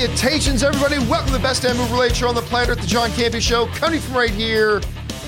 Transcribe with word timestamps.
Salutations, 0.00 0.62
everybody. 0.62 0.98
Welcome 1.10 1.26
to 1.26 1.32
the 1.34 1.40
best 1.40 1.60
damn 1.60 1.76
related 1.92 2.16
show 2.16 2.28
on 2.28 2.34
the 2.34 2.40
planet, 2.40 2.70
at 2.70 2.78
the 2.78 2.86
John 2.86 3.10
Campea 3.10 3.38
Show, 3.38 3.66
coming 3.66 4.00
from 4.00 4.16
right 4.16 4.30
here 4.30 4.80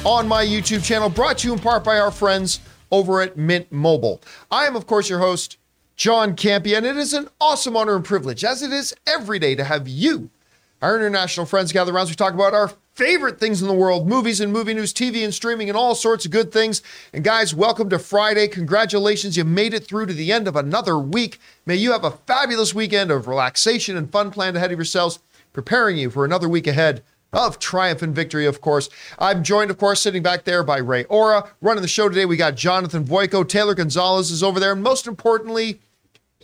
on 0.02 0.26
my 0.26 0.42
YouTube 0.42 0.82
channel, 0.82 1.10
brought 1.10 1.36
to 1.38 1.48
you 1.48 1.52
in 1.52 1.58
part 1.58 1.84
by 1.84 1.98
our 1.98 2.10
friends 2.10 2.60
over 2.90 3.20
at 3.20 3.36
Mint 3.36 3.70
Mobile. 3.70 4.22
I 4.50 4.64
am, 4.64 4.74
of 4.74 4.86
course, 4.86 5.10
your 5.10 5.18
host, 5.18 5.58
John 5.96 6.36
Campea, 6.36 6.78
and 6.78 6.86
it 6.86 6.96
is 6.96 7.12
an 7.12 7.28
awesome 7.38 7.76
honor 7.76 7.96
and 7.96 8.02
privilege, 8.02 8.44
as 8.44 8.62
it 8.62 8.72
is 8.72 8.94
every 9.06 9.38
day, 9.38 9.54
to 9.56 9.64
have 9.64 9.88
you, 9.88 10.30
our 10.80 10.96
international 10.96 11.44
friends, 11.44 11.70
gather 11.70 11.92
around 11.92 12.04
as 12.04 12.08
we 12.08 12.14
talk 12.14 12.32
about 12.32 12.54
our 12.54 12.72
favorite 12.94 13.40
things 13.40 13.62
in 13.62 13.68
the 13.68 13.74
world 13.74 14.06
movies 14.06 14.40
and 14.40 14.52
movie 14.52 14.74
news, 14.74 14.92
TV 14.92 15.24
and 15.24 15.32
streaming, 15.32 15.68
and 15.68 15.76
all 15.76 15.94
sorts 15.94 16.26
of 16.26 16.30
good 16.30 16.52
things. 16.52 16.82
And 17.12 17.24
guys, 17.24 17.54
welcome 17.54 17.88
to 17.88 17.98
Friday. 17.98 18.48
Congratulations, 18.48 19.36
you 19.36 19.44
made 19.44 19.72
it 19.72 19.86
through 19.86 20.06
to 20.06 20.12
the 20.12 20.30
end 20.30 20.46
of 20.46 20.56
another 20.56 20.98
week. 20.98 21.38
May 21.64 21.76
you 21.76 21.92
have 21.92 22.04
a 22.04 22.10
fabulous 22.10 22.74
weekend 22.74 23.10
of 23.10 23.26
relaxation 23.26 23.96
and 23.96 24.12
fun 24.12 24.30
planned 24.30 24.56
ahead 24.56 24.72
of 24.72 24.78
yourselves, 24.78 25.20
preparing 25.52 25.96
you 25.96 26.10
for 26.10 26.24
another 26.24 26.48
week 26.48 26.66
ahead 26.66 27.02
of 27.32 27.58
triumph 27.58 28.02
and 28.02 28.14
victory, 28.14 28.44
of 28.44 28.60
course. 28.60 28.90
I'm 29.18 29.42
joined, 29.42 29.70
of 29.70 29.78
course, 29.78 30.02
sitting 30.02 30.22
back 30.22 30.44
there 30.44 30.62
by 30.62 30.76
Ray 30.78 31.04
Ora. 31.04 31.50
Running 31.62 31.80
the 31.80 31.88
show 31.88 32.10
today, 32.10 32.26
we 32.26 32.36
got 32.36 32.56
Jonathan 32.56 33.04
Voico. 33.04 33.48
Taylor 33.48 33.74
Gonzalez 33.74 34.30
is 34.30 34.42
over 34.42 34.60
there. 34.60 34.72
And 34.72 34.82
most 34.82 35.06
importantly, 35.06 35.80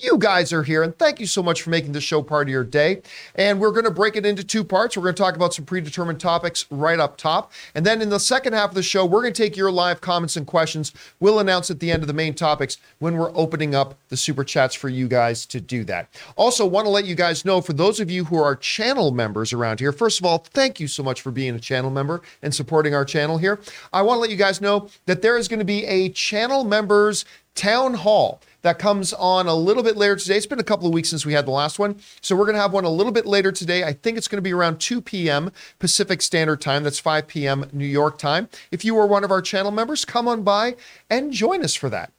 you 0.02 0.18
guys 0.18 0.52
are 0.52 0.62
here, 0.62 0.82
and 0.82 0.96
thank 0.98 1.20
you 1.20 1.26
so 1.26 1.42
much 1.42 1.62
for 1.62 1.70
making 1.70 1.92
this 1.92 2.04
show 2.04 2.22
part 2.22 2.48
of 2.48 2.52
your 2.52 2.64
day. 2.64 3.02
And 3.34 3.60
we're 3.60 3.72
going 3.72 3.84
to 3.84 3.90
break 3.90 4.16
it 4.16 4.26
into 4.26 4.44
two 4.44 4.64
parts. 4.64 4.96
We're 4.96 5.04
going 5.04 5.14
to 5.14 5.22
talk 5.22 5.36
about 5.36 5.54
some 5.54 5.64
predetermined 5.64 6.20
topics 6.20 6.66
right 6.70 6.98
up 6.98 7.16
top. 7.16 7.52
And 7.74 7.84
then 7.84 8.02
in 8.02 8.08
the 8.08 8.20
second 8.20 8.52
half 8.52 8.70
of 8.70 8.74
the 8.74 8.82
show, 8.82 9.04
we're 9.04 9.22
going 9.22 9.32
to 9.32 9.42
take 9.42 9.56
your 9.56 9.70
live 9.70 10.00
comments 10.00 10.36
and 10.36 10.46
questions. 10.46 10.92
We'll 11.20 11.38
announce 11.38 11.70
at 11.70 11.80
the 11.80 11.90
end 11.90 12.02
of 12.02 12.06
the 12.06 12.12
main 12.12 12.34
topics 12.34 12.78
when 12.98 13.16
we're 13.16 13.36
opening 13.36 13.74
up 13.74 13.94
the 14.08 14.16
super 14.16 14.44
chats 14.44 14.74
for 14.74 14.88
you 14.88 15.08
guys 15.08 15.46
to 15.46 15.60
do 15.60 15.84
that. 15.84 16.08
Also, 16.36 16.66
want 16.66 16.86
to 16.86 16.90
let 16.90 17.04
you 17.04 17.14
guys 17.14 17.44
know 17.44 17.60
for 17.60 17.72
those 17.72 18.00
of 18.00 18.10
you 18.10 18.24
who 18.24 18.36
are 18.36 18.56
channel 18.56 19.10
members 19.10 19.52
around 19.52 19.80
here, 19.80 19.92
first 19.92 20.20
of 20.20 20.26
all, 20.26 20.38
thank 20.38 20.80
you 20.80 20.88
so 20.88 21.02
much 21.02 21.20
for 21.20 21.30
being 21.30 21.54
a 21.54 21.60
channel 21.60 21.90
member 21.90 22.22
and 22.42 22.54
supporting 22.54 22.94
our 22.94 23.04
channel 23.04 23.38
here. 23.38 23.58
I 23.92 24.02
want 24.02 24.16
to 24.16 24.20
let 24.20 24.30
you 24.30 24.36
guys 24.36 24.60
know 24.60 24.88
that 25.06 25.22
there 25.22 25.36
is 25.36 25.48
going 25.48 25.58
to 25.58 25.64
be 25.64 25.84
a 25.86 26.08
channel 26.10 26.64
members 26.64 27.24
town 27.54 27.92
hall 27.94 28.40
that 28.62 28.78
comes 28.78 29.12
on 29.12 29.46
a 29.46 29.54
little 29.54 29.82
bit 29.82 29.96
later 29.96 30.16
today. 30.16 30.36
It's 30.36 30.46
been 30.46 30.58
a 30.58 30.64
couple 30.64 30.86
of 30.86 30.92
weeks 30.92 31.10
since 31.10 31.24
we 31.24 31.32
had 31.32 31.46
the 31.46 31.52
last 31.52 31.78
one. 31.78 32.00
So 32.20 32.34
we're 32.34 32.44
going 32.44 32.56
to 32.56 32.60
have 32.60 32.72
one 32.72 32.84
a 32.84 32.90
little 32.90 33.12
bit 33.12 33.26
later 33.26 33.52
today. 33.52 33.84
I 33.84 33.92
think 33.92 34.18
it's 34.18 34.28
going 34.28 34.38
to 34.38 34.42
be 34.42 34.52
around 34.52 34.80
2 34.80 35.00
p.m. 35.00 35.52
Pacific 35.78 36.22
Standard 36.22 36.60
Time. 36.60 36.82
That's 36.82 36.98
5 36.98 37.28
p.m. 37.28 37.68
New 37.72 37.86
York 37.86 38.18
time. 38.18 38.48
If 38.72 38.84
you 38.84 38.98
are 38.98 39.06
one 39.06 39.24
of 39.24 39.30
our 39.30 39.42
channel 39.42 39.70
members, 39.70 40.04
come 40.04 40.26
on 40.26 40.42
by 40.42 40.76
and 41.08 41.32
join 41.32 41.62
us 41.62 41.74
for 41.74 41.88
that. 41.90 42.12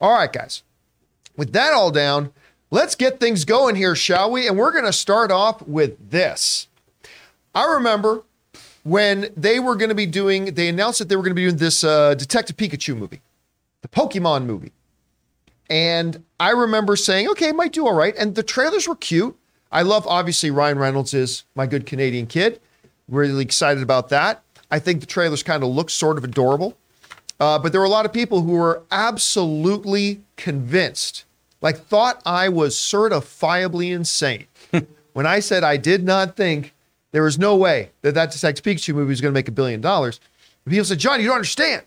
All 0.00 0.14
right, 0.14 0.32
guys. 0.32 0.62
With 1.36 1.52
that 1.52 1.72
all 1.72 1.92
down, 1.92 2.32
let's 2.70 2.96
get 2.96 3.20
things 3.20 3.44
going 3.44 3.76
here, 3.76 3.94
shall 3.94 4.30
we? 4.30 4.48
And 4.48 4.58
we're 4.58 4.72
going 4.72 4.84
to 4.84 4.92
start 4.92 5.30
off 5.30 5.62
with 5.62 6.10
this. 6.10 6.66
I 7.54 7.64
remember 7.74 8.24
when 8.82 9.32
they 9.36 9.60
were 9.60 9.76
going 9.76 9.90
to 9.90 9.94
be 9.94 10.06
doing, 10.06 10.54
they 10.54 10.68
announced 10.68 10.98
that 10.98 11.08
they 11.08 11.14
were 11.14 11.22
going 11.22 11.30
to 11.30 11.36
be 11.36 11.44
doing 11.44 11.56
this 11.56 11.84
uh, 11.84 12.14
Detective 12.14 12.56
Pikachu 12.56 12.96
movie, 12.96 13.20
the 13.82 13.88
Pokemon 13.88 14.44
movie. 14.44 14.72
And 15.70 16.24
I 16.40 16.50
remember 16.50 16.96
saying, 16.96 17.28
okay, 17.30 17.52
might 17.52 17.72
do 17.72 17.86
all 17.86 17.94
right. 17.94 18.14
And 18.16 18.34
the 18.34 18.42
trailers 18.42 18.88
were 18.88 18.96
cute. 18.96 19.36
I 19.70 19.82
love, 19.82 20.06
obviously, 20.06 20.50
Ryan 20.50 20.78
Reynolds 20.78 21.12
is 21.12 21.44
my 21.54 21.66
good 21.66 21.84
Canadian 21.84 22.26
kid. 22.26 22.60
Really 23.08 23.42
excited 23.42 23.82
about 23.82 24.08
that. 24.08 24.42
I 24.70 24.78
think 24.78 25.00
the 25.00 25.06
trailers 25.06 25.42
kind 25.42 25.62
of 25.62 25.68
look 25.68 25.90
sort 25.90 26.16
of 26.18 26.24
adorable. 26.24 26.76
Uh, 27.40 27.58
but 27.58 27.72
there 27.72 27.80
were 27.80 27.86
a 27.86 27.90
lot 27.90 28.04
of 28.04 28.12
people 28.12 28.42
who 28.42 28.52
were 28.52 28.82
absolutely 28.90 30.22
convinced, 30.36 31.24
like 31.60 31.78
thought 31.78 32.20
I 32.26 32.48
was 32.48 32.74
certifiably 32.74 33.94
insane 33.94 34.46
when 35.12 35.26
I 35.26 35.40
said 35.40 35.62
I 35.62 35.76
did 35.76 36.04
not 36.04 36.36
think 36.36 36.74
there 37.12 37.22
was 37.22 37.38
no 37.38 37.56
way 37.56 37.90
that 38.02 38.14
that 38.14 38.32
Detective 38.32 38.64
Pikachu 38.64 38.94
movie 38.94 39.10
was 39.10 39.20
going 39.20 39.32
to 39.32 39.38
make 39.38 39.48
a 39.48 39.52
billion 39.52 39.80
dollars. 39.80 40.20
People 40.68 40.84
said, 40.84 40.98
John, 40.98 41.20
you 41.20 41.26
don't 41.26 41.36
understand. 41.36 41.82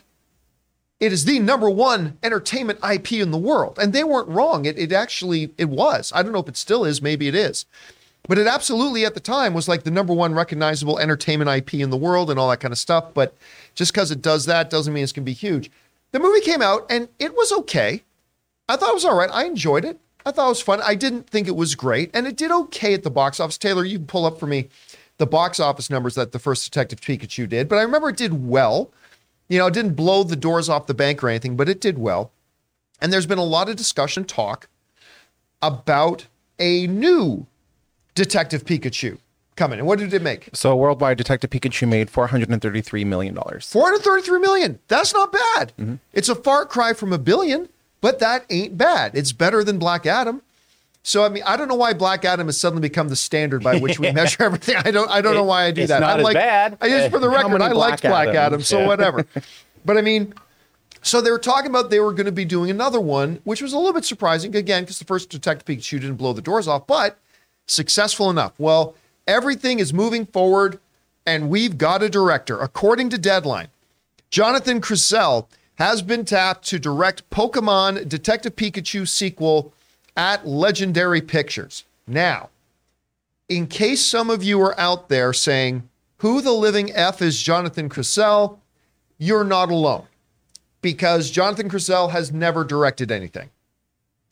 It 1.02 1.12
is 1.12 1.26
the 1.26 1.40
number 1.40 1.68
one 1.68 2.20
entertainment 2.22 2.80
IP 2.88 3.14
in 3.14 3.32
the 3.32 3.38
world. 3.38 3.80
And 3.82 3.92
they 3.92 4.04
weren't 4.04 4.30
wrong. 4.30 4.66
It, 4.66 4.78
it 4.78 4.94
actually, 4.94 5.52
it 5.58 5.68
was. 5.68 6.14
I 6.16 6.22
don't 6.22 6.32
know 6.32 6.40
if 6.40 6.48
it 6.48 6.56
still 6.56 6.86
is. 6.86 7.02
Maybe 7.02 7.28
it 7.28 7.34
is. 7.34 7.66
But 8.28 8.38
it 8.38 8.46
absolutely 8.46 9.04
at 9.04 9.16
the 9.16 9.20
time 9.20 9.56
was 9.56 9.68
like 9.68 9.82
the 9.82 9.90
number 9.90 10.14
one 10.14 10.36
recognizable 10.36 11.00
entertainment 11.00 11.50
IP 11.50 11.74
in 11.74 11.90
the 11.90 11.98
world 11.98 12.30
and 12.30 12.40
all 12.40 12.52
that 12.52 12.60
kind 12.60 12.72
of 12.72 12.78
stuff. 12.78 13.16
But 13.16 13.36
just 13.74 13.92
because 13.92 14.12
it 14.12 14.22
does 14.22 14.46
that 14.46 14.70
doesn't 14.70 14.94
mean 14.94 15.04
it's 15.04 15.12
going 15.12 15.26
to 15.26 15.30
be 15.30 15.34
huge. 15.34 15.72
The 16.12 16.20
movie 16.20 16.42
came 16.42 16.62
out 16.62 16.86
and 16.88 17.10
it 17.18 17.36
was 17.36 17.52
okay. 17.52 18.04
I 18.70 18.76
thought 18.76 18.92
it 18.92 18.94
was 18.94 19.06
all 19.06 19.18
right. 19.18 19.30
I 19.34 19.46
enjoyed 19.46 19.84
it. 19.84 20.00
I 20.24 20.30
thought 20.30 20.46
it 20.46 20.50
was 20.50 20.62
fun. 20.62 20.82
I 20.84 20.94
didn't 20.94 21.28
think 21.32 21.48
it 21.48 21.56
was 21.56 21.74
great. 21.74 22.12
And 22.14 22.28
it 22.28 22.38
did 22.38 22.52
okay 22.52 22.94
at 22.94 23.02
the 23.02 23.10
box 23.10 23.40
office. 23.40 23.58
Taylor, 23.58 23.84
you 23.84 23.98
can 23.98 24.06
pull 24.06 24.28
up 24.28 24.40
for 24.40 24.46
me 24.46 24.70
the 25.18 25.26
box 25.26 25.60
office 25.60 25.90
numbers 25.90 26.14
that 26.14 26.32
the 26.32 26.38
first 26.38 26.64
Detective 26.72 27.02
Pikachu 27.02 27.50
did. 27.50 27.68
But 27.68 27.78
I 27.78 27.82
remember 27.82 28.10
it 28.10 28.18
did 28.18 28.48
well. 28.48 28.92
You 29.52 29.58
know, 29.58 29.68
it 29.68 29.74
didn't 29.74 29.96
blow 29.96 30.24
the 30.24 30.38
doors 30.38 30.70
off 30.70 30.88
the 30.88 30.94
bank 30.94 31.22
or 31.22 31.28
anything, 31.28 31.58
but 31.58 31.68
it 31.68 31.82
did 31.82 31.98
well. 31.98 32.32
And 33.02 33.12
there's 33.12 33.26
been 33.26 33.38
a 33.38 33.44
lot 33.44 33.68
of 33.68 33.76
discussion, 33.76 34.24
talk 34.24 34.70
about 35.62 36.28
a 36.58 36.88
new 36.88 37.48
Detective 38.16 38.64
Pikachu 38.64 39.18
coming. 39.58 39.78
And 39.78 39.86
what 39.90 40.00
did 40.00 40.14
it 40.14 40.22
make? 40.22 40.48
So 40.54 40.74
worldwide, 40.78 41.18
Detective 41.18 41.50
Pikachu 41.50 41.86
made 41.86 42.10
four 42.10 42.28
hundred 42.28 42.50
and 42.50 42.62
thirty-three 42.62 43.04
million 43.04 43.34
dollars. 43.34 43.70
433 43.74 44.40
million. 44.40 44.80
That's 44.88 45.14
not 45.14 45.34
bad. 45.34 45.74
Mm-hmm. 45.78 45.96
It's 46.14 46.30
a 46.30 46.36
far 46.36 46.66
cry 46.66 46.94
from 46.94 47.12
a 47.12 47.18
billion, 47.18 47.68
but 48.00 48.20
that 48.20 48.46
ain't 48.50 48.78
bad. 48.78 49.12
It's 49.16 49.34
better 49.34 49.66
than 49.66 49.80
Black 49.80 50.06
Adam. 50.06 50.44
So 51.04 51.24
I 51.24 51.30
mean, 51.30 51.44
I 51.46 51.58
don't 51.58 51.68
know 51.68 51.76
why 51.76 51.94
Black 51.94 52.26
Adam 52.26 52.48
has 52.48 52.60
suddenly 52.60 52.82
become 52.82 53.10
the 53.10 53.16
standard 53.16 53.64
by 53.64 53.78
which 53.80 54.00
we 54.00 54.12
measure 54.14 54.44
everything. 54.44 54.76
I 54.78 54.92
don't. 54.92 55.10
I 55.10 55.22
don't 55.22 55.34
know 55.34 55.44
why 55.44 55.64
I 55.66 55.72
do 55.72 55.88
that. 55.88 56.00
not 56.00 56.18
I 56.18 56.20
as 56.20 56.24
like. 56.24 56.34
bad. 56.36 56.78
I 56.80 56.90
just 56.90 57.12
for 57.12 57.20
the 57.20 57.30
record, 57.30 57.62
I 57.62 57.72
liked 57.72 58.02
Black 58.04 58.26
Black 58.26 58.36
Adam, 58.36 58.62
so 58.62 58.80
Yeah. 58.80 58.88
whatever. 58.88 59.26
but 59.86 59.98
I 59.98 60.02
mean, 60.02 60.34
so 61.02 61.20
they 61.22 61.32
were 61.32 61.40
talking 61.40 61.72
about 61.72 61.90
they 61.90 62.00
were 62.00 62.14
going 62.14 62.28
to 62.28 62.32
be 62.32 62.46
doing 62.46 62.70
another 62.70 63.02
one, 63.02 63.40
which 63.44 63.62
was 63.62 63.74
a 63.74 63.78
little 63.78 63.94
bit 63.94 64.06
surprising 64.06 64.56
again 64.56 64.84
because 64.84 65.00
the 65.00 65.06
first 65.06 65.30
Detective 65.32 65.66
Pikachu 65.66 66.00
didn't 66.00 66.16
blow 66.18 66.34
the 66.34 66.42
doors 66.42 66.68
off, 66.68 66.86
but 66.86 67.18
successful 67.66 68.30
enough. 68.30 68.54
Well, 68.60 68.96
everything 69.28 69.80
is 69.80 69.92
moving 69.94 70.28
forward, 70.28 70.80
and 71.26 71.50
we've 71.50 71.80
got 71.80 72.04
a 72.04 72.10
director. 72.10 72.60
According 72.60 73.10
to 73.10 73.18
Deadline, 73.18 73.70
Jonathan 74.30 74.80
Krisel 74.82 75.48
has 75.76 76.04
been 76.04 76.26
tapped 76.26 76.68
to 76.68 76.78
direct 76.78 77.28
Pokemon 77.32 78.08
Detective 78.08 78.56
Pikachu 78.56 79.08
sequel 79.08 79.74
at 80.16 80.48
Legendary 80.48 81.22
Pictures. 81.22 81.86
Now, 82.08 82.50
in 83.50 83.68
case 83.68 84.04
some 84.04 84.30
of 84.30 84.44
you 84.44 84.62
are 84.62 84.80
out 84.80 85.10
there 85.10 85.34
saying, 85.34 85.88
who 86.18 86.42
the 86.42 86.52
living 86.52 86.92
F 86.94 87.22
is 87.22 87.42
Jonathan 87.42 87.90
Krisel? 87.90 88.60
You're 89.18 89.44
not 89.44 89.72
alone 89.72 90.08
because 90.82 91.32
Jonathan 91.32 91.70
Krisel 91.70 92.12
has 92.12 92.32
never 92.32 92.64
directed 92.64 93.12
anything. 93.12 93.50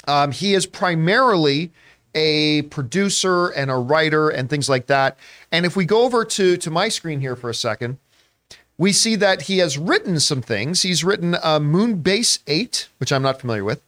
Um, 0.07 0.31
he 0.31 0.53
is 0.53 0.65
primarily 0.65 1.71
a 2.15 2.63
producer 2.63 3.47
and 3.49 3.69
a 3.69 3.75
writer 3.75 4.29
and 4.29 4.49
things 4.49 4.69
like 4.69 4.87
that. 4.87 5.17
And 5.51 5.65
if 5.65 5.75
we 5.75 5.85
go 5.85 6.03
over 6.03 6.25
to, 6.25 6.57
to 6.57 6.71
my 6.71 6.89
screen 6.89 7.21
here 7.21 7.35
for 7.35 7.49
a 7.49 7.53
second, 7.53 7.97
we 8.77 8.91
see 8.91 9.15
that 9.17 9.43
he 9.43 9.57
has 9.59 9.77
written 9.77 10.19
some 10.19 10.41
things. 10.41 10.81
He's 10.81 11.03
written 11.03 11.35
uh, 11.35 11.59
Moonbase 11.59 12.39
8, 12.47 12.87
which 12.97 13.11
I'm 13.11 13.21
not 13.21 13.39
familiar 13.39 13.63
with. 13.63 13.81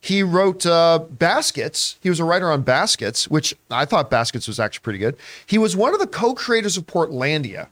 He 0.00 0.22
wrote 0.22 0.64
uh, 0.64 1.00
Baskets. 1.10 1.98
He 2.00 2.08
was 2.08 2.20
a 2.20 2.24
writer 2.24 2.50
on 2.50 2.62
Baskets, 2.62 3.28
which 3.28 3.54
I 3.70 3.84
thought 3.84 4.10
Baskets 4.10 4.48
was 4.48 4.58
actually 4.58 4.82
pretty 4.82 4.98
good. 4.98 5.16
He 5.46 5.58
was 5.58 5.76
one 5.76 5.92
of 5.92 6.00
the 6.00 6.06
co 6.06 6.34
creators 6.34 6.76
of 6.76 6.86
Portlandia. 6.86 7.68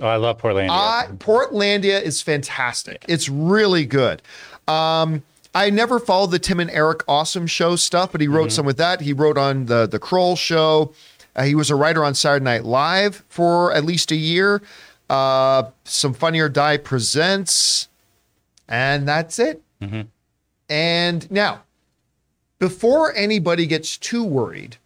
Oh, 0.00 0.06
I 0.06 0.16
love 0.16 0.38
Portlandia. 0.38 0.70
I, 0.70 1.06
Portlandia 1.18 2.00
is 2.02 2.20
fantastic. 2.22 3.04
It's 3.08 3.28
really 3.28 3.84
good. 3.84 4.22
Um, 4.66 5.22
I 5.54 5.70
never 5.70 5.98
followed 5.98 6.30
the 6.30 6.38
Tim 6.38 6.60
and 6.60 6.70
Eric 6.70 7.02
Awesome 7.08 7.46
Show 7.46 7.74
stuff, 7.76 8.12
but 8.12 8.20
he 8.20 8.28
wrote 8.28 8.52
some 8.52 8.66
with 8.66 8.76
that. 8.76 9.00
He 9.00 9.12
wrote 9.12 9.38
on 9.38 9.66
the 9.66 9.86
the 9.86 9.98
Kroll 9.98 10.36
Show. 10.36 10.92
Uh, 11.34 11.44
he 11.44 11.54
was 11.54 11.70
a 11.70 11.74
writer 11.76 12.04
on 12.04 12.14
Saturday 12.14 12.44
Night 12.44 12.64
Live 12.64 13.24
for 13.28 13.72
at 13.72 13.84
least 13.84 14.10
a 14.10 14.16
year. 14.16 14.62
Uh, 15.08 15.64
some 15.84 16.12
Funny 16.12 16.38
or 16.40 16.48
Die 16.48 16.76
presents, 16.78 17.88
and 18.68 19.08
that's 19.08 19.38
it. 19.38 19.62
And 20.68 21.30
now, 21.30 21.62
before 22.58 23.14
anybody 23.14 23.66
gets 23.66 23.96
too 23.96 24.24
worried, 24.24 24.76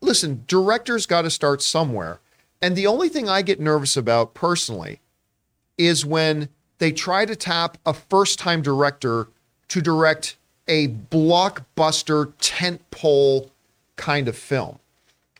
listen, 0.00 0.44
directors 0.46 1.06
got 1.06 1.22
to 1.22 1.30
start 1.30 1.62
somewhere. 1.62 2.20
And 2.60 2.76
the 2.76 2.86
only 2.86 3.08
thing 3.08 3.28
I 3.28 3.42
get 3.42 3.60
nervous 3.60 3.96
about 3.96 4.34
personally 4.34 5.00
is 5.76 6.04
when 6.04 6.48
they 6.78 6.92
try 6.92 7.24
to 7.24 7.36
tap 7.36 7.78
a 7.84 7.92
first 7.92 8.38
time 8.38 8.62
director 8.62 9.28
to 9.68 9.80
direct 9.80 10.36
a 10.68 10.88
blockbuster 10.88 12.32
tentpole 12.40 13.50
kind 13.96 14.28
of 14.28 14.36
film. 14.36 14.78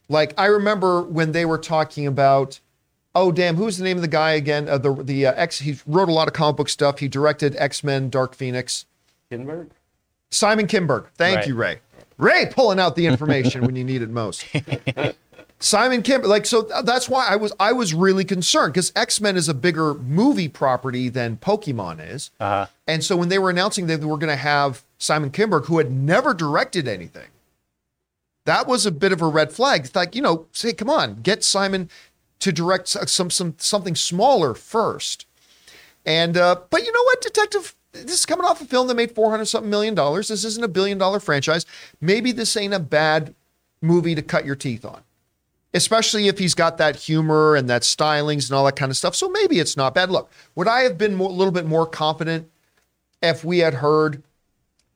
Like 0.08 0.35
I 0.37 0.46
remember 0.46 1.02
when 1.02 1.32
they 1.32 1.44
were 1.44 1.58
talking 1.58 2.06
about, 2.06 2.61
oh 3.14 3.32
damn, 3.32 3.56
who's 3.56 3.79
the 3.79 3.85
name 3.85 3.96
of 3.96 4.02
the 4.02 4.08
guy 4.08 4.32
again? 4.32 4.69
Uh, 4.69 4.79
the 4.79 4.94
the 4.94 5.26
uh, 5.26 5.32
X. 5.35 5.61
He 5.61 5.79
wrote 5.87 6.08
a 6.08 6.12
lot 6.12 6.29
of 6.29 6.35
comic 6.35 6.56
book 6.56 6.69
stuff. 6.69 6.99
He 6.99 7.08
directed 7.08 7.56
X 7.56 7.82
Men, 7.82 8.11
Dark 8.11 8.35
Phoenix. 8.35 8.85
Kinberg? 9.31 9.70
Simon 10.35 10.67
Kinberg. 10.67 11.07
Thank 11.17 11.37
Right. 11.39 11.47
you, 11.49 11.55
Ray. 11.55 11.81
Ray 12.19 12.47
pulling 12.51 12.79
out 12.81 12.97
the 12.97 13.07
information 13.07 13.63
when 13.65 13.77
you 13.77 13.85
need 13.85 14.03
it 14.03 14.11
most. 14.11 14.45
Simon 15.61 16.03
Kinberg, 16.03 16.27
like 16.27 16.45
so 16.47 16.63
that's 16.85 17.09
why 17.09 17.27
I 17.29 17.37
was 17.37 17.53
I 17.59 17.73
was 17.73 17.95
really 17.95 18.25
concerned 18.25 18.75
because 18.75 18.93
X 18.95 19.21
Men 19.21 19.37
is 19.37 19.49
a 19.49 19.55
bigger 19.55 19.95
movie 19.95 20.49
property 20.49 21.09
than 21.09 21.37
Pokemon 21.39 22.07
is, 22.07 22.31
Uh-huh. 22.41 22.67
and 22.87 23.03
so 23.03 23.17
when 23.17 23.29
they 23.31 23.39
were 23.39 23.49
announcing 23.51 23.87
that 23.87 24.01
they 24.01 24.07
were 24.07 24.19
going 24.19 24.29
to 24.33 24.37
have 24.37 24.83
Simon 24.99 25.31
Kinberg, 25.31 25.67
who 25.67 25.79
had 25.79 25.91
never 25.91 26.35
directed 26.35 26.87
anything, 26.87 27.29
that 28.45 28.67
was 28.67 28.85
a 28.85 28.91
bit 28.91 29.13
of 29.13 29.23
a 29.23 29.27
red 29.29 29.53
flag. 29.53 29.87
It's 29.87 29.95
like 29.97 30.15
you 30.15 30.21
know, 30.23 30.47
say, 30.53 30.73
come 30.75 30.91
on, 30.91 31.21
get 31.23 31.43
Simon 31.43 31.89
to 32.41 32.53
direct 32.53 32.89
some 32.89 33.31
some 33.31 33.55
something 33.57 33.95
smaller 33.95 34.53
first. 34.55 35.25
And 36.05 36.37
uh, 36.37 36.57
but 36.69 36.85
you 36.85 36.93
know 36.93 37.03
what, 37.05 37.23
Detective, 37.23 37.75
this 37.94 38.19
is 38.19 38.26
coming 38.26 38.44
off 38.44 38.61
a 38.61 38.64
film 38.64 38.88
that 38.88 38.94
made 38.94 39.12
four 39.12 39.31
hundred 39.31 39.46
something 39.46 39.70
million 39.70 39.94
dollars. 39.94 40.29
This 40.29 40.44
isn't 40.44 40.64
a 40.64 40.69
billion 40.69 40.99
dollar 40.99 41.20
franchise. 41.20 41.64
Maybe 42.00 42.32
this 42.32 42.56
ain't 42.56 42.75
a 42.75 42.81
bad 42.81 43.35
movie 43.81 44.14
to 44.14 44.23
cut 44.23 44.44
your 44.44 44.56
teeth 44.56 44.85
on, 44.85 45.02
especially 45.73 46.29
if 46.29 46.38
he's 46.38 46.55
got 46.55 46.79
that 46.79 46.96
humor 46.96 47.55
and 47.55 47.69
that 47.69 47.82
stylings 47.82 48.49
and 48.49 48.56
all 48.56 48.64
that 48.64 48.76
kind 48.76 48.91
of 48.91 48.96
stuff. 48.96 49.14
So 49.14 49.29
maybe 49.29 49.58
it's 49.58 49.76
not 49.76 49.94
bad. 49.94 50.11
Look, 50.11 50.31
would 50.55 50.69
I 50.69 50.81
have 50.81 50.99
been 50.99 51.14
a 51.19 51.23
little 51.23 51.52
bit 51.52 51.67
more 51.67 51.87
confident 51.87 52.50
if 53.23 53.44
we 53.44 53.58
had 53.58 53.75
heard 53.75 54.23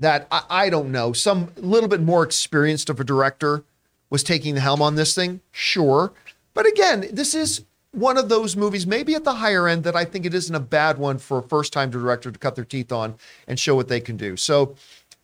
that 0.00 0.26
I, 0.30 0.42
I 0.50 0.70
don't 0.70 0.92
know 0.92 1.12
some 1.12 1.52
little 1.56 1.88
bit 1.88 2.00
more 2.00 2.22
experienced 2.22 2.90
of 2.90 3.00
a 3.00 3.04
director 3.04 3.64
was 4.10 4.22
taking 4.22 4.54
the 4.54 4.60
helm 4.60 4.82
on 4.82 4.94
this 4.94 5.14
thing? 5.14 5.40
Sure, 5.50 6.12
but 6.54 6.66
again, 6.66 7.06
this 7.12 7.34
is 7.34 7.64
one 7.92 8.18
of 8.18 8.28
those 8.28 8.56
movies, 8.56 8.86
maybe 8.86 9.14
at 9.14 9.24
the 9.24 9.34
higher 9.34 9.66
end, 9.66 9.84
that 9.84 9.96
I 9.96 10.04
think 10.04 10.26
it 10.26 10.34
isn't 10.34 10.54
a 10.54 10.60
bad 10.60 10.98
one 10.98 11.18
for 11.18 11.38
a 11.38 11.42
first 11.42 11.72
time 11.72 11.90
director 11.90 12.30
to 12.30 12.38
cut 12.38 12.54
their 12.54 12.64
teeth 12.64 12.92
on 12.92 13.14
and 13.46 13.58
show 13.58 13.74
what 13.74 13.88
they 13.88 14.00
can 14.00 14.16
do. 14.16 14.36
So 14.36 14.74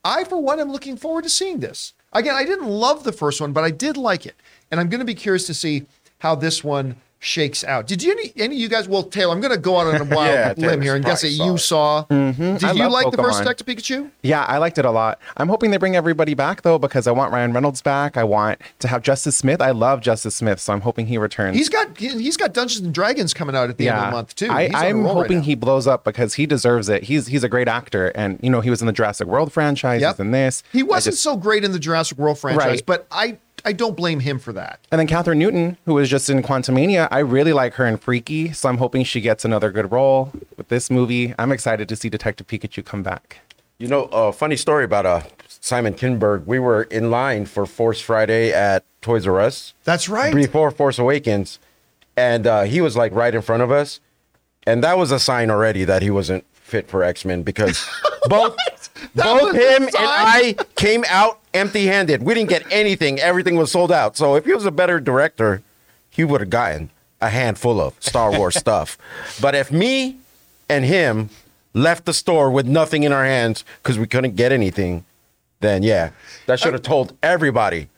I, 0.04 0.24
for 0.24 0.40
one, 0.40 0.60
am 0.60 0.72
looking 0.72 0.96
forward 0.96 1.24
to 1.24 1.30
seeing 1.30 1.60
this. 1.60 1.92
Again, 2.12 2.34
I 2.34 2.44
didn't 2.44 2.68
love 2.68 3.04
the 3.04 3.12
first 3.12 3.40
one, 3.40 3.52
but 3.52 3.64
I 3.64 3.70
did 3.70 3.96
like 3.96 4.24
it. 4.26 4.36
And 4.70 4.80
I'm 4.80 4.88
going 4.88 5.00
to 5.00 5.04
be 5.04 5.14
curious 5.14 5.46
to 5.46 5.54
see 5.54 5.86
how 6.18 6.34
this 6.34 6.64
one 6.64 6.96
shakes 7.24 7.64
out. 7.64 7.86
Did 7.86 8.02
you 8.02 8.12
any, 8.12 8.32
any 8.36 8.54
of 8.56 8.60
you 8.60 8.68
guys? 8.68 8.88
Well, 8.88 9.02
Taylor, 9.02 9.32
I'm 9.34 9.40
going 9.40 9.52
to 9.52 9.58
go 9.58 9.78
out 9.78 9.86
on 9.94 10.00
a 10.00 10.04
wild 10.14 10.34
Yeah, 10.34 10.48
limb 10.48 10.56
Taylor's 10.56 10.84
here 10.84 10.94
and 10.96 11.04
guess 11.04 11.22
that 11.22 11.28
you 11.30 11.56
saw 11.58 12.02
saw. 12.02 12.02
Did 12.02 12.62
I 12.64 12.72
you 12.72 12.88
like 12.88 13.10
the 13.10 13.16
first 13.16 13.40
Pokemon. 13.40 13.56
Detective 13.56 13.66
Pikachu? 13.66 14.10
Yeah, 14.22 14.42
I 14.44 14.58
liked 14.58 14.78
it 14.78 14.84
a 14.84 14.90
lot. 14.90 15.18
I'm 15.36 15.48
hoping 15.48 15.70
they 15.70 15.76
bring 15.78 15.96
everybody 15.96 16.34
back 16.34 16.62
though, 16.62 16.78
because 16.78 17.06
I 17.06 17.10
want 17.12 17.32
Ryan 17.32 17.52
Reynolds 17.52 17.82
back. 17.82 18.16
I 18.16 18.24
want 18.24 18.60
to 18.80 18.88
have 18.88 19.02
Justice 19.02 19.36
Smith. 19.36 19.60
I 19.60 19.70
love 19.70 20.00
Justice 20.02 20.36
Smith, 20.36 20.60
so 20.60 20.72
I'm 20.72 20.82
hoping 20.82 21.06
he 21.06 21.18
returns. 21.18 21.56
He's 21.56 21.68
got 21.68 21.96
he- 21.98 22.08
he's 22.22 22.36
got 22.36 22.52
Dungeons 22.52 22.84
and 22.84 22.94
Dragons 22.94 23.32
coming 23.34 23.56
out 23.56 23.70
at 23.70 23.78
the 23.78 23.88
end 23.88 23.98
of 23.98 24.04
the 24.06 24.10
month 24.12 24.34
too. 24.36 24.50
I, 24.50 24.66
He's 24.66 24.74
on 24.74 24.82
a 24.82 24.86
I'm 24.88 24.96
roll 25.04 25.14
right 25.16 25.22
hoping 25.22 25.42
he 25.42 25.54
blows 25.54 25.86
up 25.86 26.04
because 26.04 26.34
he 26.34 26.46
deserves 26.46 26.88
it. 26.88 27.04
He's 27.04 27.26
he's 27.28 27.42
a 27.44 27.48
great 27.48 27.68
actor, 27.68 28.08
and 28.08 28.38
you 28.42 28.50
know 28.50 28.60
he 28.60 28.70
was 28.70 28.80
in 28.82 28.86
the 28.86 28.92
Jurassic 28.92 29.26
World 29.26 29.52
franchise. 29.52 30.00
Yep. 30.02 30.14
He's 30.16 30.20
in 30.20 30.30
this. 30.30 30.62
He 30.72 30.82
wasn't 30.82 31.14
just- 31.14 31.22
so 31.22 31.36
great 31.36 31.64
in 31.64 31.72
the 31.72 31.78
Jurassic 31.78 32.18
World 32.18 32.38
franchise, 32.38 32.66
Right. 32.66 32.86
but 32.86 33.06
I 33.10 33.38
I 33.64 33.72
don't 33.72 33.96
blame 33.96 34.20
him 34.20 34.38
for 34.38 34.52
that. 34.52 34.80
and 34.92 34.98
then 34.98 35.06
Kathryn 35.06 35.38
Newton, 35.38 35.76
who 35.86 35.94
was 35.94 36.08
just 36.10 36.28
in 36.28 36.42
Quantumania, 36.42 37.08
I 37.10 37.20
really 37.20 37.52
like 37.52 37.74
her 37.74 37.86
in 37.86 37.96
Freaky, 37.96 38.52
so 38.52 38.68
I'm 38.68 38.78
hoping 38.78 39.04
she 39.04 39.20
gets 39.20 39.44
another 39.44 39.70
good 39.70 39.90
role 39.90 40.32
with 40.56 40.68
this 40.68 40.90
movie. 40.90 41.34
I'm 41.38 41.50
excited 41.52 41.88
to 41.88 41.96
see 41.96 42.08
Detective 42.08 42.46
Pikachu 42.46 42.84
come 42.84 43.02
back. 43.02 43.38
You 43.78 43.88
know, 43.88 44.04
a 44.12 44.32
funny 44.32 44.56
story 44.56 44.84
about 44.84 45.06
uh, 45.06 45.22
Simon 45.48 45.94
Kinberg. 45.94 46.44
We 46.46 46.58
were 46.58 46.82
in 46.84 47.10
line 47.10 47.46
for 47.46 47.66
Force 47.66 48.00
Friday 48.00 48.52
at 48.52 48.84
Toys 49.00 49.26
R 49.26 49.40
Us 49.40 49.74
That's 49.84 50.08
right. 50.08 50.34
before 50.34 50.70
Force 50.70 50.98
Awakens, 50.98 51.58
and 52.16 52.46
uh, 52.46 52.62
he 52.62 52.80
was 52.80 52.96
like 52.96 53.12
right 53.12 53.34
in 53.34 53.42
front 53.42 53.62
of 53.62 53.70
us, 53.72 54.00
and 54.66 54.84
that 54.84 54.96
was 54.98 55.10
a 55.10 55.18
sign 55.18 55.50
already 55.50 55.84
that 55.84 56.02
he 56.02 56.10
wasn't 56.10 56.44
fit 56.52 56.88
for 56.88 57.02
X 57.02 57.24
Men 57.24 57.42
because 57.42 57.84
both 58.28 58.56
both 59.14 59.42
was 59.42 59.52
the 59.54 59.58
him 59.76 59.82
and? 59.84 59.92
I 59.96 60.54
came 60.76 61.04
out 61.08 61.40
empty-handed. 61.54 62.22
We 62.22 62.34
didn't 62.34 62.50
get 62.50 62.64
anything. 62.70 63.20
Everything 63.20 63.56
was 63.56 63.70
sold 63.72 63.92
out. 63.92 64.16
So 64.16 64.34
if 64.34 64.44
he 64.44 64.52
was 64.52 64.66
a 64.66 64.70
better 64.70 65.00
director, 65.00 65.62
he 66.10 66.24
would 66.24 66.40
have 66.40 66.50
gotten 66.50 66.90
a 67.20 67.30
handful 67.30 67.80
of 67.80 67.94
Star 68.00 68.36
Wars 68.36 68.54
stuff. 68.58 68.98
But 69.40 69.54
if 69.54 69.72
me 69.72 70.18
and 70.68 70.84
him 70.84 71.30
left 71.72 72.04
the 72.04 72.14
store 72.14 72.50
with 72.50 72.66
nothing 72.66 73.02
in 73.02 73.12
our 73.12 73.24
hands 73.24 73.64
because 73.82 73.98
we 73.98 74.06
couldn't 74.06 74.36
get 74.36 74.52
anything, 74.52 75.04
then 75.60 75.82
yeah, 75.82 76.10
that 76.46 76.60
should 76.60 76.72
have 76.74 76.82
told 76.82 77.16
everybody 77.22 77.88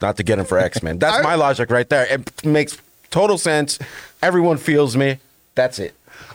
not 0.00 0.16
to 0.16 0.22
get 0.22 0.38
him 0.38 0.44
for 0.44 0.58
X 0.58 0.82
Men. 0.82 0.98
That's 0.98 1.22
my 1.22 1.34
logic 1.34 1.70
right 1.70 1.88
there. 1.88 2.06
It 2.06 2.44
makes 2.44 2.78
total 3.10 3.38
sense. 3.38 3.78
Everyone 4.22 4.56
feels 4.58 4.96
me. 4.96 5.18
That's 5.54 5.78
it. 5.78 5.94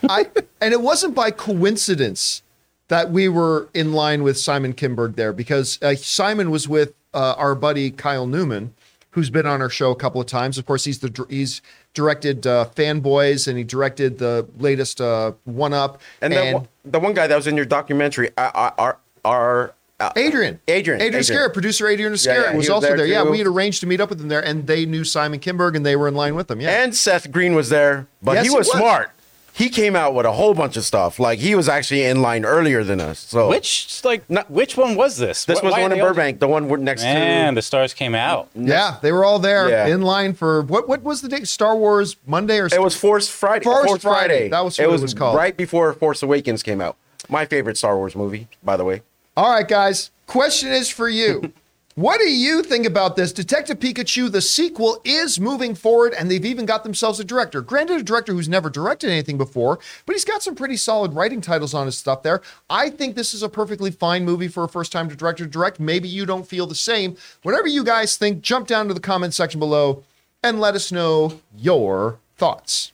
I 0.10 0.28
and 0.62 0.74
it 0.74 0.82
wasn't 0.82 1.16
by 1.16 1.32
coincidence 1.32 2.42
that 2.90 3.12
we 3.12 3.28
were 3.28 3.70
in 3.74 3.94
line 3.94 4.24
with 4.24 4.38
Simon 4.38 4.74
Kinberg 4.74 5.16
there 5.16 5.34
because 5.34 5.80
uh, 5.82 5.96
Simon 5.96 6.50
was 6.52 6.68
with 6.68 6.94
uh, 7.14 7.36
our 7.38 7.56
buddy 7.56 7.92
Kyle 7.92 8.28
Newman, 8.28 8.74
who's 9.12 9.30
been 9.30 9.46
on 9.46 9.62
our 9.62 9.70
show 9.70 9.92
a 9.92 9.96
couple 9.96 10.22
of 10.22 10.28
times. 10.28 10.58
Of 10.58 10.66
course, 10.66 10.86
he's 10.86 11.00
the 11.00 11.26
he's 11.30 11.62
directed 11.94 12.46
uh, 12.48 12.66
Fanboys 12.76 13.48
and 13.48 13.58
he 13.58 13.64
directed 13.64 14.20
the 14.20 14.48
latest 14.60 15.02
uh, 15.02 15.34
One 15.46 15.74
Up 15.74 16.00
And, 16.22 16.32
the, 16.34 16.52
one- 16.54 16.68
the 16.86 17.00
one 17.00 17.14
guy 17.14 17.28
that 17.28 17.36
was 17.36 17.48
in 17.48 17.56
your 17.56 17.66
documentary, 17.66 18.30
our, 18.38 18.74
our, 18.78 18.98
our 19.26 19.74
uh, 20.00 20.12
Adrian. 20.16 20.60
Adrian. 20.68 21.02
Adrian 21.02 21.02
Adrian. 21.02 21.24
Scarrett, 21.24 21.54
producer 21.54 21.88
Adrian 21.88 22.16
Scarrett 22.18 22.44
yeah, 22.46 22.52
he 22.52 22.58
was 22.58 22.66
was 22.68 22.70
also 22.70 22.88
there. 22.90 22.98
there 22.98 23.06
Yeah, 23.08 23.24
we 23.24 23.40
had 23.40 23.48
arranged 23.48 23.80
to 23.80 23.88
meet 23.88 24.00
up 24.00 24.10
with 24.10 24.20
them 24.20 24.28
there, 24.28 24.46
and 24.46 24.68
they 24.68 24.86
knew 24.86 25.04
Simon 25.04 25.40
Kinberg, 25.40 25.76
and 25.76 25.84
they 25.84 25.96
were 25.96 26.08
in 26.08 26.14
line 26.14 26.36
with 26.36 26.48
them. 26.48 26.62
Yeah, 26.62 26.84
and 26.84 26.96
Seth 26.96 27.32
Green 27.32 27.56
was 27.56 27.70
there, 27.70 28.08
but 28.22 28.34
Yes, 28.34 28.46
he 28.46 28.52
he 28.52 28.56
was, 28.58 28.68
was. 28.68 28.78
smart. 28.78 29.10
He 29.58 29.70
came 29.70 29.96
out 29.96 30.14
with 30.14 30.28
a 30.28 30.32
whole 30.32 30.54
bunch 30.54 30.78
of 30.78 30.86
stuff. 30.86 31.20
Like 31.20 31.40
he 31.40 31.56
was 31.56 31.68
actually 31.68 32.04
in 32.04 32.22
line 32.22 32.46
earlier 32.46 32.84
than 32.84 33.02
us. 33.02 33.18
So 33.18 33.50
Which 33.50 34.02
like 34.04 34.24
which 34.50 34.78
one 34.78 34.96
was 34.96 35.18
this? 35.18 35.46
this 35.46 35.60
Wh- 35.60 35.64
was 35.64 35.74
the 35.76 35.82
one 35.82 35.92
in 35.92 35.98
Burbank, 36.00 36.40
the 36.40 36.48
one 36.48 36.68
we're 36.70 36.78
next 36.78 37.02
Man, 37.02 37.54
to. 37.54 37.58
the 37.58 37.62
stars 37.64 37.94
came 37.96 38.14
out. 38.14 38.50
yeah, 38.54 38.98
they 39.02 39.12
were 39.12 39.26
all 39.26 39.40
there 39.40 39.68
Yeah. 39.70 39.88
in 39.88 40.04
line 40.04 40.36
for 40.36 40.62
what? 40.62 40.88
What 40.88 41.02
was 41.02 41.22
the 41.22 41.28
date? 41.28 41.48
Star 41.48 41.76
Wars 41.76 42.18
Monday 42.28 42.60
or 42.60 42.68
It 42.68 42.80
was 42.82 42.96
Force 42.96 43.28
Friday. 43.30 43.64
Force 43.64 44.04
Friday. 44.04 44.50
That 44.50 44.64
was 44.64 44.78
what 44.78 44.84
it 44.84 44.88
it 44.90 44.92
was 44.92 45.02
was 45.02 45.14
called. 45.16 45.36
right 45.36 45.58
before 45.58 45.92
Force 45.94 46.22
Awakens 46.22 46.62
came 46.62 46.80
out. 46.80 46.96
My 47.28 47.46
favorite 47.46 47.78
Star 47.78 47.98
Wars 47.98 48.16
movie, 48.16 48.48
by 48.64 48.78
the 48.78 48.84
way. 48.86 49.02
All 49.36 49.50
right, 49.52 49.68
guys. 49.68 50.12
Question 50.28 50.72
is 50.72 50.88
for 50.90 51.10
you. 51.10 51.52
what 51.98 52.20
do 52.20 52.30
you 52.30 52.62
think 52.62 52.86
about 52.86 53.16
this? 53.16 53.34
Detective 53.34 53.80
Pikachu, 53.80 54.32
the 54.32 54.40
sequel, 54.40 55.02
is 55.04 55.40
moving 55.40 55.74
forward, 55.74 56.14
and 56.14 56.30
they've 56.30 56.46
even 56.46 56.68
got 56.68 56.84
themselves 56.84 57.20
a 57.20 57.24
director. 57.24 57.60
Granted, 57.60 58.00
a 58.00 58.04
director 58.04 58.34
who's 58.34 58.48
never 58.48 58.70
directed 58.70 59.10
anything 59.10 59.36
before, 59.36 59.80
but 60.06 60.14
he's 60.14 60.24
got 60.24 60.44
some 60.44 60.54
pretty 60.54 60.78
solid 60.78 61.14
writing 61.14 61.42
titles 61.42 61.74
on 61.74 61.88
his 61.88 61.98
stuff 61.98 62.22
there. 62.22 62.44
I 62.70 62.92
think 62.92 63.16
this 63.16 63.34
is 63.34 63.42
a 63.42 63.50
perfectly 63.50 63.90
fine 63.90 64.26
movie 64.26 64.48
for 64.48 64.64
a 64.64 64.70
first 64.70 64.92
time 64.92 65.08
director 65.08 65.46
to 65.46 65.50
direct. 65.50 65.80
Maybe 65.80 66.08
you 66.08 66.28
don't 66.28 66.46
feel 66.46 66.68
the 66.68 66.76
same. 66.76 67.18
Whatever 67.42 67.66
you 67.66 67.84
guys 67.84 68.16
think, 68.16 68.44
jump 68.44 68.68
down 68.68 68.88
to 68.90 68.94
the 68.94 69.00
comment 69.00 69.34
section 69.34 69.60
below 69.60 70.04
and 70.44 70.60
let 70.60 70.76
us 70.76 70.92
know 70.92 71.42
your 71.58 72.20
thoughts. 72.36 72.92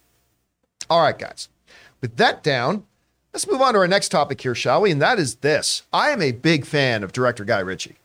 All 0.90 1.02
right, 1.02 1.20
guys. 1.20 1.50
With 2.00 2.16
that 2.16 2.42
down, 2.42 2.86
let's 3.34 3.52
move 3.52 3.62
on 3.62 3.74
to 3.74 3.80
our 3.82 3.88
next 3.90 4.14
topic 4.14 4.40
here, 4.40 4.56
shall 4.56 4.80
we? 4.80 4.92
And 4.92 5.02
that 5.02 5.20
is 5.20 5.36
this. 5.36 5.84
I 5.92 6.12
am 6.12 6.22
a 6.22 6.32
big 6.32 6.66
fan 6.66 7.04
of 7.04 7.12
director 7.12 7.44
Guy 7.44 7.60
Ritchie. 7.60 7.98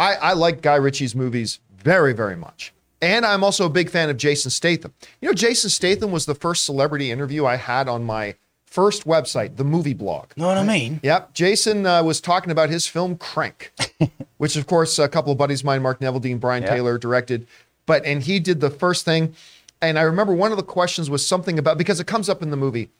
I, 0.00 0.14
I 0.14 0.32
like 0.32 0.62
Guy 0.62 0.76
Ritchie's 0.76 1.14
movies 1.14 1.60
very, 1.76 2.12
very 2.14 2.36
much. 2.36 2.72
And 3.02 3.24
I'm 3.24 3.44
also 3.44 3.66
a 3.66 3.70
big 3.70 3.90
fan 3.90 4.10
of 4.10 4.16
Jason 4.16 4.50
Statham. 4.50 4.92
You 5.20 5.28
know, 5.28 5.34
Jason 5.34 5.70
Statham 5.70 6.10
was 6.10 6.26
the 6.26 6.34
first 6.34 6.64
celebrity 6.64 7.10
interview 7.10 7.44
I 7.46 7.56
had 7.56 7.88
on 7.88 8.04
my 8.04 8.34
first 8.64 9.04
website, 9.04 9.56
the 9.56 9.64
movie 9.64 9.94
blog. 9.94 10.30
Know 10.36 10.46
what 10.46 10.58
I 10.58 10.64
mean? 10.64 11.00
Yep. 11.02 11.34
Jason 11.34 11.86
uh, 11.86 12.02
was 12.02 12.20
talking 12.20 12.50
about 12.50 12.70
his 12.70 12.86
film 12.86 13.16
Crank, 13.16 13.72
which, 14.38 14.56
of 14.56 14.66
course, 14.66 14.98
a 14.98 15.08
couple 15.08 15.32
of 15.32 15.38
buddies 15.38 15.60
of 15.60 15.66
mine, 15.66 15.82
Mark 15.82 16.00
Neveldine, 16.00 16.40
Brian 16.40 16.62
Yeah. 16.62 16.70
Taylor, 16.70 16.96
directed. 16.98 17.46
But, 17.86 18.04
and 18.04 18.22
he 18.22 18.38
did 18.38 18.60
the 18.60 18.70
first 18.70 19.04
thing. 19.04 19.34
And 19.82 19.98
I 19.98 20.02
remember 20.02 20.32
one 20.34 20.50
of 20.50 20.56
the 20.56 20.62
questions 20.62 21.10
was 21.10 21.26
something 21.26 21.58
about, 21.58 21.78
because 21.78 22.00
it 22.00 22.06
comes 22.06 22.28
up 22.28 22.42
in 22.42 22.50
the 22.50 22.56
movie, 22.56 22.90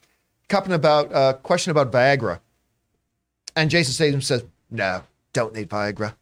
coming 0.49 0.71
about, 0.73 1.13
uh, 1.13 1.33
question 1.33 1.71
about 1.71 1.91
Viagra. 1.91 2.39
And 3.55 3.69
Jason 3.69 3.93
Statham 3.93 4.21
says, 4.21 4.43
no, 4.69 5.03
don't 5.33 5.53
need 5.53 5.69
Viagra. 5.69 6.15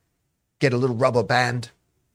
Get 0.60 0.74
a 0.74 0.78
little 0.78 0.96
rubber 0.96 1.24
band. 1.24 1.72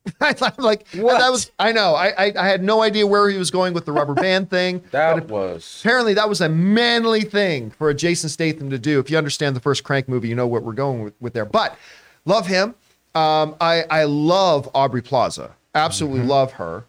I'm 0.21 0.53
like, 0.59 0.87
and 0.93 1.09
that 1.09 1.31
was, 1.31 1.51
I 1.59 1.73
know, 1.73 1.95
I, 1.95 2.09
I, 2.27 2.33
I 2.37 2.47
had 2.47 2.63
no 2.63 2.83
idea 2.83 3.07
where 3.07 3.31
he 3.31 3.39
was 3.39 3.51
going 3.51 3.73
with 3.73 3.87
the 3.87 3.93
rubber 3.93 4.13
band 4.13 4.51
thing. 4.51 4.83
That 4.91 5.29
was 5.29 5.81
Apparently, 5.81 6.13
that 6.15 6.29
was 6.29 6.43
a 6.43 6.49
manly 6.49 7.23
thing 7.23 7.71
for 7.71 7.89
a 7.89 7.95
Jason 7.95 8.29
Statham 8.29 8.69
to 8.71 8.79
do. 8.79 9.01
If 9.01 9.11
you 9.11 9.17
understand 9.17 9.57
the 9.57 9.61
first 9.61 9.83
Crank 9.83 10.09
movie, 10.09 10.29
you 10.29 10.35
know 10.35 10.47
what 10.47 10.63
we're 10.63 10.73
going 10.75 11.03
with, 11.05 11.15
with 11.21 11.33
there. 11.33 11.47
But 11.47 11.79
love 12.27 12.47
him. 12.47 12.75
Um, 13.15 13.57
I 13.61 13.85
I 13.91 14.05
love 14.05 14.69
Aubrey 14.75 15.01
Plaza. 15.01 15.53
Absolutely 15.75 16.21
love 16.21 16.53
her. 16.53 16.85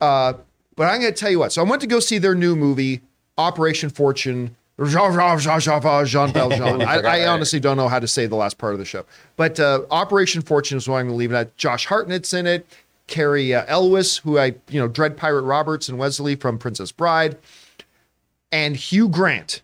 Uh, 0.00 0.34
but 0.76 0.84
I'm 0.84 1.00
going 1.00 1.12
to 1.12 1.18
tell 1.18 1.30
you 1.30 1.38
what. 1.38 1.52
So 1.52 1.64
I 1.64 1.68
went 1.68 1.80
to 1.82 1.88
go 1.88 2.00
see 2.00 2.18
their 2.18 2.34
new 2.34 2.54
movie, 2.54 3.00
Operation 3.36 3.90
Fortune. 3.90 4.56
Jean 4.86 5.12
Jean 5.38 5.38
Jean 5.38 5.60
Jean 5.60 6.06
Jean 6.06 6.32
Valjean. 6.32 6.82
I, 6.82 7.00
I 7.00 7.26
honestly 7.28 7.60
don't 7.60 7.76
know 7.76 7.88
how 7.88 7.98
to 7.98 8.08
say 8.08 8.26
the 8.26 8.36
last 8.36 8.58
part 8.58 8.72
of 8.72 8.78
the 8.78 8.84
show. 8.84 9.04
But 9.36 9.60
uh, 9.60 9.82
Operation 9.90 10.42
Fortune 10.42 10.78
is 10.78 10.88
what 10.88 10.96
I'm 10.96 11.06
going 11.06 11.14
to 11.14 11.18
leave 11.18 11.32
it 11.32 11.36
at. 11.36 11.56
Josh 11.56 11.86
Hartnett's 11.86 12.32
in 12.32 12.46
it. 12.46 12.66
Cary 13.06 13.52
uh, 13.52 13.64
Elwes, 13.66 14.18
who 14.18 14.38
I 14.38 14.54
you 14.68 14.80
know 14.80 14.88
Dread 14.88 15.16
Pirate 15.16 15.42
Roberts 15.42 15.88
and 15.88 15.98
Westley 15.98 16.36
from 16.36 16.58
Princess 16.58 16.92
Bride 16.92 17.36
and 18.52 18.76
Hugh 18.76 19.08
Grant. 19.08 19.62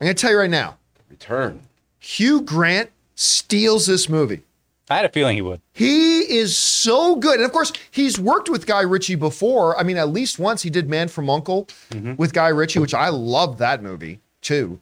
I'm 0.00 0.06
going 0.06 0.16
to 0.16 0.20
tell 0.20 0.32
you 0.32 0.38
right 0.38 0.50
now, 0.50 0.78
return. 1.08 1.60
Hugh 1.98 2.40
Grant 2.40 2.90
steals 3.14 3.86
this 3.86 4.08
movie. 4.08 4.42
I 4.90 4.96
had 4.96 5.06
a 5.06 5.08
feeling 5.08 5.36
he 5.36 5.42
would. 5.42 5.60
He 5.72 6.20
is 6.20 6.56
so 6.56 7.16
good. 7.16 7.36
And 7.36 7.44
of 7.44 7.52
course, 7.52 7.72
he's 7.90 8.18
worked 8.18 8.50
with 8.50 8.66
Guy 8.66 8.82
Ritchie 8.82 9.14
before. 9.14 9.78
I 9.78 9.82
mean, 9.82 9.96
at 9.96 10.10
least 10.10 10.38
once 10.38 10.62
he 10.62 10.68
did 10.70 10.90
Man 10.90 11.08
from 11.08 11.30
Uncle 11.30 11.68
with 12.16 12.32
Guy 12.34 12.48
Ritchie, 12.48 12.80
which 12.80 12.94
I 12.94 13.08
love 13.08 13.58
that 13.58 13.82
movie 13.82 14.20
too. 14.42 14.78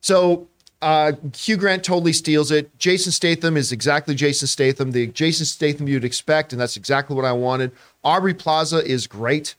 So 0.00 0.48
uh, 0.82 1.12
Hugh 1.36 1.56
Grant 1.56 1.84
totally 1.84 2.12
steals 2.12 2.50
it. 2.50 2.76
Jason 2.78 3.12
Statham 3.12 3.56
is 3.56 3.70
exactly 3.70 4.14
Jason 4.14 4.48
Statham, 4.48 4.92
the 4.92 5.06
Jason 5.08 5.46
Statham 5.46 5.86
you'd 5.86 6.04
expect, 6.04 6.52
and 6.52 6.60
that's 6.60 6.76
exactly 6.76 7.14
what 7.14 7.24
I 7.24 7.32
wanted. 7.32 7.70
Aubrey 8.02 8.34
Plaza 8.34 8.84
is 8.84 9.06
great. 9.06 9.54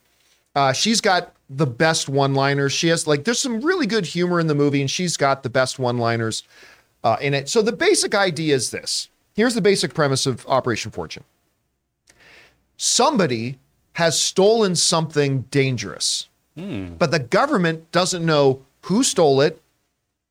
Uh, 0.56 0.74
she's 0.74 1.00
got 1.00 1.34
the 1.50 1.68
best 1.68 2.10
one-liners. 2.10 2.74
She 2.74 2.88
has 2.88 3.08
like 3.08 3.24
there's 3.24 3.40
some 3.40 3.62
really 3.62 3.86
good 3.86 4.06
humor 4.06 4.40
in 4.40 4.48
the 4.48 4.56
movie, 4.56 4.82
and 4.82 4.90
she's 4.90 5.16
got 5.16 5.44
the 5.44 5.50
best 5.50 5.80
one-liners 5.80 6.44
uh, 7.04 7.18
in 7.22 7.34
it. 7.34 7.48
So 7.50 7.62
the 7.62 7.72
basic 7.72 8.16
idea 8.16 8.56
is 8.56 8.72
this. 8.72 9.08
Here's 9.34 9.56
the 9.56 9.62
basic 9.62 9.94
premise 9.94 10.26
of 10.26 10.46
Operation 10.48 10.92
Fortune. 10.92 11.24
Somebody 12.78 13.58
has 13.94 14.20
stolen 14.20 14.76
something 14.76 15.42
dangerous, 15.52 16.28
hmm. 16.56 16.94
but 16.96 17.12
the 17.12 17.20
government 17.20 17.92
doesn't 17.92 18.26
know 18.26 18.64
who 18.84 19.04
stole 19.04 19.42
it, 19.42 19.62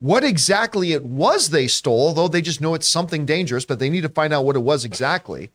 what 0.00 0.24
exactly 0.24 0.92
it 0.92 1.04
was 1.04 1.50
they 1.50 1.66
stole, 1.66 2.08
although 2.08 2.28
they 2.28 2.40
just 2.40 2.60
know 2.60 2.74
it's 2.74 2.88
something 2.88 3.26
dangerous, 3.26 3.64
but 3.64 3.78
they 3.78 3.90
need 3.90 4.00
to 4.00 4.08
find 4.08 4.32
out 4.32 4.44
what 4.44 4.56
it 4.56 4.60
was 4.60 4.84
exactly, 4.84 5.50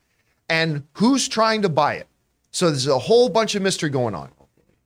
and 0.48 0.84
who's 0.94 1.28
trying 1.28 1.62
to 1.64 1.70
buy 1.70 1.96
it. 1.96 2.08
So 2.52 2.68
there's 2.68 2.88
a 2.88 3.00
whole 3.00 3.28
bunch 3.28 3.56
of 3.56 3.62
mystery 3.62 3.90
going 3.90 4.16
on. 4.16 4.30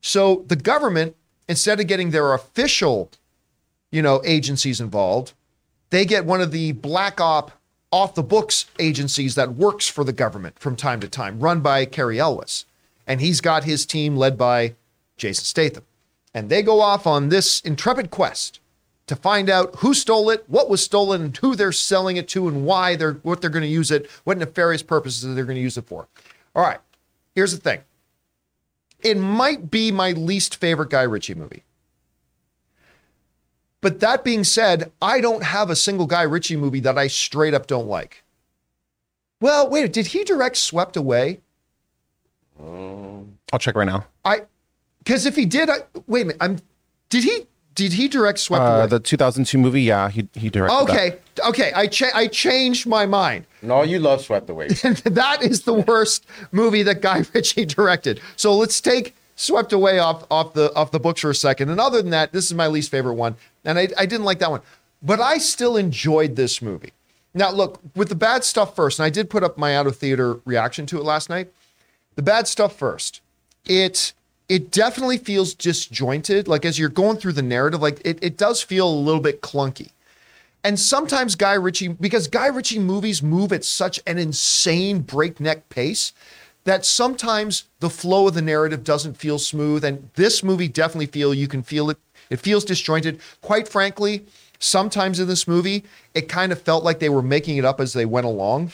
So 0.02 0.46
the 0.48 0.56
government, 0.56 1.16
instead 1.48 1.80
of 1.80 1.88
getting 1.88 2.12
their 2.12 2.34
official, 2.34 3.12
you 3.92 4.02
know, 4.02 4.22
agencies 4.26 4.80
involved, 4.80 5.34
they 5.90 6.06
get 6.06 6.26
one 6.26 6.42
of 6.42 6.52
the 6.52 6.72
black 6.72 7.20
op 7.20 7.52
off 7.92 8.16
the 8.16 8.24
books 8.24 8.66
agencies 8.78 9.36
that 9.36 9.56
works 9.56 9.88
for 9.88 10.04
the 10.04 10.14
government 10.14 10.60
from 10.60 10.76
time 10.76 11.00
to 11.00 11.08
time, 11.08 11.40
run 11.40 11.62
by 11.62 11.86
Cary 11.86 12.20
Elwes. 12.20 12.66
And 13.08 13.22
he's 13.22 13.42
got 13.42 13.64
his 13.64 13.86
team 13.86 14.16
led 14.16 14.38
by 14.38 14.76
Jason 15.18 15.46
Statham. 15.46 15.86
And 16.34 16.50
they 16.50 16.62
go 16.62 16.82
off 16.82 17.08
on 17.08 17.30
this 17.30 17.60
intrepid 17.62 18.12
quest 18.12 18.60
to 19.08 19.16
find 19.16 19.50
out 19.50 19.78
who 19.78 19.96
stole 19.96 20.30
it, 20.30 20.44
what 20.48 20.70
was 20.70 20.84
stolen, 20.84 21.24
and 21.24 21.38
who 21.38 21.56
they're 21.56 21.72
selling 21.72 22.18
it 22.18 22.28
to, 22.30 22.48
and 22.48 22.64
why 22.64 22.96
they're 22.96 23.14
what 23.24 23.42
they're 23.42 23.50
going 23.50 23.64
to 23.64 23.68
use 23.68 23.90
it, 23.90 24.08
what 24.24 24.38
nefarious 24.38 24.84
purposes 24.84 25.24
they're 25.34 25.46
going 25.46 25.56
to 25.56 25.62
use 25.62 25.78
it 25.78 25.88
for. 25.88 26.08
All 26.56 26.62
right, 26.62 26.78
here's 27.34 27.52
the 27.52 27.60
thing. 27.60 27.82
It 29.02 29.18
might 29.18 29.72
be 29.72 29.92
my 29.92 30.12
least 30.12 30.58
favorite 30.58 30.92
Guy 30.92 31.02
Ritchie 31.02 31.34
movie. 31.34 31.64
But 33.82 34.00
that 34.02 34.24
being 34.24 34.44
said, 34.44 34.92
I 35.02 35.22
don't 35.22 35.44
have 35.44 35.70
a 35.70 35.76
single 35.76 36.06
Guy 36.06 36.24
Ritchie 36.24 36.58
movie 36.58 36.82
that 36.82 36.98
I 36.98 37.08
straight 37.08 37.54
up 37.54 37.66
don't 37.68 37.88
like. 37.88 38.24
Well, 39.42 39.70
wait, 39.70 39.94
did 39.94 40.08
he 40.08 40.24
direct 40.26 40.58
Swept 40.58 40.98
Away? 40.98 41.40
I'll 42.62 43.60
check 43.60 43.76
right 43.76 43.86
now. 43.86 44.06
I 44.26 44.42
because 45.00 45.26
if 45.26 45.36
he 45.36 45.46
did, 45.46 45.70
I 45.70 45.78
wait 46.08 46.22
a 46.24 46.26
minute. 46.26 46.38
I'm 46.42 46.60
did 47.10 47.24
he 47.24 47.48
did 47.74 47.94
he 47.94 48.08
direct 48.10 48.40
Swept 48.40 48.62
Uh, 48.62 48.66
Away? 48.66 48.88
the 48.88 49.00
2002 49.00 49.58
movie, 49.58 49.82
yeah, 49.84 50.10
he 50.10 50.28
he 50.34 50.50
directed. 50.50 50.76
that. 50.88 50.92
okay, 50.94 51.18
okay. 51.48 51.72
I 51.74 51.88
cha- 51.88 52.12
I 52.14 52.28
changed 52.28 52.86
my 52.86 53.06
mind. 53.06 53.46
No, 53.62 53.82
you 53.84 54.00
love 54.00 54.22
Swept 54.22 54.50
Away. 54.50 54.68
that 55.06 55.42
is 55.42 55.62
the 55.64 55.74
worst 55.74 56.26
movie 56.52 56.84
that 56.84 57.02
Guy 57.02 57.24
Ritchie 57.34 57.66
directed. 57.66 58.20
So 58.36 58.54
let's 58.56 58.82
take 58.82 59.16
Swept 59.40 59.72
Away 59.72 60.00
off 60.00 60.26
off 60.30 60.52
the 60.52 60.76
off 60.76 60.92
the 60.92 61.00
books 61.00 61.22
for 61.22 61.30
a 61.30 61.36
second. 61.36 61.70
And 61.70 61.80
other 61.80 62.02
than 62.02 62.12
that, 62.12 62.34
this 62.34 62.44
is 62.44 62.54
my 62.54 62.68
least 62.68 62.92
favorite 62.92 63.14
one, 63.14 63.38
and 63.64 63.80
I, 63.80 63.88
I 63.98 64.06
didn't 64.06 64.26
like 64.26 64.40
that 64.40 64.52
one, 64.52 64.60
but 65.02 65.22
I 65.22 65.38
still 65.38 65.78
enjoyed 65.78 66.36
this 66.36 66.62
movie. 66.62 66.92
Now, 67.34 67.50
look 67.50 67.80
with 67.96 68.10
the 68.10 68.16
bad 68.16 68.44
stuff 68.44 68.76
first, 68.76 69.00
and 69.00 69.06
I 69.06 69.10
did 69.10 69.30
put 69.30 69.42
up 69.42 69.58
my 69.58 69.78
out 69.78 69.88
of 69.88 69.96
theater 69.96 70.42
reaction 70.44 70.86
to 70.88 70.98
it 70.98 71.06
last 71.06 71.30
night. 71.30 71.54
The 72.16 72.22
bad 72.22 72.50
stuff 72.50 72.76
first. 72.76 73.22
It 73.64 74.12
it 74.50 74.72
definitely 74.72 75.18
feels 75.18 75.54
disjointed. 75.54 76.50
Like 76.50 76.66
as 76.66 76.78
you're 76.78 76.90
going 76.90 77.16
through 77.16 77.34
the 77.34 77.42
narrative, 77.42 77.82
like 77.82 78.02
it, 78.04 78.20
it 78.22 78.38
does 78.38 78.62
feel 78.62 78.90
a 78.90 78.92
little 78.92 79.22
bit 79.22 79.42
clunky. 79.42 79.92
And 80.66 80.78
sometimes 80.78 81.36
Guy 81.36 81.54
Ritchie, 81.54 81.88
because 81.88 82.28
Guy 82.28 82.48
Ritchie 82.48 82.80
movies 82.80 83.24
move 83.24 83.54
at 83.54 83.64
such 83.64 84.02
an 84.06 84.18
insane 84.18 85.00
breakneck 85.00 85.70
pace 85.70 86.12
that 86.70 86.86
sometimes 86.86 87.64
the 87.80 87.90
flow 87.90 88.28
of 88.28 88.36
the 88.36 88.44
narrative 88.44 88.84
doesn't 88.84 89.16
feel 89.16 89.40
smooth. 89.40 89.84
And 89.84 90.08
this 90.14 90.44
movie 90.44 90.68
definitely 90.68 91.08
feel 91.08 91.34
you 91.34 91.48
can 91.48 91.64
feel 91.64 91.90
it. 91.90 91.98
It 92.30 92.38
feels 92.38 92.64
disjointed. 92.64 93.20
Quite 93.42 93.68
frankly, 93.68 94.28
sometimes 94.60 95.20
in 95.20 95.28
this 95.28 95.48
movie, 95.48 95.84
it 96.14 96.30
kind 96.30 96.52
of 96.52 96.62
felt 96.62 96.84
like 96.84 97.00
they 97.00 97.10
were 97.10 97.24
making 97.24 97.58
it 97.58 97.66
up 97.66 97.82
as 97.82 97.94
they 97.94 98.06
went 98.06 98.28
along. 98.28 98.72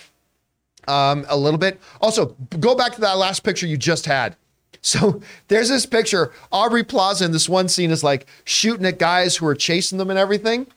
Um, 0.90 1.26
a 1.30 1.38
little 1.38 1.58
bit. 1.58 1.80
Also, 2.02 2.36
go 2.60 2.76
back 2.76 2.94
to 2.96 3.02
that 3.02 3.18
last 3.18 3.44
picture 3.44 3.66
you 3.66 3.78
just 3.78 4.06
had. 4.06 4.36
So 4.82 5.20
there's 5.48 5.70
this 5.70 5.88
picture. 5.88 6.32
Aubrey 6.52 6.84
Plaza 6.84 7.26
in 7.26 7.32
this 7.32 7.50
one 7.50 7.70
scene 7.70 7.90
is 7.90 8.04
like 8.04 8.28
shooting 8.44 8.86
at 8.86 9.00
guys 9.00 9.36
who 9.36 9.48
are 9.48 9.56
chasing 9.56 9.98
them 9.98 10.12
and 10.12 10.20
everything. 10.20 10.68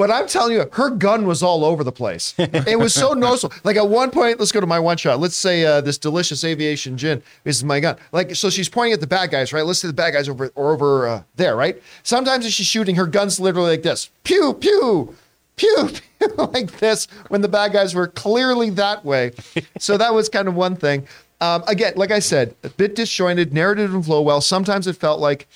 But 0.00 0.10
I'm 0.10 0.26
telling 0.26 0.54
you, 0.54 0.64
her 0.72 0.88
gun 0.88 1.26
was 1.26 1.42
all 1.42 1.62
over 1.62 1.84
the 1.84 1.92
place. 1.92 2.32
It 2.38 2.78
was 2.78 2.94
so 2.94 3.12
noticeable. 3.26 3.54
Like 3.64 3.76
at 3.76 3.86
one 3.86 4.10
point, 4.10 4.38
let's 4.38 4.50
go 4.50 4.58
to 4.58 4.66
my 4.66 4.80
one 4.80 4.96
shot. 4.96 5.20
Let's 5.20 5.36
say 5.36 5.62
uh, 5.66 5.82
this 5.82 5.98
delicious 5.98 6.42
aviation 6.42 6.96
gin 6.96 7.22
is 7.44 7.62
my 7.62 7.80
gun. 7.80 7.98
Like 8.10 8.34
so, 8.34 8.48
she's 8.48 8.70
pointing 8.70 8.94
at 8.94 9.00
the 9.02 9.06
bad 9.06 9.30
guys, 9.30 9.52
right? 9.52 9.60
Let's 9.60 9.80
say 9.80 9.88
the 9.88 9.92
bad 9.92 10.12
guys 10.12 10.26
over 10.26 10.50
or 10.54 10.72
over 10.72 11.06
uh, 11.06 11.22
there, 11.36 11.54
right? 11.54 11.82
Sometimes 12.02 12.46
as 12.46 12.54
she's 12.54 12.64
shooting, 12.64 12.94
her 12.94 13.04
gun's 13.04 13.38
literally 13.38 13.72
like 13.72 13.82
this: 13.82 14.08
pew 14.24 14.54
pew. 14.54 15.14
Pew, 15.56 15.90
pew, 16.18 16.28
like 16.34 16.78
this 16.78 17.06
when 17.28 17.42
the 17.42 17.48
bad 17.48 17.74
guys 17.74 17.94
were 17.94 18.06
clearly 18.06 18.70
that 18.70 19.04
way. 19.04 19.32
So 19.78 19.98
that 19.98 20.14
was 20.14 20.30
kind 20.30 20.48
of 20.48 20.54
one 20.54 20.76
thing. 20.76 21.06
Um, 21.42 21.62
again, 21.66 21.92
like 21.96 22.10
I 22.10 22.20
said, 22.20 22.54
a 22.64 22.70
bit 22.70 22.96
disjointed, 22.96 23.52
narrative 23.52 23.90
didn't 23.90 24.04
flow 24.04 24.22
well. 24.22 24.40
Sometimes 24.40 24.86
it 24.86 24.96
felt 24.96 25.20
like 25.20 25.46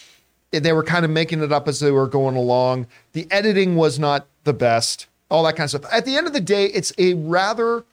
they 0.51 0.75
were 0.75 0.85
kind 0.85 1.07
of 1.07 1.11
making 1.11 1.43
it 1.43 1.51
up 1.51 1.67
as 1.67 1.81
they 1.81 1.91
were 1.91 2.07
going 2.07 2.37
along. 2.37 2.87
The 3.15 3.27
editing 3.31 3.77
was 3.77 3.99
not 3.99 4.27
the 4.45 4.53
best, 4.53 5.07
all 5.31 5.43
that 5.45 5.57
kind 5.57 5.65
of 5.65 5.71
stuff. 5.71 5.93
At 5.93 6.05
the 6.05 6.17
end 6.17 6.27
of 6.27 6.33
the 6.33 6.41
day, 6.41 6.67
it's 6.67 6.93
a 6.99 7.15
rather 7.15 7.85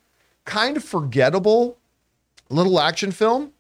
kind 0.46 0.78
of 0.78 0.84
forgettable 0.84 1.78
little 2.50 2.80
action 2.80 3.12
film. 3.12 3.54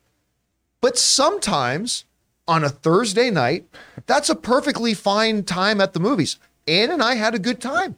But 0.81 0.97
sometimes 0.97 2.05
on 2.47 2.63
a 2.63 2.69
Thursday 2.69 3.29
night, 3.29 3.65
that's 4.07 4.29
a 4.29 4.35
perfectly 4.35 4.93
fine 4.93 5.43
time 5.43 5.79
at 5.79 5.93
the 5.93 5.99
movies. 5.99 6.37
Ann 6.67 6.91
and 6.91 7.01
I 7.01 7.15
had 7.15 7.35
a 7.35 7.39
good 7.39 7.61
time. 7.61 7.97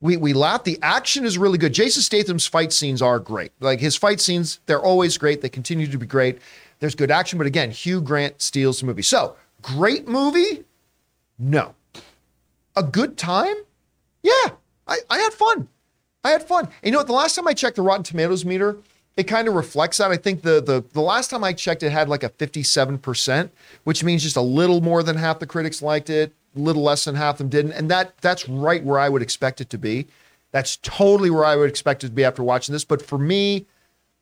We 0.00 0.16
we 0.16 0.32
laughed. 0.34 0.64
The 0.64 0.78
action 0.82 1.24
is 1.24 1.38
really 1.38 1.58
good. 1.58 1.72
Jason 1.72 2.02
Statham's 2.02 2.46
fight 2.46 2.72
scenes 2.72 3.00
are 3.00 3.18
great. 3.18 3.52
Like 3.60 3.80
his 3.80 3.96
fight 3.96 4.20
scenes, 4.20 4.60
they're 4.66 4.80
always 4.80 5.16
great. 5.16 5.40
They 5.40 5.48
continue 5.48 5.86
to 5.86 5.98
be 5.98 6.06
great. 6.06 6.38
There's 6.80 6.94
good 6.94 7.10
action, 7.10 7.38
but 7.38 7.46
again, 7.46 7.70
Hugh 7.70 8.02
Grant 8.02 8.42
steals 8.42 8.80
the 8.80 8.86
movie. 8.86 9.02
So 9.02 9.36
great 9.62 10.06
movie? 10.06 10.64
No. 11.38 11.74
A 12.76 12.82
good 12.82 13.16
time? 13.16 13.56
Yeah. 14.26 14.50
I, 14.88 14.98
I 15.08 15.18
had 15.18 15.32
fun. 15.32 15.68
I 16.24 16.30
had 16.30 16.42
fun. 16.42 16.64
And 16.64 16.74
you 16.84 16.90
know 16.92 16.98
what? 16.98 17.06
The 17.06 17.12
last 17.12 17.36
time 17.36 17.46
I 17.46 17.54
checked 17.54 17.76
the 17.76 17.82
Rotten 17.82 18.02
Tomatoes 18.02 18.44
meter, 18.44 18.76
it 19.16 19.24
kind 19.24 19.46
of 19.46 19.54
reflects 19.54 19.98
that. 19.98 20.10
I 20.10 20.16
think 20.16 20.42
the 20.42 20.60
the 20.60 20.84
the 20.92 21.00
last 21.00 21.30
time 21.30 21.44
I 21.44 21.52
checked, 21.52 21.82
it 21.82 21.90
had 21.90 22.08
like 22.08 22.24
a 22.24 22.28
57%, 22.30 23.50
which 23.84 24.02
means 24.02 24.22
just 24.22 24.36
a 24.36 24.42
little 24.42 24.80
more 24.80 25.02
than 25.02 25.16
half 25.16 25.38
the 25.38 25.46
critics 25.46 25.80
liked 25.80 26.10
it, 26.10 26.32
a 26.56 26.58
little 26.58 26.82
less 26.82 27.04
than 27.04 27.14
half 27.14 27.38
them 27.38 27.48
didn't. 27.48 27.72
And 27.72 27.90
that 27.90 28.18
that's 28.18 28.48
right 28.48 28.82
where 28.82 28.98
I 28.98 29.08
would 29.08 29.22
expect 29.22 29.60
it 29.60 29.70
to 29.70 29.78
be. 29.78 30.08
That's 30.50 30.76
totally 30.78 31.30
where 31.30 31.44
I 31.44 31.54
would 31.56 31.68
expect 31.68 32.02
it 32.02 32.08
to 32.08 32.12
be 32.12 32.24
after 32.24 32.42
watching 32.42 32.72
this. 32.72 32.84
But 32.84 33.02
for 33.02 33.18
me, 33.18 33.66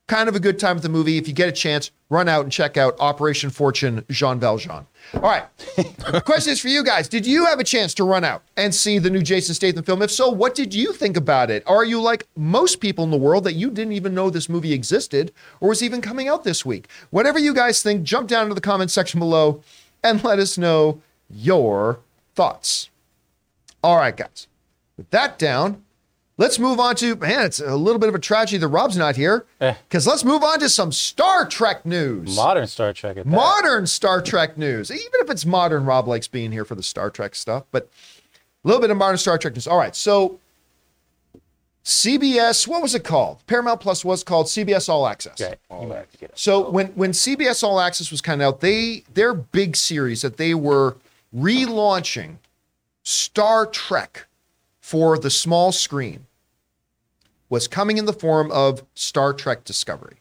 kind 0.07 0.29
of 0.29 0.37
a 0.37 0.41
good 0.41 0.59
time 0.59 0.77
with 0.77 0.83
the 0.83 0.89
movie. 0.89 1.17
If 1.17 1.27
you 1.27 1.35
get 1.35 1.49
a 1.49 1.53
chance, 1.53 1.91
run 2.11 2.29
out 2.29 2.43
and 2.43 2.53
check 2.53 2.77
out 2.77 2.95
Operation 3.01 3.51
Fortune, 3.51 4.05
Jean 4.11 4.39
Valjean. 4.39 4.87
All 5.15 5.21
right. 5.21 5.45
the 5.77 6.23
question 6.27 6.53
is 6.53 6.61
for 6.61 6.69
you 6.69 6.85
guys. 6.85 7.09
Did 7.09 7.27
you 7.27 7.47
have 7.47 7.59
a 7.59 7.65
chance 7.65 7.95
to 7.95 8.05
run 8.05 8.25
out 8.25 8.43
and 8.57 8.75
see 8.75 8.99
the 8.99 9.11
new 9.11 9.23
Jason 9.23 9.55
Statham 9.55 9.85
film? 9.85 10.03
If 10.03 10.11
so, 10.11 10.29
what 10.29 10.55
did 10.55 10.75
you 10.75 10.93
think 10.93 11.17
about 11.17 11.51
it? 11.51 11.63
Are 11.67 11.85
you 11.85 12.01
like 12.01 12.27
most 12.37 12.81
people 12.81 13.05
in 13.05 13.11
the 13.11 13.17
world 13.17 13.45
that 13.45 13.55
you 13.55 13.71
didn't 13.71 13.93
even 13.93 14.15
know 14.15 14.31
this 14.31 14.49
movie 14.49 14.73
existed 14.73 15.33
or 15.61 15.71
was 15.71 15.83
even 15.83 16.01
coming 16.01 16.29
out 16.29 16.45
this 16.45 16.67
week? 16.67 16.89
Whatever 17.11 17.39
you 17.39 17.55
guys 17.55 17.83
think, 17.83 18.03
jump 18.03 18.29
down 18.29 18.45
into 18.45 18.55
the 18.55 18.61
comment 18.61 18.91
section 18.91 19.21
below 19.21 19.63
and 20.03 20.23
let 20.23 20.39
us 20.39 20.59
know 20.59 21.01
your 21.31 22.01
thoughts. 22.35 22.91
All 23.83 23.97
right, 23.97 24.17
guys. 24.17 24.49
With 24.97 25.11
that 25.11 25.39
down, 25.39 25.84
let's 26.37 26.59
move 26.59 26.81
on 26.81 26.97
to 26.97 27.17
man, 27.17 27.45
it's 27.45 27.61
a 27.61 27.77
little 27.77 27.99
bit 27.99 28.09
of 28.09 28.15
a 28.15 28.19
tragedy 28.19 28.59
that 28.59 28.69
Rob's 28.69 28.97
not 28.97 29.17
here. 29.17 29.47
Eh. 29.61 29.75
Because 29.89 30.07
let's 30.07 30.25
move 30.25 30.43
on 30.43 30.61
to 30.61 30.69
some 30.69 30.93
Star 30.93 31.47
Trek 31.47 31.85
news. 31.87 32.37
Modern 32.37 32.67
Star 32.67 32.93
Trek 32.93 33.17
at 33.17 33.25
that. 33.25 33.31
Modern 33.31 33.87
Star 33.87 34.21
Trek 34.21 34.59
news. 34.59 34.91
Even 34.91 35.21
if 35.21 35.31
it's 35.31 35.47
modern, 35.47 35.85
Rob 35.85 36.09
likes 36.09 36.29
being 36.29 36.53
here 36.53 36.65
for 36.65 36.75
the 36.75 36.83
Star 36.83 37.11
Trek 37.11 37.35
stuff, 37.35 37.65
but 37.71 37.89
a 38.65 38.69
little 38.69 38.81
bit 38.81 38.91
of 38.91 38.97
modern 38.97 39.19
Star 39.19 39.39
Trek 39.39 39.55
news. 39.55 39.67
All 39.67 39.79
right, 39.79 39.95
so 39.95 40.39
CBS, 41.85 42.67
what 42.67 42.81
was 42.81 42.95
it 42.95 43.05
called? 43.05 43.47
Paramount 43.47 43.81
Plus 43.81 44.05
was 44.05 44.25
called 44.25 44.47
CBS 44.47 44.89
All 44.89 45.07
Access. 45.07 45.41
Okay. 45.41 45.57
You 45.71 45.87
might 45.87 45.97
have 45.97 46.11
to 46.13 46.19
get 46.19 46.31
it. 46.31 46.39
So 46.39 46.71
when 46.71 46.87
when 46.89 47.13
CBS 47.13 47.63
All 47.63 47.79
Access 47.79 48.11
was 48.11 48.23
kind 48.23 48.41
of 48.41 48.55
out, 48.55 48.61
they 48.61 49.05
their 49.13 49.35
big 49.35 49.77
series 49.77 50.23
that 50.23 50.39
they 50.39 50.55
were 50.55 50.97
relaunching 51.37 52.37
Star 53.03 53.67
Trek 53.67 54.27
for 54.85 55.17
the 55.17 55.31
small 55.31 55.73
screen 55.73 56.27
was 57.49 57.67
coming 57.67 57.97
in 57.97 58.05
the 58.05 58.13
form 58.13 58.51
of 58.53 58.85
Star 58.95 59.33
Trek 59.33 59.65
Discovery. 59.65 60.19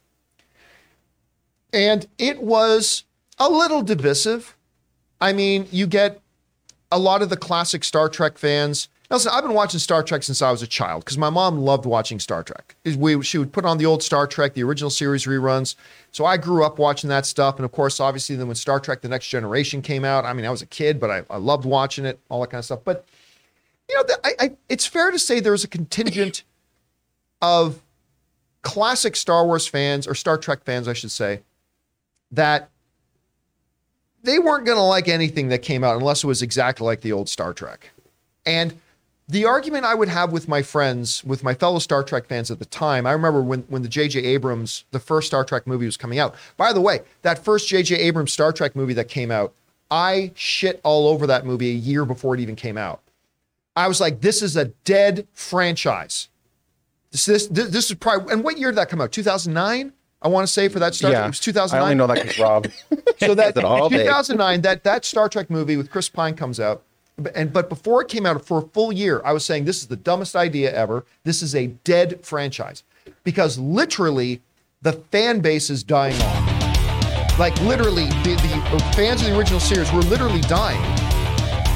And 1.73 2.07
it 2.17 2.41
was 2.41 3.03
a 3.37 3.49
little 3.49 3.81
divisive. 3.81 4.55
I 5.19 5.33
mean, 5.33 5.67
you 5.69 5.85
get 5.85 6.21
a 6.93 6.97
lot 6.97 7.21
of 7.21 7.29
the 7.29 7.35
classic 7.35 7.83
Star 7.83 8.07
Trek 8.07 8.37
fans. 8.37 8.87
Now, 9.11 9.17
Listen, 9.17 9.33
I've 9.35 9.43
been 9.43 9.53
watching 9.53 9.81
Star 9.81 10.01
Trek 10.01 10.23
since 10.23 10.41
I 10.41 10.49
was 10.49 10.61
a 10.61 10.67
child 10.67 11.03
because 11.03 11.17
my 11.17 11.29
mom 11.29 11.57
loved 11.57 11.85
watching 11.85 12.21
Star 12.21 12.41
Trek. 12.41 12.77
We, 12.85 13.21
she 13.21 13.37
would 13.37 13.51
put 13.51 13.65
on 13.65 13.79
the 13.79 13.85
old 13.85 14.01
Star 14.01 14.25
Trek, 14.27 14.53
the 14.53 14.63
original 14.63 14.89
series 14.89 15.25
reruns. 15.25 15.75
So 16.13 16.23
I 16.23 16.37
grew 16.37 16.63
up 16.63 16.79
watching 16.79 17.09
that 17.09 17.25
stuff. 17.25 17.57
And 17.57 17.65
of 17.65 17.73
course, 17.73 17.99
obviously, 17.99 18.37
then 18.37 18.47
when 18.47 18.55
Star 18.55 18.79
Trek 18.79 19.01
The 19.01 19.09
Next 19.09 19.27
Generation 19.27 19.81
came 19.81 20.05
out, 20.05 20.23
I 20.23 20.31
mean, 20.31 20.45
I 20.45 20.49
was 20.49 20.61
a 20.61 20.67
kid, 20.67 21.01
but 21.01 21.11
I, 21.11 21.23
I 21.29 21.35
loved 21.35 21.65
watching 21.65 22.05
it, 22.05 22.17
all 22.29 22.39
that 22.39 22.49
kind 22.49 22.59
of 22.59 22.65
stuff. 22.65 22.79
But, 22.85 23.05
you 23.93 24.03
know, 24.07 24.15
I, 24.23 24.31
I, 24.39 24.51
it's 24.69 24.85
fair 24.85 25.11
to 25.11 25.19
say 25.19 25.39
there's 25.39 25.63
a 25.63 25.67
contingent 25.67 26.43
of 27.41 27.81
classic 28.61 29.15
Star 29.15 29.45
Wars 29.45 29.67
fans, 29.67 30.07
or 30.07 30.15
Star 30.15 30.37
Trek 30.37 30.63
fans, 30.63 30.87
I 30.87 30.93
should 30.93 31.11
say, 31.11 31.41
that 32.31 32.69
they 34.23 34.39
weren't 34.39 34.65
going 34.65 34.77
to 34.77 34.83
like 34.83 35.07
anything 35.07 35.49
that 35.49 35.59
came 35.59 35.83
out 35.83 35.97
unless 35.97 36.23
it 36.23 36.27
was 36.27 36.41
exactly 36.41 36.85
like 36.85 37.01
the 37.01 37.11
old 37.11 37.29
Star 37.29 37.53
Trek. 37.53 37.91
And 38.45 38.79
the 39.27 39.45
argument 39.45 39.85
I 39.85 39.95
would 39.95 40.09
have 40.09 40.31
with 40.31 40.47
my 40.47 40.61
friends, 40.61 41.23
with 41.23 41.43
my 41.43 41.53
fellow 41.53 41.79
Star 41.79 42.03
Trek 42.03 42.25
fans 42.25 42.49
at 42.49 42.59
the 42.59 42.65
time, 42.65 43.05
I 43.05 43.11
remember 43.11 43.41
when, 43.41 43.61
when 43.63 43.83
the 43.83 43.89
J.J. 43.89 44.21
Abrams, 44.21 44.85
the 44.91 44.99
first 44.99 45.27
Star 45.27 45.43
Trek 45.43 45.67
movie 45.67 45.85
was 45.85 45.97
coming 45.97 46.19
out. 46.19 46.35
By 46.57 46.73
the 46.73 46.81
way, 46.81 47.01
that 47.21 47.43
first 47.43 47.67
J.J. 47.67 47.95
Abrams 47.97 48.33
Star 48.33 48.51
Trek 48.51 48.75
movie 48.75 48.93
that 48.93 49.07
came 49.07 49.29
out, 49.29 49.53
I 49.91 50.31
shit 50.35 50.81
all 50.83 51.07
over 51.07 51.27
that 51.27 51.45
movie 51.45 51.69
a 51.69 51.75
year 51.75 52.05
before 52.05 52.33
it 52.33 52.39
even 52.39 52.55
came 52.55 52.77
out. 52.77 53.02
I 53.75 53.87
was 53.87 53.99
like, 53.99 54.21
this 54.21 54.41
is 54.41 54.55
a 54.55 54.65
dead 54.65 55.27
franchise. 55.33 56.29
This, 57.11 57.25
this, 57.25 57.47
this, 57.47 57.69
this 57.69 57.89
is 57.91 57.95
probably, 57.97 58.33
and 58.33 58.43
what 58.43 58.57
year 58.57 58.71
did 58.71 58.77
that 58.77 58.89
come 58.89 59.01
out? 59.01 59.11
2009? 59.11 59.93
I 60.21 60.27
want 60.29 60.47
to 60.47 60.53
say 60.53 60.69
for 60.69 60.79
that 60.79 60.95
Star 60.95 61.11
Trek. 61.11 61.25
It 61.25 61.27
was 61.27 61.39
2009. 61.41 61.81
I 61.81 61.83
only 61.83 61.95
know 61.95 62.07
that 62.07 62.23
because 62.23 62.39
Rob. 62.39 62.67
so 63.17 63.35
that 63.35 63.57
it 63.57 63.63
all 63.65 63.87
in 63.87 63.91
day. 63.91 64.03
2009 64.05 64.61
that 64.61 64.83
that 64.85 65.03
Star 65.03 65.27
Trek 65.27 65.49
movie 65.49 65.75
with 65.75 65.91
Chris 65.91 66.07
Pine 66.07 66.33
comes 66.35 66.59
out 66.61 66.81
but- 67.17 67.35
and 67.35 67.51
but 67.51 67.67
before 67.67 68.01
it 68.01 68.07
came 68.07 68.25
out 68.25 68.43
for 68.45 68.59
a 68.59 68.61
full 68.69 68.93
year 68.93 69.21
I 69.25 69.33
was 69.33 69.43
saying 69.43 69.65
this 69.65 69.81
is 69.81 69.87
the 69.87 69.97
dumbest 69.97 70.35
idea 70.35 70.73
ever 70.73 71.05
this 71.25 71.41
is 71.41 71.53
a 71.55 71.67
dead 71.67 72.25
franchise 72.25 72.83
because 73.25 73.59
literally 73.59 74.41
the 74.81 74.93
fan 74.93 75.41
base 75.41 75.69
is 75.69 75.83
dying 75.83 76.19
off 76.21 77.37
like 77.37 77.59
literally 77.63 78.05
the, 78.23 78.35
the 78.71 78.93
fans 78.95 79.21
of 79.21 79.27
the 79.27 79.37
original 79.37 79.59
series 79.59 79.91
were 79.91 80.03
literally 80.03 80.41
dying 80.41 80.81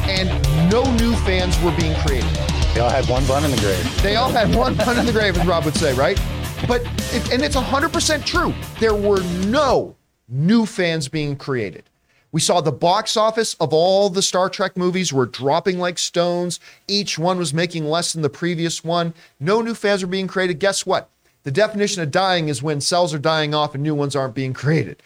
and 0.09 0.29
no 0.71 0.83
new 0.95 1.15
fans 1.17 1.59
were 1.61 1.75
being 1.77 1.95
created 2.05 2.29
They 2.73 2.79
all 2.81 2.89
had 2.89 3.07
one 3.07 3.25
bun 3.25 3.43
in 3.43 3.51
the 3.51 3.57
grave. 3.57 4.01
they 4.01 4.15
all 4.15 4.29
had 4.29 4.53
one 4.55 4.75
pun 4.75 4.97
in 4.99 5.05
the 5.05 5.11
grave, 5.11 5.37
as 5.37 5.45
Rob 5.47 5.65
would 5.65 5.75
say, 5.75 5.93
right? 5.93 6.19
But 6.67 6.81
it, 7.13 7.31
and 7.31 7.41
it's 7.43 7.55
hundred 7.55 7.93
percent 7.93 8.25
true. 8.25 8.53
There 8.79 8.95
were 8.95 9.21
no 9.45 9.95
new 10.27 10.65
fans 10.65 11.07
being 11.07 11.35
created. 11.35 11.83
We 12.31 12.41
saw 12.41 12.61
the 12.61 12.71
box 12.71 13.15
office 13.15 13.53
of 13.55 13.73
all 13.73 14.09
the 14.09 14.21
Star 14.21 14.49
Trek 14.49 14.75
movies 14.75 15.13
were 15.13 15.25
dropping 15.25 15.79
like 15.79 15.97
stones. 15.97 16.59
Each 16.87 17.17
one 17.17 17.37
was 17.37 17.53
making 17.53 17.85
less 17.85 18.11
than 18.13 18.21
the 18.21 18.29
previous 18.29 18.83
one. 18.83 19.13
No 19.39 19.61
new 19.61 19.73
fans 19.73 20.01
were 20.03 20.09
being 20.09 20.27
created. 20.27 20.59
Guess 20.59 20.85
what? 20.85 21.09
The 21.43 21.51
definition 21.51 22.01
of 22.03 22.11
dying 22.11 22.49
is 22.49 22.61
when 22.61 22.81
cells 22.81 23.13
are 23.13 23.19
dying 23.19 23.55
off 23.55 23.73
and 23.73 23.81
new 23.83 23.95
ones 23.95 24.15
aren't 24.15 24.35
being 24.35 24.53
created. 24.53 25.01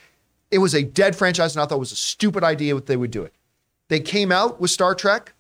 It 0.50 0.58
was 0.58 0.74
a 0.74 0.84
dead 0.84 1.16
franchise, 1.16 1.56
and 1.56 1.62
I 1.62 1.66
thought 1.68 1.76
it 1.76 1.80
was 1.80 1.92
a 1.92 1.96
stupid 1.98 2.44
idea 2.44 2.74
what 2.76 2.88
they 2.88 2.98
would 2.98 3.12
do 3.12 3.24
it. 3.24 3.34
They 3.90 4.00
came 4.00 4.32
out 4.32 4.60
with 4.60 4.72
Star 4.72 4.96
Trek 4.96 5.34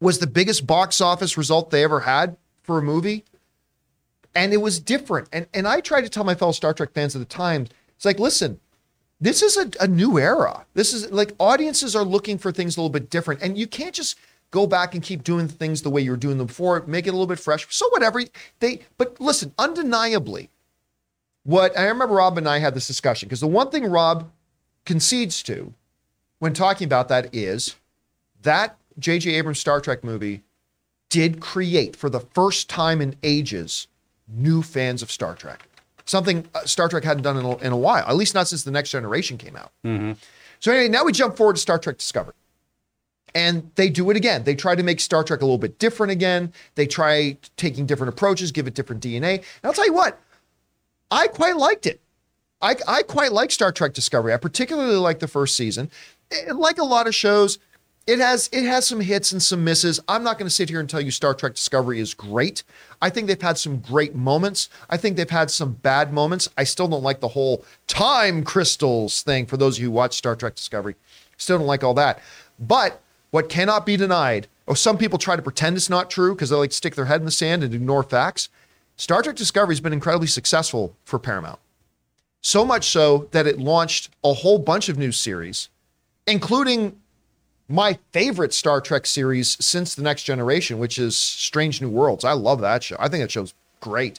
was 0.00 0.18
the 0.18 0.26
biggest 0.26 0.66
box 0.66 1.00
office 1.00 1.36
result 1.36 1.70
they 1.70 1.84
ever 1.84 2.00
had 2.00 2.36
for 2.62 2.78
a 2.78 2.82
movie. 2.82 3.24
And 4.34 4.52
it 4.52 4.58
was 4.58 4.78
different. 4.78 5.28
And 5.32 5.46
and 5.52 5.66
I 5.66 5.80
tried 5.80 6.02
to 6.02 6.08
tell 6.08 6.24
my 6.24 6.34
fellow 6.34 6.52
Star 6.52 6.72
Trek 6.72 6.92
fans 6.92 7.16
at 7.16 7.18
the 7.18 7.24
time, 7.24 7.66
it's 7.96 8.04
like, 8.04 8.18
listen, 8.18 8.60
this 9.20 9.42
is 9.42 9.56
a, 9.56 9.70
a 9.84 9.88
new 9.88 10.18
era. 10.18 10.64
This 10.74 10.94
is 10.94 11.10
like 11.10 11.32
audiences 11.38 11.94
are 11.94 12.04
looking 12.04 12.38
for 12.38 12.52
things 12.52 12.76
a 12.76 12.80
little 12.80 12.90
bit 12.90 13.10
different. 13.10 13.42
And 13.42 13.58
you 13.58 13.66
can't 13.66 13.94
just 13.94 14.18
go 14.50 14.66
back 14.66 14.94
and 14.94 15.02
keep 15.02 15.22
doing 15.22 15.46
things 15.46 15.82
the 15.82 15.90
way 15.90 16.00
you 16.00 16.10
were 16.10 16.16
doing 16.16 16.38
them 16.38 16.46
before, 16.46 16.82
make 16.86 17.06
it 17.06 17.10
a 17.10 17.12
little 17.12 17.26
bit 17.26 17.38
fresh. 17.38 17.66
So 17.70 17.88
whatever. 17.90 18.22
They 18.60 18.80
but 18.98 19.20
listen, 19.20 19.52
undeniably, 19.58 20.48
what 21.44 21.78
I 21.78 21.86
remember 21.88 22.14
Rob 22.14 22.38
and 22.38 22.48
I 22.48 22.58
had 22.58 22.74
this 22.74 22.86
discussion 22.86 23.28
because 23.28 23.40
the 23.40 23.46
one 23.46 23.70
thing 23.70 23.84
Rob 23.84 24.30
concedes 24.84 25.42
to 25.44 25.74
when 26.38 26.54
talking 26.54 26.86
about 26.86 27.08
that 27.08 27.34
is 27.34 27.76
that 28.42 28.76
J.J. 29.00 29.34
Abrams 29.34 29.58
Star 29.58 29.80
Trek 29.80 30.04
movie 30.04 30.42
did 31.08 31.40
create 31.40 31.96
for 31.96 32.08
the 32.08 32.20
first 32.20 32.68
time 32.68 33.00
in 33.00 33.16
ages 33.22 33.88
new 34.28 34.62
fans 34.62 35.02
of 35.02 35.10
Star 35.10 35.34
Trek. 35.34 35.66
Something 36.04 36.46
uh, 36.54 36.64
Star 36.64 36.88
Trek 36.88 37.04
hadn't 37.04 37.22
done 37.22 37.36
in 37.36 37.44
a, 37.44 37.56
in 37.58 37.72
a 37.72 37.76
while, 37.76 38.04
at 38.06 38.16
least 38.16 38.34
not 38.34 38.48
since 38.48 38.62
the 38.62 38.70
Next 38.70 38.90
Generation 38.90 39.36
came 39.38 39.56
out. 39.56 39.72
So 40.60 40.72
anyway, 40.72 40.88
now 40.88 41.04
we 41.04 41.12
jump 41.12 41.36
forward 41.36 41.56
to 41.56 41.62
Star 41.62 41.78
Trek 41.78 41.98
Discovery. 41.98 42.34
And 43.34 43.70
they 43.76 43.88
do 43.88 44.10
it 44.10 44.16
again. 44.16 44.42
They 44.42 44.56
try 44.56 44.74
to 44.74 44.82
make 44.82 44.98
Star 45.00 45.22
Trek 45.22 45.40
a 45.40 45.44
little 45.44 45.58
bit 45.58 45.78
different 45.78 46.10
again. 46.10 46.52
They 46.74 46.86
try 46.86 47.36
taking 47.56 47.86
different 47.86 48.12
approaches, 48.12 48.50
give 48.50 48.66
it 48.66 48.74
different 48.74 49.02
DNA. 49.02 49.36
And 49.36 49.44
I'll 49.64 49.72
tell 49.72 49.86
you 49.86 49.94
what, 49.94 50.18
I 51.10 51.28
quite 51.28 51.56
liked 51.56 51.86
it. 51.86 52.00
I, 52.60 52.74
I 52.86 53.02
quite 53.02 53.32
like 53.32 53.50
Star 53.52 53.72
Trek 53.72 53.94
Discovery. 53.94 54.34
I 54.34 54.36
particularly 54.36 54.96
like 54.96 55.20
the 55.20 55.28
first 55.28 55.56
season. 55.56 55.90
Eh, 56.30 56.52
like 56.52 56.78
a 56.78 56.84
lot 56.84 57.06
of 57.06 57.14
shows, 57.14 57.58
it 58.06 58.18
has 58.18 58.48
it 58.52 58.64
has 58.64 58.86
some 58.86 59.00
hits 59.00 59.32
and 59.32 59.42
some 59.42 59.62
misses. 59.62 60.00
I'm 60.08 60.24
not 60.24 60.38
going 60.38 60.46
to 60.46 60.54
sit 60.54 60.68
here 60.68 60.80
and 60.80 60.88
tell 60.88 61.00
you 61.00 61.10
Star 61.10 61.34
Trek 61.34 61.54
Discovery 61.54 62.00
is 62.00 62.14
great. 62.14 62.64
I 63.00 63.10
think 63.10 63.26
they've 63.26 63.40
had 63.40 63.58
some 63.58 63.78
great 63.78 64.14
moments. 64.14 64.68
I 64.88 64.96
think 64.96 65.16
they've 65.16 65.28
had 65.28 65.50
some 65.50 65.74
bad 65.74 66.12
moments. 66.12 66.48
I 66.56 66.64
still 66.64 66.88
don't 66.88 67.02
like 67.02 67.20
the 67.20 67.28
whole 67.28 67.64
time 67.86 68.42
crystals 68.42 69.22
thing 69.22 69.46
for 69.46 69.56
those 69.56 69.76
of 69.76 69.82
you 69.82 69.88
who 69.88 69.92
watch 69.92 70.16
Star 70.16 70.34
Trek 70.34 70.54
Discovery. 70.54 70.96
Still 71.36 71.58
don't 71.58 71.66
like 71.66 71.84
all 71.84 71.94
that. 71.94 72.20
But 72.58 73.00
what 73.30 73.48
cannot 73.48 73.86
be 73.86 73.96
denied, 73.96 74.48
or 74.66 74.76
some 74.76 74.98
people 74.98 75.18
try 75.18 75.36
to 75.36 75.42
pretend 75.42 75.76
it's 75.76 75.90
not 75.90 76.10
true 76.10 76.34
because 76.34 76.50
they 76.50 76.56
like 76.56 76.70
to 76.70 76.76
stick 76.76 76.94
their 76.96 77.04
head 77.04 77.20
in 77.20 77.26
the 77.26 77.30
sand 77.30 77.62
and 77.62 77.74
ignore 77.74 78.02
facts. 78.02 78.48
Star 78.96 79.22
Trek 79.22 79.36
Discovery 79.36 79.74
has 79.74 79.80
been 79.80 79.92
incredibly 79.92 80.26
successful 80.26 80.96
for 81.04 81.18
Paramount. 81.18 81.60
So 82.42 82.64
much 82.64 82.88
so 82.88 83.28
that 83.30 83.46
it 83.46 83.58
launched 83.58 84.10
a 84.24 84.32
whole 84.32 84.58
bunch 84.58 84.88
of 84.88 84.98
new 84.98 85.12
series, 85.12 85.68
including 86.26 86.98
my 87.70 87.98
favorite 88.12 88.52
Star 88.52 88.80
Trek 88.80 89.06
series 89.06 89.56
since 89.64 89.94
The 89.94 90.02
Next 90.02 90.24
Generation, 90.24 90.78
which 90.78 90.98
is 90.98 91.16
Strange 91.16 91.80
New 91.80 91.88
Worlds. 91.88 92.24
I 92.24 92.32
love 92.32 92.60
that 92.60 92.82
show. 92.82 92.96
I 92.98 93.08
think 93.08 93.22
that 93.22 93.30
show's 93.30 93.54
great. 93.78 94.18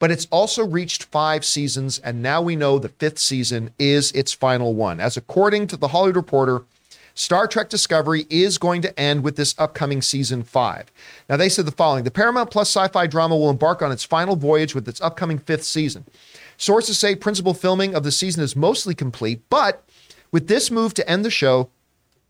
But 0.00 0.10
it's 0.10 0.26
also 0.30 0.66
reached 0.66 1.04
five 1.04 1.44
seasons, 1.44 1.98
and 1.98 2.22
now 2.22 2.40
we 2.40 2.56
know 2.56 2.78
the 2.78 2.88
fifth 2.88 3.18
season 3.18 3.70
is 3.78 4.10
its 4.12 4.32
final 4.32 4.74
one. 4.74 4.98
As 4.98 5.16
according 5.16 5.66
to 5.68 5.76
the 5.76 5.88
Hollywood 5.88 6.16
Reporter, 6.16 6.62
Star 7.14 7.46
Trek 7.46 7.68
Discovery 7.68 8.26
is 8.30 8.56
going 8.56 8.80
to 8.80 8.98
end 8.98 9.22
with 9.22 9.36
this 9.36 9.54
upcoming 9.58 10.00
season 10.00 10.42
five. 10.42 10.90
Now, 11.28 11.36
they 11.36 11.50
said 11.50 11.66
the 11.66 11.70
following 11.70 12.04
The 12.04 12.10
Paramount 12.10 12.50
Plus 12.50 12.74
sci 12.74 12.88
fi 12.88 13.06
drama 13.06 13.36
will 13.36 13.50
embark 13.50 13.82
on 13.82 13.92
its 13.92 14.04
final 14.04 14.34
voyage 14.34 14.74
with 14.74 14.88
its 14.88 15.02
upcoming 15.02 15.38
fifth 15.38 15.64
season. 15.64 16.06
Sources 16.56 16.98
say 16.98 17.14
principal 17.14 17.52
filming 17.52 17.94
of 17.94 18.02
the 18.02 18.10
season 18.10 18.42
is 18.42 18.56
mostly 18.56 18.94
complete, 18.94 19.42
but 19.50 19.84
with 20.32 20.48
this 20.48 20.70
move 20.70 20.94
to 20.94 21.08
end 21.08 21.24
the 21.24 21.30
show, 21.30 21.68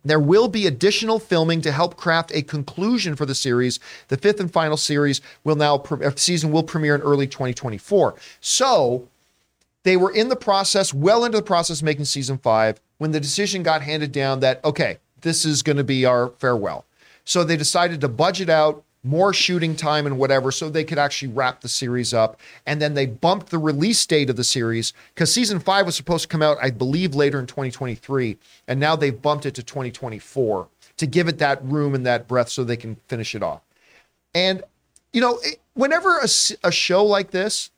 there 0.04 0.20
will 0.20 0.48
be 0.48 0.66
additional 0.66 1.18
filming 1.18 1.60
to 1.62 1.72
help 1.72 1.96
craft 1.96 2.32
a 2.34 2.42
conclusion 2.42 3.14
for 3.14 3.26
the 3.26 3.34
series. 3.34 3.78
The 4.08 4.16
fifth 4.16 4.40
and 4.40 4.52
final 4.52 4.76
series 4.76 5.20
will 5.44 5.56
now 5.56 5.76
uh, 5.76 6.10
season 6.16 6.50
will 6.50 6.62
premiere 6.62 6.94
in 6.94 7.02
early 7.02 7.26
2024. 7.26 8.14
So 8.40 9.08
they 9.84 9.96
were 9.96 10.12
in 10.12 10.28
the 10.28 10.36
process, 10.36 10.92
well 10.92 11.24
into 11.24 11.38
the 11.38 11.44
process 11.44 11.82
making 11.82 12.06
season 12.06 12.38
five, 12.38 12.80
when 12.98 13.12
the 13.12 13.20
decision 13.20 13.62
got 13.62 13.82
handed 13.82 14.12
down 14.12 14.40
that 14.40 14.64
okay, 14.64 14.98
this 15.20 15.44
is 15.44 15.62
going 15.62 15.76
to 15.76 15.84
be 15.84 16.04
our 16.04 16.28
farewell. 16.38 16.84
So 17.24 17.44
they 17.44 17.56
decided 17.56 18.00
to 18.00 18.08
budget 18.08 18.48
out 18.48 18.84
more 19.04 19.32
shooting 19.32 19.74
time 19.74 20.06
and 20.06 20.18
whatever 20.18 20.52
so 20.52 20.68
they 20.68 20.84
could 20.84 20.98
actually 20.98 21.28
wrap 21.32 21.60
the 21.60 21.68
series 21.68 22.14
up. 22.14 22.38
And 22.66 22.80
then 22.80 22.94
they 22.94 23.06
bumped 23.06 23.50
the 23.50 23.58
release 23.58 24.04
date 24.06 24.30
of 24.30 24.36
the 24.36 24.44
series 24.44 24.92
because 25.14 25.32
season 25.32 25.58
five 25.58 25.86
was 25.86 25.96
supposed 25.96 26.22
to 26.22 26.28
come 26.28 26.42
out, 26.42 26.56
I 26.62 26.70
believe, 26.70 27.14
later 27.14 27.40
in 27.40 27.46
2023. 27.46 28.38
And 28.68 28.78
now 28.78 28.94
they've 28.94 29.20
bumped 29.20 29.46
it 29.46 29.54
to 29.56 29.62
2024 29.62 30.68
to 30.98 31.06
give 31.06 31.26
it 31.26 31.38
that 31.38 31.64
room 31.64 31.94
and 31.94 32.06
that 32.06 32.28
breath 32.28 32.48
so 32.48 32.62
they 32.62 32.76
can 32.76 32.96
finish 33.08 33.34
it 33.34 33.42
off. 33.42 33.62
And, 34.34 34.62
you 35.12 35.20
know, 35.20 35.38
it- 35.42 35.60
whenever 35.74 36.18
a 36.18 36.28
show 36.72 37.04
like 37.04 37.32
this 37.32 37.70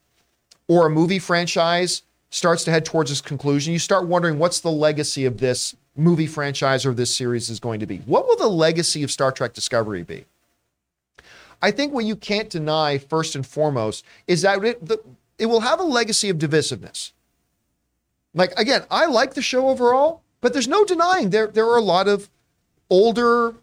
or 0.69 0.87
a 0.87 0.91
movie 0.91 1.19
franchise 1.19 2.03
starts 2.31 2.65
to 2.65 2.71
head 2.71 2.85
towards 2.85 3.11
its 3.11 3.21
conclusion, 3.21 3.73
you 3.73 3.79
start 3.79 4.07
wondering 4.07 4.39
what's 4.39 4.61
the 4.61 4.71
legacy 4.71 5.25
of 5.25 5.39
this 5.39 5.75
movie 5.97 6.27
franchise 6.27 6.85
or 6.85 6.93
this 6.93 7.15
series 7.15 7.49
is 7.49 7.61
going 7.61 7.81
to 7.81 7.87
be. 7.87 7.99
What 7.99 8.27
will 8.27 8.37
the 8.37 8.49
legacy 8.49 9.03
of 9.05 9.11
Star 9.11 9.31
Trek 9.33 9.55
Discovery 9.55 10.03
be? 10.03 10.27
I 11.65 11.71
think 11.71 11.95
what 11.95 12.05
you 12.05 12.15
can't 12.15 12.51
deny, 12.51 12.99
first 12.99 13.35
and 13.35 13.47
foremost, 13.47 14.05
is 14.27 14.43
that 14.43 14.63
it, 14.63 14.85
the, 14.85 14.99
it 15.39 15.47
will 15.47 15.61
have 15.61 15.81
a 15.81 15.83
legacy 15.83 16.29
of 16.29 16.37
divisiveness. 16.37 17.13
Like, 18.35 18.53
again, 18.59 18.83
I 18.91 19.07
like 19.07 19.33
the 19.33 19.41
show 19.41 19.71
overall, 19.71 20.21
but 20.43 20.53
there's 20.53 20.69
no 20.69 20.85
denying 20.85 21.31
there, 21.31 21.47
there 21.47 21.67
are 21.67 21.79
a 21.79 21.83
lot 21.83 22.07
of 22.07 22.29
older 22.91 23.55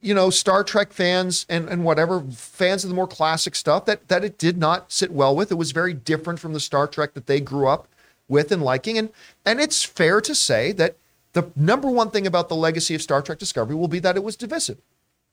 you 0.00 0.14
know, 0.14 0.30
Star 0.30 0.64
Trek 0.64 0.92
fans 0.92 1.46
and, 1.48 1.68
and 1.68 1.84
whatever 1.84 2.20
fans 2.20 2.84
of 2.84 2.90
the 2.90 2.96
more 2.96 3.06
classic 3.06 3.54
stuff 3.54 3.86
that 3.86 4.08
that 4.08 4.24
it 4.24 4.36
did 4.36 4.58
not 4.58 4.90
sit 4.90 5.12
well 5.12 5.34
with. 5.34 5.52
It 5.52 5.54
was 5.56 5.70
very 5.70 5.94
different 5.94 6.40
from 6.40 6.52
the 6.52 6.60
Star 6.60 6.88
Trek 6.88 7.14
that 7.14 7.28
they 7.28 7.40
grew 7.40 7.68
up 7.68 7.86
with 8.28 8.50
and 8.50 8.62
liking. 8.62 8.98
And 8.98 9.10
and 9.44 9.60
it's 9.60 9.84
fair 9.84 10.20
to 10.20 10.34
say 10.34 10.72
that 10.72 10.96
the 11.34 11.52
number 11.54 11.88
one 11.88 12.10
thing 12.10 12.26
about 12.26 12.48
the 12.48 12.56
legacy 12.56 12.96
of 12.96 13.02
Star 13.02 13.22
Trek 13.22 13.38
Discovery 13.38 13.76
will 13.76 13.86
be 13.86 14.00
that 14.00 14.16
it 14.16 14.24
was 14.24 14.34
divisive. 14.34 14.78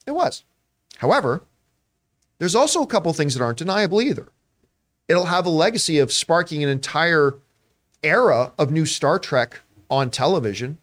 It 0.05 0.11
was. 0.11 0.43
However, 0.97 1.41
there's 2.39 2.55
also 2.55 2.81
a 2.81 2.87
couple 2.87 3.13
things 3.13 3.35
that 3.35 3.43
aren't 3.43 3.59
deniable 3.59 4.01
either. 4.01 4.29
It'll 5.07 5.25
have 5.25 5.45
a 5.45 5.49
legacy 5.49 5.99
of 5.99 6.11
sparking 6.11 6.63
an 6.63 6.69
entire 6.69 7.35
era 8.01 8.53
of 8.57 8.71
new 8.71 8.85
Star 8.85 9.19
Trek 9.19 9.59
on 9.89 10.09
television 10.09 10.77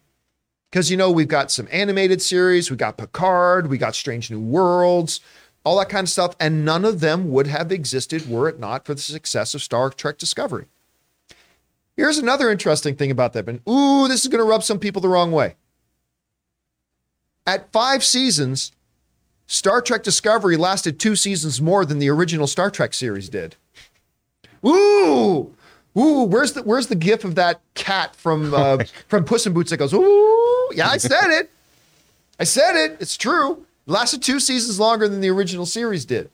because, 0.69 0.91
you 0.91 0.97
know, 0.97 1.11
we've 1.11 1.27
got 1.27 1.49
some 1.49 1.67
animated 1.71 2.21
series, 2.21 2.69
we 2.69 2.77
got 2.77 2.97
Picard, 2.97 3.67
we 3.67 3.77
got 3.77 3.95
Strange 3.95 4.29
New 4.29 4.39
Worlds, 4.39 5.21
all 5.63 5.79
that 5.79 5.89
kind 5.89 6.05
of 6.05 6.09
stuff. 6.09 6.35
And 6.39 6.63
none 6.63 6.85
of 6.85 6.99
them 6.99 7.31
would 7.31 7.47
have 7.47 7.71
existed 7.71 8.29
were 8.29 8.47
it 8.49 8.59
not 8.59 8.85
for 8.85 8.93
the 8.93 9.01
success 9.01 9.55
of 9.55 9.61
Star 9.61 9.89
Trek 9.89 10.17
Discovery. 10.17 10.65
Here's 11.95 12.19
another 12.19 12.51
interesting 12.51 12.95
thing 12.95 13.09
about 13.09 13.33
that. 13.33 13.49
And 13.49 13.61
ooh, 13.67 14.07
this 14.07 14.21
is 14.21 14.27
going 14.27 14.43
to 14.43 14.49
rub 14.49 14.63
some 14.63 14.77
people 14.77 15.01
the 15.01 15.09
wrong 15.09 15.31
way. 15.31 15.55
At 17.47 17.71
five 17.71 18.03
seasons, 18.03 18.73
Star 19.47 19.81
Trek 19.81 20.03
Discovery 20.03 20.57
lasted 20.57 20.99
two 20.99 21.15
seasons 21.15 21.61
more 21.61 21.85
than 21.85 21.99
the 21.99 22.09
original 22.09 22.47
Star 22.47 22.69
Trek 22.69 22.93
series 22.93 23.29
did. 23.29 23.55
Ooh, 24.65 25.53
ooh, 25.97 26.23
where's 26.23 26.53
the 26.53 26.63
where's 26.63 26.87
the 26.87 26.95
gif 26.95 27.23
of 27.23 27.35
that 27.35 27.61
cat 27.73 28.15
from 28.15 28.53
uh, 28.53 28.83
from 29.07 29.23
Puss 29.23 29.47
in 29.47 29.53
Boots 29.53 29.71
that 29.71 29.77
goes, 29.77 29.93
ooh, 29.93 30.69
yeah, 30.73 30.89
I 30.89 30.97
said 30.97 31.31
it. 31.31 31.49
I 32.39 32.43
said 32.43 32.75
it. 32.75 32.97
It's 32.99 33.17
true. 33.17 33.65
It 33.87 33.91
lasted 33.91 34.21
two 34.21 34.39
seasons 34.39 34.79
longer 34.79 35.07
than 35.07 35.21
the 35.21 35.29
original 35.29 35.65
series 35.65 36.05
did. 36.05 36.29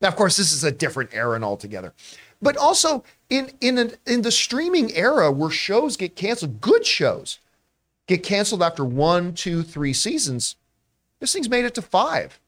Now, 0.00 0.08
of 0.08 0.16
course, 0.16 0.36
this 0.36 0.52
is 0.52 0.64
a 0.64 0.72
different 0.72 1.10
era 1.12 1.40
altogether. 1.42 1.92
But 2.40 2.56
also 2.56 3.04
in 3.28 3.50
in 3.60 3.76
an, 3.76 3.92
in 4.06 4.22
the 4.22 4.32
streaming 4.32 4.94
era 4.96 5.30
where 5.30 5.50
shows 5.50 5.98
get 5.98 6.16
canceled, 6.16 6.60
good 6.62 6.86
shows 6.86 7.38
get 8.06 8.22
canceled 8.22 8.62
after 8.62 8.84
one, 8.84 9.34
two, 9.34 9.62
three 9.62 9.92
seasons. 9.92 10.56
This 11.20 11.32
thing's 11.32 11.48
made 11.48 11.64
it 11.64 11.74
to 11.74 11.82
five. 11.82 12.38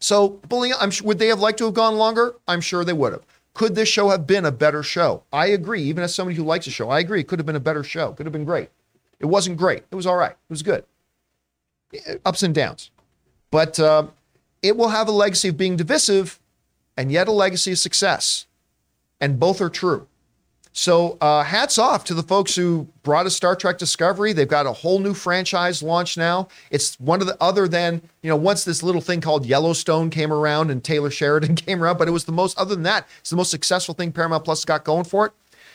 So, 0.00 0.40
bullying, 0.48 0.74
I'm 0.80 0.90
would 1.04 1.18
they 1.18 1.28
have 1.28 1.40
liked 1.40 1.58
to 1.58 1.66
have 1.66 1.74
gone 1.74 1.96
longer? 1.96 2.34
I'm 2.48 2.60
sure 2.60 2.84
they 2.84 2.92
would 2.92 3.12
have. 3.12 3.24
Could 3.52 3.74
this 3.74 3.88
show 3.88 4.08
have 4.08 4.26
been 4.26 4.46
a 4.46 4.52
better 4.52 4.82
show? 4.82 5.24
I 5.32 5.46
agree. 5.48 5.82
Even 5.82 6.02
as 6.02 6.14
somebody 6.14 6.36
who 6.36 6.44
likes 6.44 6.64
the 6.64 6.70
show, 6.70 6.88
I 6.88 7.00
agree. 7.00 7.20
It 7.20 7.28
could 7.28 7.38
have 7.38 7.46
been 7.46 7.56
a 7.56 7.60
better 7.60 7.84
show. 7.84 8.12
Could 8.12 8.26
have 8.26 8.32
been 8.32 8.44
great. 8.44 8.70
It 9.18 9.26
wasn't 9.26 9.58
great. 9.58 9.84
It 9.90 9.94
was 9.94 10.06
all 10.06 10.16
right. 10.16 10.32
It 10.32 10.50
was 10.50 10.62
good. 10.62 10.84
Ups 12.24 12.42
and 12.42 12.54
downs. 12.54 12.90
But 13.50 13.78
uh, 13.78 14.06
it 14.62 14.76
will 14.76 14.88
have 14.88 15.08
a 15.08 15.12
legacy 15.12 15.48
of 15.48 15.56
being 15.56 15.76
divisive 15.76 16.40
and 16.96 17.10
yet 17.12 17.28
a 17.28 17.32
legacy 17.32 17.72
of 17.72 17.78
success. 17.78 18.46
And 19.20 19.38
both 19.38 19.60
are 19.60 19.68
true. 19.68 20.06
So 20.72 21.18
uh, 21.20 21.42
hats 21.42 21.78
off 21.78 22.04
to 22.04 22.14
the 22.14 22.22
folks 22.22 22.54
who 22.54 22.88
brought 23.02 23.26
us 23.26 23.34
Star 23.34 23.56
Trek 23.56 23.76
Discovery. 23.76 24.32
They've 24.32 24.46
got 24.46 24.66
a 24.66 24.72
whole 24.72 25.00
new 25.00 25.14
franchise 25.14 25.82
launch 25.82 26.16
now. 26.16 26.48
It's 26.70 26.98
one 27.00 27.20
of 27.20 27.26
the 27.26 27.36
other 27.40 27.66
than 27.66 28.02
you 28.22 28.28
know 28.28 28.36
once 28.36 28.64
this 28.64 28.82
little 28.82 29.00
thing 29.00 29.20
called 29.20 29.44
Yellowstone 29.44 30.10
came 30.10 30.32
around 30.32 30.70
and 30.70 30.82
Taylor 30.82 31.10
Sheridan 31.10 31.54
came 31.56 31.82
around, 31.82 31.98
but 31.98 32.06
it 32.06 32.12
was 32.12 32.24
the 32.24 32.32
most 32.32 32.56
other 32.58 32.74
than 32.74 32.84
that 32.84 33.06
it's 33.20 33.30
the 33.30 33.36
most 33.36 33.50
successful 33.50 33.94
thing 33.94 34.12
Paramount 34.12 34.44
Plus 34.44 34.64
got 34.64 34.84
going 34.84 35.04
for 35.04 35.26
it. 35.26 35.32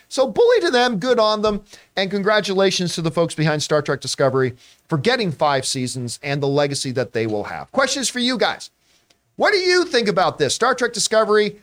So 0.07 0.27
bully 0.27 0.59
to 0.61 0.71
them, 0.71 0.99
good 0.99 1.19
on 1.19 1.41
them, 1.41 1.63
and 1.95 2.11
congratulations 2.11 2.93
to 2.95 3.01
the 3.01 3.11
folks 3.11 3.33
behind 3.33 3.63
Star 3.63 3.81
Trek 3.81 4.01
Discovery 4.01 4.53
for 4.87 4.97
getting 4.97 5.31
five 5.31 5.65
seasons 5.65 6.19
and 6.21 6.41
the 6.41 6.47
legacy 6.47 6.91
that 6.91 7.13
they 7.13 7.25
will 7.25 7.45
have. 7.45 7.71
Questions 7.71 8.07
for 8.07 8.19
you 8.19 8.37
guys. 8.37 8.69
What 9.35 9.51
do 9.51 9.57
you 9.57 9.83
think 9.83 10.07
about 10.07 10.37
this? 10.37 10.55
Star 10.55 10.75
Trek 10.75 10.93
Discovery 10.93 11.59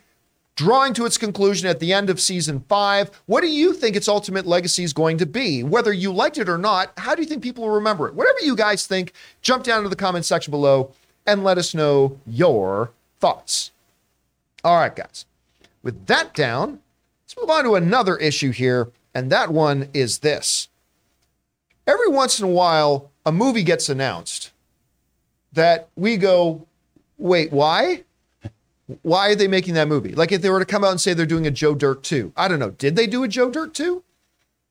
drawing 0.55 0.93
to 0.93 1.05
its 1.05 1.17
conclusion 1.17 1.67
at 1.67 1.79
the 1.79 1.93
end 1.93 2.09
of 2.09 2.21
season 2.21 2.63
five. 2.69 3.09
What 3.25 3.41
do 3.41 3.47
you 3.47 3.73
think 3.73 3.95
its 3.95 4.07
ultimate 4.07 4.45
legacy 4.45 4.83
is 4.83 4.93
going 4.93 5.17
to 5.17 5.25
be? 5.25 5.63
Whether 5.63 5.93
you 5.93 6.11
liked 6.11 6.37
it 6.37 6.49
or 6.49 6.57
not, 6.57 6.91
how 6.97 7.15
do 7.15 7.21
you 7.21 7.27
think 7.27 7.41
people 7.41 7.63
will 7.63 7.75
remember 7.75 8.07
it? 8.07 8.13
Whatever 8.13 8.39
you 8.41 8.55
guys 8.55 8.85
think, 8.85 9.13
jump 9.41 9.63
down 9.63 9.83
to 9.83 9.89
the 9.89 9.95
comment 9.95 10.25
section 10.25 10.51
below 10.51 10.93
and 11.25 11.43
let 11.43 11.57
us 11.57 11.73
know 11.73 12.19
your 12.27 12.91
thoughts. 13.19 13.71
All 14.63 14.77
right, 14.77 14.95
guys. 14.95 15.25
With 15.81 16.05
that 16.07 16.33
down, 16.33 16.79
let's 17.23 17.35
move 17.37 17.49
on 17.49 17.63
to 17.65 17.75
another 17.75 18.15
issue 18.17 18.51
here, 18.51 18.91
and 19.13 19.29
that 19.31 19.51
one 19.51 19.89
is 19.93 20.19
this. 20.19 20.69
Every 21.85 22.07
once 22.07 22.39
in 22.39 22.45
a 22.45 22.49
while, 22.49 23.11
a 23.25 23.31
movie 23.31 23.63
gets 23.63 23.89
announced 23.89 24.51
that 25.51 25.89
we 25.95 26.17
go, 26.17 26.65
wait, 27.17 27.51
why? 27.51 28.03
Why 29.01 29.29
are 29.29 29.35
they 29.35 29.47
making 29.47 29.73
that 29.73 29.87
movie? 29.87 30.13
Like 30.13 30.31
if 30.31 30.41
they 30.41 30.49
were 30.49 30.59
to 30.59 30.65
come 30.65 30.83
out 30.83 30.91
and 30.91 31.01
say 31.01 31.13
they're 31.13 31.25
doing 31.25 31.47
a 31.47 31.51
Joe 31.51 31.75
Dirt 31.75 32.03
2. 32.03 32.33
I 32.35 32.47
don't 32.47 32.59
know. 32.59 32.71
Did 32.71 32.95
they 32.95 33.07
do 33.07 33.23
a 33.23 33.27
Joe 33.27 33.49
Dirt 33.49 33.73
2? 33.73 34.03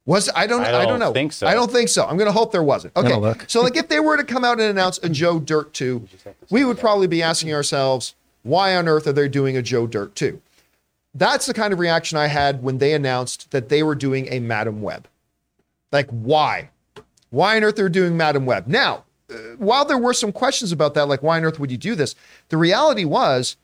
Was 0.04 0.28
I 0.34 0.46
don't 0.46 0.62
I 0.62 0.68
I 0.68 0.70
don't, 0.72 0.80
I 0.80 0.86
don't 0.86 0.98
know. 0.98 1.12
think 1.12 1.32
so. 1.32 1.46
I 1.46 1.54
don't 1.54 1.70
think 1.70 1.88
so. 1.88 2.04
I'm 2.06 2.16
going 2.16 2.26
to 2.26 2.32
hope 2.32 2.50
there 2.50 2.62
wasn't. 2.62 2.96
Okay. 2.96 3.44
So 3.46 3.60
like 3.60 3.76
if 3.76 3.88
they 3.88 4.00
were 4.00 4.16
to 4.16 4.24
come 4.24 4.44
out 4.44 4.58
and 4.58 4.68
announce 4.68 4.98
a 4.98 5.08
Joe 5.08 5.38
Dirt 5.38 5.72
2, 5.74 6.08
we 6.50 6.64
would 6.64 6.78
probably 6.78 7.06
be 7.06 7.22
asking 7.22 7.54
ourselves, 7.54 8.14
why 8.42 8.74
on 8.74 8.88
earth 8.88 9.06
are 9.06 9.12
they 9.12 9.28
doing 9.28 9.56
a 9.56 9.62
Joe 9.62 9.86
Dirt 9.86 10.14
2? 10.16 10.40
That's 11.14 11.46
the 11.46 11.54
kind 11.54 11.72
of 11.72 11.78
reaction 11.78 12.18
I 12.18 12.26
had 12.26 12.62
when 12.62 12.78
they 12.78 12.94
announced 12.94 13.50
that 13.52 13.68
they 13.68 13.82
were 13.82 13.94
doing 13.94 14.26
a 14.32 14.40
Madame 14.40 14.82
Web. 14.82 15.06
Like 15.92 16.08
why? 16.10 16.70
Why 17.30 17.56
on 17.56 17.64
earth 17.64 17.74
are 17.74 17.76
they're 17.76 17.88
doing 17.88 18.16
Madame 18.16 18.44
Web? 18.44 18.66
Now, 18.66 19.04
uh, 19.30 19.34
while 19.56 19.84
there 19.84 19.98
were 19.98 20.14
some 20.14 20.32
questions 20.32 20.72
about 20.72 20.94
that, 20.94 21.08
like 21.08 21.22
why 21.22 21.36
on 21.36 21.44
earth 21.44 21.60
would 21.60 21.70
you 21.70 21.78
do 21.78 21.94
this? 21.94 22.14
The 22.48 22.56
reality 22.56 23.04
was 23.04 23.56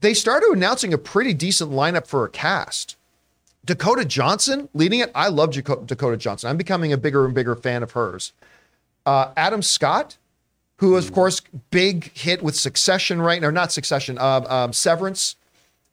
they 0.00 0.14
started 0.14 0.50
announcing 0.52 0.92
a 0.92 0.98
pretty 0.98 1.34
decent 1.34 1.70
lineup 1.70 2.06
for 2.06 2.24
a 2.24 2.30
cast. 2.30 2.96
Dakota 3.64 4.04
Johnson 4.04 4.68
leading 4.72 5.00
it. 5.00 5.10
I 5.14 5.28
love 5.28 5.50
Dakota 5.50 6.16
Johnson. 6.16 6.48
I'm 6.48 6.56
becoming 6.56 6.92
a 6.92 6.96
bigger 6.96 7.24
and 7.24 7.34
bigger 7.34 7.54
fan 7.54 7.82
of 7.82 7.92
hers. 7.92 8.32
Uh, 9.04 9.32
Adam 9.36 9.62
Scott, 9.62 10.16
who 10.76 10.96
is, 10.96 11.06
of 11.06 11.12
course, 11.12 11.42
big 11.70 12.10
hit 12.16 12.42
with 12.42 12.56
Succession 12.56 13.20
right 13.20 13.40
now, 13.40 13.50
not 13.50 13.70
Succession, 13.72 14.16
uh, 14.18 14.40
um, 14.48 14.72
Severance. 14.72 15.36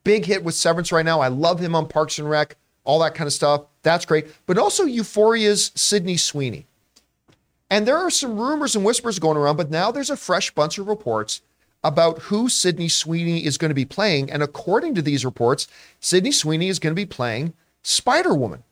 Big 0.04 0.26
hit 0.26 0.43
with 0.43 0.56
Severance 0.56 0.93
right 0.93 1.06
now. 1.06 1.20
I 1.20 1.28
love 1.28 1.60
him 1.60 1.76
on 1.76 1.88
Parks 1.88 2.17
and 2.17 2.30
Rec, 2.30 2.56
all 2.86 3.00
that 3.00 3.13
kind 3.13 3.28
of 3.28 3.34
stuff. 3.34 3.65
That's 3.84 4.06
great. 4.06 4.28
But 4.46 4.58
also 4.58 4.86
Euphoria's 4.86 5.72
Sydney 5.76 6.15
Sweeney. 6.15 6.65
And 7.70 7.86
there 7.86 7.98
are 7.98 8.10
some 8.10 8.39
rumors 8.39 8.78
and 8.78 8.86
whispers 8.86 9.20
going 9.20 9.36
around, 9.36 9.58
but 9.58 9.70
now 9.70 9.91
there's 9.91 10.10
a 10.10 10.15
fresh 10.15 10.52
bunch 10.52 10.78
of 10.78 10.88
reports 10.88 11.41
about 11.83 12.19
who 12.23 12.49
Sydney 12.49 12.89
Sweeney 12.89 13.45
is 13.45 13.57
going 13.57 13.69
to 13.69 13.75
be 13.75 13.85
playing. 13.85 14.31
And 14.31 14.43
according 14.43 14.95
to 14.95 15.01
these 15.01 15.23
reports, 15.23 15.67
Sydney 15.99 16.31
Sweeney 16.31 16.69
is 16.69 16.79
going 16.79 16.91
to 16.91 16.99
be 16.99 17.05
playing 17.05 17.53
Spider 17.83 18.33
Woman 18.33 18.63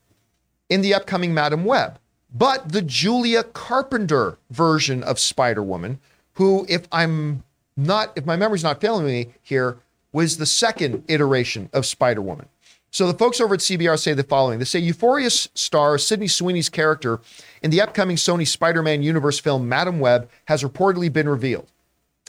in 0.69 0.81
the 0.81 0.93
upcoming 0.93 1.33
Madame 1.33 1.65
Web. 1.65 1.99
But 2.33 2.71
the 2.73 2.81
Julia 2.81 3.43
Carpenter 3.43 4.37
version 4.49 5.03
of 5.03 5.19
Spider 5.19 5.63
Woman, 5.63 5.99
who, 6.33 6.65
if 6.67 6.87
I'm 6.91 7.43
not, 7.77 8.11
if 8.15 8.25
my 8.25 8.35
memory's 8.35 8.63
not 8.63 8.81
failing 8.81 9.05
me 9.05 9.27
here, 9.41 9.77
was 10.11 10.37
the 10.37 10.45
second 10.45 11.03
iteration 11.07 11.69
of 11.71 11.85
Spider 11.85 12.21
Woman. 12.21 12.47
So 12.95 13.07
the 13.11 13.17
folks 13.17 13.41
over 13.41 13.55
at 13.55 13.59
CBR 13.59 13.99
say 13.99 14.13
the 14.13 14.23
following. 14.23 14.57
They 14.57 14.63
say 14.65 14.79
Euphoria 14.79 15.29
star 15.29 15.97
Sydney 15.97 16.29
Sweeney's 16.29 16.69
character 16.69 17.19
in 17.61 17.69
the 17.69 17.81
upcoming 17.81 18.15
Sony 18.15 18.47
Spider-Man 18.47 19.03
universe 19.03 19.37
film 19.37 19.67
Madame 19.67 19.99
Web 19.99 20.29
has 20.45 20.63
reportedly 20.63 21.11
been 21.11 21.27
revealed. 21.27 21.69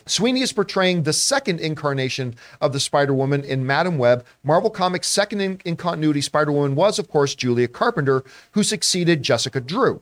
Sweeney 0.06 0.40
is 0.40 0.52
portraying 0.52 1.02
the 1.02 1.12
second 1.12 1.60
incarnation 1.60 2.36
of 2.60 2.72
the 2.72 2.78
Spider 2.80 3.12
Woman 3.12 3.42
in 3.42 3.66
Madame 3.66 3.98
Web. 3.98 4.24
Marvel 4.44 4.70
Comics' 4.70 5.08
second 5.08 5.40
in, 5.40 5.60
in 5.64 5.76
continuity 5.76 6.20
Spider 6.20 6.52
Woman 6.52 6.76
was, 6.76 6.98
of 7.00 7.08
course, 7.08 7.34
Julia 7.34 7.66
Carpenter, 7.66 8.22
who 8.52 8.62
succeeded 8.62 9.24
Jessica 9.24 9.60
Drew. 9.60 10.00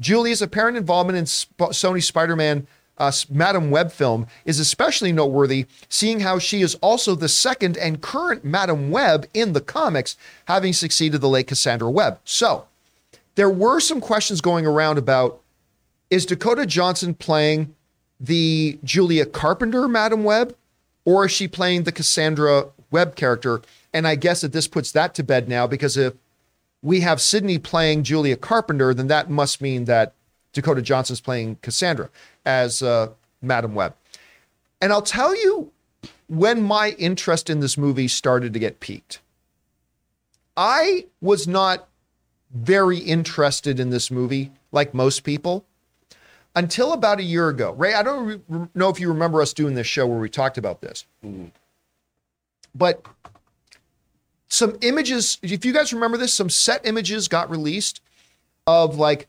Julia's 0.00 0.42
apparent 0.42 0.76
involvement 0.76 1.16
in 1.16 1.26
Sp- 1.30 1.72
Spider 1.72 2.36
Man 2.36 2.66
uh, 2.98 3.12
Madame 3.30 3.70
Web 3.70 3.92
film 3.92 4.26
is 4.44 4.58
especially 4.58 5.12
noteworthy, 5.12 5.66
seeing 5.88 6.20
how 6.20 6.38
she 6.38 6.62
is 6.62 6.74
also 6.76 7.14
the 7.14 7.28
second 7.28 7.76
and 7.76 8.00
current 8.00 8.44
Madame 8.44 8.90
Web 8.90 9.26
in 9.32 9.52
the 9.52 9.60
comics, 9.60 10.16
having 10.48 10.72
succeeded 10.72 11.20
the 11.20 11.28
late 11.28 11.46
Cassandra 11.46 11.90
Webb. 11.90 12.18
So, 12.24 12.66
there 13.36 13.50
were 13.50 13.80
some 13.80 14.00
questions 14.00 14.40
going 14.40 14.66
around 14.66 14.98
about 14.98 15.40
is 16.10 16.24
Dakota 16.24 16.66
Johnson 16.66 17.14
playing 17.14 17.75
the 18.18 18.78
Julia 18.84 19.26
Carpenter 19.26 19.88
Madame 19.88 20.24
Web, 20.24 20.54
or 21.04 21.26
is 21.26 21.32
she 21.32 21.48
playing 21.48 21.84
the 21.84 21.92
Cassandra 21.92 22.66
Webb 22.90 23.16
character? 23.16 23.62
And 23.92 24.06
I 24.06 24.14
guess 24.14 24.40
that 24.40 24.52
this 24.52 24.68
puts 24.68 24.92
that 24.92 25.14
to 25.14 25.22
bed 25.22 25.48
now 25.48 25.66
because 25.66 25.96
if 25.96 26.14
we 26.82 27.00
have 27.00 27.20
Sydney 27.20 27.58
playing 27.58 28.02
Julia 28.02 28.36
Carpenter, 28.36 28.94
then 28.94 29.08
that 29.08 29.30
must 29.30 29.60
mean 29.60 29.86
that 29.86 30.12
Dakota 30.52 30.82
Johnson's 30.82 31.20
playing 31.20 31.58
Cassandra 31.62 32.10
as 32.44 32.82
uh, 32.82 33.10
Madame 33.42 33.74
Web. 33.74 33.94
And 34.80 34.92
I'll 34.92 35.02
tell 35.02 35.34
you 35.34 35.72
when 36.28 36.62
my 36.62 36.90
interest 36.98 37.48
in 37.50 37.60
this 37.60 37.78
movie 37.78 38.08
started 38.08 38.52
to 38.52 38.58
get 38.58 38.80
piqued. 38.80 39.20
I 40.56 41.06
was 41.20 41.46
not 41.46 41.88
very 42.54 42.98
interested 42.98 43.78
in 43.78 43.90
this 43.90 44.10
movie, 44.10 44.52
like 44.72 44.94
most 44.94 45.20
people, 45.20 45.64
until 46.56 46.92
about 46.92 47.20
a 47.20 47.22
year 47.22 47.48
ago. 47.48 47.70
Ray, 47.72 47.94
I 47.94 48.02
don't 48.02 48.26
re- 48.48 48.68
know 48.74 48.88
if 48.88 48.98
you 48.98 49.08
remember 49.08 49.40
us 49.40 49.52
doing 49.52 49.74
this 49.74 49.86
show 49.86 50.06
where 50.06 50.18
we 50.18 50.28
talked 50.28 50.58
about 50.58 50.80
this, 50.80 51.04
mm-hmm. 51.24 51.46
but 52.74 53.06
some 54.48 54.76
images, 54.80 55.38
if 55.42 55.64
you 55.64 55.72
guys 55.72 55.92
remember 55.92 56.16
this, 56.16 56.32
some 56.32 56.50
set 56.50 56.84
images 56.86 57.28
got 57.28 57.50
released 57.50 58.00
of 58.66 58.96
like 58.96 59.28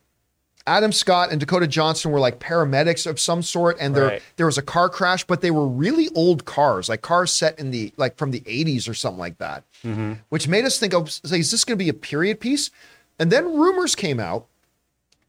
Adam 0.66 0.92
Scott 0.92 1.32
and 1.32 1.40
Dakota 1.40 1.68
Johnson 1.68 2.12
were 2.12 2.20
like 2.20 2.40
paramedics 2.40 3.06
of 3.06 3.20
some 3.20 3.42
sort, 3.42 3.78
and 3.80 3.96
there 3.96 4.08
Right. 4.08 4.22
there 4.36 4.46
was 4.46 4.58
a 4.58 4.62
car 4.62 4.90
crash, 4.90 5.24
but 5.24 5.42
they 5.42 5.52
were 5.52 5.68
really 5.68 6.10
old 6.13 6.46
cars, 6.46 6.90
like 6.90 7.02
cars 7.02 7.34
set 7.34 7.58
in 7.60 7.72
the 7.72 7.94
like 7.98 8.18
from 8.18 8.32
the 8.32 8.42
80s 8.42 8.90
or 8.90 8.94
something 8.94 9.20
like 9.20 9.38
that, 9.38 9.63
mm-hmm. 9.84 10.13
which 10.30 10.48
made 10.48 10.66
us 10.66 10.78
think 10.80 10.94
of 10.94 11.12
say, 11.12 11.40
is 11.40 11.52
this 11.52 11.63
going 11.63 11.78
to 11.78 11.84
be 11.84 11.90
a 11.90 11.94
period 11.94 12.40
piece? 12.40 12.70
And 13.18 13.32
then 13.32 13.58
rumors 13.58 13.96
came 13.96 14.20
out 14.20 14.46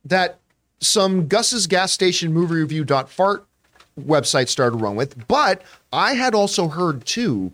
that 0.04 0.38
some 0.80 1.26
Gus's 1.26 1.66
gas 1.66 1.92
station 1.92 2.32
movie 2.32 2.54
review 2.54 2.84
dot 2.84 3.10
fart 3.10 3.46
website 3.98 4.48
started 4.48 4.76
run 4.76 4.96
with, 4.96 5.26
but 5.26 5.62
I 5.92 6.14
had 6.14 6.34
also 6.34 6.68
heard 6.68 7.04
too. 7.04 7.52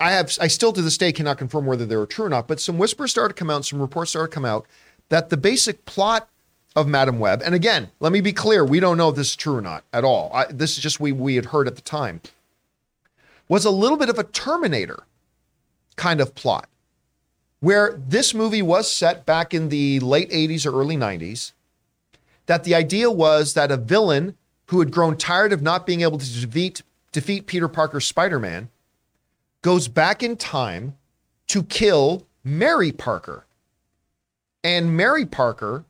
I 0.00 0.12
have 0.12 0.36
I 0.40 0.46
still 0.46 0.72
to 0.72 0.82
this 0.82 0.98
day 0.98 1.12
cannot 1.12 1.38
confirm 1.38 1.66
whether 1.66 1.84
they 1.84 1.96
were 1.96 2.06
true 2.06 2.26
or 2.26 2.28
not, 2.28 2.48
but 2.48 2.60
some 2.60 2.78
whispers 2.78 3.10
started 3.10 3.34
to 3.34 3.38
come 3.38 3.50
out, 3.50 3.64
some 3.64 3.80
reports 3.80 4.10
started 4.10 4.30
to 4.30 4.34
come 4.34 4.44
out 4.44 4.66
that 5.08 5.30
the 5.30 5.36
basic 5.36 5.84
plot 5.86 6.28
of 6.76 6.86
Madame 6.86 7.18
Web, 7.18 7.42
and 7.44 7.54
again, 7.54 7.90
let 7.98 8.12
me 8.12 8.20
be 8.20 8.32
clear, 8.32 8.64
we 8.64 8.78
don't 8.78 8.96
know 8.96 9.08
if 9.08 9.16
this 9.16 9.30
is 9.30 9.36
true 9.36 9.56
or 9.56 9.60
not 9.60 9.84
at 9.92 10.04
all. 10.04 10.30
I, 10.32 10.46
this 10.46 10.76
is 10.76 10.82
just 10.82 11.00
we 11.00 11.12
we 11.12 11.34
had 11.34 11.46
heard 11.46 11.66
at 11.66 11.76
the 11.76 11.82
time. 11.82 12.20
Was 13.48 13.64
a 13.64 13.70
little 13.70 13.96
bit 13.96 14.10
of 14.10 14.18
a 14.18 14.24
Terminator 14.24 15.04
kind 15.96 16.20
of 16.20 16.34
plot, 16.34 16.68
where 17.60 17.98
this 18.06 18.34
movie 18.34 18.62
was 18.62 18.90
set 18.90 19.26
back 19.26 19.52
in 19.54 19.70
the 19.70 20.00
late 20.00 20.30
80s 20.30 20.66
or 20.66 20.78
early 20.78 20.96
90s. 20.96 21.52
That 22.48 22.64
the 22.64 22.74
idea 22.74 23.10
was 23.10 23.54
that 23.54 23.70
a 23.70 23.76
villain 23.76 24.34
who 24.66 24.80
had 24.80 24.90
grown 24.90 25.16
tired 25.16 25.52
of 25.52 25.62
not 25.62 25.86
being 25.86 26.00
able 26.00 26.18
to 26.18 26.40
defeat 26.40 26.82
defeat 27.12 27.46
Peter 27.46 27.68
Parker's 27.68 28.06
Spider-Man 28.06 28.68
goes 29.62 29.86
back 29.86 30.22
in 30.22 30.36
time 30.36 30.96
to 31.48 31.62
kill 31.62 32.26
Mary 32.44 32.90
Parker. 32.90 33.46
And 34.64 34.96
Mary 34.96 35.24
Parker 35.26 35.84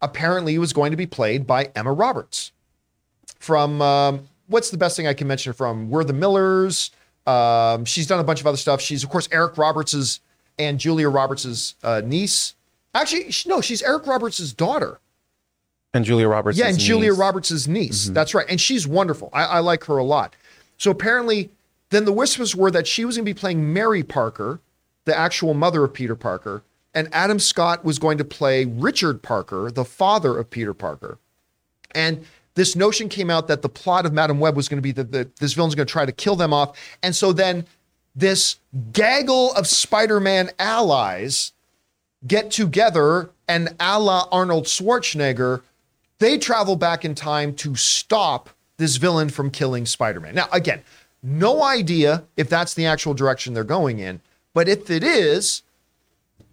apparently 0.00 0.58
was 0.58 0.72
going 0.72 0.90
to 0.90 0.96
be 0.96 1.06
played 1.06 1.46
by 1.46 1.70
Emma 1.76 1.92
Roberts 1.92 2.52
from 3.38 3.82
um, 3.82 4.28
what's 4.46 4.70
the 4.70 4.78
best 4.78 4.96
thing 4.96 5.06
I 5.06 5.14
can 5.14 5.26
mention 5.26 5.52
from? 5.52 5.90
We're 5.90 6.04
the 6.04 6.12
Millers. 6.12 6.90
Um, 7.26 7.84
she's 7.84 8.06
done 8.06 8.18
a 8.18 8.24
bunch 8.24 8.40
of 8.40 8.46
other 8.46 8.56
stuff. 8.56 8.80
She's 8.80 9.04
of 9.04 9.10
course 9.10 9.28
Eric 9.30 9.58
Roberts's 9.58 10.20
and 10.58 10.78
Julia 10.78 11.08
Roberts's 11.08 11.74
uh, 11.82 12.00
niece. 12.04 12.54
Actually, 12.94 13.30
no, 13.46 13.60
she's 13.60 13.82
Eric 13.82 14.06
Roberts's 14.06 14.52
daughter. 14.52 14.98
And 15.94 16.04
Julia 16.04 16.28
Roberts. 16.28 16.58
Yeah, 16.58 16.68
and 16.68 16.78
Julia 16.78 17.12
Roberts' 17.12 17.66
niece. 17.66 18.04
Mm-hmm. 18.04 18.14
That's 18.14 18.34
right. 18.34 18.46
And 18.48 18.60
she's 18.60 18.86
wonderful. 18.86 19.28
I, 19.32 19.44
I 19.44 19.58
like 19.58 19.84
her 19.84 19.98
a 19.98 20.04
lot. 20.04 20.34
So 20.78 20.90
apparently, 20.90 21.50
then 21.90 22.04
the 22.06 22.12
whispers 22.12 22.56
were 22.56 22.70
that 22.70 22.86
she 22.86 23.04
was 23.04 23.16
going 23.16 23.26
to 23.26 23.34
be 23.34 23.38
playing 23.38 23.72
Mary 23.72 24.02
Parker, 24.02 24.60
the 25.04 25.16
actual 25.16 25.52
mother 25.52 25.84
of 25.84 25.92
Peter 25.92 26.16
Parker, 26.16 26.62
and 26.94 27.08
Adam 27.12 27.38
Scott 27.38 27.84
was 27.84 27.98
going 27.98 28.18
to 28.18 28.24
play 28.24 28.64
Richard 28.64 29.22
Parker, 29.22 29.70
the 29.70 29.84
father 29.84 30.38
of 30.38 30.50
Peter 30.50 30.74
Parker. 30.74 31.18
And 31.94 32.24
this 32.54 32.76
notion 32.76 33.08
came 33.08 33.30
out 33.30 33.48
that 33.48 33.62
the 33.62 33.68
plot 33.68 34.06
of 34.06 34.12
Madame 34.12 34.38
Web 34.38 34.56
was 34.56 34.68
going 34.68 34.78
to 34.78 34.82
be 34.82 34.92
that 34.92 35.12
the, 35.12 35.28
this 35.40 35.54
villain's 35.54 35.74
going 35.74 35.86
to 35.86 35.92
try 35.92 36.04
to 36.04 36.12
kill 36.12 36.36
them 36.36 36.52
off. 36.52 36.78
And 37.02 37.14
so 37.16 37.32
then 37.32 37.66
this 38.14 38.56
gaggle 38.92 39.52
of 39.54 39.66
Spider 39.66 40.20
Man 40.20 40.50
allies 40.58 41.52
get 42.26 42.50
together 42.50 43.30
and 43.48 43.74
a 43.80 43.98
la 43.98 44.28
Arnold 44.30 44.66
Schwarzenegger, 44.66 45.62
they 46.18 46.38
travel 46.38 46.76
back 46.76 47.04
in 47.04 47.14
time 47.14 47.54
to 47.56 47.74
stop 47.74 48.50
this 48.76 48.96
villain 48.96 49.28
from 49.28 49.50
killing 49.50 49.86
Spider 49.86 50.20
Man. 50.20 50.34
Now, 50.34 50.48
again, 50.52 50.82
no 51.22 51.62
idea 51.62 52.24
if 52.36 52.48
that's 52.48 52.74
the 52.74 52.86
actual 52.86 53.14
direction 53.14 53.54
they're 53.54 53.64
going 53.64 53.98
in, 53.98 54.20
but 54.54 54.68
if 54.68 54.90
it 54.90 55.04
is, 55.04 55.62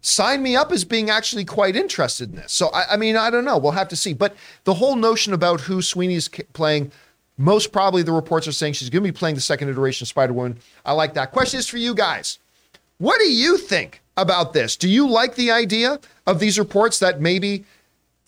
sign 0.01 0.41
me 0.43 0.55
up 0.55 0.71
as 0.71 0.83
being 0.83 1.09
actually 1.09 1.45
quite 1.45 1.75
interested 1.75 2.29
in 2.29 2.35
this. 2.35 2.51
So, 2.51 2.69
I, 2.69 2.93
I 2.93 2.97
mean, 2.97 3.17
I 3.17 3.29
don't 3.29 3.45
know. 3.45 3.57
We'll 3.57 3.71
have 3.71 3.89
to 3.89 3.95
see. 3.95 4.13
But 4.13 4.35
the 4.63 4.75
whole 4.75 4.95
notion 4.95 5.33
about 5.33 5.61
who 5.61 5.81
Sweeney's 5.81 6.29
playing, 6.53 6.91
most 7.37 7.71
probably 7.71 8.03
the 8.03 8.11
reports 8.11 8.47
are 8.47 8.51
saying 8.51 8.73
she's 8.73 8.89
going 8.89 9.03
to 9.03 9.11
be 9.11 9.17
playing 9.17 9.35
the 9.35 9.41
second 9.41 9.69
iteration 9.69 10.03
of 10.05 10.09
Spider 10.09 10.33
Woman. 10.33 10.59
I 10.85 10.93
like 10.93 11.13
that. 11.15 11.31
Question 11.31 11.59
is 11.59 11.67
for 11.67 11.77
you 11.77 11.93
guys. 11.93 12.39
What 12.99 13.19
do 13.19 13.31
you 13.31 13.57
think 13.57 14.01
about 14.17 14.53
this? 14.53 14.75
Do 14.75 14.89
you 14.89 15.07
like 15.07 15.35
the 15.35 15.51
idea 15.51 15.99
of 16.27 16.39
these 16.39 16.59
reports 16.59 16.99
that 16.99 17.21
maybe 17.21 17.65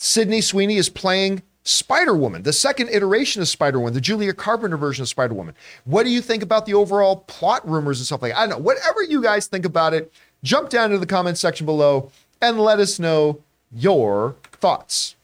Sydney 0.03 0.41
Sweeney 0.41 0.77
is 0.77 0.89
playing 0.89 1.43
Spider 1.63 2.15
Woman, 2.15 2.41
the 2.41 2.51
second 2.51 2.89
iteration 2.89 3.39
of 3.39 3.47
Spider 3.47 3.77
Woman, 3.77 3.93
the 3.93 4.01
Julia 4.01 4.33
Carpenter 4.33 4.75
version 4.75 5.03
of 5.03 5.09
Spider 5.09 5.35
Woman? 5.35 5.53
What 5.85 6.05
do 6.05 6.09
you 6.09 6.21
think 6.21 6.41
about 6.41 6.65
the 6.65 6.73
overall 6.73 7.17
plot 7.27 7.69
rumors 7.69 7.99
and 7.99 8.07
stuff 8.07 8.23
like 8.23 8.31
that? 8.31 8.39
I 8.39 8.47
don't 8.47 8.57
know. 8.57 8.63
Whatever 8.63 9.03
you 9.03 9.21
guys 9.21 9.45
think 9.45 9.63
about 9.63 9.93
it, 9.93 10.11
jump 10.43 10.71
down 10.71 10.85
into 10.85 10.97
the 10.97 11.05
comment 11.05 11.37
section 11.37 11.67
below 11.67 12.09
and 12.41 12.59
let 12.59 12.79
us 12.79 12.97
know 12.97 13.41
your 13.71 14.35
thoughts. 14.53 15.15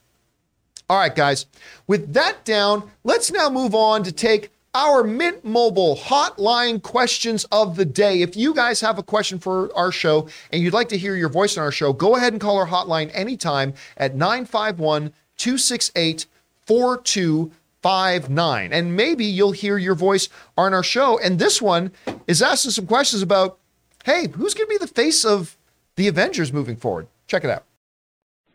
All 0.87 0.99
right, 0.99 1.15
guys. 1.15 1.47
With 1.87 2.13
that 2.13 2.45
down, 2.45 2.91
let's 3.03 3.31
now 3.31 3.49
move 3.49 3.73
on 3.73 4.03
to 4.03 4.11
take 4.11 4.51
our 4.77 5.03
Mint 5.03 5.43
Mobile 5.43 5.95
hotline 5.95 6.83
questions 6.83 7.45
of 7.51 7.77
the 7.77 7.83
day. 7.83 8.21
If 8.21 8.37
you 8.37 8.53
guys 8.53 8.79
have 8.81 8.99
a 8.99 9.03
question 9.03 9.39
for 9.39 9.75
our 9.75 9.91
show 9.91 10.29
and 10.51 10.61
you'd 10.61 10.73
like 10.73 10.89
to 10.89 10.99
hear 10.99 11.15
your 11.15 11.29
voice 11.29 11.57
on 11.57 11.63
our 11.63 11.71
show, 11.71 11.93
go 11.93 12.15
ahead 12.15 12.31
and 12.31 12.39
call 12.39 12.57
our 12.57 12.67
hotline 12.67 13.09
anytime 13.11 13.73
at 13.97 14.13
951 14.13 15.13
268 15.37 16.27
4259. 16.67 18.71
And 18.71 18.95
maybe 18.95 19.25
you'll 19.25 19.51
hear 19.51 19.79
your 19.79 19.95
voice 19.95 20.29
on 20.55 20.75
our 20.75 20.83
show. 20.83 21.19
And 21.19 21.39
this 21.39 21.59
one 21.59 21.91
is 22.27 22.43
asking 22.43 22.71
some 22.71 22.85
questions 22.85 23.23
about 23.23 23.57
hey, 24.05 24.27
who's 24.27 24.53
going 24.53 24.67
to 24.67 24.69
be 24.69 24.77
the 24.77 24.87
face 24.87 25.25
of 25.25 25.57
the 25.95 26.07
Avengers 26.07 26.53
moving 26.53 26.75
forward? 26.75 27.07
Check 27.25 27.43
it 27.43 27.49
out. 27.49 27.63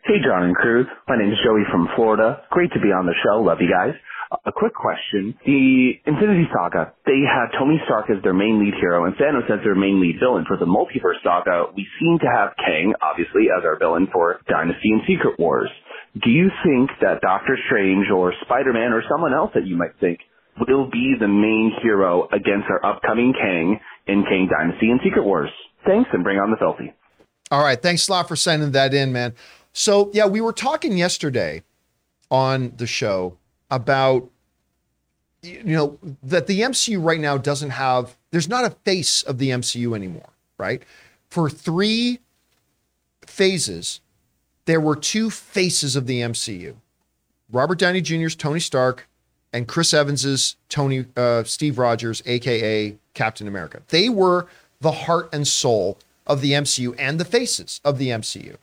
Hey, 0.05 0.15
John 0.25 0.43
and 0.43 0.55
Cruz. 0.55 0.87
My 1.07 1.17
name 1.17 1.31
is 1.31 1.37
Joey 1.45 1.63
from 1.69 1.89
Florida. 1.95 2.41
Great 2.49 2.71
to 2.71 2.79
be 2.79 2.93
on 2.93 3.05
the 3.05 3.13
show. 3.23 3.41
Love 3.41 3.59
you 3.59 3.69
guys. 3.69 3.93
A 4.45 4.51
quick 4.51 4.73
question. 4.73 5.37
The 5.45 5.93
Infinity 6.05 6.49
Saga, 6.49 6.93
they 7.05 7.21
had 7.21 7.53
Tony 7.57 7.77
Stark 7.85 8.09
as 8.09 8.21
their 8.23 8.33
main 8.33 8.59
lead 8.59 8.73
hero 8.79 9.05
and 9.05 9.13
Thanos 9.15 9.45
as 9.45 9.63
their 9.63 9.75
main 9.75 10.01
lead 10.01 10.17
villain. 10.19 10.45
For 10.47 10.57
the 10.57 10.65
Multiverse 10.65 11.21
Saga, 11.23 11.69
we 11.75 11.85
seem 11.99 12.17
to 12.19 12.25
have 12.25 12.57
Kang, 12.57 12.93
obviously, 13.01 13.53
as 13.53 13.63
our 13.63 13.77
villain 13.77 14.07
for 14.11 14.39
Dynasty 14.49 14.89
and 14.91 15.01
Secret 15.07 15.37
Wars. 15.37 15.69
Do 16.23 16.29
you 16.29 16.49
think 16.65 16.89
that 17.01 17.21
Doctor 17.21 17.57
Strange 17.67 18.07
or 18.13 18.33
Spider-Man 18.45 18.93
or 18.93 19.03
someone 19.09 19.33
else 19.33 19.51
that 19.53 19.67
you 19.67 19.75
might 19.75 19.93
think 19.99 20.19
will 20.67 20.89
be 20.89 21.15
the 21.19 21.27
main 21.27 21.71
hero 21.81 22.27
against 22.31 22.65
our 22.69 22.83
upcoming 22.85 23.33
Kang 23.33 23.79
in 24.07 24.23
Kang 24.23 24.49
Dynasty 24.49 24.89
and 24.89 24.99
Secret 25.03 25.23
Wars? 25.25 25.49
Thanks 25.85 26.09
and 26.13 26.23
bring 26.23 26.37
on 26.39 26.49
the 26.49 26.57
filthy. 26.57 26.93
All 27.51 27.63
right. 27.63 27.81
Thanks 27.81 28.07
a 28.07 28.11
lot 28.11 28.27
for 28.27 28.35
sending 28.35 28.71
that 28.71 28.93
in, 28.93 29.11
man. 29.11 29.35
So, 29.73 30.11
yeah, 30.13 30.27
we 30.27 30.41
were 30.41 30.53
talking 30.53 30.97
yesterday 30.97 31.63
on 32.31 32.73
the 32.77 32.87
show 32.87 33.37
about, 33.75 34.29
you 35.41 35.63
know, 35.63 35.97
that 36.21 36.47
the 36.47 36.61
MCU 36.61 37.03
right 37.03 37.19
now 37.19 37.37
doesn't 37.37 37.71
have, 37.71 38.15
there's 38.31 38.47
not 38.47 38.65
a 38.65 38.69
face 38.69 39.23
of 39.23 39.37
the 39.37 39.49
MCU 39.49 39.95
anymore, 39.95 40.29
right? 40.57 40.83
For 41.29 41.49
three 41.49 42.19
phases, 43.25 43.99
there 44.65 44.79
were 44.79 44.95
two 44.95 45.29
faces 45.29 45.95
of 45.95 46.07
the 46.07 46.21
MCU 46.21 46.75
Robert 47.51 47.77
Downey 47.77 48.01
Jr.'s 48.01 48.35
Tony 48.35 48.59
Stark 48.59 49.07
and 49.51 49.67
Chris 49.67 49.93
Evans's 49.93 50.55
Tony, 50.69 51.05
uh, 51.15 51.43
Steve 51.43 51.77
Rogers, 51.77 52.23
AKA 52.25 52.97
Captain 53.13 53.47
America. 53.47 53.81
They 53.89 54.09
were 54.09 54.47
the 54.81 54.91
heart 54.91 55.29
and 55.31 55.47
soul 55.47 55.99
of 56.25 56.41
the 56.41 56.53
MCU 56.53 56.95
and 56.97 57.19
the 57.19 57.25
faces 57.25 57.79
of 57.85 57.99
the 57.99 58.09
MCU. 58.09 58.57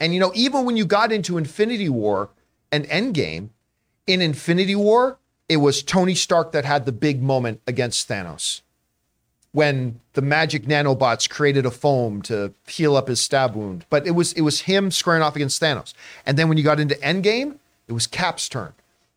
And 0.00 0.12
you 0.12 0.20
know, 0.20 0.32
even 0.34 0.64
when 0.64 0.76
you 0.76 0.84
got 0.84 1.12
into 1.12 1.38
Infinity 1.38 1.88
War 1.88 2.28
and 2.70 2.84
Endgame, 2.88 3.48
in 4.06 4.20
Infinity 4.20 4.74
War, 4.74 5.18
it 5.48 5.58
was 5.58 5.82
Tony 5.82 6.14
Stark 6.14 6.52
that 6.52 6.64
had 6.64 6.86
the 6.86 6.92
big 6.92 7.22
moment 7.22 7.60
against 7.66 8.08
Thanos. 8.08 8.60
When 9.52 10.00
the 10.14 10.22
magic 10.22 10.64
nanobots 10.64 11.30
created 11.30 11.64
a 11.64 11.70
foam 11.70 12.22
to 12.22 12.52
heal 12.66 12.96
up 12.96 13.06
his 13.06 13.20
stab 13.20 13.54
wound. 13.54 13.86
But 13.88 14.04
it 14.04 14.10
was 14.10 14.32
it 14.32 14.40
was 14.40 14.62
him 14.62 14.90
squaring 14.90 15.22
off 15.22 15.36
against 15.36 15.62
Thanos. 15.62 15.94
And 16.26 16.36
then 16.36 16.48
when 16.48 16.58
you 16.58 16.64
got 16.64 16.80
into 16.80 16.96
Endgame, 16.96 17.58
it 17.86 17.92
was 17.92 18.08
Cap's 18.08 18.48
turn. 18.48 18.72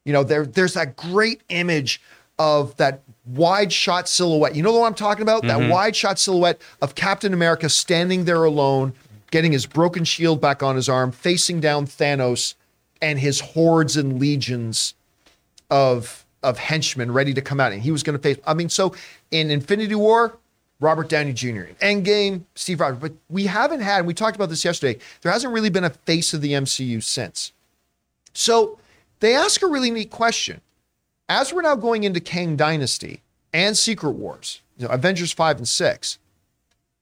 You 0.06 0.14
know, 0.14 0.24
there 0.24 0.46
there's 0.46 0.76
that 0.76 0.96
great 0.96 1.42
image 1.50 2.00
of 2.38 2.76
that 2.78 3.02
wide 3.26 3.74
shot 3.74 4.08
silhouette. 4.08 4.56
You 4.56 4.62
know 4.62 4.78
what 4.78 4.86
I'm 4.86 4.94
talking 4.94 5.24
about? 5.24 5.42
That 5.42 5.60
mm-hmm. 5.60 5.72
wide 5.72 5.96
shot 5.96 6.20
silhouette 6.20 6.62
of 6.84 6.94
Captain 6.94 7.34
America 7.34 7.68
standing 7.68 8.26
there 8.26 8.44
alone, 8.44 8.94
getting 9.32 9.52
his 9.52 9.66
broken 9.66 10.04
shield 10.04 10.40
back 10.40 10.62
on 10.62 10.76
his 10.76 10.88
arm, 10.88 11.12
facing 11.12 11.60
down 11.60 11.88
Thanos 11.88 12.54
and 13.02 13.20
his 13.20 13.40
hordes 13.40 13.98
and 13.98 14.20
legions 14.20 14.94
of 15.70 16.26
of 16.44 16.58
henchmen 16.58 17.12
ready 17.12 17.34
to 17.34 17.42
come 17.42 17.60
out. 17.60 17.72
And 17.72 17.82
he 17.82 17.92
was 17.92 18.04
going 18.04 18.18
to 18.18 18.22
face. 18.22 18.38
I 18.46 18.54
mean, 18.54 18.70
so 18.70 18.96
in 19.32 19.52
Infinity 19.52 19.96
War, 19.96 20.38
Robert 20.80 21.10
Downey 21.10 21.34
Jr. 21.34 21.74
Endgame, 21.82 22.44
Steve 22.56 22.80
Rogers. 22.80 23.00
But 23.00 23.14
we 23.30 23.48
haven't 23.48 23.82
had. 23.82 24.06
We 24.06 24.14
talked 24.14 24.36
about 24.36 24.50
this 24.50 24.64
yesterday. 24.64 25.00
There 25.22 25.32
hasn't 25.32 25.54
really 25.54 25.70
been 25.70 25.84
a 25.84 25.90
face 25.90 26.34
of 26.34 26.42
the 26.42 26.54
MCU 26.54 27.04
since. 27.04 27.52
So 28.34 28.80
they 29.20 29.36
ask 29.36 29.62
a 29.62 29.68
really 29.68 29.92
neat 29.92 30.12
question. 30.12 30.62
As 31.30 31.52
we're 31.52 31.64
now 31.64 31.76
going 31.76 32.04
into 32.04 32.20
Kang 32.20 32.56
Dynasty 32.56 33.22
and 33.52 33.76
Secret 33.76 34.12
Wars, 34.12 34.62
you 34.78 34.88
know, 34.88 34.94
Avengers 34.94 35.34
5 35.34 35.58
and 35.58 35.68
6, 35.68 36.20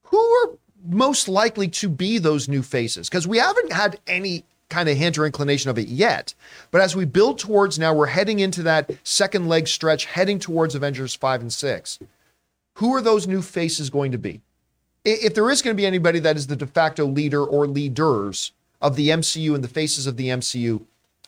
who 0.04 0.18
are 0.18 0.52
most 0.88 1.28
likely 1.28 1.68
to 1.68 1.90
be 1.90 2.18
those 2.18 2.48
new 2.48 2.64
faces? 2.64 3.10
Because 3.10 3.28
we 3.28 3.38
haven't 3.38 3.72
had 3.72 4.00
any 4.08 4.46
kind 4.70 4.90
of 4.90 4.98
hint 4.98 5.18
or 5.18 5.26
inclination 5.26 5.70
of 5.70 5.78
it 5.78 5.88
yet. 5.88 6.34
But 6.72 6.82
as 6.82 6.96
we 6.96 7.06
build 7.06 7.40
towards 7.40 7.78
now, 7.78 7.94
we're 7.94 8.08
heading 8.08 8.40
into 8.40 8.64
that 8.64 8.92
second 9.04 9.48
leg 9.48 9.68
stretch, 9.68 10.06
heading 10.06 10.40
towards 10.40 10.76
Avengers 10.76 11.14
5 11.16 11.42
and 11.42 11.54
6. 11.54 12.00
Who 12.76 12.94
are 12.94 13.02
those 13.02 13.28
new 13.28 13.42
faces 13.42 13.90
going 13.90 14.12
to 14.12 14.18
be? 14.18 14.42
If 15.04 15.36
there 15.36 15.50
is 15.50 15.62
going 15.62 15.76
to 15.76 15.80
be 15.80 15.86
anybody 15.86 16.20
that 16.20 16.36
is 16.36 16.48
the 16.48 16.56
de 16.56 16.66
facto 16.66 17.06
leader 17.06 17.44
or 17.44 17.68
leaders 17.68 18.52
of 18.82 18.96
the 18.96 19.10
MCU 19.10 19.54
and 19.54 19.64
the 19.64 19.70
faces 19.70 20.08
of 20.08 20.18
the 20.18 20.30
MCU, 20.30 20.82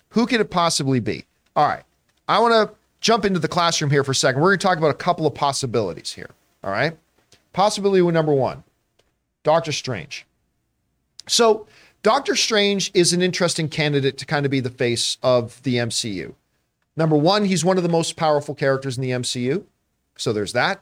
who 0.09 0.25
could 0.25 0.41
it 0.41 0.49
possibly 0.49 0.99
be? 0.99 1.25
All 1.55 1.67
right. 1.67 1.83
I 2.27 2.39
want 2.39 2.53
to 2.53 2.75
jump 3.01 3.23
into 3.23 3.39
the 3.39 3.47
classroom 3.47 3.91
here 3.91 4.03
for 4.03 4.11
a 4.11 4.15
second. 4.15 4.41
We're 4.41 4.49
going 4.49 4.59
to 4.59 4.67
talk 4.67 4.77
about 4.77 4.91
a 4.91 4.95
couple 4.95 5.27
of 5.27 5.33
possibilities 5.35 6.11
here. 6.11 6.31
All 6.63 6.71
right. 6.71 6.97
Possibility 7.53 8.01
number 8.11 8.33
one 8.33 8.63
Doctor 9.43 9.71
Strange. 9.71 10.25
So, 11.27 11.67
Doctor 12.07 12.37
Strange 12.37 12.89
is 12.93 13.11
an 13.11 13.21
interesting 13.21 13.67
candidate 13.67 14.17
to 14.17 14.25
kind 14.25 14.45
of 14.45 14.49
be 14.49 14.61
the 14.61 14.69
face 14.69 15.17
of 15.21 15.61
the 15.63 15.75
MCU. 15.75 16.35
Number 16.95 17.17
one, 17.17 17.43
he's 17.43 17.65
one 17.65 17.75
of 17.75 17.83
the 17.83 17.89
most 17.89 18.15
powerful 18.15 18.55
characters 18.55 18.97
in 18.97 19.03
the 19.03 19.09
MCU. 19.09 19.65
So, 20.17 20.31
there's 20.31 20.53
that. 20.53 20.79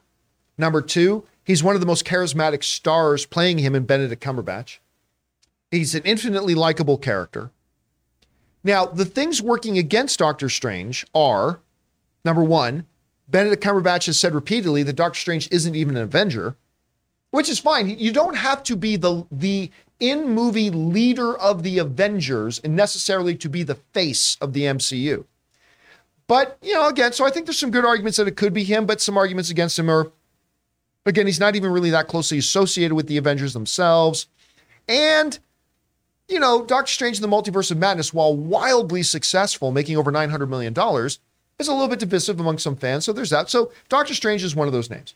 Number 0.56 0.84
two, 0.84 1.26
he's 1.44 1.64
one 1.64 1.74
of 1.74 1.82
the 1.82 1.88
most 1.88 2.06
charismatic 2.06 2.64
stars 2.64 3.26
playing 3.26 3.58
him 3.58 3.74
in 3.74 3.86
Benedict 3.86 4.24
Cumberbatch. 4.24 4.78
He's 5.72 5.96
an 5.96 6.04
infinitely 6.04 6.54
likable 6.54 7.00
character. 7.00 7.50
Now, 8.64 8.86
the 8.86 9.04
things 9.04 9.42
working 9.42 9.80
against 9.80 10.20
Doctor 10.20 10.48
Strange 10.48 11.08
are 11.16 11.60
number 12.24 12.44
one, 12.44 12.86
Benedict 13.28 13.64
Cumberbatch 13.64 14.06
has 14.06 14.20
said 14.20 14.36
repeatedly 14.36 14.84
that 14.84 14.94
Doctor 14.94 15.20
Strange 15.20 15.50
isn't 15.52 15.76
even 15.76 15.98
an 15.98 16.04
Avenger, 16.04 16.56
which 17.32 17.50
is 17.50 17.58
fine. 17.58 17.90
You 17.90 18.14
don't 18.14 18.38
have 18.38 18.62
to 18.62 18.76
be 18.76 18.96
the 18.96 19.26
the 19.32 19.72
in 20.00 20.30
movie 20.30 20.70
leader 20.70 21.38
of 21.38 21.64
the 21.64 21.78
Avengers 21.80 22.60
and 22.60 22.76
necessarily 22.76 23.36
to 23.36 23.50
be 23.50 23.64
the 23.64 23.76
face 23.76 24.38
of 24.42 24.54
the 24.54 24.64
MCU. 24.64 25.26
But, 26.28 26.58
you 26.62 26.74
know, 26.74 26.88
again, 26.88 27.14
so 27.14 27.26
I 27.26 27.30
think 27.30 27.46
there's 27.46 27.60
some 27.60 27.72
good 27.72 27.86
arguments 27.86 28.18
that 28.18 28.28
it 28.28 28.36
could 28.36 28.54
be 28.54 28.64
him, 28.64 28.86
but 28.86 29.00
some 29.00 29.18
arguments 29.18 29.50
against 29.50 29.78
him 29.78 29.90
are 29.90 30.12
again, 31.06 31.28
he's 31.28 31.40
not 31.40 31.56
even 31.56 31.72
really 31.72 31.92
that 31.92 32.08
closely 32.08 32.40
associated 32.40 32.96
with 32.96 33.08
the 33.08 33.18
Avengers 33.18 33.54
themselves. 33.54 34.28
And 34.88 35.38
you 36.28 36.40
know, 36.40 36.66
Doctor 36.66 36.92
Strange 36.92 37.18
in 37.18 37.22
the 37.22 37.36
Multiverse 37.36 37.72
of 37.72 37.78
Madness, 37.78 38.14
while 38.14 38.36
wildly 38.36 39.04
successful, 39.04 39.72
making 39.72 39.98
over 39.98 40.12
$900 40.12 40.50
million, 40.50 40.74
is 41.60 41.68
a 41.68 41.72
little 41.72 41.88
bit 41.88 42.00
divisive 42.00 42.40
among 42.40 42.58
some 42.58 42.76
fans. 42.76 43.06
So 43.06 43.14
there's 43.14 43.30
that. 43.30 43.50
So 43.50 43.72
Doctor 43.90 44.14
Strange 44.14 44.44
is 44.44 44.56
one 44.56 44.68
of 44.68 44.74
those 44.74 44.90
names. 44.90 45.16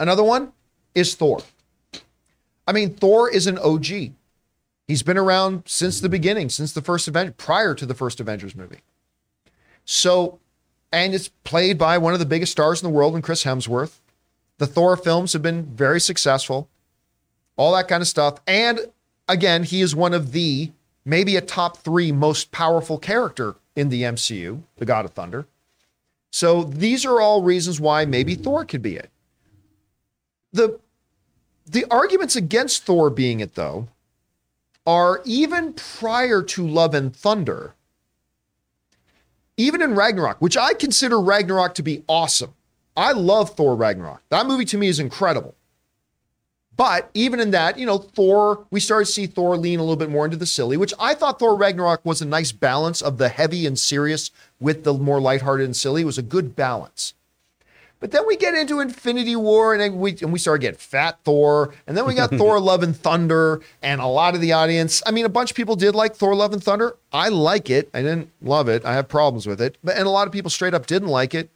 Another 0.00 0.24
one 0.24 0.52
is 0.94 1.14
Thor. 1.14 1.40
I 2.66 2.72
mean, 2.72 2.94
Thor 2.94 3.30
is 3.30 3.46
an 3.46 3.58
OG. 3.58 4.12
He's 4.86 5.02
been 5.02 5.18
around 5.18 5.64
since 5.66 6.00
the 6.00 6.08
beginning, 6.08 6.48
since 6.48 6.72
the 6.72 6.82
first 6.82 7.08
event, 7.08 7.36
prior 7.36 7.74
to 7.74 7.86
the 7.86 7.94
first 7.94 8.20
Avengers 8.20 8.54
movie. 8.54 8.80
So, 9.84 10.38
and 10.92 11.14
it's 11.14 11.28
played 11.44 11.78
by 11.78 11.98
one 11.98 12.12
of 12.12 12.18
the 12.18 12.26
biggest 12.26 12.52
stars 12.52 12.82
in 12.82 12.88
the 12.88 12.94
world 12.94 13.14
and 13.14 13.22
Chris 13.22 13.44
Hemsworth. 13.44 14.00
The 14.58 14.66
Thor 14.66 14.96
films 14.96 15.32
have 15.32 15.42
been 15.42 15.64
very 15.64 16.00
successful, 16.00 16.68
all 17.56 17.74
that 17.74 17.88
kind 17.88 18.00
of 18.00 18.08
stuff. 18.08 18.40
And 18.46 18.80
again, 19.28 19.64
he 19.64 19.80
is 19.80 19.94
one 19.94 20.14
of 20.14 20.32
the 20.32 20.72
maybe 21.04 21.36
a 21.36 21.40
top 21.40 21.78
three 21.78 22.12
most 22.12 22.50
powerful 22.52 22.98
character 22.98 23.56
in 23.74 23.90
the 23.90 24.02
MCU, 24.02 24.62
the 24.76 24.84
God 24.84 25.04
of 25.04 25.12
Thunder. 25.12 25.46
So 26.30 26.64
these 26.64 27.04
are 27.04 27.20
all 27.20 27.42
reasons 27.42 27.80
why 27.80 28.04
maybe 28.04 28.34
Thor 28.34 28.64
could 28.64 28.82
be 28.82 28.96
it. 28.96 29.10
The 30.52 30.78
the 31.66 31.84
arguments 31.90 32.36
against 32.36 32.84
Thor 32.84 33.10
being 33.10 33.40
it 33.40 33.54
though 33.54 33.88
are 34.86 35.20
even 35.24 35.72
prior 35.72 36.42
to 36.42 36.66
Love 36.66 36.94
and 36.94 37.14
Thunder. 37.14 37.74
Even 39.56 39.82
in 39.82 39.94
Ragnarok, 39.94 40.40
which 40.40 40.56
I 40.56 40.74
consider 40.74 41.20
Ragnarok 41.20 41.74
to 41.76 41.82
be 41.82 42.04
awesome. 42.08 42.54
I 42.96 43.12
love 43.12 43.56
Thor 43.56 43.74
Ragnarok. 43.74 44.22
That 44.28 44.46
movie 44.46 44.64
to 44.66 44.78
me 44.78 44.88
is 44.88 45.00
incredible. 45.00 45.54
But 46.76 47.10
even 47.14 47.40
in 47.40 47.52
that, 47.52 47.78
you 47.78 47.86
know, 47.86 47.98
Thor, 47.98 48.66
we 48.70 48.80
started 48.80 49.06
to 49.06 49.12
see 49.12 49.26
Thor 49.26 49.56
lean 49.56 49.78
a 49.78 49.82
little 49.82 49.96
bit 49.96 50.10
more 50.10 50.26
into 50.26 50.36
the 50.36 50.44
silly, 50.46 50.76
which 50.76 50.92
I 51.00 51.14
thought 51.14 51.38
Thor 51.38 51.56
Ragnarok 51.56 52.04
was 52.04 52.20
a 52.20 52.26
nice 52.26 52.52
balance 52.52 53.00
of 53.00 53.16
the 53.16 53.30
heavy 53.30 53.66
and 53.66 53.78
serious 53.78 54.30
with 54.60 54.84
the 54.84 54.92
more 54.92 55.20
lighthearted 55.20 55.64
and 55.64 55.74
silly. 55.74 56.02
It 56.02 56.06
was 56.06 56.18
a 56.18 56.22
good 56.22 56.54
balance. 56.54 57.14
But 57.98 58.10
then 58.10 58.26
we 58.26 58.36
get 58.36 58.54
into 58.54 58.80
Infinity 58.80 59.36
War 59.36 59.74
and 59.74 59.98
we 59.98 60.16
and 60.20 60.32
we 60.32 60.38
start 60.38 60.60
getting 60.60 60.78
Fat 60.78 61.18
Thor, 61.24 61.74
and 61.86 61.96
then 61.96 62.06
we 62.06 62.14
got 62.14 62.30
Thor 62.30 62.60
Love 62.60 62.82
and 62.82 62.94
Thunder, 62.96 63.62
and 63.82 64.00
a 64.00 64.06
lot 64.06 64.34
of 64.34 64.40
the 64.40 64.52
audience, 64.52 65.02
I 65.06 65.12
mean, 65.12 65.24
a 65.24 65.30
bunch 65.30 65.50
of 65.50 65.56
people 65.56 65.76
did 65.76 65.94
like 65.94 66.14
Thor 66.14 66.34
Love 66.34 66.52
and 66.52 66.62
Thunder. 66.62 66.96
I 67.12 67.28
like 67.28 67.70
it. 67.70 67.88
I 67.94 68.02
didn't 68.02 68.30
love 68.42 68.68
it. 68.68 68.84
I 68.84 68.94
have 68.94 69.08
problems 69.08 69.46
with 69.46 69.60
it. 69.60 69.78
But 69.82 69.96
and 69.96 70.06
a 70.06 70.10
lot 70.10 70.26
of 70.26 70.32
people 70.32 70.50
straight 70.50 70.74
up 70.74 70.86
didn't 70.86 71.08
like 71.08 71.34
it. 71.34 71.50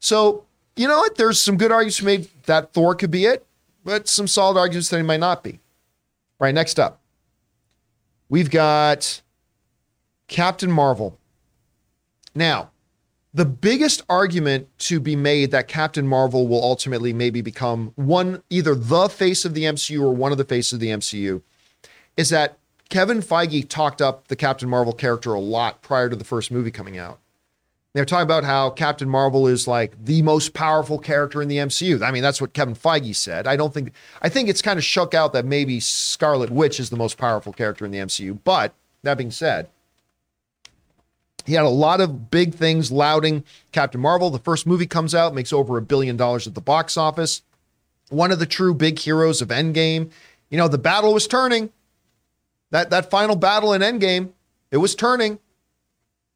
So, 0.00 0.44
you 0.76 0.88
know 0.88 0.98
what? 0.98 1.16
There's 1.16 1.40
some 1.40 1.56
good 1.56 1.72
arguments 1.72 2.02
made 2.02 2.28
that 2.46 2.72
Thor 2.72 2.94
could 2.94 3.10
be 3.10 3.26
it 3.26 3.44
but 3.88 4.06
some 4.06 4.26
solid 4.26 4.58
arguments 4.58 4.90
that 4.90 4.98
he 4.98 5.02
might 5.02 5.18
not 5.18 5.42
be. 5.42 5.52
All 5.52 6.44
right, 6.44 6.54
next 6.54 6.78
up, 6.78 7.00
we've 8.28 8.50
got 8.50 9.22
Captain 10.26 10.70
Marvel. 10.70 11.18
Now, 12.34 12.70
the 13.34 13.44
biggest 13.44 14.02
argument 14.08 14.68
to 14.78 15.00
be 15.00 15.14
made 15.14 15.50
that 15.50 15.68
Captain 15.68 16.06
Marvel 16.06 16.48
will 16.48 16.62
ultimately 16.62 17.12
maybe 17.12 17.40
become 17.40 17.92
one, 17.94 18.42
either 18.50 18.74
the 18.74 19.08
face 19.08 19.44
of 19.44 19.54
the 19.54 19.64
MCU 19.64 20.00
or 20.00 20.14
one 20.14 20.32
of 20.32 20.38
the 20.38 20.44
faces 20.44 20.74
of 20.74 20.80
the 20.80 20.88
MCU, 20.88 21.42
is 22.16 22.30
that 22.30 22.58
Kevin 22.88 23.20
Feige 23.20 23.68
talked 23.68 24.00
up 24.00 24.28
the 24.28 24.36
Captain 24.36 24.68
Marvel 24.68 24.94
character 24.94 25.34
a 25.34 25.40
lot 25.40 25.82
prior 25.82 26.08
to 26.08 26.16
the 26.16 26.24
first 26.24 26.50
movie 26.50 26.70
coming 26.70 26.96
out. 26.96 27.18
They're 27.94 28.04
talking 28.04 28.22
about 28.22 28.44
how 28.44 28.70
Captain 28.70 29.08
Marvel 29.08 29.46
is 29.46 29.66
like 29.66 29.92
the 30.02 30.22
most 30.22 30.54
powerful 30.54 30.98
character 30.98 31.42
in 31.42 31.48
the 31.48 31.56
MCU. 31.56 32.02
I 32.02 32.10
mean, 32.10 32.22
that's 32.22 32.40
what 32.40 32.52
Kevin 32.52 32.74
Feige 32.74 33.14
said. 33.16 33.46
I 33.46 33.56
don't 33.56 33.74
think, 33.74 33.92
I 34.22 34.28
think 34.28 34.48
it's 34.48 34.62
kind 34.62 34.78
of 34.78 34.84
shook 34.84 35.14
out 35.14 35.32
that 35.32 35.44
maybe 35.44 35.80
Scarlet 35.80 36.50
Witch 36.50 36.80
is 36.80 36.90
the 36.90 36.96
most 36.96 37.18
powerful 37.18 37.52
character 37.52 37.84
in 37.84 37.90
the 37.90 37.98
MCU. 37.98 38.38
But 38.44 38.74
that 39.02 39.18
being 39.18 39.30
said, 39.30 39.68
he 41.48 41.54
had 41.54 41.64
a 41.64 41.70
lot 41.70 42.02
of 42.02 42.30
big 42.30 42.54
things 42.54 42.92
lauding 42.92 43.42
Captain 43.72 44.00
Marvel. 44.00 44.28
The 44.28 44.38
first 44.38 44.66
movie 44.66 44.86
comes 44.86 45.14
out, 45.14 45.34
makes 45.34 45.50
over 45.50 45.78
a 45.78 45.82
billion 45.82 46.14
dollars 46.14 46.46
at 46.46 46.54
the 46.54 46.60
box 46.60 46.98
office. 46.98 47.40
One 48.10 48.30
of 48.30 48.38
the 48.38 48.44
true 48.44 48.74
big 48.74 48.98
heroes 48.98 49.40
of 49.40 49.48
Endgame. 49.48 50.10
You 50.50 50.58
know, 50.58 50.68
the 50.68 50.76
battle 50.76 51.14
was 51.14 51.26
turning. 51.26 51.70
That 52.70 52.90
that 52.90 53.10
final 53.10 53.34
battle 53.34 53.72
in 53.72 53.80
Endgame, 53.80 54.32
it 54.70 54.76
was 54.76 54.94
turning. 54.94 55.38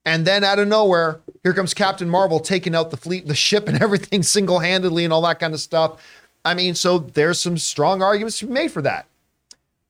And 0.07 0.27
then 0.27 0.45
out 0.45 0.59
of 0.59 0.67
nowhere, 0.67 1.21
here 1.43 1.53
comes 1.53 1.75
Captain 1.75 2.09
Marvel 2.09 2.41
taking 2.41 2.75
out 2.75 2.91
the 2.91 2.97
fleet, 2.97 3.27
the 3.27 3.35
ship, 3.35 3.69
and 3.69 3.83
everything 3.83 4.23
single 4.23 4.61
handedly 4.61 5.05
and 5.05 5.13
all 5.13 5.23
that 5.23 5.41
kind 5.41 5.53
of 5.53 5.61
stuff. 5.61 6.03
I 6.43 6.55
mean, 6.55 6.75
so 6.75 6.99
there's 6.99 7.39
some 7.39 7.59
strong 7.59 8.03
arguments 8.03 8.39
to 8.39 8.47
be 8.47 8.53
made 8.53 8.73
for 8.73 8.81
that. 8.81 9.07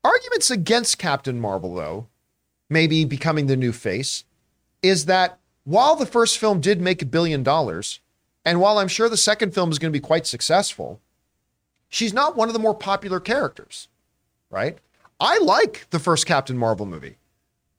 Arguments 0.03 0.51
against 0.51 0.99
Captain 0.99 1.41
Marvel, 1.41 1.77
though, 1.77 2.09
maybe 2.69 3.05
becoming 3.05 3.47
the 3.47 3.57
new 3.57 3.73
face, 3.73 4.25
is 4.83 5.07
that 5.07 5.39
while 5.65 5.97
the 5.97 6.07
first 6.07 6.39
film 6.39 6.61
did 6.61 6.81
make 6.81 7.03
a 7.03 7.07
billion 7.07 7.43
dollars, 7.43 8.01
and 8.45 8.61
while 8.61 8.79
I'm 8.79 8.89
sure 8.89 9.09
the 9.09 9.17
second 9.17 9.55
film 9.55 9.71
is 9.71 9.79
going 9.79 9.93
to 9.93 9.99
be 9.99 10.05
quite 10.05 10.27
successful, 10.27 11.01
she's 11.89 12.13
not 12.13 12.37
one 12.37 12.49
of 12.49 12.55
the 12.55 12.61
more 12.61 12.75
popular 12.75 13.21
characters, 13.21 13.89
right? 14.51 14.79
I 15.21 15.39
like 15.39 15.87
the 15.91 16.01
first 16.01 16.27
Captain 16.27 16.59
Marvel 16.59 16.87
movie. 16.87 17.17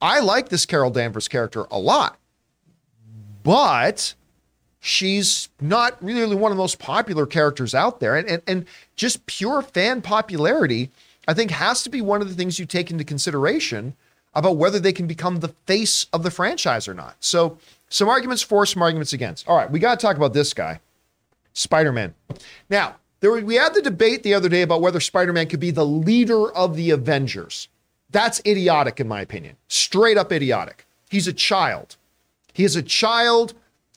I 0.01 0.20
like 0.20 0.49
this 0.49 0.66
Carol 0.66 0.91
Danvers 0.91 1.28
character 1.28 1.66
a 1.70 1.80
lot 1.80 2.18
but 3.43 4.16
she's 4.80 5.49
not 5.62 6.01
really 6.04 6.36
one 6.36 6.51
of 6.51 6.58
the 6.58 6.62
most 6.62 6.80
popular 6.80 7.26
characters 7.26 7.76
out 7.76 7.99
there. 7.99 8.16
And, 8.16 8.28
and, 8.28 8.41
and 8.47 8.66
just 8.95 9.26
pure 9.26 9.62
fan 9.62 10.01
popularity, 10.01 10.89
I 11.28 11.34
think, 11.34 11.51
has 11.51 11.84
to 11.84 11.89
be 11.89 12.01
one 12.01 12.22
of 12.22 12.30
the 12.30 12.36
things 12.36 12.58
you 12.58 12.66
take 12.66 12.89
into 12.89 13.04
consideration 13.04 13.95
about 14.36 14.58
whether 14.58 14.80
they 14.80 14.94
can 14.94 15.08
become 15.08 15.40
the 15.40 15.54
face 15.66 16.08
of 16.14 16.24
the 16.24 16.32
franchise 16.32 16.88
or 16.88 16.94
not. 16.94 17.16
So, 17.20 17.58
some 17.90 18.10
arguments 18.10 18.42
for, 18.42 18.66
some 18.66 18.82
arguments 18.82 19.14
against. 19.14 19.48
All 19.48 19.56
right, 19.56 19.70
we 19.70 19.80
got 19.80 20.00
to 20.00 20.06
talk 20.06 20.18
about 20.18 20.34
this 20.34 20.54
guy, 20.54 20.80
Spider 21.54 21.92
Man. 21.92 22.16
Now, 22.70 22.96
there, 23.20 23.32
we 23.32 23.56
had 23.56 23.74
the 23.74 23.82
debate 23.82 24.24
the 24.24 24.34
other 24.34 24.50
day 24.50 24.64
about 24.64 24.82
whether 24.82 25.00
Spider 25.00 25.32
Man 25.32 25.48
could 25.48 25.60
be 25.60 25.72
the 25.72 25.86
leader 25.86 26.52
of 26.52 26.76
the 26.76 26.90
Avengers. 26.90 27.68
That's 28.10 28.42
idiotic, 28.46 29.00
in 29.00 29.08
my 29.08 29.22
opinion. 29.22 29.58
Straight 29.68 30.18
up 30.18 30.32
idiotic. 30.32 30.86
He's 31.10 31.28
a 31.28 31.34
child. 31.34 31.98
He 32.54 32.64
is 32.64 32.76
a 32.76 32.84
child 32.84 33.54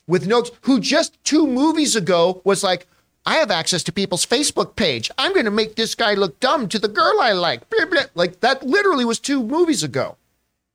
with 0.07 0.27
notes 0.27 0.51
who 0.61 0.79
just 0.79 1.23
two 1.23 1.45
movies 1.47 1.95
ago 1.95 2.41
was 2.43 2.63
like, 2.63 2.87
I 3.25 3.35
have 3.35 3.51
access 3.51 3.83
to 3.83 3.91
people's 3.91 4.25
Facebook 4.25 4.75
page. 4.75 5.11
I'm 5.17 5.33
going 5.33 5.45
to 5.45 5.51
make 5.51 5.75
this 5.75 5.95
guy 5.95 6.13
look 6.13 6.39
dumb 6.39 6.69
to 6.69 6.79
the 6.79 6.87
girl 6.87 7.19
I 7.19 7.33
like. 7.33 7.69
Blah, 7.69 7.85
blah. 7.85 8.03
Like 8.15 8.39
that 8.39 8.63
literally 8.63 9.03
was 9.03 9.19
two 9.19 9.43
movies 9.43 9.83
ago. 9.83 10.15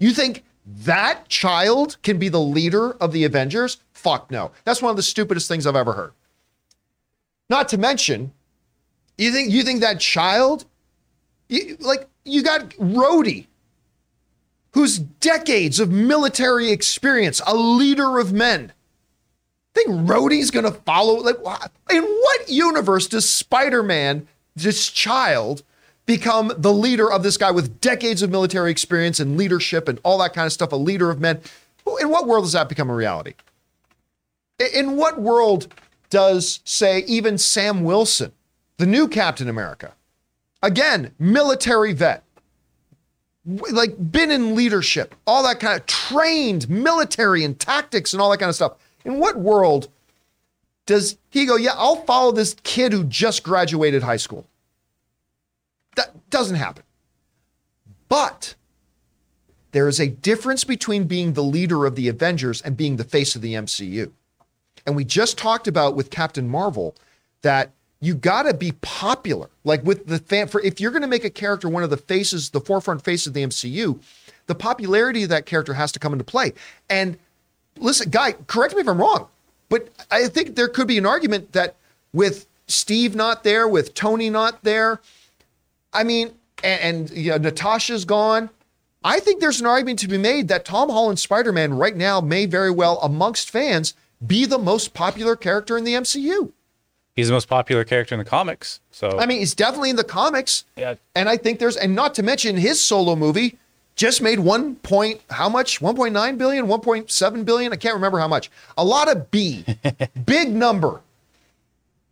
You 0.02 0.10
think 0.10 0.42
that 0.66 1.28
child 1.28 1.96
can 2.02 2.18
be 2.18 2.28
the 2.28 2.40
leader 2.40 2.94
of 2.94 3.12
the 3.12 3.22
Avengers? 3.22 3.76
Fuck 3.92 4.32
no. 4.32 4.50
That's 4.64 4.82
one 4.82 4.90
of 4.90 4.96
the 4.96 5.02
stupidest 5.02 5.46
things 5.46 5.64
I've 5.64 5.76
ever 5.76 5.92
heard. 5.92 6.12
Not 7.48 7.68
to 7.68 7.78
mention, 7.78 8.32
you 9.16 9.30
think 9.30 9.52
you 9.52 9.62
think 9.62 9.80
that 9.80 10.00
child, 10.00 10.64
you, 11.48 11.76
like 11.78 12.08
you 12.24 12.42
got 12.42 12.70
Rhodey, 12.70 13.46
who's 14.72 14.98
decades 14.98 15.78
of 15.78 15.92
military 15.92 16.72
experience, 16.72 17.40
a 17.46 17.54
leader 17.54 18.18
of 18.18 18.32
men. 18.32 18.72
Think 19.72 19.88
Rhodey's 19.88 20.50
gonna 20.50 20.72
follow? 20.72 21.20
Like, 21.20 21.36
in 21.92 22.02
what 22.02 22.48
universe 22.48 23.06
does 23.06 23.30
Spider-Man, 23.30 24.26
this 24.56 24.88
child, 24.90 25.62
become 26.06 26.52
the 26.56 26.72
leader 26.72 27.10
of 27.10 27.22
this 27.22 27.36
guy 27.36 27.50
with 27.50 27.80
decades 27.80 28.22
of 28.22 28.30
military 28.30 28.70
experience 28.70 29.20
and 29.20 29.36
leadership 29.36 29.88
and 29.88 30.00
all 30.02 30.18
that 30.18 30.34
kind 30.34 30.46
of 30.46 30.52
stuff? 30.52 30.72
A 30.72 30.76
leader 30.76 31.10
of 31.10 31.20
men. 31.20 31.40
In 32.00 32.10
what 32.10 32.26
world 32.26 32.44
does 32.44 32.52
that 32.52 32.68
become 32.68 32.90
a 32.90 32.94
reality? 32.94 33.34
In 34.74 34.96
what 34.96 35.20
world 35.20 35.72
does, 36.10 36.60
say, 36.64 37.00
even 37.06 37.38
Sam 37.38 37.84
Wilson, 37.84 38.32
the 38.76 38.86
new 38.86 39.08
Captain 39.08 39.48
America, 39.48 39.92
again, 40.62 41.12
military 41.18 41.92
vet, 41.92 42.22
like 43.44 44.12
been 44.12 44.30
in 44.30 44.54
leadership, 44.54 45.14
all 45.26 45.42
that 45.42 45.58
kind 45.58 45.80
of 45.80 45.86
trained 45.86 46.68
military 46.70 47.44
and 47.44 47.58
tactics 47.58 48.12
and 48.12 48.22
all 48.22 48.30
that 48.30 48.38
kind 48.38 48.48
of 48.48 48.54
stuff. 48.54 48.74
In 49.04 49.18
what 49.18 49.36
world 49.36 49.88
does 50.86 51.16
he 51.30 51.46
go, 51.46 51.56
yeah, 51.56 51.72
I'll 51.74 52.04
follow 52.04 52.30
this 52.32 52.54
kid 52.62 52.92
who 52.92 53.04
just 53.04 53.42
graduated 53.42 54.02
high 54.02 54.16
school? 54.16 54.46
That 55.96 56.30
doesn't 56.30 56.56
happen. 56.56 56.84
But 58.08 58.54
there 59.72 59.88
is 59.88 59.98
a 59.98 60.08
difference 60.08 60.64
between 60.64 61.04
being 61.04 61.32
the 61.32 61.42
leader 61.42 61.86
of 61.86 61.96
the 61.96 62.08
Avengers 62.08 62.60
and 62.62 62.76
being 62.76 62.96
the 62.96 63.04
face 63.04 63.34
of 63.34 63.42
the 63.42 63.54
MCU. 63.54 64.10
And 64.86 64.96
we 64.96 65.04
just 65.04 65.38
talked 65.38 65.66
about 65.66 65.94
with 65.96 66.10
Captain 66.10 66.48
Marvel 66.48 66.94
that 67.42 67.70
you 68.00 68.14
got 68.14 68.42
to 68.42 68.54
be 68.54 68.72
popular. 68.82 69.48
Like 69.64 69.84
with 69.84 70.06
the 70.06 70.18
fan, 70.18 70.48
for 70.48 70.60
if 70.60 70.80
you're 70.80 70.90
going 70.90 71.02
to 71.02 71.08
make 71.08 71.24
a 71.24 71.30
character 71.30 71.68
one 71.68 71.82
of 71.82 71.90
the 71.90 71.96
faces, 71.96 72.50
the 72.50 72.60
forefront 72.60 73.02
face 73.02 73.26
of 73.26 73.32
the 73.32 73.42
MCU, 73.42 74.00
the 74.46 74.54
popularity 74.54 75.22
of 75.22 75.28
that 75.28 75.46
character 75.46 75.74
has 75.74 75.92
to 75.92 75.98
come 75.98 76.12
into 76.12 76.24
play. 76.24 76.52
And 76.90 77.16
listen, 77.78 78.10
guy, 78.10 78.32
correct 78.48 78.74
me 78.74 78.80
if 78.80 78.88
I'm 78.88 79.00
wrong, 79.00 79.28
but 79.68 79.88
I 80.10 80.26
think 80.26 80.56
there 80.56 80.68
could 80.68 80.88
be 80.88 80.98
an 80.98 81.06
argument 81.06 81.52
that 81.52 81.76
with 82.12 82.46
Steve 82.66 83.14
not 83.14 83.44
there, 83.44 83.68
with 83.68 83.94
Tony 83.94 84.30
not 84.30 84.64
there, 84.64 85.00
I 85.92 86.04
mean, 86.04 86.32
and, 86.62 87.08
and 87.08 87.10
you 87.10 87.30
know, 87.30 87.38
Natasha's 87.38 88.04
gone. 88.04 88.50
I 89.04 89.18
think 89.20 89.40
there's 89.40 89.60
an 89.60 89.66
argument 89.66 89.98
to 90.00 90.08
be 90.08 90.18
made 90.18 90.48
that 90.48 90.64
Tom 90.64 90.88
Holland 90.88 91.18
Spider 91.18 91.52
Man 91.52 91.74
right 91.74 91.96
now 91.96 92.20
may 92.20 92.46
very 92.46 92.70
well, 92.70 92.98
amongst 93.02 93.50
fans, 93.50 93.94
be 94.24 94.44
the 94.44 94.58
most 94.58 94.94
popular 94.94 95.34
character 95.34 95.76
in 95.76 95.84
the 95.84 95.94
MCU. 95.94 96.52
He's 97.14 97.26
the 97.26 97.34
most 97.34 97.48
popular 97.48 97.84
character 97.84 98.14
in 98.14 98.20
the 98.20 98.24
comics. 98.24 98.80
So 98.90 99.18
I 99.18 99.26
mean, 99.26 99.40
he's 99.40 99.54
definitely 99.54 99.90
in 99.90 99.96
the 99.96 100.04
comics. 100.04 100.64
Yeah. 100.76 100.94
And 101.14 101.28
I 101.28 101.36
think 101.36 101.58
there's, 101.58 101.76
and 101.76 101.94
not 101.94 102.14
to 102.14 102.22
mention 102.22 102.56
his 102.56 102.82
solo 102.82 103.16
movie 103.16 103.58
just 103.96 104.22
made 104.22 104.40
one 104.40 104.76
point, 104.76 105.20
how 105.28 105.48
much? 105.48 105.80
1.9 105.80 106.38
billion, 106.38 106.66
1.7 106.66 107.44
billion? 107.44 107.72
I 107.72 107.76
can't 107.76 107.94
remember 107.94 108.18
how 108.18 108.28
much. 108.28 108.50
A 108.78 108.84
lot 108.84 109.14
of 109.14 109.30
B, 109.30 109.64
big 110.24 110.50
number 110.50 111.02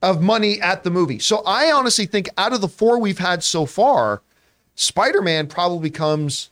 of 0.02 0.22
money 0.22 0.60
at 0.60 0.82
the 0.82 0.90
movie. 0.90 1.18
So 1.18 1.42
I 1.44 1.70
honestly 1.70 2.06
think 2.06 2.28
out 2.38 2.52
of 2.52 2.60
the 2.60 2.68
four 2.68 2.98
we've 2.98 3.18
had 3.18 3.42
so 3.42 3.66
far, 3.66 4.22
Spider 4.74 5.20
Man 5.20 5.46
probably 5.46 5.90
becomes 5.90 6.50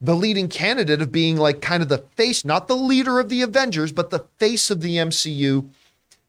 the 0.00 0.16
leading 0.16 0.48
candidate 0.48 1.00
of 1.00 1.12
being 1.12 1.36
like 1.36 1.60
kind 1.60 1.82
of 1.82 1.88
the 1.88 2.04
face, 2.16 2.44
not 2.44 2.68
the 2.68 2.76
leader 2.76 3.20
of 3.20 3.28
the 3.28 3.40
Avengers, 3.40 3.92
but 3.92 4.10
the 4.10 4.26
face 4.38 4.70
of 4.70 4.80
the 4.80 4.96
MCU 4.96 5.68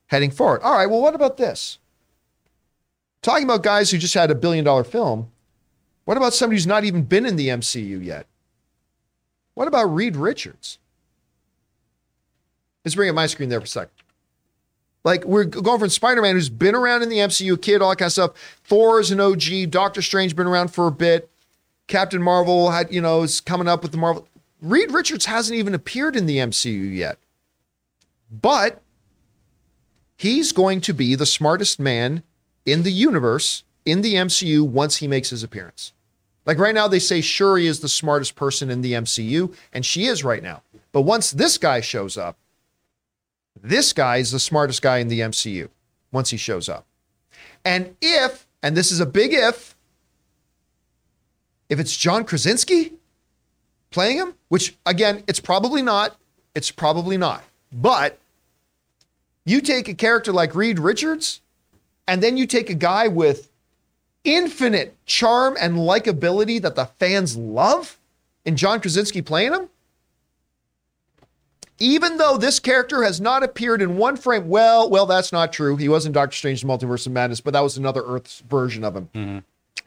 heading 0.08 0.32
forward. 0.32 0.62
All 0.62 0.78
right, 0.78 0.90
well, 0.90 1.02
what 1.02 1.16
about 1.16 1.38
this? 1.38 1.80
Talking 3.22 3.46
about 3.46 3.64
guys 3.64 3.90
who 3.90 3.98
just 3.98 4.14
had 4.14 4.30
a 4.30 4.36
billion 4.36 4.64
dollar 4.64 4.84
film, 4.84 5.32
what 6.06 6.18
about 6.18 6.34
somebody 6.34 6.58
who's 6.58 6.68
not 6.68 6.84
even 6.84 7.04
been 7.04 7.26
in 7.26 7.36
the 7.36 7.48
MCU 7.48 8.04
yet? 8.04 8.28
What 9.56 9.68
about 9.68 9.86
Reed 9.86 10.16
Richards? 10.16 10.78
Let's 12.84 12.96
bring 12.96 13.10
up 13.10 13.16
my 13.16 13.28
screen 13.28 13.50
there 13.50 13.62
for 13.62 13.66
a 13.66 13.68
second. 13.68 14.03
Like 15.04 15.26
we're 15.26 15.44
going 15.44 15.80
from 15.80 15.90
Spider-Man, 15.90 16.36
who's 16.36 16.50
been 16.50 16.76
around 16.76 17.04
in 17.04 17.10
the 17.10 17.18
MCU, 17.18 17.62
kid, 17.62 17.82
all 17.82 17.90
that 17.90 17.98
kind 17.98 18.08
of 18.08 18.14
stuff. 18.14 18.60
Thor 18.64 19.00
is 19.00 19.12
an 19.12 19.20
OG. 19.20 19.70
Doctor 19.70 20.02
Strange 20.02 20.36
been 20.36 20.48
around 20.48 20.70
for 20.70 20.88
a 20.88 20.92
bit. 20.92 21.30
Captain 21.88 22.22
Marvel 22.22 22.72
had, 22.72 22.94
you 22.94 23.02
know, 23.02 23.24
is 23.24 23.42
coming 23.42 23.68
up 23.68 23.82
with 23.82 23.92
the 23.92 23.98
Marvel. 23.98 24.28
Reed 24.62 24.92
Richards 24.92 25.26
hasn't 25.26 25.60
even 25.60 25.74
appeared 25.74 26.16
in 26.16 26.26
the 26.26 26.38
MCU 26.38 26.96
yet, 26.96 27.18
but 28.32 28.82
he's 30.16 30.54
going 30.54 30.80
to 30.82 30.94
be 30.94 31.16
the 31.16 31.26
smartest 31.26 31.82
man 31.82 32.24
in 32.66 32.84
the 32.84 32.92
universe 32.92 33.64
in 33.86 34.02
the 34.02 34.14
MCU 34.14 34.66
once 34.66 34.98
he 34.98 35.08
makes 35.08 35.32
his 35.32 35.44
appearance. 35.44 35.92
Like 36.46 36.58
right 36.58 36.76
now, 36.76 36.88
they 36.88 37.00
say 37.00 37.20
Shuri 37.20 37.68
is 37.68 37.82
the 37.82 37.90
smartest 37.90 38.36
person 38.36 38.70
in 38.70 38.82
the 38.82 38.94
MCU, 38.94 39.54
and 39.74 39.86
she 39.86 40.06
is 40.06 40.24
right 40.24 40.44
now. 40.44 40.62
But 40.94 41.02
once 41.02 41.32
this 41.32 41.58
guy 41.58 41.82
shows 41.82 42.18
up, 42.18 42.38
this 43.64 43.94
guy 43.94 44.18
is 44.18 44.32
the 44.32 44.40
smartest 44.40 44.82
guy 44.82 44.98
in 44.98 45.08
the 45.08 45.22
MCU 45.22 45.70
once 46.12 46.30
he 46.30 46.38
shows 46.38 46.68
up. 46.68 46.86
And 47.64 47.96
if, 48.02 48.46
and 48.62 48.76
this 48.76 48.92
is 48.92 49.00
a 49.00 49.06
big 49.06 49.34
if, 49.34 49.76
if 51.70 51.80
it's 51.80 51.96
John 51.96 52.26
Krasinski 52.26 52.94
playing 53.90 54.18
him, 54.18 54.36
which 54.50 54.76
again, 54.86 55.24
it's 55.28 55.40
probably 55.40 55.82
not, 55.82 56.18
it's 56.54 56.72
probably 56.72 57.18
not. 57.18 57.42
But 57.72 58.20
you 59.46 59.62
take 59.62 59.88
a 59.88 59.94
character 59.94 60.34
like 60.34 60.54
Reed 60.56 60.78
Richards, 60.78 61.42
and 62.08 62.22
then 62.22 62.36
you 62.36 62.46
take 62.46 62.70
a 62.70 62.76
guy 62.76 63.08
with 63.08 63.50
infinite 64.26 64.96
charm 65.06 65.56
and 65.60 65.78
likability 65.78 66.62
that 66.62 66.76
the 66.76 66.86
fans 66.86 67.38
love 67.38 67.98
and 68.46 68.58
John 68.58 68.82
Krasinski 68.82 69.22
playing 69.22 69.54
him. 69.54 69.70
Even 71.80 72.18
though 72.18 72.38
this 72.38 72.60
character 72.60 73.04
has 73.04 73.20
not 73.20 73.44
appeared 73.44 73.82
in 73.82 73.98
one 73.98 74.16
frame, 74.16 74.48
well, 74.48 74.90
well, 74.90 75.06
that's 75.06 75.32
not 75.32 75.52
true. 75.52 75.76
He 75.76 75.90
was 75.90 76.06
in 76.06 76.12
Doctor 76.12 76.36
Strange: 76.36 76.64
Multiverse 76.64 77.06
of 77.06 77.12
Madness, 77.12 77.42
but 77.42 77.54
that 77.54 77.64
was 77.64 77.78
another 77.78 78.04
Earth's 78.06 78.42
version 78.42 78.84
of 78.84 78.96
him. 78.96 79.10
Mm-hmm. 79.14 79.40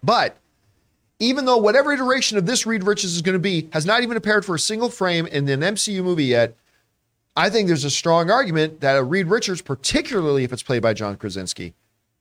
But 0.02 0.36
even 1.18 1.44
though 1.44 1.56
whatever 1.56 1.92
iteration 1.92 2.36
of 2.36 2.46
this 2.46 2.66
Reed 2.66 2.84
Richards 2.84 3.14
is 3.14 3.22
going 3.22 3.34
to 3.34 3.38
be 3.38 3.68
has 3.72 3.86
not 3.86 4.02
even 4.02 4.16
appeared 4.16 4.44
for 4.44 4.54
a 4.54 4.58
single 4.58 4.90
frame 4.90 5.26
in 5.26 5.48
an 5.48 5.60
MCU 5.60 6.02
movie 6.02 6.24
yet, 6.24 6.54
I 7.36 7.50
think 7.50 7.68
there's 7.68 7.84
a 7.84 7.90
strong 7.90 8.30
argument 8.30 8.80
that 8.80 8.96
a 8.96 9.02
Reed 9.02 9.28
Richards, 9.28 9.62
particularly 9.62 10.44
if 10.44 10.52
it's 10.52 10.62
played 10.62 10.82
by 10.82 10.94
John 10.94 11.16
Krasinski, 11.16 11.74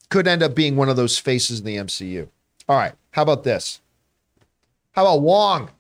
could 0.09 0.28
end 0.28 0.43
up 0.43 0.55
being 0.55 0.76
one 0.76 0.89
of 0.89 0.95
those 0.95 1.18
faces 1.18 1.59
in 1.59 1.66
the 1.66 1.78
MCU. 1.78 2.28
All 2.70 2.78
right, 2.78 2.93
how 3.11 3.22
about 3.22 3.43
this? 3.43 3.82
How 4.91 5.03
about 5.03 5.22
Wong? 5.22 5.72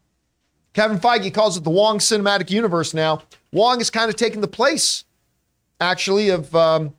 Kevin 0.75 0.99
Feige 0.99 1.33
calls 1.33 1.55
it 1.55 1.63
the 1.63 1.69
Wong 1.69 1.99
Cinematic 1.99 2.51
Universe 2.51 2.93
now. 2.93 3.21
Wong 3.53 3.79
is 3.79 3.89
kind 3.89 4.09
of 4.09 4.17
taking 4.17 4.41
the 4.41 4.47
place, 4.47 5.05
actually, 5.79 6.27
of 6.29 6.53
um, 6.53 6.93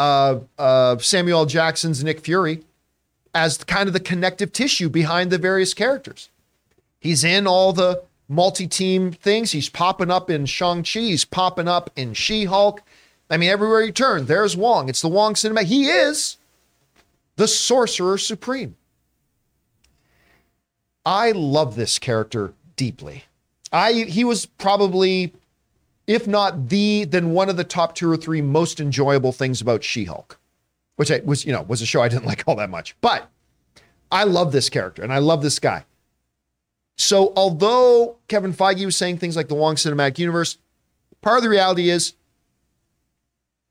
uh, 0.00 0.40
uh, 0.58 0.98
Samuel 0.98 1.46
Jackson's 1.46 2.02
Nick 2.02 2.20
Fury 2.20 2.64
as 3.32 3.58
kind 3.58 3.86
of 3.86 3.92
the 3.92 4.00
connective 4.00 4.52
tissue 4.52 4.88
behind 4.88 5.30
the 5.30 5.38
various 5.38 5.74
characters. 5.74 6.28
He's 6.98 7.22
in 7.22 7.46
all 7.46 7.72
the 7.72 8.02
multi 8.28 8.66
team 8.66 9.12
things. 9.12 9.52
He's 9.52 9.68
popping 9.68 10.10
up 10.10 10.28
in 10.28 10.44
Shang-Chi. 10.44 11.00
He's 11.00 11.24
popping 11.24 11.68
up 11.68 11.88
in 11.94 12.14
She 12.14 12.46
Hulk. 12.46 12.82
I 13.30 13.36
mean, 13.36 13.48
everywhere 13.48 13.82
you 13.82 13.92
turn, 13.92 14.26
there's 14.26 14.56
Wong. 14.56 14.88
It's 14.88 15.02
the 15.02 15.08
Wong 15.08 15.34
Cinematic. 15.34 15.66
He 15.66 15.86
is 15.86 16.36
the 17.36 17.46
Sorcerer 17.46 18.18
Supreme. 18.18 18.74
I 21.06 21.30
love 21.30 21.76
this 21.76 22.00
character 22.00 22.54
deeply. 22.76 23.24
I 23.72 23.92
he 23.92 24.24
was 24.24 24.46
probably, 24.46 25.32
if 26.06 26.26
not 26.26 26.68
the, 26.68 27.04
then 27.04 27.32
one 27.32 27.48
of 27.48 27.56
the 27.56 27.64
top 27.64 27.94
two 27.94 28.10
or 28.10 28.16
three 28.16 28.42
most 28.42 28.80
enjoyable 28.80 29.32
things 29.32 29.60
about 29.60 29.82
She-Hulk, 29.82 30.38
which 30.96 31.10
I 31.10 31.20
was, 31.24 31.44
you 31.44 31.52
know, 31.52 31.62
was 31.62 31.82
a 31.82 31.86
show 31.86 32.02
I 32.02 32.08
didn't 32.08 32.26
like 32.26 32.44
all 32.46 32.56
that 32.56 32.70
much. 32.70 32.96
But 33.00 33.28
I 34.10 34.24
love 34.24 34.52
this 34.52 34.68
character 34.68 35.02
and 35.02 35.12
I 35.12 35.18
love 35.18 35.42
this 35.42 35.58
guy. 35.58 35.84
So 36.96 37.32
although 37.34 38.16
Kevin 38.28 38.52
Feige 38.52 38.84
was 38.84 38.96
saying 38.96 39.18
things 39.18 39.36
like 39.36 39.48
the 39.48 39.54
Wong 39.54 39.76
Cinematic 39.76 40.18
Universe, 40.18 40.58
part 41.22 41.38
of 41.38 41.42
the 41.42 41.48
reality 41.48 41.88
is 41.88 42.14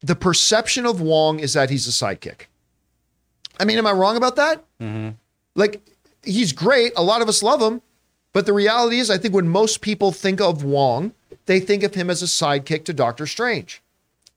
the 0.01 0.15
perception 0.15 0.85
of 0.85 0.99
Wong 0.99 1.39
is 1.39 1.53
that 1.53 1.69
he's 1.69 1.87
a 1.87 1.91
sidekick. 1.91 2.47
I 3.59 3.65
mean, 3.65 3.77
am 3.77 3.85
I 3.85 3.91
wrong 3.91 4.17
about 4.17 4.35
that? 4.37 4.63
Mm-hmm. 4.79 5.09
Like, 5.55 5.81
he's 6.23 6.51
great. 6.51 6.93
A 6.95 7.03
lot 7.03 7.21
of 7.21 7.29
us 7.29 7.43
love 7.43 7.61
him. 7.61 7.81
But 8.33 8.45
the 8.45 8.53
reality 8.53 8.99
is, 8.99 9.09
I 9.09 9.17
think 9.17 9.33
when 9.33 9.47
most 9.47 9.81
people 9.81 10.11
think 10.11 10.39
of 10.39 10.63
Wong, 10.63 11.13
they 11.45 11.59
think 11.59 11.83
of 11.83 11.95
him 11.95 12.09
as 12.09 12.21
a 12.21 12.25
sidekick 12.25 12.85
to 12.85 12.93
Doctor 12.93 13.27
Strange, 13.27 13.81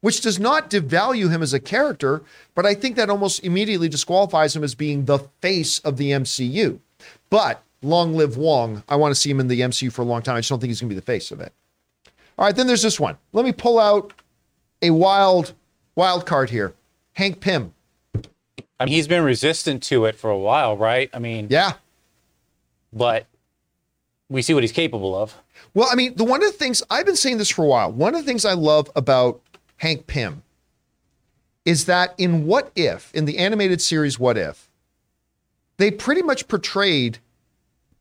which 0.00 0.20
does 0.20 0.40
not 0.40 0.70
devalue 0.70 1.30
him 1.30 1.42
as 1.42 1.52
a 1.52 1.60
character, 1.60 2.22
but 2.54 2.66
I 2.66 2.74
think 2.74 2.96
that 2.96 3.10
almost 3.10 3.44
immediately 3.44 3.88
disqualifies 3.88 4.56
him 4.56 4.64
as 4.64 4.74
being 4.74 5.04
the 5.04 5.20
face 5.40 5.78
of 5.80 5.96
the 5.96 6.10
MCU. 6.10 6.78
But 7.30 7.62
long 7.82 8.14
live 8.16 8.36
Wong. 8.36 8.82
I 8.88 8.96
want 8.96 9.12
to 9.14 9.20
see 9.20 9.30
him 9.30 9.40
in 9.40 9.48
the 9.48 9.60
MCU 9.60 9.92
for 9.92 10.02
a 10.02 10.06
long 10.06 10.22
time. 10.22 10.36
I 10.36 10.40
just 10.40 10.48
don't 10.48 10.58
think 10.58 10.70
he's 10.70 10.80
going 10.80 10.88
to 10.88 10.94
be 10.94 10.98
the 11.00 11.04
face 11.06 11.30
of 11.30 11.40
it. 11.40 11.52
All 12.38 12.44
right, 12.46 12.56
then 12.56 12.66
there's 12.66 12.82
this 12.82 12.98
one. 12.98 13.16
Let 13.32 13.44
me 13.44 13.52
pull 13.52 13.78
out 13.78 14.12
a 14.82 14.90
wild 14.90 15.52
wild 15.94 16.26
card 16.26 16.50
here. 16.50 16.74
Hank 17.12 17.40
Pym. 17.40 17.72
I 18.80 18.86
mean, 18.86 18.94
he's 18.94 19.06
been 19.06 19.22
resistant 19.22 19.84
to 19.84 20.04
it 20.06 20.16
for 20.16 20.30
a 20.30 20.38
while, 20.38 20.76
right? 20.76 21.08
I 21.14 21.20
mean, 21.20 21.46
Yeah. 21.48 21.74
but 22.92 23.26
we 24.28 24.42
see 24.42 24.54
what 24.54 24.62
he's 24.62 24.72
capable 24.72 25.14
of. 25.16 25.34
Well, 25.74 25.88
I 25.90 25.94
mean, 25.94 26.14
the 26.14 26.24
one 26.24 26.42
of 26.42 26.50
the 26.50 26.58
things 26.58 26.82
I've 26.90 27.06
been 27.06 27.16
saying 27.16 27.38
this 27.38 27.50
for 27.50 27.64
a 27.64 27.68
while. 27.68 27.92
One 27.92 28.14
of 28.14 28.20
the 28.20 28.26
things 28.26 28.44
I 28.44 28.54
love 28.54 28.90
about 28.96 29.40
Hank 29.78 30.06
Pym 30.06 30.42
is 31.64 31.86
that 31.86 32.14
in 32.18 32.46
What 32.46 32.70
If, 32.76 33.12
in 33.14 33.24
the 33.24 33.38
animated 33.38 33.80
series 33.80 34.18
What 34.18 34.36
If, 34.36 34.68
they 35.76 35.90
pretty 35.90 36.22
much 36.22 36.48
portrayed 36.48 37.18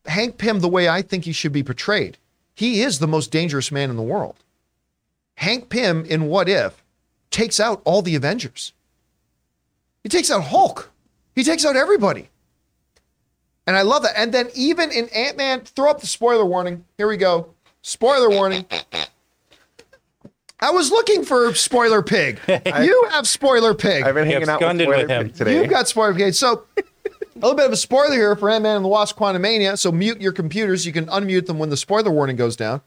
Hank 0.06 0.38
Pym 0.38 0.60
the 0.60 0.68
way 0.68 0.88
I 0.88 1.02
think 1.02 1.26
he 1.26 1.32
should 1.32 1.54
be 1.54 1.64
portrayed. 1.64 2.18
He 2.56 2.82
is 2.82 3.00
the 3.00 3.08
most 3.08 3.32
dangerous 3.32 3.72
man 3.72 3.90
in 3.90 3.96
the 3.96 4.02
world. 4.02 4.36
Hank 5.36 5.70
Pym 5.70 6.06
in 6.06 6.28
What 6.28 6.50
If 6.50 6.84
takes 7.32 7.60
out 7.60 7.82
all 7.84 8.02
the 8.02 8.16
Avengers. 8.16 8.74
He 10.04 10.10
takes 10.10 10.30
out 10.30 10.46
Hulk. 10.46 10.92
He 11.36 11.44
takes 11.44 11.66
out 11.66 11.76
everybody. 11.76 12.30
And 13.66 13.78
I 13.78 13.82
love 13.82 14.04
that. 14.04 14.14
And 14.18 14.34
then 14.34 14.50
even 14.56 14.92
in 14.92 15.08
Ant 15.10 15.38
Man, 15.38 15.62
throw 15.62 15.90
up 15.90 16.02
the 16.02 16.08
spoiler 16.08 16.46
warning. 16.46 16.86
Here 16.98 17.08
we 17.08 17.18
go. 17.18 17.54
Spoiler 17.82 18.30
warning. 18.30 18.66
I 20.60 20.72
was 20.72 20.92
looking 20.92 21.26
for 21.26 21.54
spoiler 21.56 22.02
pig. 22.02 22.40
you 22.48 23.08
have 23.12 23.28
spoiler 23.28 23.74
pig. 23.74 24.04
I've 24.04 24.16
been 24.16 24.26
hanging 24.28 24.48
out 24.50 24.62
with, 24.62 24.82
Spoiler 24.82 24.98
with 24.98 25.10
him. 25.10 25.28
Pig 25.28 25.36
today. 25.36 25.56
You've 25.56 25.70
got 25.70 25.88
spoiler 25.88 26.14
pig. 26.14 26.34
So 26.34 26.64
a 26.78 26.84
little 27.36 27.56
bit 27.56 27.66
of 27.66 27.72
a 27.74 27.78
spoiler 27.78 28.14
here 28.14 28.36
for 28.36 28.50
Ant 28.50 28.64
Man 28.64 28.78
and 28.78 28.86
the 28.86 28.90
Wasp 28.90 29.18
Quantumania. 29.18 29.78
So 29.78 29.92
mute 29.92 30.22
your 30.22 30.32
computers. 30.32 30.86
You 30.86 30.94
can 30.94 31.06
unmute 31.08 31.46
them 31.46 31.60
when 31.60 31.70
the 31.70 31.78
spoiler 31.78 32.12
warning 32.12 32.36
goes 32.36 32.56
down. 32.56 32.82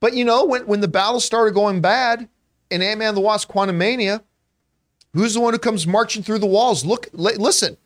But 0.00 0.14
you 0.14 0.24
know, 0.24 0.44
when, 0.44 0.66
when 0.66 0.80
the 0.80 0.88
battle 0.88 1.20
started 1.20 1.54
going 1.54 1.80
bad 1.80 2.28
in 2.70 2.82
Ant 2.82 2.98
Man 2.98 3.08
and 3.08 3.16
the 3.16 3.20
Wasp 3.20 3.50
Quantumania, 3.50 4.22
who's 5.12 5.34
the 5.34 5.40
one 5.40 5.52
who 5.52 5.58
comes 5.58 5.86
marching 5.86 6.22
through 6.22 6.38
the 6.38 6.46
walls? 6.46 6.84
Look, 6.84 7.08
li- 7.12 7.36
listen, 7.36 7.76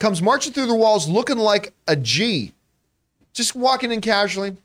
comes 0.00 0.20
marching 0.20 0.52
through 0.52 0.66
the 0.66 0.74
walls 0.74 1.08
looking 1.08 1.38
like 1.38 1.72
a 1.86 1.94
G, 1.94 2.52
just 3.32 3.54
walking 3.54 3.92
in 3.92 4.00
casually. 4.00 4.56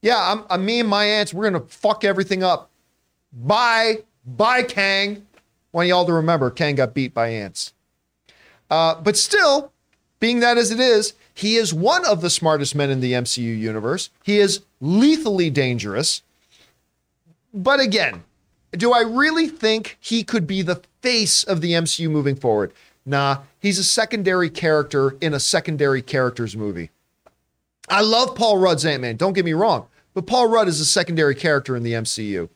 Yeah, 0.00 0.18
I'm, 0.18 0.44
I'm 0.50 0.66
me 0.66 0.80
and 0.80 0.88
my 0.88 1.04
ants. 1.04 1.32
We're 1.32 1.48
gonna 1.48 1.64
fuck 1.68 2.04
everything 2.04 2.42
up. 2.42 2.70
Bye, 3.32 3.98
bye, 4.26 4.64
Kang. 4.64 5.24
Want 5.70 5.88
y'all 5.88 6.04
to 6.04 6.12
remember, 6.12 6.50
Kang 6.50 6.74
got 6.74 6.92
beat 6.92 7.14
by 7.14 7.28
ants. 7.28 7.72
Uh, 8.68 9.00
but 9.00 9.16
still, 9.16 9.72
being 10.18 10.40
that 10.40 10.58
as 10.58 10.70
it 10.70 10.80
is, 10.80 11.14
he 11.34 11.56
is 11.56 11.72
one 11.72 12.04
of 12.04 12.20
the 12.20 12.30
smartest 12.30 12.74
men 12.74 12.90
in 12.90 13.00
the 13.00 13.12
MCU 13.12 13.58
universe. 13.58 14.10
He 14.22 14.38
is 14.38 14.62
lethally 14.80 15.50
dangerous. 15.50 16.22
But 17.54 17.80
again, 17.80 18.24
do 18.72 18.92
I 18.92 19.02
really 19.02 19.48
think 19.48 19.96
he 20.00 20.24
could 20.24 20.46
be 20.46 20.62
the 20.62 20.82
face 21.00 21.44
of 21.44 21.60
the 21.60 21.72
MCU 21.72 22.10
moving 22.10 22.36
forward? 22.36 22.72
Nah, 23.04 23.38
he's 23.62 23.78
a 23.78 23.84
secondary 23.84 24.50
character 24.50 25.16
in 25.20 25.32
a 25.32 25.40
secondary 25.40 26.02
characters 26.02 26.54
movie. 26.56 26.90
I 27.88 28.02
love 28.02 28.34
Paul 28.34 28.58
Rudd's 28.58 28.84
Ant 28.84 29.00
Man, 29.00 29.16
don't 29.16 29.32
get 29.32 29.44
me 29.44 29.54
wrong, 29.54 29.86
but 30.12 30.26
Paul 30.26 30.48
Rudd 30.48 30.68
is 30.68 30.80
a 30.80 30.84
secondary 30.84 31.34
character 31.34 31.74
in 31.76 31.82
the 31.82 31.92
MCU. 31.92 32.48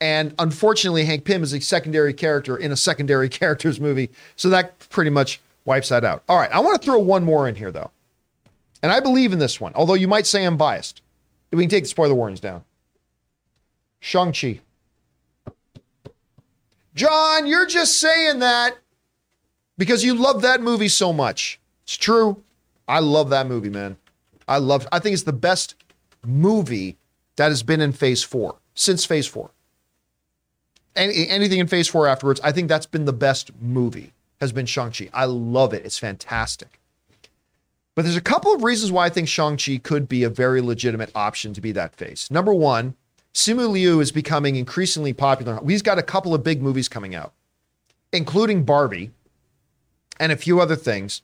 And 0.00 0.34
unfortunately, 0.38 1.04
Hank 1.04 1.24
Pym 1.24 1.42
is 1.42 1.52
a 1.52 1.60
secondary 1.60 2.14
character 2.14 2.56
in 2.56 2.72
a 2.72 2.76
secondary 2.76 3.28
characters 3.30 3.80
movie. 3.80 4.10
So 4.36 4.48
that 4.50 4.78
pretty 4.90 5.10
much 5.10 5.40
wipes 5.64 5.90
that 5.90 6.04
out. 6.04 6.22
All 6.28 6.38
right, 6.38 6.50
I 6.50 6.60
want 6.60 6.80
to 6.80 6.84
throw 6.84 6.98
one 6.98 7.24
more 7.24 7.48
in 7.48 7.54
here, 7.54 7.70
though. 7.70 7.90
And 8.82 8.90
I 8.90 9.00
believe 9.00 9.32
in 9.32 9.38
this 9.38 9.60
one, 9.60 9.72
although 9.74 9.94
you 9.94 10.08
might 10.08 10.26
say 10.26 10.44
I'm 10.44 10.56
biased. 10.56 11.02
We 11.52 11.62
can 11.62 11.70
take 11.70 11.84
the 11.84 11.88
spoiler 11.88 12.14
warnings 12.14 12.40
down. 12.40 12.64
Shang-Chi. 13.98 14.60
John, 16.94 17.46
you're 17.46 17.66
just 17.66 18.00
saying 18.00 18.38
that 18.38 18.78
because 19.80 20.04
you 20.04 20.14
love 20.14 20.42
that 20.42 20.60
movie 20.60 20.88
so 20.88 21.10
much. 21.10 21.58
It's 21.84 21.96
true. 21.96 22.42
I 22.86 23.00
love 23.00 23.30
that 23.30 23.46
movie, 23.46 23.70
man. 23.70 23.96
I 24.46 24.58
love 24.58 24.86
I 24.92 24.98
think 24.98 25.14
it's 25.14 25.22
the 25.22 25.32
best 25.32 25.74
movie 26.22 26.98
that 27.36 27.48
has 27.48 27.62
been 27.62 27.80
in 27.80 27.92
phase 27.92 28.22
4 28.22 28.56
since 28.74 29.06
phase 29.06 29.26
4. 29.26 29.50
Any, 30.94 31.26
anything 31.28 31.60
in 31.60 31.66
phase 31.66 31.88
4 31.88 32.06
afterwards, 32.06 32.42
I 32.44 32.52
think 32.52 32.68
that's 32.68 32.84
been 32.84 33.06
the 33.06 33.14
best 33.14 33.52
movie 33.58 34.12
has 34.38 34.52
been 34.52 34.66
Shang-Chi. 34.66 35.08
I 35.14 35.24
love 35.24 35.72
it. 35.72 35.86
It's 35.86 35.98
fantastic. 35.98 36.78
But 37.94 38.02
there's 38.02 38.16
a 38.16 38.20
couple 38.20 38.52
of 38.54 38.62
reasons 38.62 38.92
why 38.92 39.06
I 39.06 39.08
think 39.08 39.28
Shang-Chi 39.28 39.78
could 39.78 40.08
be 40.08 40.24
a 40.24 40.30
very 40.30 40.60
legitimate 40.60 41.10
option 41.14 41.54
to 41.54 41.60
be 41.60 41.72
that 41.72 41.94
face. 41.94 42.30
Number 42.30 42.52
one, 42.52 42.96
Simu 43.32 43.70
Liu 43.70 44.00
is 44.00 44.12
becoming 44.12 44.56
increasingly 44.56 45.14
popular. 45.14 45.58
He's 45.66 45.82
got 45.82 45.98
a 45.98 46.02
couple 46.02 46.34
of 46.34 46.44
big 46.44 46.60
movies 46.60 46.88
coming 46.88 47.14
out, 47.14 47.32
including 48.12 48.64
Barbie 48.64 49.12
and 50.20 50.30
a 50.30 50.36
few 50.36 50.60
other 50.60 50.76
things. 50.76 51.22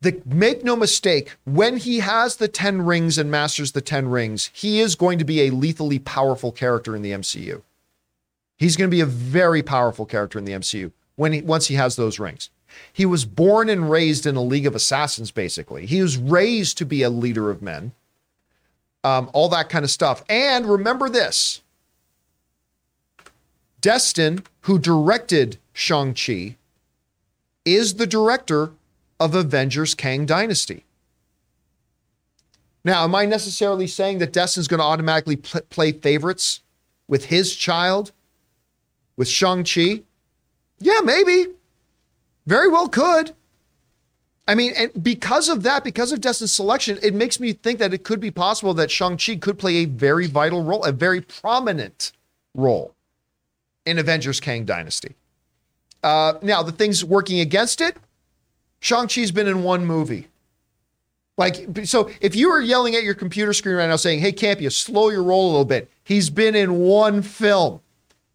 The, 0.00 0.20
make 0.26 0.62
no 0.62 0.76
mistake, 0.76 1.36
when 1.44 1.78
he 1.78 2.00
has 2.00 2.36
the 2.36 2.48
10 2.48 2.82
rings 2.82 3.16
and 3.16 3.30
masters 3.30 3.72
the 3.72 3.80
10 3.80 4.08
rings, 4.08 4.50
he 4.52 4.80
is 4.80 4.94
going 4.94 5.18
to 5.18 5.24
be 5.24 5.42
a 5.42 5.50
lethally 5.50 5.98
powerful 5.98 6.52
character 6.52 6.94
in 6.94 7.02
the 7.02 7.12
MCU. 7.12 7.62
He's 8.56 8.76
going 8.76 8.90
to 8.90 8.94
be 8.94 9.00
a 9.00 9.06
very 9.06 9.62
powerful 9.62 10.04
character 10.04 10.38
in 10.38 10.44
the 10.44 10.52
MCU 10.52 10.92
when 11.16 11.32
he, 11.32 11.42
once 11.42 11.68
he 11.68 11.76
has 11.76 11.96
those 11.96 12.18
rings. 12.18 12.50
He 12.92 13.06
was 13.06 13.24
born 13.24 13.68
and 13.68 13.90
raised 13.90 14.26
in 14.26 14.36
a 14.36 14.42
League 14.42 14.66
of 14.66 14.74
Assassins, 14.74 15.30
basically. 15.30 15.86
He 15.86 16.02
was 16.02 16.16
raised 16.16 16.78
to 16.78 16.84
be 16.84 17.02
a 17.02 17.10
leader 17.10 17.50
of 17.50 17.62
men, 17.62 17.92
um, 19.02 19.30
all 19.32 19.48
that 19.48 19.68
kind 19.68 19.84
of 19.84 19.90
stuff. 19.90 20.22
And 20.28 20.66
remember 20.66 21.08
this 21.08 21.62
Destin, 23.80 24.44
who 24.62 24.78
directed 24.78 25.58
Shang-Chi, 25.72 26.56
is 27.74 27.94
the 27.94 28.06
director 28.06 28.72
of 29.20 29.34
Avengers 29.34 29.94
Kang 29.94 30.26
Dynasty. 30.26 30.84
Now, 32.84 33.04
am 33.04 33.14
I 33.14 33.26
necessarily 33.26 33.86
saying 33.86 34.18
that 34.18 34.32
Destin's 34.32 34.68
going 34.68 34.78
to 34.78 34.84
automatically 34.84 35.36
pl- 35.36 35.62
play 35.68 35.92
favorites 35.92 36.60
with 37.06 37.26
his 37.26 37.54
child, 37.54 38.12
with 39.16 39.28
Shang-Chi? 39.28 40.02
Yeah, 40.78 41.00
maybe. 41.02 41.48
Very 42.46 42.68
well 42.68 42.88
could. 42.88 43.34
I 44.46 44.54
mean, 44.54 44.72
and 44.76 45.02
because 45.02 45.50
of 45.50 45.62
that, 45.64 45.84
because 45.84 46.12
of 46.12 46.22
Destin's 46.22 46.54
selection, 46.54 46.98
it 47.02 47.12
makes 47.12 47.38
me 47.38 47.52
think 47.52 47.78
that 47.80 47.92
it 47.92 48.04
could 48.04 48.20
be 48.20 48.30
possible 48.30 48.72
that 48.74 48.90
Shang-Chi 48.90 49.36
could 49.36 49.58
play 49.58 49.76
a 49.76 49.84
very 49.84 50.26
vital 50.26 50.62
role, 50.62 50.84
a 50.84 50.92
very 50.92 51.20
prominent 51.20 52.12
role 52.54 52.94
in 53.84 53.98
Avengers 53.98 54.40
Kang 54.40 54.64
Dynasty. 54.64 55.16
Uh, 56.02 56.34
now, 56.42 56.62
the 56.62 56.72
things 56.72 57.04
working 57.04 57.40
against 57.40 57.80
it, 57.80 57.96
Shang-Chi's 58.80 59.32
been 59.32 59.48
in 59.48 59.62
one 59.62 59.84
movie. 59.84 60.28
Like, 61.36 61.86
so 61.86 62.10
if 62.20 62.34
you 62.34 62.50
were 62.50 62.60
yelling 62.60 62.96
at 62.96 63.04
your 63.04 63.14
computer 63.14 63.52
screen 63.52 63.76
right 63.76 63.88
now 63.88 63.96
saying, 63.96 64.20
hey, 64.20 64.32
Campea, 64.32 64.72
slow 64.72 65.10
your 65.10 65.22
roll 65.22 65.46
a 65.46 65.50
little 65.50 65.64
bit, 65.64 65.90
he's 66.04 66.30
been 66.30 66.54
in 66.54 66.78
one 66.78 67.22
film, 67.22 67.80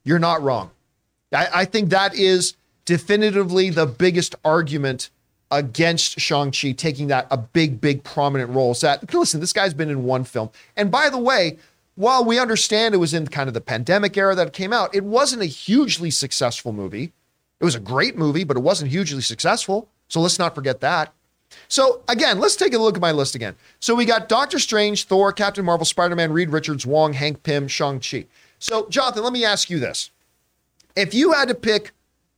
you're 0.03 0.19
not 0.19 0.41
wrong. 0.41 0.71
I, 1.33 1.47
I 1.53 1.65
think 1.65 1.89
that 1.89 2.15
is 2.15 2.55
definitively 2.85 3.69
the 3.69 3.85
biggest 3.85 4.35
argument 4.43 5.09
against 5.51 6.19
Shang-Chi 6.19 6.71
taking 6.71 7.07
that 7.07 7.27
a 7.29 7.37
big, 7.37 7.79
big 7.79 8.03
prominent 8.03 8.49
role. 8.51 8.71
Is 8.71 8.81
that, 8.81 9.13
listen, 9.13 9.39
this 9.39 9.53
guy's 9.53 9.73
been 9.73 9.89
in 9.89 10.03
one 10.03 10.23
film. 10.23 10.49
And 10.75 10.89
by 10.89 11.09
the 11.09 11.17
way, 11.17 11.57
while 11.95 12.25
we 12.25 12.39
understand 12.39 12.95
it 12.95 12.97
was 12.97 13.13
in 13.13 13.27
kind 13.27 13.47
of 13.47 13.53
the 13.53 13.61
pandemic 13.61 14.17
era 14.17 14.33
that 14.35 14.47
it 14.47 14.53
came 14.53 14.73
out, 14.73 14.95
it 14.95 15.03
wasn't 15.03 15.41
a 15.41 15.45
hugely 15.45 16.09
successful 16.09 16.73
movie. 16.73 17.11
It 17.63 17.65
was 17.65 17.75
a 17.75 17.79
great 17.79 18.17
movie, 18.17 18.43
but 18.43 18.57
it 18.57 18.59
wasn't 18.59 18.91
hugely 18.91 19.21
successful. 19.21 19.87
So 20.09 20.19
let's 20.19 20.37
not 20.37 20.53
forget 20.53 20.81
that. 20.81 21.13
So 21.69 22.01
again, 22.09 22.41
let's 22.41 22.57
take 22.57 22.73
a 22.73 22.77
look 22.77 22.95
at 22.95 23.01
my 23.01 23.13
list 23.13 23.35
again. 23.35 23.55
So 23.79 23.95
we 23.95 24.03
got 24.03 24.27
Doctor 24.27 24.59
Strange, 24.59 25.05
Thor, 25.05 25.31
Captain 25.31 25.63
Marvel, 25.63 25.85
Spider-Man, 25.85 26.33
Reed 26.33 26.49
Richards, 26.49 26.85
Wong, 26.85 27.13
Hank 27.13 27.41
Pym, 27.43 27.69
Shang-Chi. 27.69 28.25
So 28.59 28.89
Jonathan, 28.89 29.23
let 29.23 29.31
me 29.31 29.45
ask 29.45 29.69
you 29.69 29.79
this. 29.79 30.11
If 30.97 31.13
you 31.13 31.31
had 31.31 31.47
to 31.47 31.55
pick, 31.55 31.93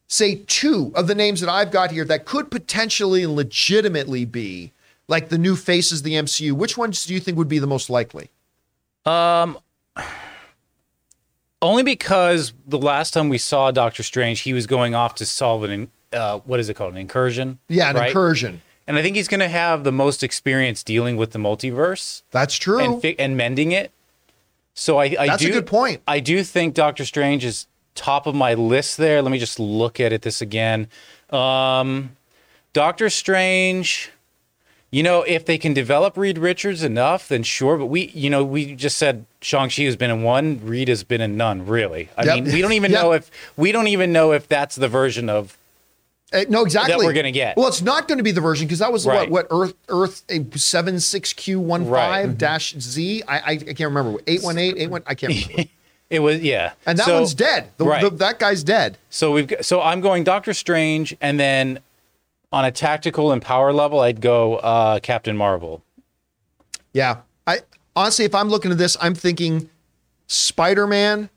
say, 0.07 0.43
two 0.45 0.91
of 0.93 1.07
the 1.07 1.15
names 1.15 1.41
that 1.41 1.49
I've 1.49 1.71
got 1.71 1.89
here 1.89 2.05
that 2.05 2.25
could 2.25 2.51
potentially 2.51 3.25
legitimately 3.25 4.25
be 4.25 4.73
like 5.07 5.29
the 5.29 5.39
new 5.39 5.55
faces 5.55 6.01
of 6.01 6.05
the 6.05 6.13
MCU, 6.13 6.51
which 6.51 6.77
ones 6.77 7.03
do 7.03 7.15
you 7.15 7.19
think 7.19 7.35
would 7.35 7.49
be 7.49 7.57
the 7.57 7.65
most 7.65 7.89
likely? 7.89 8.29
Um, 9.07 9.57
only 11.61 11.83
because 11.83 12.53
the 12.67 12.77
last 12.77 13.11
time 13.13 13.29
we 13.29 13.37
saw 13.37 13.71
Doctor 13.71 14.03
Strange, 14.03 14.41
he 14.41 14.53
was 14.53 14.67
going 14.67 14.95
off 14.95 15.15
to 15.15 15.25
solve 15.25 15.63
an 15.63 15.89
uh, 16.13 16.39
what 16.39 16.59
is 16.59 16.69
it 16.69 16.75
called, 16.75 16.93
an 16.93 16.97
incursion? 16.97 17.59
Yeah, 17.67 17.89
an 17.89 17.95
right? 17.95 18.07
incursion. 18.07 18.61
And 18.87 18.97
I 18.97 19.01
think 19.01 19.15
he's 19.15 19.27
going 19.27 19.39
to 19.39 19.47
have 19.49 19.83
the 19.83 19.91
most 19.91 20.23
experience 20.23 20.83
dealing 20.83 21.17
with 21.17 21.31
the 21.31 21.39
multiverse 21.39 22.21
That's 22.31 22.55
true. 22.55 22.79
and 22.79 23.01
fi- 23.01 23.15
and 23.17 23.35
mending 23.35 23.71
it. 23.71 23.91
So 24.75 24.97
I, 24.97 25.15
I 25.19 25.27
That's 25.27 25.43
a 25.43 25.47
do 25.47 25.53
good 25.53 25.65
point. 25.65 26.01
I 26.07 26.19
do 26.19 26.43
think 26.43 26.73
Doctor 26.73 27.05
Strange 27.05 27.43
is 27.43 27.67
top 27.95 28.27
of 28.27 28.35
my 28.35 28.53
list 28.53 28.97
there. 28.97 29.21
Let 29.21 29.31
me 29.31 29.39
just 29.39 29.59
look 29.59 29.99
at 29.99 30.13
it 30.13 30.21
this 30.21 30.41
again. 30.41 30.87
Um, 31.31 32.15
Doctor 32.73 33.09
Strange. 33.09 34.11
You 34.95 35.03
know, 35.03 35.23
if 35.23 35.43
they 35.45 35.57
can 35.57 35.73
develop 35.73 36.15
Reed 36.15 36.37
Richards 36.37 36.81
enough, 36.81 37.27
then 37.27 37.43
sure. 37.43 37.77
But 37.77 37.87
we, 37.87 38.07
you 38.13 38.29
know, 38.29 38.45
we 38.45 38.75
just 38.75 38.97
said 38.97 39.25
Shang 39.41 39.69
Chi 39.69 39.81
has 39.83 39.97
been 39.97 40.09
in 40.09 40.23
one, 40.23 40.61
Reed 40.63 40.87
has 40.87 41.03
been 41.03 41.19
in 41.19 41.35
none. 41.35 41.65
Really, 41.65 42.07
I 42.17 42.23
Yep. 42.23 42.35
mean, 42.35 42.53
we 42.53 42.61
don't 42.61 42.71
even 42.71 42.91
Yep. 42.93 43.01
know 43.01 43.11
if 43.11 43.29
we 43.57 43.73
don't 43.73 43.87
even 43.87 44.13
know 44.13 44.31
if 44.31 44.47
that's 44.47 44.75
the 44.77 44.87
version 44.87 45.29
of 45.29 45.57
Uh, 46.33 46.45
no, 46.49 46.63
exactly. 46.63 46.93
That 46.93 46.99
we're 47.05 47.11
gonna 47.13 47.31
get. 47.31 47.57
Well, 47.57 47.67
it's 47.67 47.81
not 47.81 48.07
going 48.07 48.17
to 48.19 48.23
be 48.23 48.31
the 48.31 48.39
version 48.41 48.67
because 48.67 48.79
that 48.79 48.91
was 48.93 49.05
Right. 49.05 49.29
what 49.29 49.49
what 49.49 49.63
Earth 49.67 49.73
Earth 49.89 50.23
seven 50.55 50.99
six 51.01 51.33
Q 51.33 51.59
one 51.59 51.83
five 51.89 52.37
dash 52.37 52.73
Z. 52.79 53.21
I, 53.27 53.37
I 53.37 53.41
I 53.51 53.55
can't 53.57 53.79
remember 53.93 54.19
eight 54.27 54.43
one 54.43 54.57
eight 54.57 54.75
eight 54.77 54.89
one. 54.89 55.03
I 55.05 55.13
can't 55.13 55.33
remember. 55.35 55.69
it 56.09 56.19
was. 56.19 56.39
Yeah, 56.39 56.71
And 56.85 56.97
that 56.97 57.05
So- 57.05 57.15
one's 57.15 57.33
dead. 57.33 57.67
The, 57.77 57.83
right. 57.85 58.01
the- 58.01 58.09
that 58.11 58.39
guy's 58.39 58.63
dead. 58.63 58.97
So 59.09 59.31
we've 59.33 59.47
got, 59.47 59.65
so 59.65 59.81
I'm 59.81 59.99
going 59.99 60.23
Doctor 60.23 60.53
Strange, 60.53 61.15
and 61.19 61.37
then 61.39 61.79
on 62.55 62.63
a 62.63 62.71
tactical 62.71 63.33
and 63.33 63.41
power 63.41 63.73
level, 63.73 63.99
I'd 63.99 64.21
go 64.21 64.55
uh, 64.55 64.99
Captain 65.01 65.35
Marvel. 65.35 65.83
Yeah. 66.93 67.17
I 67.45 67.59
honestly, 67.97 68.23
if 68.23 68.33
I'm 68.33 68.47
looking 68.47 68.71
at 68.71 68.77
this, 68.77 68.95
I'm 69.01 69.13
thinking 69.13 69.69
Spider 70.27 70.87
Man 70.87 71.29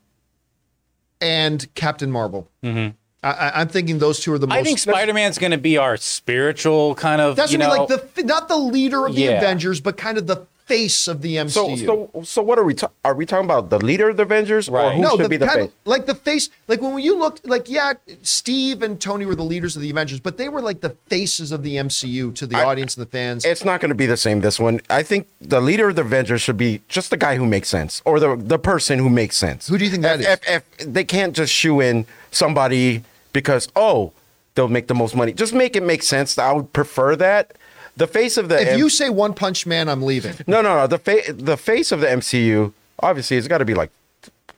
and 1.19 1.67
Captain 1.75 2.09
Marvel. 2.09 2.49
Mm-hmm. 2.63 2.95
I, 3.21 3.51
I'm 3.55 3.67
thinking 3.67 3.99
those 3.99 4.21
two 4.21 4.31
are 4.31 4.37
the 4.39 4.47
most. 4.47 4.55
I 4.57 4.63
think 4.63 4.79
Spider 4.79 5.13
Man's 5.13 5.37
going 5.37 5.51
to 5.51 5.57
be 5.57 5.77
our 5.77 5.97
spiritual 5.97 6.95
kind 6.95 7.19
of. 7.19 7.35
That's 7.35 7.51
you 7.51 7.57
know, 7.57 7.69
be 7.73 7.93
like 7.93 8.13
the 8.15 8.23
not 8.23 8.47
the 8.47 8.55
leader 8.55 9.05
of 9.05 9.13
the 9.13 9.23
Yeah. 9.23 9.31
Avengers, 9.39 9.81
but 9.81 9.97
kind 9.97 10.17
of 10.17 10.25
the 10.25 10.47
face 10.69 11.07
of 11.07 11.21
the 11.23 11.35
MCU. 11.37 11.49
So, 11.51 11.75
so, 12.13 12.23
so 12.23 12.41
what 12.43 12.59
are 12.59 12.63
we? 12.63 12.75
Ta- 12.75 12.91
are 13.03 13.15
we 13.15 13.25
talking 13.25 13.45
about 13.45 13.69
the 13.71 13.79
leader 13.83 14.09
of 14.09 14.17
the 14.17 14.23
Avengers, 14.23 14.69
or 14.69 14.77
Right. 14.77 14.95
who 14.95 15.01
no, 15.01 15.17
should 15.17 15.25
the 15.25 15.29
be 15.29 15.37
the 15.37 15.47
kind 15.47 15.59
face? 15.61 15.69
of, 15.69 15.73
like 15.85 16.05
the 16.05 16.13
face, 16.15 16.49
like 16.67 16.79
when 16.81 16.99
you 16.99 17.17
looked, 17.17 17.45
like 17.47 17.67
yeah, 17.69 17.93
Steve 18.21 18.83
and 18.83 19.01
Tony 19.01 19.25
were 19.25 19.35
the 19.35 19.43
leaders 19.43 19.75
of 19.75 19.81
the 19.81 19.89
Avengers, 19.89 20.19
but 20.19 20.37
they 20.37 20.47
were 20.47 20.61
like 20.61 20.81
the 20.81 20.91
faces 21.07 21.51
of 21.51 21.63
the 21.63 21.75
MCU 21.77 22.33
to 22.35 22.45
the 22.45 22.57
I- 22.57 22.63
audience 22.63 22.95
and 22.95 23.05
the 23.05 23.09
fans. 23.09 23.43
It's 23.43 23.65
not 23.65 23.81
going 23.81 23.89
to 23.89 23.95
be 23.95 24.05
the 24.05 24.17
same 24.17 24.41
this 24.41 24.59
one. 24.59 24.79
I 24.89 25.01
think 25.03 25.27
the 25.41 25.59
leader 25.59 25.89
of 25.89 25.95
the 25.95 26.01
Avengers 26.03 26.41
should 26.41 26.57
be 26.57 26.81
just 26.87 27.09
the 27.09 27.17
guy 27.17 27.35
who 27.35 27.45
makes 27.45 27.67
sense, 27.67 28.01
or 28.05 28.19
the 28.19 28.35
the 28.35 28.59
person 28.59 28.99
who 28.99 29.09
makes 29.09 29.35
sense. 29.37 29.67
Who 29.67 29.77
do 29.79 29.85
you 29.85 29.91
think 29.91 30.03
that 30.03 30.21
if, 30.21 30.27
is? 30.27 30.39
If, 30.47 30.63
if 30.79 30.93
they 30.93 31.03
can't 31.03 31.35
just 31.35 31.51
shoe 31.51 31.79
in 31.81 32.05
somebody 32.31 33.03
because 33.33 33.67
oh 33.75 34.13
they'll 34.55 34.67
make 34.67 34.87
the 34.87 34.95
most 34.95 35.15
money, 35.15 35.31
just 35.33 35.53
make 35.53 35.75
it 35.75 35.83
make 35.83 36.03
sense. 36.03 36.37
I 36.37 36.51
would 36.51 36.73
prefer 36.73 37.15
that. 37.15 37.53
The 37.99 38.07
face 38.07 38.37
of 38.37 38.49
the 38.49 38.59
if 38.61 38.67
M- 38.69 38.79
you 38.79 38.89
say 38.89 39.09
One 39.09 39.33
Punch 39.33 39.65
Man, 39.65 39.87
I'm 39.89 40.01
leaving. 40.01 40.33
no 40.47 40.61
no 40.61 40.75
no 40.79 40.87
the 40.87 40.97
fa- 40.97 41.31
the 41.33 41.57
face 41.57 41.91
of 41.91 41.99
the 42.01 42.07
MCU 42.07 42.73
obviously 42.99 43.37
it's 43.37 43.47
got 43.47 43.59
to 43.59 43.65
be 43.65 43.73
like 43.75 43.91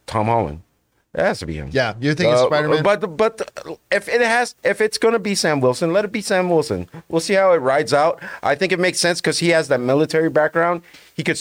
Tom 0.08 0.28
Holland. 0.28 0.62
It 1.14 1.20
has 1.20 1.40
to 1.40 1.46
be 1.46 1.56
him. 1.56 1.70
Yeah, 1.74 1.96
you're 2.00 2.14
thinking 2.16 2.36
Uh, 2.36 2.46
Spider-Man? 2.46 2.84
But 2.84 3.18
but 3.18 3.34
if 3.92 4.08
it 4.08 4.22
has 4.22 4.56
if 4.64 4.80
it's 4.80 4.98
gonna 4.98 5.20
be 5.20 5.36
Sam 5.36 5.60
Wilson, 5.60 5.92
let 5.92 6.06
it 6.06 6.12
be 6.14 6.22
Sam 6.22 6.50
Wilson. 6.50 6.88
We'll 7.10 7.20
see 7.20 7.34
how 7.34 7.52
it 7.52 7.58
rides 7.58 7.94
out. 7.94 8.22
I 8.42 8.56
think 8.56 8.72
it 8.72 8.80
makes 8.80 9.00
sense 9.00 9.20
because 9.20 9.40
he 9.40 9.50
has 9.50 9.68
that 9.68 9.82
military 9.82 10.30
background. 10.30 10.84
He 11.14 11.24
could 11.24 11.38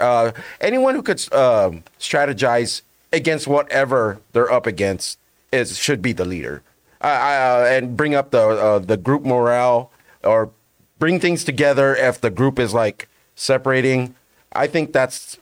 uh, 0.00 0.32
anyone 0.60 0.94
who 0.96 1.02
could 1.02 1.20
um 1.32 1.84
strategize 2.00 2.82
against 3.12 3.46
whatever 3.46 4.18
they're 4.32 4.50
up 4.50 4.66
against 4.66 5.18
is 5.52 5.78
should 5.78 6.02
be 6.02 6.12
the 6.12 6.24
leader. 6.24 6.62
Uh, 7.00 7.06
uh, 7.06 7.66
and 7.70 7.96
bring 7.96 8.14
up 8.16 8.30
the 8.32 8.40
uh, 8.42 8.78
the 8.80 8.96
group 8.96 9.22
morale 9.24 9.90
or 10.24 10.50
bring 10.98 11.20
things 11.20 11.44
together 11.44 11.94
if 11.94 12.20
the 12.20 12.30
group 12.30 12.58
is 12.58 12.72
like 12.74 13.08
separating. 13.34 14.14
I 14.52 14.66
think 14.66 14.92
that's 14.92 15.38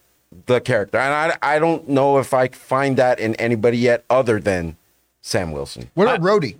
the 0.47 0.61
character, 0.61 0.99
and 0.99 1.33
I 1.43 1.55
I 1.57 1.59
don't 1.59 1.89
know 1.89 2.19
if 2.19 2.35
I 2.35 2.49
find 2.49 2.97
that 2.97 3.21
in 3.21 3.35
anybody 3.37 3.79
yet 3.79 4.05
other 4.11 4.41
than 4.41 4.77
Sam 5.23 5.53
Wilson. 5.53 5.91
What 5.95 6.05
about 6.09 6.21
Rhodey? 6.21 6.57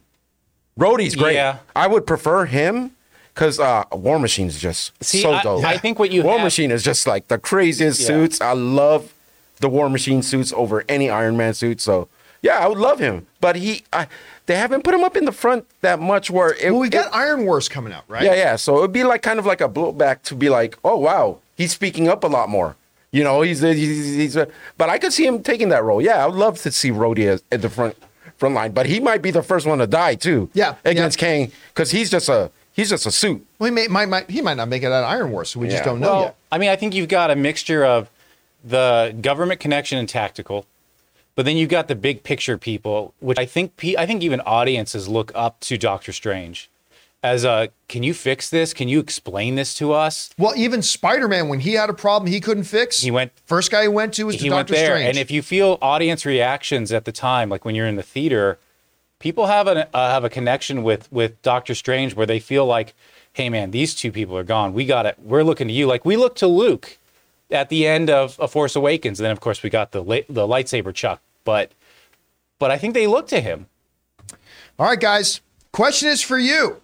Rhodey's 0.79 1.15
great. 1.17 1.35
Yeah. 1.35 1.59
I 1.77 1.87
would 1.87 2.07
prefer 2.07 2.47
him 2.47 2.93
because 3.33 3.59
uh, 3.61 3.85
War 3.93 4.25
is 4.25 4.59
just 4.61 4.93
See, 5.05 5.23
so 5.23 5.33
I- 5.35 5.43
dope. 5.43 5.65
I 5.65 5.77
think 5.77 5.99
what 5.99 6.11
you 6.11 6.23
War 6.23 6.35
have- 6.39 6.45
Machine 6.45 6.71
is 6.71 6.83
just 6.83 7.07
like 7.07 7.29
the 7.29 7.39
craziest 7.39 8.01
Yeah. 8.01 8.07
suits. 8.07 8.41
I 8.41 8.53
love 8.53 9.13
the 9.61 9.69
War 9.69 9.89
Machine 9.89 10.23
suits 10.23 10.53
over 10.53 10.85
any 10.89 11.11
Iron 11.11 11.37
Man 11.37 11.55
suit. 11.55 11.81
So 11.81 12.09
yeah, 12.45 12.59
I 12.59 12.69
would 12.69 12.79
love 12.79 12.99
him, 13.01 13.27
but 13.41 13.57
he 13.57 13.83
I, 13.93 14.07
they 14.47 14.57
haven't 14.57 14.85
put 14.85 14.93
him 14.95 15.03
up 15.03 15.17
in 15.17 15.25
the 15.25 15.33
front 15.33 15.65
that 15.81 15.99
much. 15.99 16.31
Where 16.31 16.53
it, 16.55 16.71
Well, 16.71 16.81
we 16.81 16.89
got 16.91 17.07
it- 17.07 17.15
Iron 17.17 17.45
Wars 17.47 17.69
coming 17.69 17.93
out, 17.93 18.05
right? 18.07 18.23
yeah, 18.23 18.35
yeah. 18.35 18.57
So 18.57 18.79
it'd 18.79 18.93
be 18.93 19.03
like 19.03 19.23
kind 19.23 19.39
of 19.39 19.47
like 19.47 19.61
a 19.63 19.69
blowback 19.69 20.23
to 20.25 20.35
be 20.35 20.49
like, 20.51 20.79
oh 20.85 20.97
wow, 20.99 21.39
he's 21.57 21.73
speaking 21.73 22.07
up 22.09 22.23
a 22.23 22.29
lot 22.29 22.49
more. 22.49 22.77
You 23.11 23.25
know, 23.25 23.41
he's 23.43 23.61
he's, 23.61 24.15
he's 24.15 24.37
a, 24.37 24.49
but 24.77 24.91
I 24.91 24.99
could 24.99 25.13
see 25.13 25.27
him 25.27 25.43
taking 25.43 25.71
that 25.71 25.83
role. 25.85 26.03
Yeah, 26.03 26.23
I 26.23 26.27
would 26.27 26.37
love 26.37 26.61
to 26.63 26.71
see 26.71 26.91
Rhodey 26.91 27.27
as- 27.29 27.43
at 27.51 27.63
the 27.63 27.71
front 27.71 27.97
front 28.37 28.55
line, 28.55 28.73
but 28.73 28.87
he 28.87 28.99
might 29.01 29.23
be 29.23 29.31
the 29.31 29.43
first 29.43 29.67
one 29.67 29.79
to 29.79 29.87
die 29.87 30.15
too. 30.17 30.51
Yeah, 30.53 30.75
against 30.85 31.21
yeah. 31.23 31.27
Kang 31.29 31.53
because 31.73 31.91
he's 31.93 32.11
just 32.11 32.29
a 32.29 32.51
he's 32.73 32.91
just 32.91 33.07
a 33.07 33.11
suit. 33.13 33.47
Well, 33.59 33.71
he 33.71 33.75
may, 33.75 33.87
might, 33.87 34.07
might, 34.09 34.29
he 34.29 34.43
might 34.43 34.55
not 34.59 34.69
make 34.69 34.83
it 34.83 34.87
out 34.93 35.05
of 35.05 35.11
Iron 35.11 35.31
Wars, 35.31 35.49
so 35.51 35.61
we 35.61 35.69
just 35.69 35.85
don't 35.85 36.01
know 36.01 36.13
well, 36.13 36.21
yet. 36.23 36.37
I 36.51 36.59
mean, 36.59 36.71
I 36.71 36.77
think 36.77 36.95
you've 36.95 37.09
got 37.09 37.31
a 37.31 37.37
mixture 37.37 37.85
of 37.85 38.11
the 38.65 39.15
government 39.21 39.61
connection 39.61 39.97
and 39.99 40.09
tactical, 40.09 40.67
but 41.35 41.45
then 41.45 41.57
you've 41.57 41.69
got 41.71 41.89
the 41.89 41.95
big 41.95 42.23
picture 42.23 42.57
people, 42.59 43.15
which 43.21 43.39
I 43.39 43.47
think 43.47 43.73
I 43.99 44.07
think 44.07 44.23
even 44.23 44.41
audiences 44.41 45.09
look 45.09 45.33
up 45.35 45.61
to 45.61 45.77
Doctor 45.79 46.13
Strange 46.13 46.71
as 47.23 47.45
a 47.45 47.71
can 47.89 48.03
you 48.03 48.13
fix 48.15 48.51
this? 48.51 48.75
Can 48.75 48.87
you 48.89 49.01
explain 49.01 49.55
this 49.55 49.75
to 49.75 49.93
us? 49.93 50.31
Well, 50.39 50.53
even 50.57 50.83
Spider 50.83 51.27
Man, 51.29 51.49
when 51.49 51.61
he 51.61 51.73
had 51.73 51.89
a 51.91 51.95
problem 51.95 52.31
he 52.31 52.41
couldn't 52.41 52.65
fix, 52.65 53.01
He 53.01 53.11
went- 53.11 53.33
First 53.47 53.71
guy 53.71 53.83
he 53.83 53.89
went 53.89 54.13
to 54.15 54.25
was 54.25 54.35
he 54.37 54.49
to 54.49 54.55
went 54.55 54.69
Doctor 54.69 54.75
there, 54.81 54.97
Strange. 54.97 55.09
and 55.09 55.19
if 55.19 55.31
you 55.31 55.41
feel 55.43 55.79
audience 55.81 56.27
reactions 56.27 56.93
at 56.93 57.05
the 57.07 57.13
time, 57.13 57.49
like 57.49 57.65
when 57.65 57.75
you're 57.75 57.87
in 57.87 57.97
the 57.97 58.03
theater, 58.03 58.59
people 59.19 59.47
have 59.47 59.67
a 59.67 59.89
uh, 59.97 60.11
have 60.11 60.25
a 60.25 60.31
connection 60.31 60.83
with 60.83 61.11
with 61.11 61.41
Doctor 61.43 61.75
Strange 61.75 62.15
where 62.15 62.27
they 62.27 62.39
feel 62.41 62.67
like, 62.67 62.95
hey 63.33 63.49
man, 63.49 63.71
these 63.71 63.95
two 63.95 64.13
people 64.13 64.37
are 64.37 64.45
gone. 64.45 64.73
We 64.75 64.85
got 64.85 65.07
it. 65.07 65.17
We're 65.19 65.43
looking 65.45 65.67
to 65.69 65.75
you, 65.75 65.87
like 65.87 66.05
we 66.05 66.17
look 66.17 66.37
to 66.37 66.47
Luke 66.47 66.99
at 67.55 67.69
the 67.69 67.87
end 67.87 68.11
of 68.11 68.37
A 68.41 68.49
Force 68.49 68.77
Awakens. 68.77 69.21
And 69.21 69.25
then 69.25 69.33
of 69.33 69.41
course 69.41 69.63
we 69.63 69.71
got 69.71 69.93
the 69.93 70.03
la- 70.03 70.27
the 70.29 70.47
lightsaber 70.47 70.93
Chuck, 70.95 71.23
but 71.45 71.73
but 72.59 72.71
I 72.71 72.79
think 72.79 72.95
they 72.95 73.07
look 73.07 73.29
to 73.29 73.41
him. 73.41 73.67
All 74.79 74.87
right, 74.87 75.01
guys. 75.01 75.41
Question 75.73 76.09
is 76.09 76.21
for 76.21 76.39
you. 76.39 76.81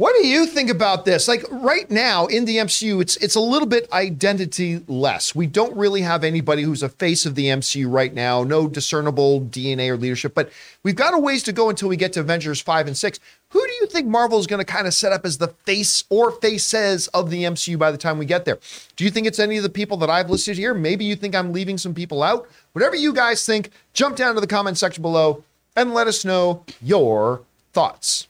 What 0.00 0.16
do 0.18 0.26
you 0.26 0.46
think 0.46 0.70
about 0.70 1.04
this? 1.04 1.28
Like 1.28 1.44
right 1.50 1.90
now 1.90 2.24
in 2.24 2.46
the 2.46 2.56
MCU, 2.56 3.02
it's 3.02 3.18
it's 3.18 3.34
a 3.34 3.40
little 3.40 3.68
bit 3.68 3.86
identity 3.92 4.80
less. 4.88 5.34
We 5.34 5.46
don't 5.46 5.76
really 5.76 6.00
have 6.00 6.24
anybody 6.24 6.62
who's 6.62 6.82
a 6.82 6.88
face 6.88 7.26
of 7.26 7.34
the 7.34 7.48
MCU 7.48 7.84
right 7.86 8.14
now. 8.14 8.42
No 8.42 8.66
discernible 8.66 9.42
DNA 9.42 9.90
or 9.90 9.98
leadership, 9.98 10.32
but 10.34 10.50
we've 10.82 10.96
got 10.96 11.12
a 11.12 11.18
ways 11.18 11.42
to 11.42 11.52
go 11.52 11.68
until 11.68 11.90
we 11.90 11.98
get 11.98 12.14
to 12.14 12.20
Avengers 12.20 12.62
5 12.62 12.86
and 12.86 12.96
6. 12.96 13.20
Who 13.50 13.60
do 13.60 13.72
you 13.82 13.86
think 13.88 14.06
Marvel 14.06 14.38
is 14.38 14.46
going 14.46 14.64
to 14.64 14.64
kind 14.64 14.86
of 14.86 14.94
set 14.94 15.12
up 15.12 15.26
as 15.26 15.36
the 15.36 15.48
face 15.66 16.02
or 16.08 16.30
faces 16.30 17.08
of 17.08 17.28
the 17.28 17.42
MCU 17.42 17.78
by 17.78 17.90
the 17.90 17.98
time 17.98 18.16
we 18.16 18.24
get 18.24 18.46
there? 18.46 18.58
Do 18.96 19.04
you 19.04 19.10
think 19.10 19.26
it's 19.26 19.38
any 19.38 19.58
of 19.58 19.62
the 19.62 19.68
people 19.68 19.98
that 19.98 20.08
I've 20.08 20.30
listed 20.30 20.56
here? 20.56 20.72
Maybe 20.72 21.04
you 21.04 21.14
think 21.14 21.34
I'm 21.34 21.52
leaving 21.52 21.76
some 21.76 21.92
people 21.92 22.22
out. 22.22 22.48
Whatever 22.72 22.96
you 22.96 23.12
guys 23.12 23.44
think, 23.44 23.68
jump 23.92 24.16
down 24.16 24.34
to 24.34 24.40
the 24.40 24.46
comment 24.46 24.78
section 24.78 25.02
below 25.02 25.44
and 25.76 25.92
let 25.92 26.06
us 26.06 26.24
know 26.24 26.64
your 26.80 27.42
thoughts. 27.74 28.28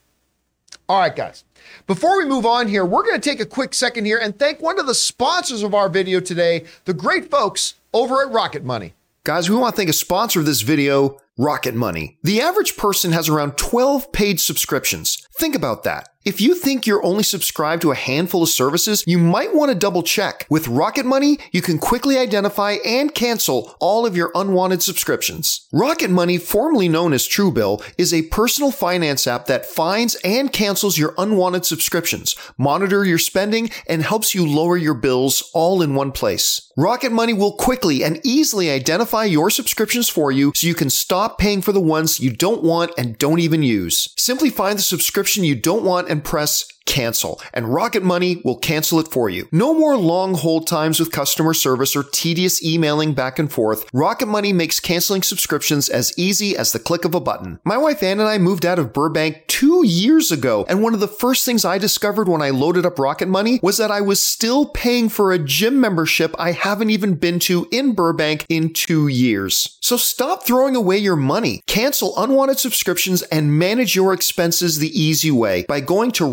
All 0.88 0.98
right, 0.98 1.14
guys. 1.14 1.44
Before 1.86 2.18
we 2.18 2.24
move 2.24 2.46
on 2.46 2.68
here, 2.68 2.84
we're 2.84 3.04
going 3.04 3.20
to 3.20 3.30
take 3.30 3.40
a 3.40 3.46
quick 3.46 3.74
second 3.74 4.04
here 4.04 4.18
and 4.18 4.38
thank 4.38 4.60
one 4.60 4.78
of 4.78 4.86
the 4.86 4.94
sponsors 4.94 5.62
of 5.62 5.74
our 5.74 5.88
video 5.88 6.20
today, 6.20 6.64
the 6.84 6.94
great 6.94 7.30
folks 7.30 7.74
over 7.92 8.22
at 8.22 8.32
Rocket 8.32 8.64
Money. 8.64 8.94
Guys, 9.24 9.50
we 9.50 9.56
want 9.56 9.74
to 9.74 9.76
thank 9.76 9.90
a 9.90 9.94
sponsor 9.94 10.40
of 10.40 10.46
this 10.46 10.62
video, 10.62 11.18
Rocket 11.36 11.74
Money. 11.74 12.18
The 12.22 12.40
average 12.40 12.76
person 12.76 13.12
has 13.12 13.28
around 13.28 13.58
12 13.58 14.12
paid 14.12 14.40
subscriptions. 14.40 15.26
Think 15.32 15.54
about 15.54 15.84
that. 15.84 16.08
If 16.22 16.38
you 16.38 16.54
think 16.54 16.86
you're 16.86 17.02
only 17.02 17.22
subscribed 17.22 17.80
to 17.80 17.92
a 17.92 17.94
handful 17.94 18.42
of 18.42 18.50
services, 18.50 19.02
you 19.06 19.16
might 19.16 19.54
want 19.54 19.70
to 19.70 19.74
double 19.74 20.02
check. 20.02 20.46
With 20.50 20.68
Rocket 20.68 21.06
Money, 21.06 21.38
you 21.50 21.62
can 21.62 21.78
quickly 21.78 22.18
identify 22.18 22.72
and 22.84 23.14
cancel 23.14 23.74
all 23.80 24.04
of 24.04 24.14
your 24.14 24.30
unwanted 24.34 24.82
subscriptions. 24.82 25.66
Rocket 25.72 26.10
Money, 26.10 26.36
formerly 26.36 26.90
known 26.90 27.14
as 27.14 27.26
Truebill, 27.26 27.82
is 27.96 28.12
a 28.12 28.24
personal 28.24 28.70
finance 28.70 29.26
app 29.26 29.46
that 29.46 29.64
finds 29.64 30.14
and 30.16 30.52
cancels 30.52 30.98
your 30.98 31.14
unwanted 31.16 31.64
subscriptions, 31.64 32.36
monitor 32.58 33.02
your 33.02 33.16
spending, 33.16 33.70
and 33.88 34.02
helps 34.02 34.34
you 34.34 34.46
lower 34.46 34.76
your 34.76 34.92
bills 34.92 35.50
all 35.54 35.80
in 35.80 35.94
one 35.94 36.12
place. 36.12 36.70
Rocket 36.76 37.12
Money 37.12 37.32
will 37.32 37.52
quickly 37.52 38.04
and 38.04 38.20
easily 38.24 38.70
identify 38.70 39.24
your 39.24 39.48
subscriptions 39.48 40.10
for 40.10 40.30
you 40.30 40.52
so 40.54 40.66
you 40.66 40.74
can 40.74 40.90
stop 40.90 41.38
paying 41.38 41.62
for 41.62 41.72
the 41.72 41.80
ones 41.80 42.20
you 42.20 42.30
don't 42.30 42.62
want 42.62 42.92
and 42.98 43.16
don't 43.16 43.40
even 43.40 43.62
use. 43.62 44.12
Simply 44.18 44.50
find 44.50 44.78
the 44.78 44.82
subscription 44.82 45.44
you 45.44 45.54
don't 45.54 45.82
want 45.82 46.09
and 46.10 46.24
press 46.24 46.66
cancel, 46.86 47.40
and 47.52 47.72
Rocket 47.72 48.02
Money 48.02 48.40
will 48.44 48.56
cancel 48.56 48.98
it 48.98 49.08
for 49.08 49.28
you. 49.28 49.48
No 49.52 49.72
more 49.72 49.96
long 49.96 50.34
hold 50.34 50.66
times 50.66 50.98
with 50.98 51.12
customer 51.12 51.54
service 51.54 51.94
or 51.94 52.02
tedious 52.02 52.62
emailing 52.62 53.14
back 53.14 53.38
and 53.38 53.50
forth. 53.50 53.84
Rocket 53.92 54.26
Money 54.26 54.52
makes 54.52 54.80
canceling 54.80 55.22
subscriptions 55.22 55.88
as 55.88 56.12
easy 56.18 56.56
as 56.56 56.72
the 56.72 56.78
click 56.78 57.04
of 57.04 57.14
a 57.14 57.20
button. 57.20 57.60
My 57.64 57.78
wife 57.78 58.02
Ann 58.02 58.20
and 58.20 58.28
I 58.28 58.38
moved 58.38 58.66
out 58.66 58.78
of 58.78 58.92
Burbank 58.92 59.46
two 59.46 59.86
years 59.86 60.32
ago, 60.32 60.64
and 60.68 60.82
one 60.82 60.94
of 60.94 61.00
the 61.00 61.08
first 61.08 61.44
things 61.44 61.64
I 61.64 61.78
discovered 61.78 62.28
when 62.28 62.42
I 62.42 62.50
loaded 62.50 62.84
up 62.84 62.98
Rocket 62.98 63.28
Money 63.28 63.60
was 63.62 63.76
that 63.78 63.90
I 63.90 64.00
was 64.00 64.22
still 64.22 64.66
paying 64.66 65.08
for 65.08 65.32
a 65.32 65.38
gym 65.38 65.80
membership 65.80 66.34
I 66.38 66.52
haven't 66.52 66.90
even 66.90 67.14
been 67.14 67.38
to 67.40 67.68
in 67.70 67.92
Burbank 67.92 68.46
in 68.48 68.72
two 68.72 69.08
years. 69.08 69.78
So 69.80 69.96
stop 69.96 70.44
throwing 70.44 70.76
away 70.76 70.98
your 70.98 71.16
money. 71.16 71.62
Cancel 71.66 72.14
unwanted 72.16 72.58
subscriptions 72.58 73.22
and 73.22 73.58
manage 73.58 73.94
your 73.94 74.12
expenses 74.12 74.78
the 74.78 75.00
easy 75.00 75.30
way 75.30 75.64
by 75.68 75.80
going 75.80 76.10
to 76.12 76.24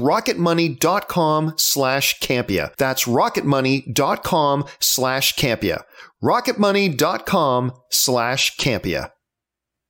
rocketmoney.com 0.48 1.54
slash 1.58 2.20
Campea. 2.20 2.76
That's 2.78 3.06
rocketmoney.com 3.06 4.66
slash 4.80 5.36
Campea. 5.36 5.84
rocketmoney.com 6.24 7.72
slash 7.92 8.58
Campea. 8.58 9.12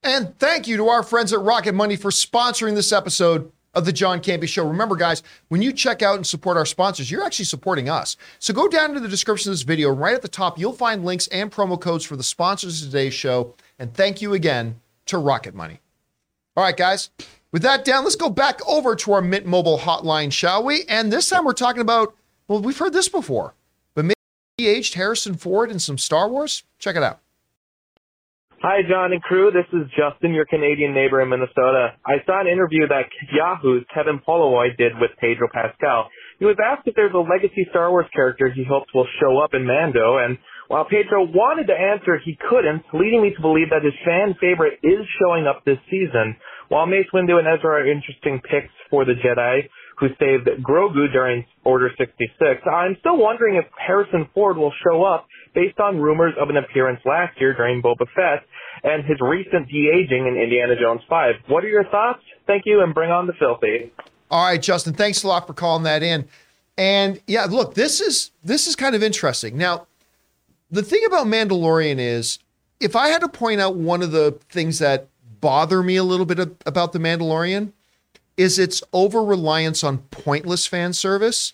And 0.03 0.37
thank 0.39 0.67
you 0.67 0.77
to 0.77 0.87
our 0.87 1.03
friends 1.03 1.33
at 1.33 1.39
Rocket 1.39 1.73
Money 1.73 1.95
for 1.95 2.11
sponsoring 2.11 2.75
this 2.75 2.91
episode 2.91 3.51
of 3.73 3.85
the 3.85 3.91
John 3.91 4.21
Campea 4.21 4.47
Show. 4.47 4.67
Remember, 4.67 4.95
guys, 4.95 5.21
when 5.49 5.61
you 5.61 5.73
check 5.73 6.01
out 6.01 6.15
and 6.15 6.25
support 6.25 6.55
our 6.55 6.65
sponsors, 6.65 7.11
you're 7.11 7.23
actually 7.23 7.45
supporting 7.45 7.89
us. 7.89 8.15
So 8.39 8.53
go 8.53 8.67
down 8.67 8.93
to 8.93 8.99
the 8.99 9.07
description 9.07 9.49
of 9.49 9.53
this 9.53 9.63
video. 9.63 9.89
Right 9.89 10.15
at 10.15 10.21
the 10.21 10.27
top, 10.27 10.57
you'll 10.57 10.73
find 10.73 11.03
links 11.03 11.27
and 11.27 11.51
promo 11.51 11.79
codes 11.79 12.05
for 12.05 12.15
the 12.15 12.23
sponsors 12.23 12.81
of 12.81 12.89
today's 12.89 13.13
show. 13.13 13.55
And 13.79 13.93
thank 13.93 14.21
you 14.21 14.33
again 14.33 14.79
to 15.07 15.17
Rocket 15.17 15.53
Money. 15.53 15.81
All 16.55 16.63
right, 16.63 16.77
guys. 16.77 17.09
With 17.53 17.61
that 17.61 17.85
down, 17.85 18.03
let's 18.03 18.17
go 18.17 18.29
back 18.29 18.59
over 18.67 18.95
to 18.95 19.13
our 19.13 19.21
Mint 19.21 19.45
Mobile 19.45 19.79
hotline, 19.79 20.33
shall 20.33 20.63
we? 20.63 20.83
And 20.89 21.11
this 21.11 21.29
time 21.29 21.45
we're 21.45 21.53
talking 21.53 21.81
about, 21.81 22.13
well, 22.47 22.61
we've 22.61 22.77
heard 22.77 22.91
this 22.91 23.07
before, 23.07 23.53
but 23.95 24.03
maybe 24.03 24.15
aged 24.59 24.95
Harrison 24.95 25.35
Ford 25.35 25.71
in 25.71 25.79
some 25.79 25.97
Star 25.97 26.27
Wars. 26.27 26.63
Check 26.77 26.97
it 26.97 27.03
out. 27.03 27.19
Hi, 28.59 28.81
John 28.89 29.13
and 29.13 29.21
crew. 29.21 29.51
This 29.51 29.69
is 29.71 29.87
Justin, 29.95 30.33
your 30.33 30.45
Canadian 30.45 30.93
neighbor 30.93 31.21
in 31.21 31.29
Minnesota. 31.29 31.93
I 32.05 32.25
saw 32.25 32.41
an 32.41 32.47
interview 32.47 32.87
that 32.89 33.05
Yahoo's 33.31 33.85
Kevin 33.93 34.19
Polowy 34.27 34.75
did 34.75 34.93
with 34.99 35.11
Pedro 35.21 35.47
Pascal. 35.53 36.09
He 36.39 36.45
was 36.45 36.57
asked 36.57 36.87
if 36.87 36.95
there's 36.95 37.13
a 37.13 37.21
legacy 37.21 37.65
Star 37.69 37.91
Wars 37.91 38.07
character 38.13 38.51
he 38.51 38.65
hopes 38.67 38.91
will 38.93 39.07
show 39.21 39.37
up 39.37 39.53
in 39.53 39.65
Mando, 39.65 40.17
and 40.17 40.37
while 40.67 40.83
Pedro 40.83 41.23
wanted 41.23 41.67
to 41.67 41.77
answer, 41.77 42.19
he 42.19 42.35
couldn't, 42.49 42.83
leading 42.91 43.21
me 43.21 43.31
to 43.33 43.41
believe 43.41 43.69
that 43.69 43.85
his 43.85 43.95
fan 44.03 44.35
favorite 44.41 44.79
is 44.83 45.05
showing 45.21 45.47
up 45.47 45.63
this 45.63 45.79
season. 45.89 46.35
While 46.69 46.85
Mace 46.85 47.07
Windu 47.13 47.39
and 47.39 47.47
Ezra 47.47 47.81
are 47.81 47.87
interesting 47.87 48.41
picks 48.41 48.73
for 48.89 49.05
the 49.05 49.13
Jedi, 49.13 49.69
who 49.97 50.07
saved 50.19 50.47
Grogu 50.61 51.11
during 51.11 51.45
Order 51.63 51.89
66, 51.97 52.61
I'm 52.71 52.97
still 52.99 53.17
wondering 53.17 53.55
if 53.55 53.65
Harrison 53.77 54.29
Ford 54.33 54.57
will 54.57 54.73
show 54.83 55.03
up 55.03 55.27
based 55.55 55.79
on 55.79 55.97
rumors 55.97 56.33
of 56.39 56.49
an 56.49 56.57
appearance 56.57 56.99
last 57.05 57.39
year 57.39 57.55
during 57.55 57.81
Boba 57.81 58.05
Fett 58.15 58.43
and 58.83 59.03
his 59.05 59.17
recent 59.21 59.67
de-aging 59.69 60.27
in 60.27 60.37
Indiana 60.41 60.75
Jones 60.79 61.01
5. 61.09 61.35
What 61.47 61.63
are 61.63 61.69
your 61.69 61.85
thoughts? 61.85 62.21
Thank 62.45 62.63
you, 62.65 62.81
and 62.81 62.93
bring 62.93 63.11
on 63.11 63.27
the 63.27 63.33
filthy. 63.33 63.91
All 64.29 64.45
right, 64.45 64.61
Justin, 64.61 64.93
thanks 64.93 65.23
a 65.23 65.27
lot 65.27 65.47
for 65.47 65.53
calling 65.53 65.83
that 65.83 66.03
in. 66.03 66.27
And 66.77 67.19
yeah, 67.25 67.45
look, 67.45 67.73
this 67.73 67.99
is 67.99 68.31
this 68.43 68.67
is 68.67 68.75
kind 68.75 68.93
of 68.93 69.01
interesting. 69.01 69.57
Now, 69.57 69.87
the 70.69 70.83
thing 70.83 71.03
about 71.07 71.25
Mandalorian 71.25 71.97
is 71.97 72.37
if 72.79 72.95
I 72.95 73.07
had 73.07 73.21
to 73.21 73.27
point 73.27 73.61
out 73.61 73.75
one 73.75 74.03
of 74.03 74.11
the 74.11 74.37
things 74.49 74.77
that 74.79 75.07
bother 75.41 75.83
me 75.83 75.95
a 75.95 76.03
little 76.03 76.25
bit 76.25 76.39
about 76.65 76.93
the 76.93 76.99
Mandalorian 76.99 77.71
is 78.37 78.59
its 78.59 78.83
over 78.93 79.23
reliance 79.23 79.83
on 79.83 79.97
pointless 80.11 80.65
fan 80.67 80.93
service. 80.93 81.53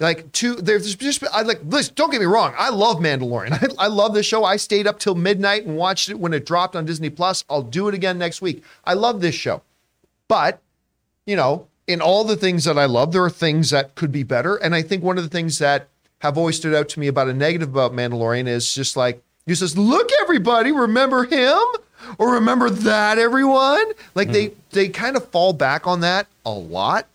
Like 0.00 0.30
two, 0.32 0.56
there's 0.56 0.94
just 0.94 1.24
I 1.32 1.42
like. 1.42 1.60
Listen, 1.64 1.94
don't 1.94 2.10
get 2.10 2.20
me 2.20 2.26
wrong. 2.26 2.54
I 2.58 2.68
love 2.68 2.98
Mandalorian. 2.98 3.52
I, 3.78 3.84
I 3.84 3.86
love 3.88 4.12
this 4.12 4.26
show. 4.26 4.44
I 4.44 4.56
stayed 4.56 4.86
up 4.86 4.98
till 4.98 5.14
midnight 5.14 5.64
and 5.64 5.76
watched 5.76 6.10
it 6.10 6.18
when 6.18 6.34
it 6.34 6.44
dropped 6.44 6.76
on 6.76 6.84
Disney 6.84 7.08
Plus. 7.08 7.44
I'll 7.48 7.62
do 7.62 7.88
it 7.88 7.94
again 7.94 8.18
next 8.18 8.42
week. 8.42 8.62
I 8.84 8.94
love 8.94 9.20
this 9.20 9.34
show, 9.34 9.62
but 10.28 10.60
you 11.24 11.34
know, 11.34 11.66
in 11.86 12.02
all 12.02 12.24
the 12.24 12.36
things 12.36 12.64
that 12.64 12.78
I 12.78 12.84
love, 12.84 13.12
there 13.12 13.24
are 13.24 13.30
things 13.30 13.70
that 13.70 13.94
could 13.94 14.12
be 14.12 14.22
better. 14.22 14.56
And 14.56 14.74
I 14.74 14.82
think 14.82 15.02
one 15.02 15.16
of 15.16 15.24
the 15.24 15.30
things 15.30 15.58
that 15.60 15.88
have 16.18 16.36
always 16.36 16.56
stood 16.56 16.74
out 16.74 16.88
to 16.90 17.00
me 17.00 17.06
about 17.06 17.28
a 17.28 17.34
negative 17.34 17.70
about 17.70 17.92
Mandalorian 17.92 18.48
is 18.48 18.74
just 18.74 18.98
like 18.98 19.22
you 19.46 19.54
says, 19.54 19.78
"Look, 19.78 20.10
everybody, 20.20 20.72
remember 20.72 21.24
him." 21.24 21.58
Or 22.18 22.32
remember 22.32 22.70
that 22.70 23.18
everyone 23.18 23.84
like 24.14 24.28
mm. 24.28 24.32
they 24.32 24.52
they 24.70 24.88
kind 24.88 25.16
of 25.16 25.28
fall 25.28 25.52
back 25.52 25.86
on 25.86 26.00
that 26.00 26.26
a 26.44 26.50
lot 26.50 27.06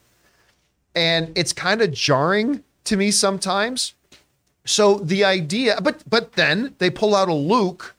and 0.95 1.31
it's 1.35 1.53
kind 1.53 1.81
of 1.81 1.91
jarring 1.91 2.63
to 2.85 2.97
me 2.97 3.11
sometimes. 3.11 3.93
So 4.65 4.95
the 4.95 5.23
idea, 5.23 5.79
but 5.81 6.07
but 6.09 6.33
then 6.33 6.75
they 6.77 6.89
pull 6.89 7.15
out 7.15 7.29
a 7.29 7.33
Luke 7.33 7.95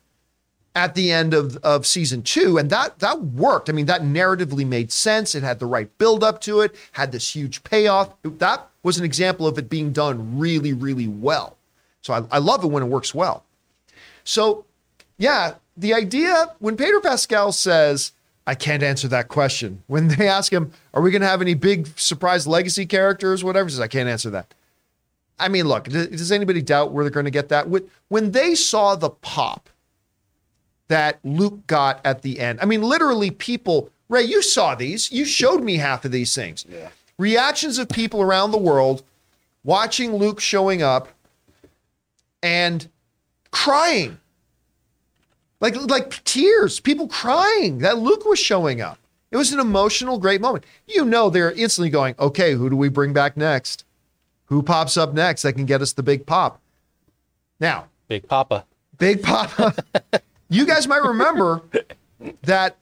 at 0.75 0.95
the 0.95 1.13
end 1.13 1.35
of, 1.35 1.57
of 1.59 1.87
season 1.87 2.23
two, 2.23 2.57
and 2.57 2.71
that 2.71 2.99
that 3.01 3.21
worked. 3.21 3.69
I 3.69 3.73
mean, 3.73 3.87
that 3.87 4.03
narratively 4.03 4.67
made 4.67 4.93
sense. 4.93 5.35
It 5.35 5.43
had 5.43 5.59
the 5.59 5.67
right 5.67 5.97
build 5.99 6.23
up 6.23 6.41
to 6.43 6.61
it, 6.61 6.75
had 6.93 7.13
this 7.13 7.35
huge 7.35 7.65
payoff. 7.65 8.11
That 8.23 8.69
was 8.83 8.99
an 8.99 9.05
example 9.05 9.47
of 9.47 9.59
it 9.59 9.69
being 9.69 9.93
done 9.93 10.39
really, 10.39 10.73
really 10.73 11.09
well. 11.09 11.57
So 12.01 12.15
I, 12.15 12.25
I 12.31 12.39
love 12.39 12.65
it 12.65 12.69
when 12.69 12.83
it 12.83 12.87
works 12.87 13.15
well. 13.15 13.45
So 14.25 14.65
yeah, 15.19 15.55
the 15.77 15.95
idea 15.95 16.55
when 16.59 16.77
Pedro 16.77 17.01
Pascal 17.01 17.53
says, 17.53 18.13
I 18.47 18.55
can't 18.55 18.83
answer 18.83 19.09
that 19.09 19.29
question. 19.29 19.83
When 19.87 20.09
they 20.09 20.29
ask 20.29 20.53
him, 20.53 20.73
Are 20.93 21.03
we 21.03 21.11
going 21.11 21.23
to 21.23 21.29
have 21.29 21.43
any 21.43 21.55
big 21.55 21.89
surprise 21.99 22.47
legacy 22.47 22.87
characters, 22.87 23.45
whatever, 23.45 23.69
he 23.69 23.73
says, 23.73 23.81
I 23.81 23.89
can't 23.89 24.09
answer 24.09 24.31
that. 24.31 24.55
I 25.39 25.49
mean, 25.49 25.67
look, 25.67 25.85
does 25.85 26.31
anybody 26.31 26.63
doubt 26.63 26.93
where 26.93 27.05
they're 27.05 27.11
going 27.11 27.25
to 27.25 27.31
get 27.31 27.49
that? 27.49 27.67
When 28.09 28.31
they 28.31 28.55
saw 28.55 28.95
the 28.95 29.11
pop 29.11 29.69
that 30.89 31.19
Luke 31.25 31.67
got 31.67 32.01
at 32.05 32.23
the 32.23 32.39
end, 32.39 32.61
I 32.61 32.65
mean, 32.65 32.83
literally, 32.83 33.31
people, 33.31 33.91
Ray, 34.09 34.23
you 34.23 34.43
saw 34.43 34.75
these. 34.75 35.11
You 35.11 35.25
showed 35.25 35.65
me 35.65 35.79
half 35.79 36.05
of 36.05 36.13
these 36.13 36.35
things. 36.35 36.65
Yeah. 36.69 36.91
Reactions 37.19 37.79
of 37.79 37.89
people 37.89 38.23
around 38.23 38.53
the 38.53 38.59
world 38.59 39.03
watching 39.65 40.15
Luke 40.15 40.41
showing 40.41 40.83
up 40.83 41.09
and 42.43 42.89
crying. 43.51 44.19
Like, 45.63 45.77
like 45.89 46.23
tears, 46.25 46.81
people 46.81 47.07
crying 47.07 47.79
that 47.79 47.97
Luke 47.97 48.27
was 48.27 48.41
showing 48.41 48.81
up. 48.81 48.99
It 49.31 49.37
was 49.37 49.53
an 49.53 49.61
emotional, 49.61 50.19
great 50.19 50.41
moment. 50.41 50.67
You 50.89 51.05
know, 51.05 51.31
they're 51.31 51.53
instantly 51.53 51.89
going, 51.89 52.17
okay, 52.19 52.53
who 52.53 52.69
do 52.69 52.77
we 52.77 52.89
bring 52.89 53.13
back 53.13 53.37
next? 53.37 53.85
Who 54.47 54.63
pops 54.63 54.97
up 54.97 55.15
next 55.15 55.43
that 55.43 55.55
can 55.55 55.65
get 55.65 55.81
us 55.81 55.93
the 55.93 56.03
big 56.03 56.27
pop? 56.27 56.61
Now, 57.61 57.87
Big 58.09 58.29
Papa. 58.29 58.67
Big 58.99 59.23
Papa. 59.23 59.75
you 60.51 60.67
guys 60.67 60.89
might 60.89 61.03
remember 61.03 61.63
that 62.43 62.77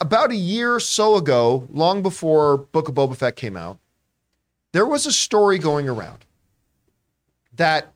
about 0.00 0.30
a 0.30 0.36
year 0.36 0.76
or 0.76 0.80
so 0.80 1.16
ago, 1.16 1.68
long 1.70 2.02
before 2.02 2.56
Book 2.56 2.88
of 2.88 2.94
Boba 2.94 3.16
Fett 3.16 3.36
came 3.36 3.56
out, 3.56 3.78
there 4.72 4.86
was 4.86 5.06
a 5.06 5.12
story 5.12 5.58
going 5.58 5.88
around 5.88 6.24
that 7.54 7.92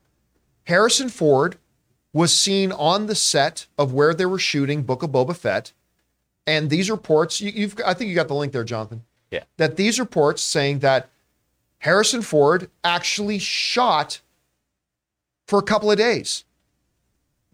Harrison 0.65 1.09
Ford 1.09 1.57
was 2.17 2.33
seen 2.35 2.71
on 2.71 3.05
the 3.05 3.13
set 3.13 3.67
of 3.77 3.93
where 3.93 4.11
they 4.11 4.25
were 4.25 4.39
shooting 4.39 4.81
Book 4.81 5.03
of 5.03 5.11
Boba 5.11 5.35
Fett. 5.35 5.71
And 6.47 6.71
these 6.71 6.89
reports, 6.89 7.39
you, 7.39 7.67
have 7.67 7.79
I 7.85 7.93
think 7.93 8.09
you 8.09 8.15
got 8.15 8.27
the 8.27 8.33
link 8.33 8.53
there, 8.53 8.63
Jonathan. 8.63 9.03
Yeah. 9.29 9.43
That 9.57 9.75
these 9.75 9.99
reports 9.99 10.41
saying 10.41 10.79
that 10.79 11.09
Harrison 11.79 12.23
Ford 12.23 12.71
actually 12.83 13.37
shot 13.37 14.21
for 15.45 15.59
a 15.59 15.61
couple 15.61 15.91
of 15.91 15.99
days. 15.99 16.43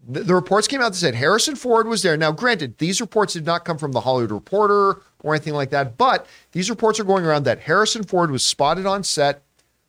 The, 0.08 0.20
the, 0.20 0.34
reports 0.34 0.66
came 0.66 0.80
out 0.80 0.92
that 0.92 0.98
said 0.98 1.14
Harrison 1.14 1.56
Ford 1.56 1.86
was 1.86 2.02
there. 2.02 2.16
Now, 2.16 2.32
granted, 2.32 2.78
these 2.78 3.02
reports 3.02 3.34
did 3.34 3.44
not 3.44 3.66
come 3.66 3.76
from 3.76 3.92
the 3.92 4.00
Hollywood 4.00 4.32
Reporter 4.32 5.02
or 5.22 5.34
anything 5.34 5.54
like 5.54 5.70
that, 5.70 5.98
but 5.98 6.26
these 6.52 6.70
reports 6.70 6.98
are 6.98 7.04
going 7.04 7.26
around 7.26 7.44
that 7.44 7.60
Harrison 7.60 8.02
Ford 8.02 8.30
was 8.30 8.42
spotted 8.42 8.86
on 8.86 9.02
set 9.02 9.42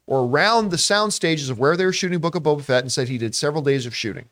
or 0.06 0.26
around 0.26 0.70
the 0.70 0.78
sound 0.78 1.14
stages 1.14 1.50
of 1.50 1.60
where 1.60 1.78
they 1.78 1.86
were 1.86 1.94
shooting 1.94 2.20
Book 2.20 2.36
of 2.36 2.44
Boba 2.44 2.62
Fett 2.62 2.84
and 2.84 2.92
said 2.92 3.08
he 3.08 3.18
did 3.18 3.36
several 3.36 3.64
days 3.64 3.86
of 3.86 3.96
shooting. 3.96 4.26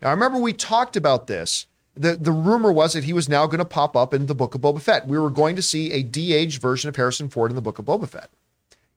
Now, 0.00 0.08
I 0.08 0.12
remember 0.12 0.38
we 0.38 0.52
talked 0.52 0.96
about 0.96 1.26
this. 1.26 1.66
The, 1.94 2.14
the 2.14 2.32
rumor 2.32 2.70
was 2.70 2.92
that 2.92 3.04
he 3.04 3.12
was 3.12 3.28
now 3.28 3.46
going 3.46 3.58
to 3.58 3.64
pop 3.64 3.96
up 3.96 4.14
in 4.14 4.26
the 4.26 4.34
Book 4.34 4.54
of 4.54 4.60
Boba 4.60 4.80
Fett. 4.80 5.08
We 5.08 5.18
were 5.18 5.30
going 5.30 5.56
to 5.56 5.62
see 5.62 5.92
a 5.92 6.02
de-aged 6.02 6.62
version 6.62 6.88
of 6.88 6.94
Harrison 6.96 7.28
Ford 7.28 7.50
in 7.50 7.56
the 7.56 7.62
Book 7.62 7.78
of 7.78 7.86
Boba 7.86 8.08
Fett. 8.08 8.30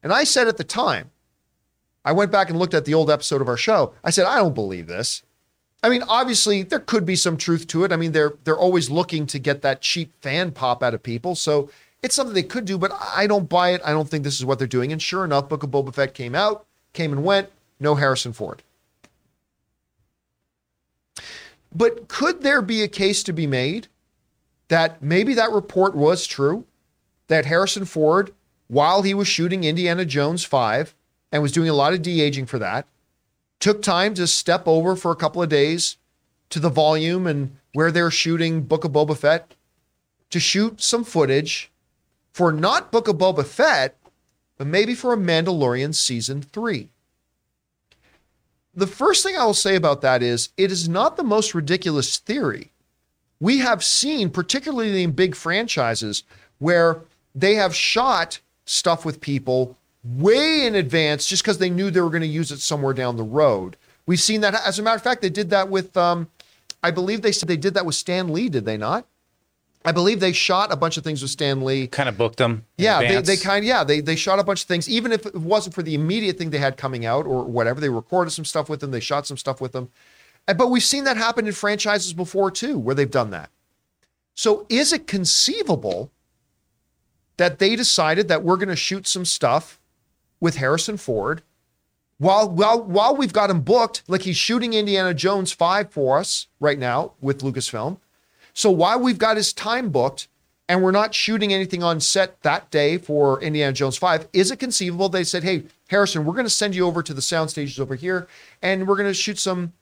And 0.03 0.13
I 0.13 0.23
said 0.23 0.47
at 0.47 0.57
the 0.57 0.63
time, 0.63 1.09
I 2.05 2.11
went 2.11 2.31
back 2.31 2.49
and 2.49 2.59
looked 2.59 2.73
at 2.73 2.85
the 2.85 2.93
old 2.93 3.09
episode 3.09 3.41
of 3.41 3.47
our 3.47 3.57
show. 3.57 3.93
I 4.03 4.11
said, 4.11 4.25
I 4.25 4.37
don't 4.37 4.53
believe 4.53 4.87
this. 4.87 5.23
I 5.83 5.89
mean, 5.89 6.03
obviously, 6.03 6.61
there 6.63 6.79
could 6.79 7.05
be 7.05 7.15
some 7.15 7.37
truth 7.37 7.65
to 7.67 7.83
it. 7.83 7.91
I 7.91 7.95
mean, 7.95 8.11
they're 8.11 8.33
they're 8.43 8.57
always 8.57 8.91
looking 8.91 9.25
to 9.27 9.39
get 9.39 9.63
that 9.63 9.81
cheap 9.81 10.13
fan 10.21 10.51
pop 10.51 10.83
out 10.83 10.93
of 10.93 11.01
people, 11.01 11.33
so 11.33 11.71
it's 12.03 12.13
something 12.13 12.35
they 12.35 12.43
could 12.43 12.65
do. 12.65 12.77
But 12.77 12.91
I 13.15 13.25
don't 13.25 13.49
buy 13.49 13.71
it. 13.71 13.81
I 13.83 13.91
don't 13.91 14.07
think 14.07 14.23
this 14.23 14.37
is 14.37 14.45
what 14.45 14.59
they're 14.59 14.67
doing. 14.67 14.91
And 14.91 15.01
sure 15.01 15.25
enough, 15.25 15.49
Book 15.49 15.63
of 15.63 15.71
Boba 15.71 15.93
Fett 15.93 16.13
came 16.13 16.35
out, 16.35 16.65
came 16.93 17.11
and 17.11 17.23
went. 17.23 17.49
No 17.79 17.95
Harrison 17.95 18.31
Ford. 18.31 18.61
But 21.73 22.07
could 22.07 22.41
there 22.41 22.61
be 22.61 22.81
a 22.81 22.87
case 22.87 23.23
to 23.23 23.33
be 23.33 23.47
made 23.47 23.87
that 24.67 25.01
maybe 25.01 25.33
that 25.33 25.51
report 25.51 25.95
was 25.95 26.25
true, 26.25 26.65
that 27.27 27.45
Harrison 27.45 27.85
Ford 27.85 28.33
while 28.71 29.01
he 29.01 29.13
was 29.13 29.27
shooting 29.27 29.65
Indiana 29.65 30.05
Jones 30.05 30.45
5 30.45 30.95
and 31.29 31.43
was 31.43 31.51
doing 31.51 31.67
a 31.67 31.73
lot 31.73 31.91
of 31.91 32.01
de 32.01 32.21
aging 32.21 32.45
for 32.45 32.57
that, 32.57 32.87
took 33.59 33.81
time 33.81 34.13
to 34.13 34.25
step 34.25 34.65
over 34.65 34.95
for 34.95 35.11
a 35.11 35.15
couple 35.15 35.43
of 35.43 35.49
days 35.49 35.97
to 36.49 36.57
the 36.57 36.69
volume 36.69 37.27
and 37.27 37.57
where 37.73 37.91
they're 37.91 38.09
shooting 38.09 38.61
Book 38.61 38.85
of 38.85 38.93
Boba 38.93 39.17
Fett 39.17 39.55
to 40.29 40.39
shoot 40.39 40.81
some 40.81 41.03
footage 41.03 41.69
for 42.31 42.53
not 42.53 42.93
Book 42.93 43.09
of 43.09 43.17
Boba 43.17 43.45
Fett, 43.45 43.97
but 44.57 44.67
maybe 44.67 44.95
for 44.95 45.11
a 45.11 45.17
Mandalorian 45.17 45.93
season 45.93 46.41
three. 46.41 46.87
The 48.73 48.87
first 48.87 49.23
thing 49.23 49.35
I 49.35 49.45
will 49.45 49.53
say 49.53 49.75
about 49.75 50.01
that 50.01 50.23
is 50.23 50.49
it 50.57 50.71
is 50.71 50.87
not 50.87 51.17
the 51.17 51.23
most 51.23 51.53
ridiculous 51.53 52.17
theory. 52.17 52.71
We 53.39 53.57
have 53.59 53.83
seen, 53.83 54.29
particularly 54.29 55.03
in 55.03 55.11
big 55.11 55.35
franchises, 55.35 56.23
where 56.59 57.01
they 57.35 57.55
have 57.55 57.75
shot 57.75 58.39
stuff 58.65 59.03
with 59.03 59.19
people 59.19 59.77
way 60.03 60.65
in 60.65 60.75
advance 60.75 61.27
just 61.27 61.43
because 61.43 61.57
they 61.57 61.69
knew 61.69 61.91
they 61.91 62.01
were 62.01 62.09
going 62.09 62.21
to 62.21 62.27
use 62.27 62.51
it 62.51 62.59
somewhere 62.59 62.93
down 62.93 63.17
the 63.17 63.23
road. 63.23 63.77
We've 64.05 64.21
seen 64.21 64.41
that. 64.41 64.55
As 64.65 64.79
a 64.79 64.83
matter 64.83 64.95
of 64.95 65.03
fact, 65.03 65.21
they 65.21 65.29
did 65.29 65.49
that 65.49 65.69
with, 65.69 65.95
um, 65.97 66.29
I 66.81 66.91
believe 66.91 67.21
they 67.21 67.31
said 67.31 67.49
they 67.49 67.57
did 67.57 67.73
that 67.73 67.85
with 67.85 67.95
Stan 67.95 68.31
Lee, 68.31 68.49
did 68.49 68.65
they 68.65 68.77
not? 68.77 69.05
I 69.83 69.91
believe 69.91 70.19
they 70.19 70.31
shot 70.31 70.71
a 70.71 70.75
bunch 70.75 70.97
of 70.97 71.03
things 71.03 71.21
with 71.21 71.31
Stan 71.31 71.63
Lee. 71.63 71.87
Kind 71.87 72.07
of 72.07 72.17
booked 72.17 72.37
them. 72.37 72.65
Yeah, 72.77 72.99
they, 72.99 73.07
advance. 73.07 73.27
they 73.27 73.37
kind 73.37 73.59
of, 73.59 73.67
yeah, 73.67 73.83
they 73.83 73.99
they 73.99 74.15
shot 74.15 74.39
a 74.39 74.43
bunch 74.43 74.61
of 74.61 74.67
things, 74.67 74.87
even 74.89 75.11
if 75.11 75.25
it 75.25 75.35
wasn't 75.35 75.73
for 75.73 75.81
the 75.81 75.95
immediate 75.95 76.37
thing 76.37 76.51
they 76.51 76.59
had 76.59 76.77
coming 76.77 77.05
out 77.05 77.25
or 77.25 77.43
whatever. 77.43 77.79
They 77.79 77.89
recorded 77.89 78.31
some 78.31 78.45
stuff 78.45 78.69
with 78.69 78.79
them, 78.79 78.91
they 78.91 78.99
shot 78.99 79.25
some 79.25 79.37
stuff 79.37 79.59
with 79.59 79.71
them. 79.71 79.89
But 80.45 80.69
we've 80.69 80.83
seen 80.83 81.03
that 81.05 81.17
happen 81.17 81.47
in 81.47 81.53
franchises 81.53 82.13
before 82.13 82.51
too, 82.51 82.77
where 82.77 82.95
they've 82.95 83.09
done 83.09 83.31
that. 83.31 83.49
So 84.35 84.65
is 84.69 84.93
it 84.93 85.07
conceivable 85.07 86.11
that 87.37 87.59
they 87.59 87.75
decided 87.75 88.27
that 88.27 88.43
we're 88.43 88.57
going 88.57 88.69
to 88.69 88.75
shoot 88.75 89.07
some 89.07 89.25
stuff 89.25 89.79
with 90.39 90.57
Harrison 90.57 90.97
Ford 90.97 91.41
while 92.21 92.47
while 92.49 92.83
while 92.83 93.15
we've 93.15 93.33
got 93.33 93.49
him 93.49 93.61
booked, 93.61 94.03
like 94.07 94.21
he's 94.21 94.37
shooting 94.37 94.73
Indiana 94.73 95.13
Jones 95.13 95.51
5 95.51 95.91
for 95.91 96.19
us 96.19 96.47
right 96.59 96.77
now 96.77 97.13
with 97.19 97.41
Lucasfilm. 97.41 97.97
So 98.53 98.71
while 98.71 98.99
we've 98.99 99.17
got 99.17 99.37
his 99.37 99.53
time 99.53 99.89
booked 99.89 100.27
and 100.67 100.83
we're 100.83 100.91
not 100.91 101.13
shooting 101.13 101.53
anything 101.53 101.83
on 101.83 101.99
set 101.99 102.41
that 102.43 102.69
day 102.71 102.97
for 102.97 103.41
Indiana 103.41 103.73
Jones 103.73 103.97
5, 103.97 104.27
is 104.33 104.51
it 104.51 104.59
conceivable 104.59 105.09
they 105.09 105.23
said, 105.23 105.43
"Hey, 105.43 105.63
Harrison, 105.89 106.25
we're 106.25 106.33
going 106.33 106.45
to 106.45 106.49
send 106.49 106.75
you 106.75 106.85
over 106.85 107.03
to 107.03 107.13
the 107.13 107.21
sound 107.21 107.49
stages 107.49 107.79
over 107.79 107.95
here 107.95 108.27
and 108.61 108.87
we're 108.87 108.95
going 108.95 109.09
to 109.09 109.13
shoot 109.13 109.39
some 109.39 109.73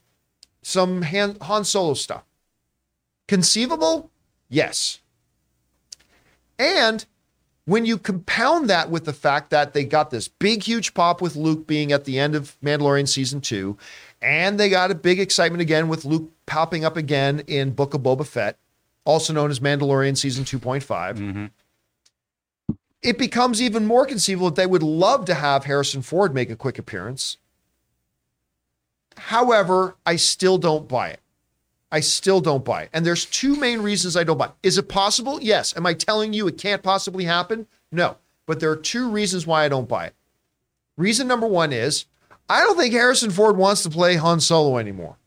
some 0.61 1.03
Han, 1.03 1.37
Han 1.41 1.65
Solo 1.65 1.93
stuff." 1.93 2.23
Conceivable? 3.27 4.09
Yes. 4.49 4.99
And 6.57 7.05
when 7.69 7.85
you 7.85 7.99
compound 7.99 8.67
that 8.67 8.89
with 8.89 9.05
the 9.05 9.13
fact 9.13 9.51
that 9.51 9.73
they 9.73 9.83
got 9.83 10.09
this 10.09 10.27
big, 10.27 10.63
huge 10.63 10.95
pop 10.95 11.21
with 11.21 11.35
Luke 11.35 11.67
being 11.67 11.91
at 11.91 12.05
the 12.05 12.17
end 12.17 12.33
of 12.33 12.57
Mandalorian 12.63 13.07
season 13.07 13.41
two, 13.41 13.77
and 14.23 14.59
they 14.59 14.69
got 14.69 14.89
a 14.89 14.95
big 14.95 15.19
excitement 15.19 15.61
again 15.61 15.87
with 15.87 16.03
Luke 16.03 16.31
popping 16.49 16.83
up 16.83 16.97
again 16.97 17.43
in 17.47 17.71
Book 17.71 17.93
of 17.93 18.01
Boba 18.01 18.25
Fett, 18.25 18.57
also 19.05 19.31
known 19.31 19.51
as 19.51 19.59
Mandalorian 19.59 20.17
season 20.17 20.43
2.5, 20.43 20.81
mm-hmm. 21.15 21.45
it 23.01 23.17
becomes 23.17 23.61
even 23.61 23.85
more 23.85 24.05
conceivable 24.05 24.49
that 24.49 24.55
they 24.55 24.65
would 24.65 24.83
love 24.83 25.25
to 25.25 25.35
have 25.35 25.65
Harrison 25.65 26.01
Ford 26.01 26.33
make 26.33 26.49
a 26.49 26.55
quick 26.55 26.79
appearance. 26.79 27.37
However, 29.15 29.95
I 30.05 30.15
still 30.15 30.57
don't 30.57 30.87
buy 30.87 31.09
it. 31.09 31.19
I 31.91 31.99
still 32.01 32.41
don't 32.41 32.65
buy 32.65 32.83
it. 32.83 32.89
And 32.93 33.05
there's 33.05 33.25
two 33.25 33.55
main 33.55 33.81
reasons 33.81 34.15
I 34.15 34.23
don't 34.23 34.37
buy 34.37 34.45
it. 34.45 34.51
Is 34.63 34.77
it 34.77 34.89
possible? 34.89 35.39
Yes. 35.41 35.75
Am 35.75 35.85
I 35.85 35.93
telling 35.93 36.33
you 36.33 36.47
it 36.47 36.57
can't 36.57 36.83
possibly 36.83 37.25
happen? 37.25 37.67
No. 37.91 38.17
But 38.45 38.59
there 38.59 38.71
are 38.71 38.75
two 38.75 39.09
reasons 39.09 39.45
why 39.45 39.65
I 39.65 39.69
don't 39.69 39.89
buy 39.89 40.05
it. 40.05 40.15
Reason 40.97 41.27
number 41.27 41.47
one 41.47 41.73
is 41.73 42.05
I 42.47 42.61
don't 42.61 42.77
think 42.77 42.93
Harrison 42.93 43.31
Ford 43.31 43.57
wants 43.57 43.83
to 43.83 43.89
play 43.89 44.15
Han 44.15 44.39
Solo 44.39 44.77
anymore. 44.77 45.17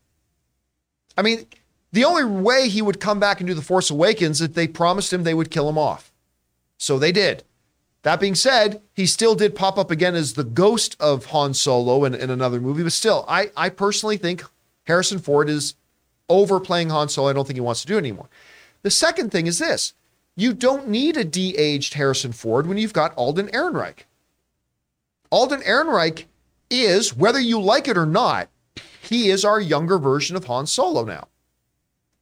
I 1.16 1.22
mean, 1.22 1.46
the 1.92 2.04
only 2.04 2.24
way 2.24 2.68
he 2.68 2.82
would 2.82 3.00
come 3.00 3.20
back 3.20 3.40
and 3.40 3.46
do 3.46 3.54
The 3.54 3.62
Force 3.62 3.90
Awakens 3.90 4.40
is 4.40 4.48
if 4.48 4.54
they 4.54 4.66
promised 4.66 5.12
him 5.12 5.24
they 5.24 5.34
would 5.34 5.50
kill 5.50 5.68
him 5.68 5.78
off. 5.78 6.12
So 6.78 6.98
they 6.98 7.12
did. 7.12 7.44
That 8.02 8.18
being 8.18 8.34
said, 8.34 8.82
he 8.94 9.06
still 9.06 9.34
did 9.34 9.54
pop 9.54 9.78
up 9.78 9.90
again 9.90 10.14
as 10.14 10.34
the 10.34 10.44
ghost 10.44 10.96
of 10.98 11.26
Han 11.26 11.54
Solo 11.54 12.04
in, 12.04 12.14
in 12.14 12.30
another 12.30 12.60
movie, 12.60 12.82
but 12.82 12.92
still, 12.92 13.24
I, 13.28 13.50
I 13.56 13.68
personally 13.68 14.16
think 14.16 14.42
Harrison 14.84 15.20
Ford 15.20 15.48
is 15.48 15.74
overplaying 16.28 16.90
Han 16.90 17.08
Solo. 17.08 17.28
I 17.28 17.32
don't 17.32 17.46
think 17.46 17.56
he 17.56 17.60
wants 17.60 17.82
to 17.82 17.86
do 17.86 17.94
it 17.94 17.98
anymore. 17.98 18.28
The 18.82 18.90
second 18.90 19.30
thing 19.30 19.46
is 19.46 19.58
this 19.58 19.94
you 20.34 20.52
don't 20.52 20.88
need 20.88 21.16
a 21.16 21.24
de 21.24 21.56
aged 21.56 21.94
Harrison 21.94 22.32
Ford 22.32 22.66
when 22.66 22.78
you've 22.78 22.92
got 22.92 23.14
Alden 23.14 23.48
Ehrenreich. 23.48 24.04
Alden 25.30 25.60
Ehrenreich 25.60 26.24
is, 26.70 27.16
whether 27.16 27.40
you 27.40 27.60
like 27.60 27.86
it 27.86 27.96
or 27.96 28.06
not, 28.06 28.48
he 29.02 29.30
is 29.30 29.44
our 29.44 29.60
younger 29.60 29.98
version 29.98 30.36
of 30.36 30.44
Han 30.44 30.66
Solo 30.66 31.04
now. 31.04 31.28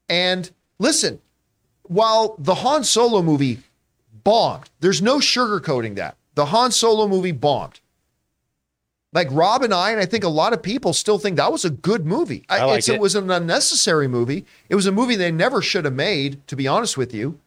And 0.08 0.50
listen, 0.78 1.20
while 1.82 2.34
the 2.38 2.56
Han 2.56 2.84
Solo 2.84 3.22
movie 3.22 3.58
bombed, 4.24 4.70
there's 4.80 5.02
no 5.02 5.18
sugarcoating 5.18 5.96
that. 5.96 6.16
The 6.34 6.46
Han 6.46 6.72
Solo 6.72 7.06
movie 7.06 7.32
bombed. 7.32 7.80
Like 9.12 9.28
Rob 9.30 9.62
and 9.62 9.74
I, 9.74 9.90
and 9.90 10.00
I 10.00 10.06
think 10.06 10.24
a 10.24 10.28
lot 10.28 10.52
of 10.52 10.62
people 10.62 10.92
still 10.92 11.18
think 11.18 11.36
that 11.36 11.52
was 11.52 11.64
a 11.64 11.70
good 11.70 12.06
movie. 12.06 12.44
I 12.48 12.64
like 12.64 12.78
it's, 12.78 12.88
it. 12.88 13.00
was 13.00 13.16
an 13.16 13.30
unnecessary 13.30 14.08
movie. 14.08 14.46
It 14.68 14.76
was 14.76 14.86
a 14.86 14.92
movie 14.92 15.16
they 15.16 15.32
never 15.32 15.60
should 15.60 15.84
have 15.84 15.94
made, 15.94 16.46
to 16.46 16.56
be 16.56 16.68
honest 16.68 16.96
with 16.96 17.12
you. 17.12 17.38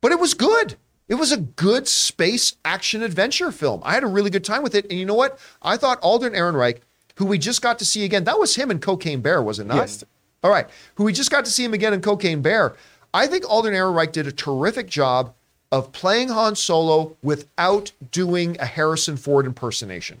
But 0.00 0.12
it 0.12 0.18
was 0.18 0.34
good. 0.34 0.74
It 1.08 1.14
was 1.14 1.30
a 1.30 1.36
good 1.36 1.86
space 1.88 2.56
action 2.64 3.02
adventure 3.02 3.52
film. 3.52 3.80
I 3.84 3.94
had 3.94 4.02
a 4.02 4.08
really 4.08 4.30
good 4.30 4.44
time 4.44 4.62
with 4.62 4.74
it. 4.74 4.86
And 4.90 4.98
you 4.98 5.06
know 5.06 5.14
what? 5.14 5.38
I 5.62 5.76
thought 5.76 6.00
Alden 6.00 6.32
Ehrenreich, 6.32 6.80
who 7.16 7.26
we 7.26 7.38
just 7.38 7.62
got 7.62 7.78
to 7.78 7.84
see 7.84 8.04
again, 8.04 8.24
that 8.24 8.38
was 8.38 8.56
him 8.56 8.70
in 8.70 8.78
Cocaine 8.78 9.20
Bear, 9.20 9.42
was 9.42 9.58
it 9.58 9.66
not? 9.66 9.76
Yes. 9.76 10.04
All 10.42 10.50
right. 10.50 10.66
Who 10.96 11.04
we 11.04 11.12
just 11.12 11.30
got 11.30 11.44
to 11.44 11.50
see 11.50 11.64
him 11.64 11.74
again 11.74 11.92
in 11.92 12.00
Cocaine 12.00 12.42
Bear. 12.42 12.74
I 13.14 13.26
think 13.26 13.48
Alden 13.48 13.74
Ehrenreich 13.74 14.12
did 14.12 14.26
a 14.26 14.32
terrific 14.32 14.88
job 14.88 15.34
of 15.70 15.92
playing 15.92 16.28
Han 16.28 16.56
Solo 16.56 17.16
without 17.22 17.92
doing 18.10 18.56
a 18.60 18.66
Harrison 18.66 19.16
Ford 19.16 19.46
impersonation. 19.46 20.20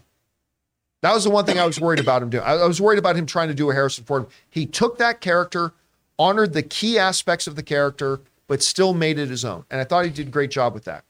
That 1.02 1.12
was 1.12 1.24
the 1.24 1.30
one 1.30 1.44
thing 1.44 1.58
I 1.58 1.66
was 1.66 1.80
worried 1.80 1.98
about 1.98 2.22
him 2.22 2.30
doing. 2.30 2.44
I 2.44 2.64
was 2.66 2.80
worried 2.80 2.98
about 2.98 3.16
him 3.16 3.26
trying 3.26 3.48
to 3.48 3.54
do 3.54 3.70
a 3.70 3.74
Harrison 3.74 4.04
Ford. 4.04 4.26
He 4.48 4.66
took 4.66 4.98
that 4.98 5.20
character, 5.20 5.72
honored 6.18 6.52
the 6.52 6.62
key 6.62 6.98
aspects 6.98 7.46
of 7.46 7.56
the 7.56 7.62
character, 7.62 8.20
but 8.46 8.62
still 8.62 8.94
made 8.94 9.18
it 9.18 9.28
his 9.28 9.44
own. 9.44 9.64
And 9.70 9.80
I 9.80 9.84
thought 9.84 10.04
he 10.04 10.10
did 10.10 10.28
a 10.28 10.30
great 10.30 10.50
job 10.50 10.74
with 10.74 10.84
that. 10.84 11.04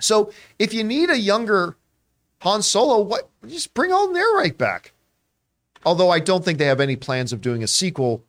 So 0.00 0.32
if 0.58 0.72
you 0.72 0.82
need 0.82 1.10
a 1.10 1.18
younger 1.18 1.76
Han 2.40 2.62
Solo, 2.62 3.00
what 3.00 3.28
just 3.46 3.74
bring 3.74 3.92
Alden 3.92 4.16
Ehrenreich 4.16 4.56
back. 4.56 4.92
Although 5.84 6.10
I 6.10 6.20
don't 6.20 6.44
think 6.44 6.58
they 6.58 6.66
have 6.66 6.80
any 6.80 6.96
plans 6.96 7.32
of 7.32 7.40
doing 7.40 7.62
a 7.62 7.68
sequel 7.68 8.24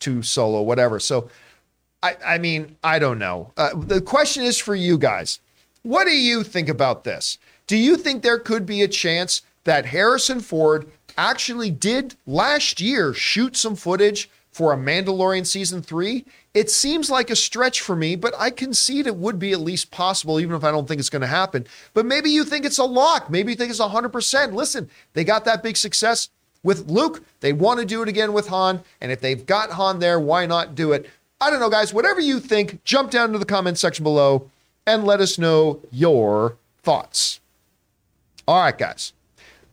to 0.00 0.22
Solo, 0.22 0.62
whatever. 0.62 1.00
So 1.00 1.28
I, 2.02 2.16
I 2.24 2.38
mean, 2.38 2.76
I 2.84 2.98
don't 2.98 3.18
know. 3.18 3.52
Uh, 3.56 3.70
the 3.74 4.00
question 4.00 4.44
is 4.44 4.58
for 4.58 4.74
you 4.74 4.98
guys. 4.98 5.40
What 5.82 6.04
do 6.04 6.16
you 6.16 6.42
think 6.42 6.68
about 6.68 7.04
this? 7.04 7.38
Do 7.66 7.76
you 7.76 7.96
think 7.96 8.22
there 8.22 8.38
could 8.38 8.66
be 8.66 8.82
a 8.82 8.88
chance 8.88 9.42
that 9.64 9.86
Harrison 9.86 10.40
Ford 10.40 10.90
actually 11.16 11.70
did 11.70 12.14
last 12.26 12.80
year 12.80 13.14
shoot 13.14 13.56
some 13.56 13.74
footage 13.74 14.30
for 14.52 14.72
a 14.72 14.76
Mandalorian 14.76 15.46
season 15.46 15.82
three? 15.82 16.24
It 16.54 16.70
seems 16.70 17.10
like 17.10 17.30
a 17.30 17.36
stretch 17.36 17.80
for 17.80 17.96
me, 17.96 18.16
but 18.16 18.34
I 18.38 18.50
concede 18.50 19.06
it 19.06 19.16
would 19.16 19.38
be 19.38 19.52
at 19.52 19.60
least 19.60 19.90
possible, 19.90 20.40
even 20.40 20.56
if 20.56 20.64
I 20.64 20.70
don't 20.70 20.88
think 20.88 21.00
it's 21.00 21.10
going 21.10 21.22
to 21.22 21.26
happen. 21.26 21.66
But 21.92 22.06
maybe 22.06 22.30
you 22.30 22.44
think 22.44 22.64
it's 22.64 22.78
a 22.78 22.84
lock. 22.84 23.30
Maybe 23.30 23.52
you 23.52 23.56
think 23.56 23.70
it's 23.70 23.80
100%. 23.80 24.52
Listen, 24.52 24.88
they 25.12 25.24
got 25.24 25.44
that 25.44 25.62
big 25.62 25.76
success 25.76 26.30
with 26.66 26.90
Luke. 26.90 27.22
They 27.40 27.52
want 27.54 27.80
to 27.80 27.86
do 27.86 28.02
it 28.02 28.08
again 28.08 28.32
with 28.34 28.48
Han. 28.48 28.82
And 29.00 29.10
if 29.12 29.20
they've 29.20 29.46
got 29.46 29.70
Han 29.70 30.00
there, 30.00 30.20
why 30.20 30.44
not 30.44 30.74
do 30.74 30.92
it? 30.92 31.08
I 31.40 31.48
don't 31.48 31.60
know, 31.60 31.70
guys. 31.70 31.94
Whatever 31.94 32.20
you 32.20 32.40
think, 32.40 32.82
jump 32.84 33.10
down 33.10 33.32
to 33.32 33.38
the 33.38 33.44
comment 33.44 33.78
section 33.78 34.02
below 34.02 34.50
and 34.86 35.04
let 35.04 35.20
us 35.20 35.38
know 35.38 35.80
your 35.92 36.56
thoughts. 36.82 37.40
All 38.48 38.60
right, 38.60 38.76
guys. 38.76 39.12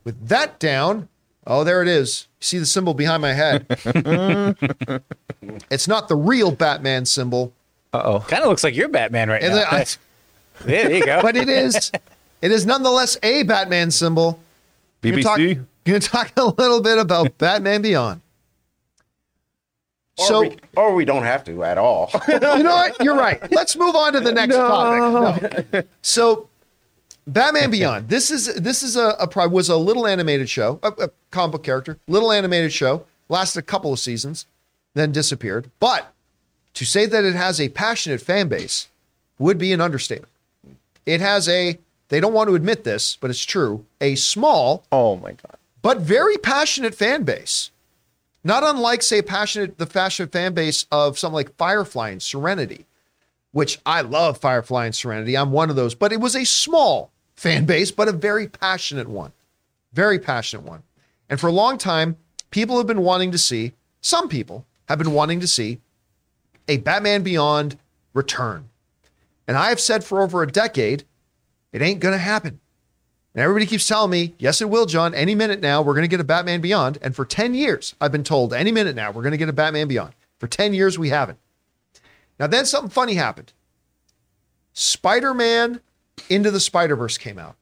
With 0.04 0.28
that 0.28 0.60
down, 0.60 1.10
oh, 1.48 1.64
there 1.64 1.82
it 1.82 1.88
is. 1.88 2.28
You 2.40 2.44
see 2.46 2.60
the 2.60 2.66
symbol 2.66 2.94
behind 2.94 3.22
my 3.22 3.34
head. 3.34 3.66
it's 5.72 5.88
not 5.88 6.08
the 6.10 6.16
real 6.16 6.52
Batman 6.52 7.06
symbol, 7.06 7.54
Uh 7.92 8.02
oh. 8.06 8.20
Kind 8.28 8.44
of 8.44 8.50
looks 8.50 8.64
like 8.64 8.76
you're 8.76 8.90
Batman 8.90 9.30
right 9.30 9.42
and 9.42 9.56
now. 9.56 9.66
I- 9.70 9.86
there 10.66 10.92
you 10.92 11.06
go. 11.06 11.22
but 11.22 11.36
it 11.36 11.50
is. 11.50 11.92
It 12.42 12.52
is 12.52 12.66
nonetheless 12.66 13.18
a 13.24 13.44
Batman 13.44 13.90
symbol. 13.90 14.40
Gonna 15.02 15.66
talk- 15.86 15.86
BBC. 15.86 15.86
Gonna 15.86 16.00
talk 16.00 16.32
a 16.38 16.62
little 16.62 16.82
bit 16.82 16.98
about 16.98 17.38
Batman 17.38 17.82
Beyond. 17.82 18.22
Or, 20.18 20.26
So 20.26 20.40
we, 20.42 20.58
or 20.78 20.94
we 20.94 21.06
don't 21.06 21.24
have 21.24 21.44
to 21.46 21.64
at 21.64 21.78
all. 21.78 22.12
you 22.28 22.40
know 22.40 22.56
what? 22.76 23.04
You're 23.04 23.16
right. 23.16 23.52
Let's 23.52 23.76
move 23.76 23.96
on 23.96 24.14
to 24.14 24.20
the 24.20 24.32
next 24.32 24.56
topic. 24.56 25.74
No. 25.74 25.84
So, 26.04 26.50
Batman 27.26 27.72
Beyond. 27.72 28.10
This 28.10 28.30
is 28.30 28.54
this 28.56 28.84
is 28.84 28.96
a, 28.96 29.16
a 29.20 29.28
pro- 29.28 29.48
was 29.48 29.70
a 29.70 29.78
little 29.78 30.06
animated 30.06 30.50
show, 30.50 30.80
a, 30.84 30.90
a 31.00 31.10
comic 31.32 31.54
book 31.54 31.64
character, 31.64 31.98
little 32.08 32.32
animated 32.32 32.72
show. 32.74 33.06
Lasted 33.30 33.60
a 33.60 33.64
couple 33.64 33.92
of 33.94 34.00
seasons, 34.00 34.46
then 34.94 35.12
disappeared. 35.12 35.72
But 35.80 36.14
to 36.76 36.86
say 36.86 37.06
that 37.08 37.24
it 37.24 37.34
has 37.36 37.60
a 37.60 37.70
passionate 37.70 38.22
fan 38.22 38.50
base 38.50 38.90
would 39.40 39.58
be 39.58 39.72
an 39.74 39.82
understatement. 39.82 40.30
It 41.06 41.22
has 41.22 41.50
a. 41.50 41.80
They 42.10 42.20
don't 42.20 42.34
want 42.34 42.50
to 42.50 42.56
admit 42.56 42.84
this, 42.84 43.18
but 43.20 43.32
it's 43.32 43.44
true. 43.44 43.86
A 44.00 44.14
small 44.16 44.84
Oh 44.92 45.16
my 45.16 45.32
god. 45.32 45.58
But 45.84 46.00
very 46.00 46.38
passionate 46.38 46.96
fan 46.96 47.22
base. 47.22 47.70
Not 48.44 48.64
unlike, 48.64 49.04
say, 49.04 49.22
passionate 49.22 49.78
the 49.78 49.86
passionate 49.86 50.32
fan 50.32 50.56
base 50.56 50.88
of 50.92 51.20
something 51.20 51.36
like 51.36 51.56
Firefly 51.56 52.10
and 52.10 52.22
Serenity, 52.22 52.88
which 53.52 53.80
I 53.86 54.02
love 54.02 54.40
Firefly 54.40 54.86
and 54.86 54.96
Serenity. 54.96 55.38
I'm 55.38 55.52
one 55.52 55.70
of 55.70 55.76
those, 55.76 55.94
but 55.94 56.12
it 56.12 56.20
was 56.20 56.36
a 56.36 56.46
small 56.46 57.12
fan 57.36 57.66
base, 57.66 57.92
but 57.92 58.08
a 58.08 58.14
very 58.14 58.48
passionate 58.48 59.08
one. 59.08 59.32
Very 59.94 60.18
passionate 60.18 60.66
one. 60.66 60.82
And 61.30 61.40
for 61.40 61.48
a 61.48 61.54
long 61.54 61.78
time, 61.78 62.18
people 62.50 62.78
have 62.78 62.88
been 62.88 63.04
wanting 63.04 63.32
to 63.32 63.38
see, 63.38 63.74
some 64.02 64.28
people 64.28 64.66
have 64.90 64.98
been 64.98 65.14
wanting 65.14 65.40
to 65.40 65.48
see 65.48 65.80
a 66.68 66.78
Batman 66.78 67.24
Beyond 67.24 67.78
return. 68.14 68.70
And 69.48 69.58
I 69.58 69.70
have 69.70 69.80
said 69.80 70.04
for 70.04 70.22
over 70.22 70.42
a 70.42 70.52
decade, 70.52 71.04
it 71.72 71.82
ain't 71.82 72.00
going 72.00 72.14
to 72.14 72.20
happen. 72.20 72.60
And 73.36 73.42
everybody 73.42 73.66
keeps 73.66 73.88
telling 73.88 74.12
me, 74.12 74.36
yes, 74.38 74.62
it 74.62 74.70
will, 74.70 74.86
John. 74.86 75.16
Any 75.16 75.34
minute 75.34 75.60
now, 75.60 75.82
we're 75.82 75.96
going 75.96 76.04
to 76.04 76.08
get 76.08 76.20
a 76.20 76.24
Batman 76.24 76.62
Beyond. 76.62 77.00
And 77.02 77.16
for 77.16 77.26
10 77.26 77.56
years, 77.56 77.96
I've 78.00 78.12
been 78.12 78.24
told, 78.24 78.54
any 78.54 78.72
minute 78.72 78.96
now, 78.96 79.12
we're 79.12 79.24
going 79.24 79.32
to 79.32 79.38
get 79.38 79.50
a 79.50 79.54
Batman 79.54 79.88
Beyond. 79.88 80.14
For 80.40 80.48
10 80.48 80.74
years, 80.74 81.00
we 81.00 81.10
haven't. 81.10 81.40
Now, 82.40 82.48
then 82.48 82.66
something 82.66 82.92
funny 82.92 83.16
happened. 83.16 83.54
Spider 84.74 85.34
Man 85.34 85.82
Into 86.30 86.52
the 86.52 86.60
Spider 86.60 86.96
Verse 86.96 87.18
came 87.18 87.40
out. 87.40 87.56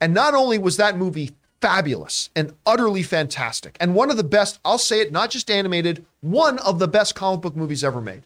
And 0.00 0.14
not 0.14 0.34
only 0.34 0.58
was 0.58 0.78
that 0.78 0.96
movie 0.96 1.32
fabulous 1.60 2.30
and 2.34 2.54
utterly 2.66 3.02
fantastic, 3.02 3.76
and 3.80 3.94
one 3.94 4.10
of 4.10 4.16
the 4.16 4.24
best, 4.24 4.58
I'll 4.64 4.78
say 4.78 5.00
it, 5.00 5.12
not 5.12 5.30
just 5.30 5.50
animated, 5.50 6.04
one 6.20 6.58
of 6.58 6.78
the 6.78 6.88
best 6.88 7.14
comic 7.14 7.40
book 7.40 7.54
movies 7.54 7.84
ever 7.84 8.00
made. 8.00 8.22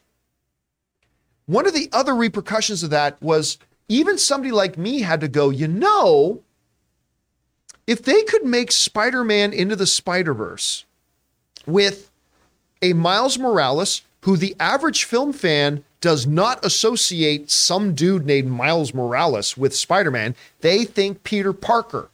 One 1.47 1.67
of 1.67 1.75
the 1.75 1.89
other 1.93 2.15
repercussions 2.15 2.83
of 2.83 2.91
that 2.91 3.21
was 3.23 3.59
even 3.89 4.19
somebody 4.19 4.51
like 4.51 4.77
me 4.77 5.01
had 5.01 5.21
to 5.21 5.29
go, 5.29 5.51
you 5.51 5.69
know, 5.69 6.43
if 7.87 8.03
they 8.03 8.23
could 8.23 8.45
make 8.45 8.73
Spider 8.73 9.23
Man 9.23 9.53
into 9.53 9.77
the 9.77 9.87
Spider 9.87 10.35
Verse 10.35 10.85
with 11.67 12.11
a 12.83 12.93
Miles 12.93 13.39
Morales 13.39 14.03
who 14.23 14.37
the 14.37 14.57
average 14.59 15.05
film 15.05 15.33
fan 15.33 15.85
does 16.01 16.27
not 16.27 16.65
associate 16.65 17.51
some 17.51 17.95
dude 17.95 18.27
named 18.27 18.51
Miles 18.51 18.93
Morales 18.93 19.57
with 19.57 19.75
Spider 19.75 20.11
Man, 20.11 20.35
they 20.61 20.85
think 20.85 21.23
Peter 21.23 21.53
Parker. 21.53 22.11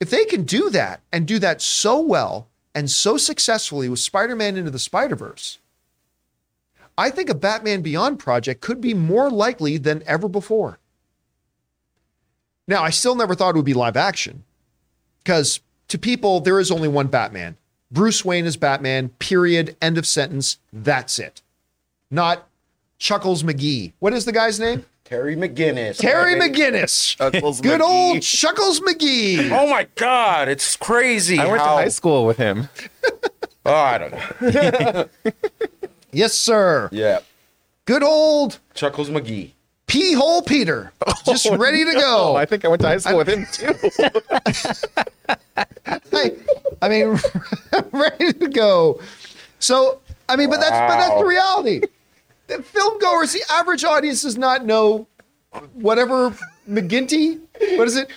If 0.00 0.10
they 0.10 0.24
can 0.24 0.44
do 0.44 0.70
that 0.70 1.00
and 1.12 1.26
do 1.26 1.38
that 1.38 1.62
so 1.62 2.00
well 2.00 2.48
and 2.74 2.90
so 2.90 3.16
successfully 3.16 3.88
with 3.88 4.00
Spider 4.00 4.34
Man 4.34 4.56
into 4.56 4.70
the 4.70 4.78
Spider 4.78 5.16
Verse, 5.16 5.58
I 6.98 7.10
think 7.10 7.30
a 7.30 7.34
Batman 7.34 7.82
Beyond 7.82 8.18
project 8.18 8.60
could 8.60 8.80
be 8.80 8.94
more 8.94 9.30
likely 9.30 9.78
than 9.78 10.02
ever 10.06 10.28
before. 10.28 10.78
Now, 12.68 12.82
I 12.82 12.90
still 12.90 13.14
never 13.14 13.34
thought 13.34 13.50
it 13.54 13.56
would 13.56 13.64
be 13.64 13.74
live 13.74 13.96
action 13.96 14.44
because 15.24 15.60
to 15.88 15.98
people, 15.98 16.40
there 16.40 16.60
is 16.60 16.70
only 16.70 16.88
one 16.88 17.08
Batman. 17.08 17.56
Bruce 17.90 18.24
Wayne 18.24 18.46
is 18.46 18.56
Batman, 18.56 19.10
period, 19.18 19.76
end 19.82 19.98
of 19.98 20.06
sentence. 20.06 20.58
That's 20.72 21.18
it. 21.18 21.42
Not 22.10 22.46
Chuckles 22.98 23.42
McGee. 23.42 23.92
What 23.98 24.12
is 24.12 24.24
the 24.24 24.32
guy's 24.32 24.60
name? 24.60 24.84
Terry 25.04 25.36
McGinnis. 25.36 25.98
Terry 25.98 26.34
McGinnis. 26.36 27.16
Chuckles 27.16 27.60
Good 27.60 27.80
McGee. 27.80 27.84
old 27.84 28.22
Chuckles 28.22 28.80
McGee. 28.80 29.50
Oh 29.50 29.68
my 29.68 29.86
God, 29.96 30.48
it's 30.48 30.76
crazy. 30.76 31.38
I 31.38 31.46
went 31.46 31.58
to 31.62 31.68
high 31.68 31.88
school 31.88 32.26
with 32.26 32.36
him. 32.36 32.68
Oh, 33.64 33.72
I 33.72 33.96
don't 33.98 34.10
know. 34.10 35.08
Yes, 36.12 36.34
sir. 36.34 36.88
Yeah. 36.92 37.20
Good 37.86 38.02
old 38.02 38.58
Chuckles 38.74 39.10
McGee. 39.10 39.52
Pee 39.86 40.14
Hole 40.14 40.42
Peter. 40.42 40.92
Just 41.26 41.46
oh, 41.50 41.56
ready 41.56 41.84
to 41.84 41.92
go. 41.92 42.32
Oh, 42.32 42.36
I 42.36 42.46
think 42.46 42.64
I 42.64 42.68
went 42.68 42.80
to 42.82 42.88
high 42.88 42.98
school 42.98 43.18
with 43.18 43.28
him 43.28 43.46
too. 43.52 43.74
Hey, 46.10 46.36
I 46.80 46.88
mean, 46.88 47.18
ready 47.92 48.32
to 48.34 48.48
go. 48.48 49.00
So, 49.58 50.00
I 50.28 50.36
mean, 50.36 50.50
but 50.50 50.60
that's 50.60 50.70
but 50.70 50.96
that's 50.96 51.18
the 51.18 51.24
reality. 51.24 51.82
The 52.46 52.62
film 52.62 52.98
goers, 52.98 53.32
the 53.32 53.42
average 53.50 53.84
audience 53.84 54.22
does 54.22 54.38
not 54.38 54.64
know 54.64 55.06
whatever 55.74 56.34
McGinty. 56.68 57.40
What 57.76 57.88
is 57.88 57.96
it? 57.96 58.10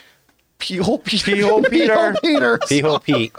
Peel, 0.59 0.99
Peel 0.99 1.63
Peter. 1.63 1.95
Peel 1.95 2.13
Peter. 2.21 2.59
P-hole 2.67 2.99
Pete. 2.99 3.33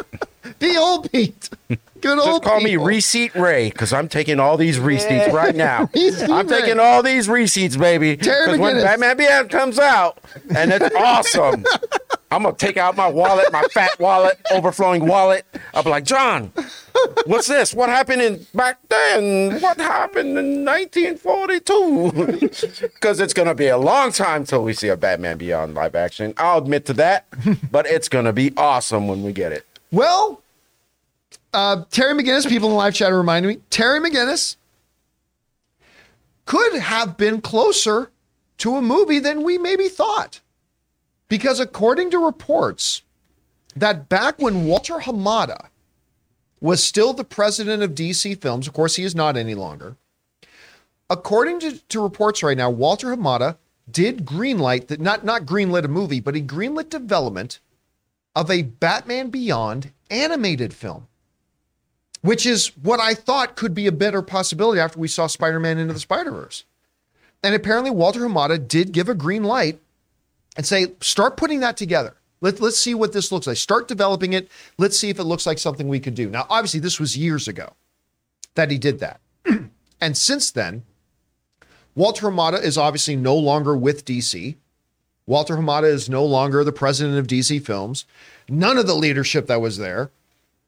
Peel 0.58 1.02
Pete. 1.02 1.50
Good 1.68 2.18
old. 2.18 2.18
Just 2.18 2.28
old. 2.28 2.44
call 2.44 2.60
me 2.60 2.70
Peel. 2.70 2.84
Receipt 2.84 3.34
Ray 3.34 3.70
because 3.70 3.92
I'm 3.92 4.08
taking 4.08 4.40
all 4.40 4.56
these 4.56 4.78
receipts 4.78 5.32
right 5.32 5.54
now. 5.54 5.90
I'm 5.94 6.46
Ray. 6.46 6.60
taking 6.60 6.78
all 6.78 7.02
these 7.02 7.28
receipts, 7.28 7.76
baby. 7.76 8.16
Because 8.16 8.58
when 8.58 8.76
Batman 8.76 9.16
Beyond 9.16 9.50
comes 9.50 9.78
out 9.78 10.18
and 10.54 10.72
it's 10.72 10.94
awesome, 10.94 11.64
I'm 12.30 12.42
gonna 12.42 12.56
take 12.56 12.76
out 12.76 12.96
my 12.96 13.08
wallet, 13.08 13.50
my 13.52 13.62
fat 13.72 13.98
wallet, 13.98 14.38
overflowing 14.52 15.06
wallet. 15.06 15.46
I'll 15.74 15.84
be 15.84 15.90
like, 15.90 16.04
John, 16.04 16.52
what's 17.24 17.46
this? 17.46 17.72
What 17.72 17.88
happened 17.88 18.20
in 18.20 18.46
back 18.54 18.78
then? 18.88 19.60
What 19.60 19.78
happened 19.78 20.36
in 20.36 20.64
1942? 20.64 22.82
Because 22.82 23.20
it's 23.20 23.32
gonna 23.32 23.54
be 23.54 23.68
a 23.68 23.78
long 23.78 24.12
time 24.12 24.44
till 24.44 24.62
we 24.62 24.72
see 24.72 24.88
a 24.88 24.96
Batman 24.96 25.38
Beyond 25.38 25.74
live 25.74 25.94
action. 25.94 26.34
I'll 26.36 26.58
admit 26.58 26.84
to 26.86 26.92
that, 26.94 27.26
but 27.70 27.86
it's 27.86 28.08
gonna 28.08 28.32
be 28.32 28.52
awesome 28.56 29.08
when 29.08 29.22
we 29.22 29.32
get 29.32 29.52
it. 29.52 29.66
Well, 29.92 30.42
uh, 31.52 31.84
Terry 31.90 32.14
McGinnis, 32.14 32.48
people 32.48 32.68
in 32.68 32.72
the 32.72 32.78
live 32.78 32.94
chat 32.94 33.12
are 33.12 33.18
reminding 33.18 33.48
me, 33.48 33.62
Terry 33.70 34.00
McGinnis 34.00 34.56
could 36.44 36.78
have 36.78 37.16
been 37.16 37.40
closer 37.40 38.10
to 38.58 38.76
a 38.76 38.82
movie 38.82 39.18
than 39.18 39.42
we 39.42 39.58
maybe 39.58 39.88
thought. 39.88 40.40
Because 41.28 41.58
according 41.58 42.10
to 42.10 42.24
reports, 42.24 43.02
that 43.74 44.08
back 44.08 44.38
when 44.38 44.64
Walter 44.64 44.94
Hamada 44.94 45.68
was 46.60 46.82
still 46.82 47.12
the 47.12 47.24
president 47.24 47.82
of 47.82 47.94
DC 47.94 48.40
Films, 48.40 48.66
of 48.66 48.72
course, 48.72 48.96
he 48.96 49.04
is 49.04 49.14
not 49.14 49.36
any 49.36 49.54
longer. 49.54 49.96
According 51.10 51.60
to, 51.60 51.78
to 51.88 52.00
reports 52.00 52.42
right 52.42 52.56
now, 52.56 52.70
Walter 52.70 53.08
Hamada 53.14 53.56
did 53.90 54.24
greenlight 54.24 54.88
that 54.88 55.00
not 55.00 55.24
not 55.24 55.46
greenlit 55.46 55.84
a 55.84 55.88
movie, 55.88 56.20
but 56.20 56.34
he 56.34 56.42
greenlit 56.42 56.90
development 56.90 57.60
of 58.36 58.50
a 58.50 58.62
Batman 58.62 59.30
Beyond 59.30 59.92
animated 60.10 60.74
film, 60.74 61.08
which 62.20 62.44
is 62.44 62.68
what 62.76 63.00
I 63.00 63.14
thought 63.14 63.56
could 63.56 63.74
be 63.74 63.86
a 63.86 63.92
better 63.92 64.20
possibility 64.20 64.78
after 64.78 65.00
we 65.00 65.08
saw 65.08 65.26
Spider 65.26 65.58
Man 65.58 65.78
into 65.78 65.94
the 65.94 65.98
Spider 65.98 66.30
Verse. 66.30 66.64
And 67.42 67.54
apparently, 67.54 67.90
Walter 67.90 68.20
Hamada 68.20 68.58
did 68.68 68.92
give 68.92 69.08
a 69.08 69.14
green 69.14 69.42
light 69.42 69.80
and 70.56 70.66
say, 70.66 70.88
start 71.00 71.36
putting 71.36 71.60
that 71.60 71.76
together. 71.76 72.16
Let, 72.40 72.60
let's 72.60 72.78
see 72.78 72.94
what 72.94 73.12
this 73.12 73.32
looks 73.32 73.46
like. 73.46 73.56
Start 73.56 73.88
developing 73.88 74.34
it. 74.34 74.50
Let's 74.78 74.98
see 74.98 75.08
if 75.08 75.18
it 75.18 75.24
looks 75.24 75.46
like 75.46 75.58
something 75.58 75.88
we 75.88 76.00
could 76.00 76.14
do. 76.14 76.28
Now, 76.28 76.46
obviously, 76.50 76.80
this 76.80 77.00
was 77.00 77.16
years 77.16 77.48
ago 77.48 77.72
that 78.54 78.70
he 78.70 78.78
did 78.78 79.00
that. 79.00 79.20
and 80.00 80.16
since 80.16 80.50
then, 80.50 80.82
Walter 81.94 82.26
Hamada 82.26 82.62
is 82.62 82.76
obviously 82.76 83.16
no 83.16 83.34
longer 83.34 83.76
with 83.76 84.04
DC. 84.04 84.56
Walter 85.26 85.56
Hamada 85.56 85.88
is 85.88 86.08
no 86.08 86.24
longer 86.24 86.62
the 86.62 86.72
president 86.72 87.18
of 87.18 87.26
DC 87.26 87.64
Films. 87.64 88.04
None 88.48 88.78
of 88.78 88.86
the 88.86 88.94
leadership 88.94 89.46
that 89.48 89.60
was 89.60 89.78
there. 89.78 90.10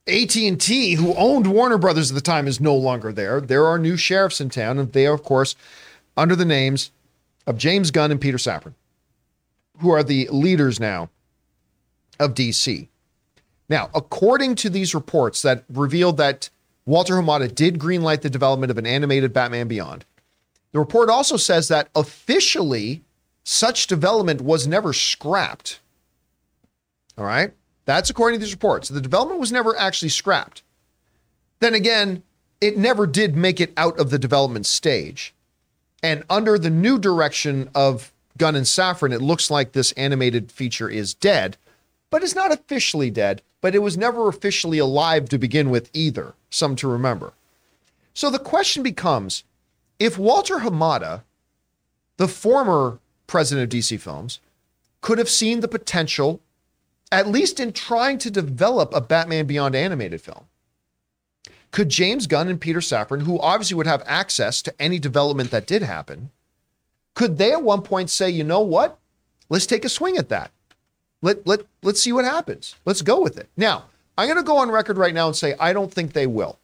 AT&T, 0.09 0.94
who 0.94 1.14
owned 1.14 1.46
Warner 1.46 1.78
Brothers 1.78 2.11
at 2.11 2.14
the 2.14 2.20
time, 2.20 2.48
is 2.48 2.61
no 2.61 2.74
longer 2.74 3.12
there. 3.12 3.40
There 3.40 3.66
are 3.66 3.78
new 3.78 3.96
sheriffs 3.96 4.40
in 4.40 4.48
town, 4.48 4.78
and 4.78 4.92
they 4.92 5.06
are, 5.06 5.14
of 5.14 5.22
course, 5.22 5.54
under 6.16 6.34
the 6.34 6.44
names 6.44 6.90
of 7.46 7.59
James 7.59 7.90
Gunn 7.90 8.11
and 8.11 8.20
Peter 8.20 8.38
Safran, 8.38 8.74
who 9.80 9.90
are 9.90 10.02
the 10.02 10.28
leaders 10.32 10.80
now 10.80 11.11
of 12.18 12.34
DC. 12.34 12.88
Now, 13.68 13.90
according 13.94 14.54
to 14.56 14.70
these 14.70 14.94
reports 14.94 15.42
that 15.42 15.64
revealed 15.68 16.16
that 16.16 16.48
Walter 16.86 17.14
Hamada 17.14 17.54
did 17.54 17.78
greenlight 17.78 18.22
the 18.22 18.30
development 18.30 18.70
of 18.70 18.78
an 18.78 18.86
animated 18.86 19.32
Batman 19.32 19.68
Beyond, 19.68 20.04
the 20.72 20.78
report 20.78 21.11
also 21.11 21.36
says 21.36 21.68
that 21.68 21.90
officially 21.94 23.02
such 23.49 23.86
development 23.86 24.42
was 24.42 24.66
never 24.66 24.92
scrapped. 24.92 25.80
All 27.16 27.24
right. 27.24 27.51
That's 27.86 28.11
according 28.11 28.38
to 28.38 28.44
these 28.44 28.53
reports. 28.53 28.90
The 28.90 29.01
development 29.01 29.40
was 29.40 29.51
never 29.51 29.74
actually 29.78 30.11
scrapped. 30.11 30.62
Then 31.61 31.72
again, 31.72 32.22
it 32.61 32.76
never 32.76 33.07
did 33.07 33.36
make 33.36 33.59
it 33.59 33.72
out 33.74 33.99
of 33.99 34.11
the 34.11 34.18
development 34.18 34.66
stage. 34.66 35.32
And 36.03 36.24
under 36.28 36.59
the 36.59 36.68
new 36.68 36.99
direction 36.99 37.70
of 37.74 38.12
Gunn 38.36 38.55
and 38.55 38.66
Safran, 38.66 39.14
it 39.14 39.22
looks 39.22 39.51
like 39.51 39.72
this 39.72 39.92
animated 39.92 40.53
feature 40.53 40.90
is 40.90 41.14
dead, 41.14 41.57
but 42.11 42.22
it's 42.22 42.34
not 42.34 42.53
officially 42.53 43.11
dead, 43.11 43.40
but 43.62 43.74
it 43.74 43.78
was 43.78 43.96
never 43.96 44.28
officially 44.28 44.78
alive 44.78 45.26
to 45.30 45.38
begin 45.38 45.70
with 45.70 45.88
either. 45.94 46.34
Some 46.51 46.76
to 46.76 46.86
remember. 46.86 47.32
So 48.12 48.28
the 48.28 48.38
question 48.38 48.82
becomes 48.82 49.42
if 49.99 50.18
Walter 50.18 50.57
Hamada, 50.57 51.22
the 52.18 52.28
former 52.28 52.99
president 53.29 53.72
of 53.72 53.79
DC 53.79 54.01
Films, 54.01 54.41
could 55.01 55.18
have 55.18 55.29
seen 55.29 55.61
the 55.61 55.68
potential, 55.68 56.41
at 57.12 57.29
least 57.29 57.61
in 57.61 57.72
trying 57.72 58.18
to 58.18 58.31
develop 58.31 58.93
a 58.93 59.01
Batman 59.01 59.47
Beyond 59.47 59.76
animated 59.76 60.20
film, 60.20 60.47
could 61.70 61.89
James 61.89 62.26
Gunn 62.26 62.49
and 62.49 62.61
Peter 62.61 62.81
Safran, 62.81 63.22
who 63.22 63.39
obviously 63.39 63.76
would 63.76 63.87
have 63.87 64.03
access 64.07 64.61
to 64.62 64.74
any 64.83 64.99
development 64.99 65.53
that 65.53 65.66
did 65.66 65.83
happen, 65.83 66.31
could 67.14 67.39
they 67.39 67.53
at 67.53 67.62
one 67.62 67.83
point 67.83 68.11
say, 68.11 68.29
you 68.29 68.43
know 68.43 68.61
what? 68.61 68.99
Let's 69.49 69.66
take 69.66 69.85
a 69.85 69.89
swing 69.89 70.16
at 70.16 70.29
that. 70.31 70.51
Let, 71.22 71.47
let, 71.47 71.61
let's 71.83 72.01
see 72.01 72.12
what 72.12 72.24
happens. 72.24 72.76
Let's 72.85 73.03
go 73.03 73.20
with 73.20 73.39
it. 73.39 73.49
Now, 73.57 73.85
I'm 74.16 74.26
going 74.26 74.39
to 74.39 74.45
go 74.45 74.59
on 74.59 74.70
record 74.70 74.99
right 74.99 75.14
now 75.14 75.26
and 75.26 75.37
say 75.37 75.55
I 75.59 75.72
don't 75.72 75.93
think 75.93 76.12
they 76.12 76.26
will. 76.26 76.59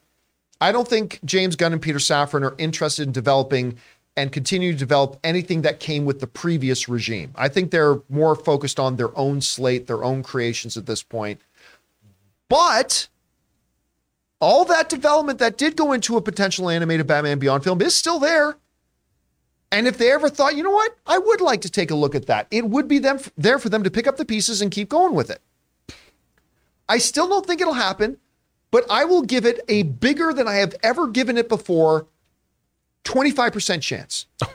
I 0.61 0.73
don't 0.73 0.89
think 0.89 1.21
James 1.25 1.57
Gunn 1.57 1.73
and 1.73 1.83
Peter 1.83 1.99
Safran 1.99 2.43
are 2.43 2.55
interested 2.57 3.07
in 3.07 3.12
developing 3.12 3.77
and 4.17 4.31
continue 4.31 4.73
to 4.73 4.79
develop 4.79 5.19
anything 5.25 5.62
that 5.62 5.81
came 5.81 6.05
with 6.05 6.21
the 6.21 6.27
previous 6.27 6.89
regime. 6.89 7.33
I 7.35 7.49
think 7.49 7.71
they're 7.71 8.01
more 8.09 8.37
focused 8.37 8.79
on 8.79 8.97
their 8.97 9.17
own 9.19 9.41
slate, 9.41 9.87
their 9.87 10.05
own 10.05 10.23
creations 10.23 10.77
at 10.77 10.87
this 10.87 11.03
point. 11.03 11.41
But 12.49 13.09
all 14.41 14.65
that 14.67 14.89
development 14.89 15.39
that 15.41 15.59
did 15.59 15.77
go 15.77 15.93
into 15.93 16.17
a 16.17 16.21
potential 16.21 16.69
animated 16.69 17.07
Batman 17.07 17.39
Beyond 17.39 17.65
film 17.65 17.83
is 17.83 17.95
still 17.95 18.19
there. 18.19 18.57
And 19.73 19.89
if 19.89 19.99
they 19.99 20.12
ever 20.12 20.29
thought, 20.29 20.55
you 20.55 20.62
know 20.62 20.71
what, 20.71 20.97
I 21.05 21.19
would 21.19 21.41
like 21.41 21.62
to 21.62 21.71
take 21.71 21.91
a 21.91 21.97
look 21.97 22.15
at 22.15 22.27
that, 22.27 22.47
it 22.53 22.65
would 22.65 22.87
be 22.87 23.01
them 23.01 23.19
there 23.37 23.59
for 23.59 23.69
them 23.69 23.83
to 23.83 23.91
pick 23.91 24.07
up 24.07 24.17
the 24.17 24.25
pieces 24.25 24.62
and 24.62 24.71
keep 24.71 24.89
going 24.89 25.15
with 25.15 25.31
it. 25.31 25.41
I 26.89 26.99
still 26.99 27.29
don't 27.29 27.45
think 27.45 27.61
it'll 27.61 27.73
happen, 27.73 28.19
but 28.71 28.85
I 28.89 29.05
will 29.05 29.23
give 29.23 29.45
it 29.47 29.61
a 29.69 29.83
bigger 29.83 30.33
than 30.33 30.47
I 30.47 30.57
have 30.57 30.77
ever 30.85 31.09
given 31.09 31.37
it 31.37 31.49
before 31.49 32.07
25% 33.05 33.81
chance. 33.83 34.27
Oh 34.47 34.51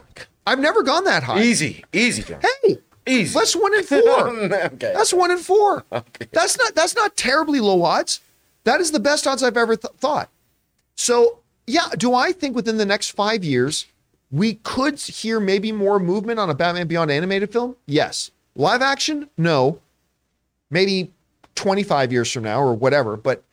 I've 0.47 0.59
never 0.59 0.81
gone 0.81 1.03
that 1.03 1.21
high. 1.21 1.43
Easy, 1.43 1.83
easy, 1.93 2.23
John. 2.23 2.41
Hey, 2.63 2.79
Easy. 3.05 3.37
that's 3.37 3.55
one 3.55 3.71
in 3.75 3.83
four. 3.83 4.01
okay. 4.29 4.91
That's 4.95 5.13
one 5.13 5.29
in 5.29 5.37
four. 5.37 5.85
That's 6.31 6.57
not 6.57 6.73
that's 6.73 6.95
not 6.95 7.15
terribly 7.15 7.59
low 7.59 7.83
odds. 7.83 8.19
That 8.63 8.81
is 8.81 8.89
the 8.91 8.99
best 8.99 9.27
odds 9.27 9.43
I've 9.43 9.57
ever 9.57 9.75
th- 9.75 9.93
thought. 9.99 10.29
So 10.95 11.39
yeah, 11.67 11.89
do 11.95 12.15
I 12.15 12.31
think 12.31 12.55
within 12.55 12.77
the 12.77 12.85
next 12.85 13.11
five 13.11 13.43
years 13.43 13.85
we 14.31 14.55
could 14.55 14.99
hear 14.99 15.39
maybe 15.39 15.71
more 15.71 15.99
movement 15.99 16.39
on 16.39 16.49
a 16.49 16.55
Batman 16.55 16.87
Beyond 16.87 17.11
animated 17.11 17.51
film? 17.51 17.75
Yes. 17.85 18.31
Live 18.55 18.81
action? 18.81 19.29
No. 19.37 19.79
Maybe 20.71 21.11
25 21.53 22.11
years 22.11 22.31
from 22.31 22.43
now 22.43 22.59
or 22.59 22.73
whatever. 22.73 23.17
But 23.17 23.43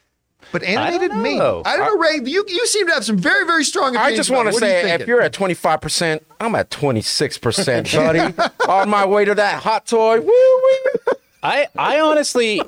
but 0.53 0.63
animated, 0.63 1.15
maybe. 1.15 1.39
know. 1.39 1.63
I 1.65 1.77
don't 1.77 1.87
know, 1.87 2.01
Ray. 2.01 2.21
You 2.25 2.45
you 2.49 2.67
seem 2.67 2.87
to 2.87 2.95
have 2.95 3.05
some 3.05 3.19
very 3.19 3.45
very 3.47 3.65
strong. 3.65 3.97
I 3.97 4.15
just 4.15 4.31
want 4.31 4.49
to 4.49 4.53
What 4.55 4.63
are 4.63 4.67
you 4.67 4.83
say, 4.83 4.93
if 4.95 5.07
you're 5.07 5.21
at 5.21 5.33
25%, 5.33 6.21
I'm 6.41 6.55
at 6.55 6.71
26%, 6.71 7.93
buddy. 8.37 8.71
On 8.71 8.89
my 8.89 9.05
way 9.05 9.25
to 9.25 9.35
that 9.35 9.63
hot 9.63 9.87
toy. 9.87 10.21
Woo, 10.21 10.27
woo. 10.27 11.15
I 11.43 11.69
I 11.77 12.01
honestly 12.01 12.61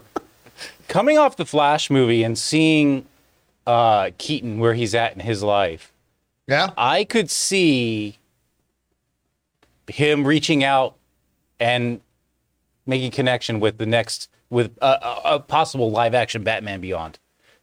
coming 0.89 1.19
off 1.19 1.37
the 1.37 1.47
Flash 1.47 1.91
movie 1.91 2.23
and 2.23 2.37
seeing 2.39 3.07
uh 3.67 4.11
Keaton 4.19 4.59
where 4.59 4.75
he's 4.75 4.95
at 4.95 5.15
in 5.15 5.21
his 5.21 5.43
life, 5.43 5.93
yeah, 6.47 6.71
I 6.77 7.05
could 7.05 7.31
see 7.31 8.19
him 9.89 10.27
reaching 10.27 10.65
out 10.65 10.97
and 11.59 12.01
making 12.87 13.11
connection 13.11 13.61
with 13.61 13.79
the 13.79 13.87
next 13.87 14.29
with 14.51 14.77
a, 14.81 14.87
a, 14.87 15.35
a 15.35 15.41
possible 15.41 15.91
live 15.91 16.15
action 16.15 16.43
Batman 16.43 16.81
Beyond. 16.81 17.19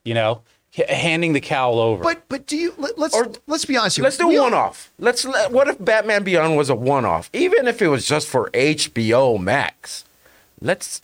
You 0.05 0.13
know, 0.13 0.41
H- 0.77 0.89
handing 0.89 1.33
the 1.33 1.41
cowl 1.41 1.79
over. 1.79 2.03
but 2.03 2.23
but 2.29 2.45
do 2.47 2.55
you 2.55 2.73
let, 2.77 2.97
let's 2.97 3.13
Or- 3.15 3.31
let's 3.47 3.65
be 3.65 3.75
honest 3.75 3.97
here. 3.97 4.03
Let's 4.03 4.17
do 4.17 4.27
We 4.27 4.37
all- 4.37 4.45
one 4.45 4.53
off. 4.53 4.91
Let's. 4.99 5.25
Let, 5.25 5.51
what 5.51 5.67
if 5.67 5.83
Batman 5.83 6.23
Beyond 6.23 6.55
was 6.55 6.69
a 6.69 6.75
one 6.75 7.05
off? 7.05 7.29
Even 7.33 7.67
if 7.67 7.81
it 7.81 7.87
was 7.89 8.05
just 8.07 8.27
for 8.27 8.49
HBO 8.53 9.37
Max, 9.39 10.05
let's. 10.61 11.01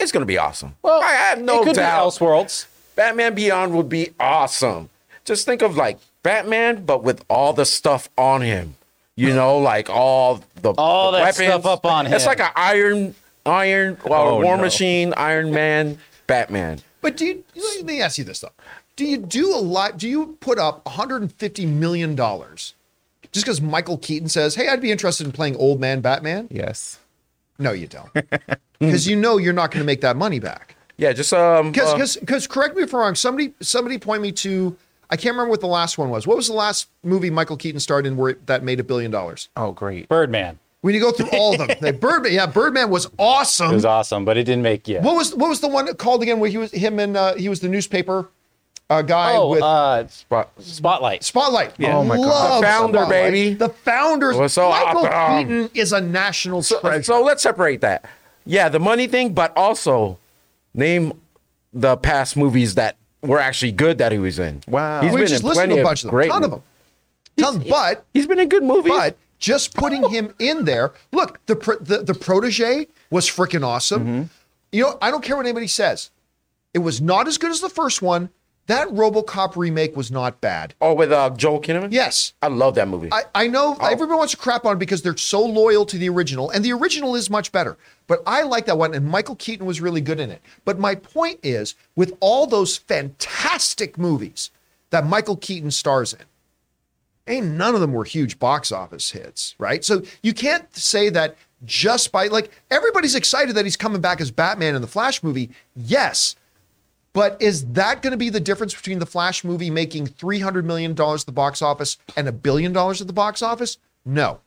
It's 0.00 0.10
gonna 0.12 0.26
be 0.26 0.36
awesome. 0.38 0.74
well, 0.82 1.00
I 1.02 1.12
have 1.12 1.40
no 1.40 1.62
it 1.62 1.64
could 1.66 1.76
doubt. 1.76 2.02
be 2.18 2.24
Elseworlds. 2.24 2.66
Batman 2.96 3.34
Beyond 3.34 3.74
would 3.74 3.88
be 3.88 4.10
awesome. 4.20 4.90
Just 5.24 5.46
think 5.46 5.62
of 5.62 5.76
like 5.76 5.98
Batman, 6.22 6.84
but 6.84 7.02
with 7.02 7.24
all 7.30 7.52
the 7.52 7.64
stuff 7.64 8.08
on 8.18 8.42
him. 8.42 8.74
You 9.16 9.32
know, 9.32 9.58
like 9.58 9.88
all 9.88 10.42
the 10.60 10.72
All 10.76 11.12
the 11.12 11.18
that 11.18 11.36
stuff 11.36 11.64
up 11.66 11.86
on 11.86 12.06
him. 12.06 12.12
It's 12.14 12.26
like 12.26 12.40
an 12.40 12.50
Iron, 12.56 13.14
Iron, 13.46 13.96
well, 14.04 14.28
Oh, 14.28 14.40
War 14.40 14.56
no. 14.56 14.62
Machine, 14.62 15.14
Iron 15.16 15.52
Man, 15.52 15.98
Batman. 16.26 16.80
But 17.04 17.18
do 17.18 17.26
you, 17.26 17.44
let 17.54 17.84
me 17.84 18.00
ask 18.00 18.16
you 18.16 18.24
this 18.24 18.40
though. 18.40 18.48
Do 18.96 19.04
you 19.04 19.18
do 19.18 19.54
a 19.54 19.60
lot? 19.60 19.98
Do 19.98 20.08
you 20.08 20.38
put 20.40 20.58
up 20.58 20.86
150 20.86 21.66
million 21.66 22.14
dollars 22.14 22.72
just 23.30 23.44
because 23.44 23.60
Michael 23.60 23.98
Keaton 23.98 24.30
says, 24.30 24.54
"Hey, 24.54 24.68
I'd 24.68 24.80
be 24.80 24.90
interested 24.90 25.26
in 25.26 25.32
playing 25.32 25.54
old 25.56 25.80
man 25.80 26.00
Batman"? 26.00 26.48
Yes. 26.50 26.98
No, 27.58 27.72
you 27.72 27.88
don't, 27.88 28.10
because 28.78 29.06
you 29.06 29.16
know 29.16 29.36
you're 29.36 29.52
not 29.52 29.70
going 29.70 29.82
to 29.82 29.86
make 29.86 30.00
that 30.00 30.16
money 30.16 30.38
back. 30.38 30.76
Yeah, 30.96 31.12
just 31.12 31.34
um. 31.34 31.72
Because 31.72 31.90
uh, 31.90 31.96
because 31.96 32.16
because 32.16 32.46
correct 32.46 32.74
me 32.74 32.84
if 32.84 32.94
I'm 32.94 33.00
wrong. 33.00 33.14
Somebody 33.14 33.52
somebody 33.60 33.98
point 33.98 34.22
me 34.22 34.32
to. 34.32 34.74
I 35.10 35.16
can't 35.16 35.34
remember 35.34 35.50
what 35.50 35.60
the 35.60 35.66
last 35.66 35.98
one 35.98 36.08
was. 36.08 36.26
What 36.26 36.38
was 36.38 36.46
the 36.46 36.54
last 36.54 36.88
movie 37.02 37.28
Michael 37.28 37.58
Keaton 37.58 37.80
starred 37.80 38.06
in 38.06 38.16
where 38.16 38.30
it, 38.30 38.46
that 38.46 38.62
made 38.62 38.80
a 38.80 38.84
billion 38.84 39.10
dollars? 39.10 39.50
Oh, 39.56 39.72
great. 39.72 40.08
Birdman. 40.08 40.58
When 40.84 40.94
you 40.94 41.00
go 41.00 41.12
through 41.12 41.30
all 41.30 41.52
of 41.58 41.66
them, 41.66 41.74
like 41.80 41.98
Birdman, 41.98 42.34
yeah, 42.34 42.44
Birdman 42.44 42.90
was 42.90 43.08
awesome. 43.18 43.70
It 43.70 43.74
was 43.74 43.86
awesome, 43.86 44.26
but 44.26 44.36
it 44.36 44.44
didn't 44.44 44.60
make 44.60 44.86
yeah. 44.86 45.00
what 45.00 45.16
was 45.16 45.34
what 45.34 45.48
was 45.48 45.60
the 45.60 45.68
one 45.68 45.94
called 45.94 46.22
again? 46.22 46.40
Where 46.40 46.50
he 46.50 46.58
was 46.58 46.72
him 46.72 46.98
and 46.98 47.16
uh, 47.16 47.36
he 47.36 47.48
was 47.48 47.60
the 47.60 47.68
newspaper 47.68 48.28
uh, 48.90 49.00
guy 49.00 49.34
oh, 49.34 49.48
with 49.48 49.62
uh, 49.62 50.06
Spot- 50.08 50.50
Spotlight. 50.58 51.24
Spotlight. 51.24 51.72
Oh 51.84 52.04
my 52.04 52.16
God. 52.16 52.62
The 52.62 52.66
founder, 52.66 52.98
Spotlight. 52.98 53.32
baby. 53.32 53.54
The 53.54 53.70
founders. 53.70 54.36
Was 54.36 54.52
so 54.52 54.68
Michael 54.68 55.06
awesome. 55.06 55.48
Keaton 55.48 55.70
is 55.72 55.94
a 55.94 56.02
national 56.02 56.62
treasure. 56.62 57.02
So 57.02 57.22
let's 57.22 57.42
separate 57.42 57.80
that. 57.80 58.04
Yeah, 58.44 58.68
the 58.68 58.78
money 58.78 59.06
thing, 59.06 59.32
but 59.32 59.56
also 59.56 60.18
name 60.74 61.18
the 61.72 61.96
past 61.96 62.36
movies 62.36 62.74
that 62.74 62.98
were 63.22 63.40
actually 63.40 63.72
good 63.72 63.96
that 63.96 64.12
he 64.12 64.18
was 64.18 64.38
in. 64.38 64.62
Wow. 64.68 65.00
he's 65.00 65.14
we 65.14 65.22
been 65.22 65.28
just 65.28 65.42
in 65.44 65.48
listened 65.48 65.70
plenty 65.70 65.74
to 65.76 65.80
a 65.80 65.82
of 65.82 65.88
bunch 65.88 66.00
of 66.00 66.08
them. 66.08 66.10
great 66.10 66.30
ton 66.30 66.44
of 66.44 66.50
movies. 66.50 66.62
them. 67.36 67.60
Ton, 67.60 67.64
but 67.70 68.04
He's 68.12 68.26
been 68.26 68.38
in 68.38 68.50
good 68.50 68.62
movies. 68.62 68.92
but 68.92 69.16
just 69.38 69.74
putting 69.74 70.08
him 70.10 70.34
in 70.38 70.64
there. 70.64 70.92
Look, 71.12 71.44
the 71.46 71.54
the, 71.80 71.98
the 72.02 72.14
protege 72.14 72.86
was 73.10 73.28
freaking 73.28 73.64
awesome. 73.64 74.02
Mm-hmm. 74.02 74.22
You 74.72 74.82
know, 74.84 74.98
I 75.00 75.10
don't 75.10 75.22
care 75.22 75.36
what 75.36 75.46
anybody 75.46 75.66
says. 75.68 76.10
It 76.72 76.78
was 76.80 77.00
not 77.00 77.28
as 77.28 77.38
good 77.38 77.50
as 77.50 77.60
the 77.60 77.68
first 77.68 78.02
one. 78.02 78.30
That 78.66 78.88
RoboCop 78.88 79.56
remake 79.56 79.94
was 79.94 80.10
not 80.10 80.40
bad. 80.40 80.74
oh, 80.80 80.94
with 80.94 81.12
uh, 81.12 81.28
Joel 81.36 81.60
Kinnaman. 81.60 81.92
Yes, 81.92 82.32
I 82.40 82.46
love 82.48 82.74
that 82.76 82.88
movie. 82.88 83.10
I, 83.12 83.24
I 83.34 83.46
know 83.46 83.76
Oh. 83.78 83.86
everyone 83.86 84.16
wants 84.16 84.32
to 84.32 84.38
crap 84.38 84.64
on 84.64 84.76
it 84.76 84.78
because 84.78 85.02
they're 85.02 85.18
so 85.18 85.44
loyal 85.44 85.84
to 85.84 85.98
the 85.98 86.08
original, 86.08 86.48
and 86.48 86.64
the 86.64 86.72
original 86.72 87.14
is 87.14 87.28
much 87.28 87.52
better. 87.52 87.76
But 88.06 88.22
I 88.26 88.42
like 88.42 88.64
that 88.64 88.78
one, 88.78 88.94
and 88.94 89.06
Michael 89.06 89.36
Keaton 89.36 89.66
was 89.66 89.82
really 89.82 90.00
good 90.00 90.18
in 90.18 90.30
it. 90.30 90.40
But 90.64 90.78
my 90.78 90.94
point 90.94 91.40
is, 91.42 91.74
with 91.94 92.14
all 92.20 92.46
those 92.46 92.78
fantastic 92.78 93.98
movies 93.98 94.50
that 94.90 95.06
Michael 95.06 95.36
Keaton 95.36 95.70
stars 95.70 96.14
in, 96.14 96.20
ain't 97.26 97.46
none 97.46 97.74
of 97.74 97.80
them 97.80 97.92
were 97.92 98.04
huge 98.04 98.38
box 98.38 98.70
office 98.72 99.10
hits, 99.10 99.54
right? 99.58 99.84
So 99.84 100.02
you 100.22 100.32
can't 100.32 100.74
say 100.76 101.08
that 101.10 101.36
just 101.64 102.12
by 102.12 102.26
like 102.26 102.50
everybody's 102.70 103.14
excited 103.14 103.54
that 103.56 103.64
he's 103.64 103.76
coming 103.76 104.00
back 104.00 104.20
as 104.20 104.30
Batman 104.30 104.74
in 104.74 104.82
the 104.82 104.88
Flash 104.88 105.22
movie. 105.22 105.50
Yes. 105.74 106.36
But 107.12 107.40
is 107.40 107.64
that 107.72 108.02
going 108.02 108.10
to 108.10 108.16
be 108.16 108.28
the 108.28 108.40
difference 108.40 108.74
between 108.74 108.98
the 108.98 109.06
Flash 109.06 109.44
movie 109.44 109.70
making 109.70 110.08
$300 110.08 110.64
million 110.64 110.92
at 110.92 111.26
the 111.26 111.32
box 111.32 111.62
office 111.62 111.96
and 112.16 112.26
a 112.26 112.32
billion 112.32 112.72
dollars 112.72 113.00
at 113.00 113.06
the 113.06 113.12
box 113.12 113.40
office? 113.40 113.78
No. 114.04 114.40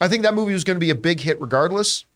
I 0.00 0.08
think 0.08 0.22
that 0.22 0.34
movie 0.34 0.54
was 0.54 0.64
going 0.64 0.76
to 0.76 0.80
be 0.84 0.90
a 0.90 0.94
big 0.94 1.20
hit 1.20 1.38
regardless. 1.40 2.06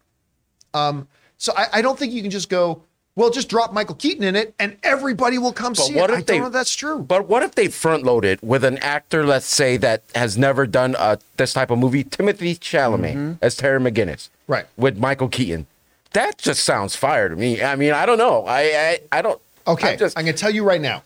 Um, 0.73 1.07
so 1.37 1.53
I, 1.57 1.67
I 1.75 1.83
don't 1.83 1.99
think 1.99 2.15
you 2.15 2.23
can 2.23 2.31
just 2.31 2.49
go, 2.49 2.83
well, 3.17 3.31
just 3.31 3.49
drop 3.49 3.73
Michael 3.73 3.95
Keaton 3.95 4.25
in 4.25 4.35
it 4.35 4.55
and 4.59 4.77
everybody 4.83 5.39
will 5.39 5.53
come 5.53 5.75
see 5.75 5.95
what 5.95 6.11
it. 6.11 6.15
if 6.15 6.19
I 6.19 6.23
they- 6.23 6.33
don't 6.35 6.41
know 6.43 6.47
if 6.49 6.53
that's 6.53 6.75
true. 6.75 6.99
but 7.01 7.29
what 7.29 7.43
if 7.43 7.55
they 7.55 7.69
front 7.69 8.03
load 8.05 8.25
it 8.25 8.43
with 8.43 8.65
an 8.65 8.79
actor, 8.79 9.25
let's 9.25 9.47
say, 9.47 9.77
that 9.79 10.03
has 10.15 10.37
never 10.37 10.67
done 10.67 10.97
uh, 10.97 11.17
this 11.37 11.53
type 11.53 11.71
of 11.71 11.79
movie, 11.79 12.03
Timothée 12.05 12.59
Chalamet 12.59 13.39
as 13.41 13.55
Terry 13.57 13.79
McGinnis, 13.81 14.29
Right. 14.49 14.67
with 14.77 14.99
Michael 14.99 15.29
Keaton? 15.29 15.67
That 16.13 16.39
just 16.39 16.65
sounds 16.65 16.95
fire 16.97 17.29
to 17.29 17.37
me. 17.37 17.63
I 17.63 17.75
mean, 17.77 17.93
I 17.93 18.07
don't 18.07 18.19
know. 18.19 18.45
I 18.47 18.61
I, 18.63 19.19
I 19.19 19.23
don't. 19.23 19.41
Okay, 19.67 19.93
I 19.95 19.97
just 19.97 20.17
I'm 20.19 20.25
going 20.25 20.35
to 20.37 20.41
tell 20.41 20.51
you 20.55 20.63
right 20.65 20.81
now. 20.81 21.03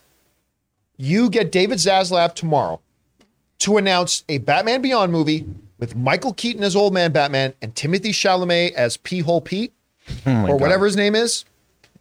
You 0.97 1.29
get 1.29 1.51
David 1.51 1.77
Zaslav 1.79 2.35
tomorrow 2.35 2.79
to 3.59 3.77
announce 3.77 4.23
a 4.29 4.37
Batman 4.39 4.81
Beyond 4.81 5.11
movie 5.11 5.45
with 5.79 5.95
Michael 5.95 6.33
Keaton 6.33 6.61
as 6.63 6.75
Old 6.75 6.93
Man 6.93 7.11
Batman 7.11 7.53
and 7.61 7.73
Timothée 7.73 8.09
Chalamet 8.09 8.73
as 8.73 8.97
P 8.97 9.19
Hole 9.19 9.41
Pete 9.41 9.73
or 10.25 10.57
whatever 10.57 10.85
his 10.85 10.95
name 10.95 11.15
is. 11.15 11.45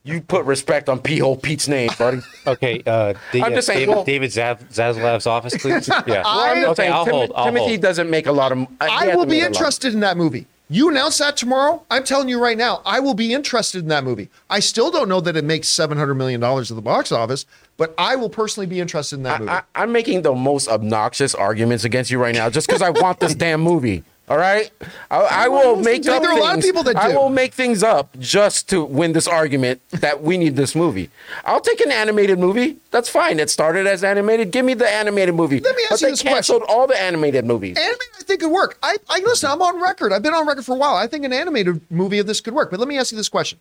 You 0.08 0.20
put 0.20 0.44
respect 0.44 0.88
on 0.88 1.00
P 1.00 1.18
Hole 1.18 1.36
Pete's 1.36 1.68
name, 1.68 1.90
buddy. 1.98 2.20
Okay, 2.46 2.82
uh, 2.86 3.14
the, 3.32 3.42
I'm 3.42 3.52
uh, 3.52 3.56
just 3.56 3.66
saying, 3.66 3.80
David, 3.80 3.94
well- 3.94 4.04
David 4.04 4.30
Zav- 4.30 4.64
Zaslav's 4.72 5.26
office, 5.26 5.56
please. 5.56 5.88
Yeah. 6.06 6.22
I'm 6.24 6.56
just 6.56 6.68
okay, 6.70 6.74
saying, 6.84 6.92
I'll 6.92 7.04
Tim- 7.04 7.14
hold. 7.14 7.32
I'll 7.34 7.44
Timothy 7.46 7.68
hold. 7.68 7.80
doesn't 7.82 8.08
make 8.10 8.26
a 8.26 8.32
lot 8.32 8.52
of. 8.52 8.58
uh, 8.58 8.64
he 8.64 8.74
I 8.80 8.88
hasn't 9.00 9.18
will 9.18 9.24
be 9.26 9.30
made 9.32 9.38
a 9.38 9.42
lot. 9.42 9.46
interested 9.48 9.94
in 9.94 10.00
that 10.00 10.16
movie. 10.16 10.46
You 10.70 10.90
announce 10.90 11.16
that 11.18 11.36
tomorrow. 11.38 11.82
I'm 11.90 12.04
telling 12.04 12.28
you 12.28 12.38
right 12.42 12.56
now, 12.58 12.82
I 12.84 13.00
will 13.00 13.14
be 13.14 13.32
interested 13.32 13.82
in 13.82 13.88
that 13.88 14.04
movie. 14.04 14.28
I 14.50 14.60
still 14.60 14.90
don't 14.90 15.08
know 15.08 15.18
that 15.22 15.34
it 15.34 15.44
makes 15.44 15.66
$700 15.68 16.14
million 16.14 16.42
at 16.44 16.66
the 16.68 16.82
box 16.82 17.10
office, 17.10 17.46
but 17.78 17.94
I 17.96 18.16
will 18.16 18.28
personally 18.28 18.66
be 18.66 18.78
interested 18.78 19.16
in 19.16 19.22
that 19.22 19.40
movie. 19.40 19.50
I, 19.52 19.62
I'm 19.74 19.92
making 19.92 20.20
the 20.22 20.34
most 20.34 20.68
obnoxious 20.68 21.34
arguments 21.34 21.84
against 21.84 22.10
you 22.10 22.20
right 22.20 22.34
now, 22.34 22.50
just 22.50 22.66
because 22.66 22.82
I 22.82 22.90
want 22.90 23.18
this 23.18 23.34
damn 23.46 23.62
movie. 23.62 24.04
All 24.30 24.36
right, 24.36 24.70
I, 25.10 25.44
I 25.44 25.48
will 25.48 25.76
make 25.76 26.02
There 26.02 26.14
are 26.14 26.18
a 26.20 26.36
lot 26.36 26.48
of 26.48 26.52
things- 26.56 26.66
people 26.66 26.82
that 26.82 26.94
do. 26.94 26.98
I 27.00 27.16
will 27.16 27.30
make 27.30 27.54
things 27.54 27.82
up 27.82 28.18
just 28.18 28.68
to 28.68 28.84
win 28.84 29.12
this 29.12 29.26
argument 29.26 29.80
that 29.90 30.22
we 30.22 30.36
need 30.36 30.54
this 30.54 30.74
movie. 30.74 31.08
I'll 31.46 31.60
take 31.62 31.80
an 31.80 31.90
animated 31.90 32.38
movie. 32.38 32.76
That's 32.90 33.08
fine. 33.08 33.40
It 33.40 33.48
started 33.48 33.86
as 33.86 34.04
animated. 34.04 34.50
Give 34.50 34.66
me 34.66 34.74
the 34.74 34.88
animated 34.88 35.34
movie. 35.34 35.60
Let 35.60 35.74
me 35.76 35.82
ask 35.84 35.92
but 35.92 36.00
you 36.02 36.06
they 36.08 36.10
this 36.12 36.22
canceled 36.22 36.62
all 36.68 36.86
the 36.86 37.00
animated 37.00 37.46
movies. 37.46 37.78
Anime, 37.78 37.96
I 38.18 38.22
think 38.22 38.40
could 38.40 38.50
work. 38.52 38.76
I, 38.82 38.96
I 39.08 39.20
listen. 39.20 39.50
I'm 39.50 39.62
on 39.62 39.80
record. 39.80 40.12
I've 40.12 40.22
been 40.22 40.34
on 40.34 40.46
record 40.46 40.66
for 40.66 40.74
a 40.76 40.78
while. 40.78 40.94
I 40.94 41.06
think 41.06 41.24
an 41.24 41.32
animated 41.32 41.80
movie 41.90 42.18
of 42.18 42.26
this 42.26 42.42
could 42.42 42.52
work. 42.54 42.70
But 42.70 42.80
let 42.80 42.88
me 42.88 42.98
ask 42.98 43.10
you 43.12 43.16
this 43.16 43.30
question: 43.30 43.58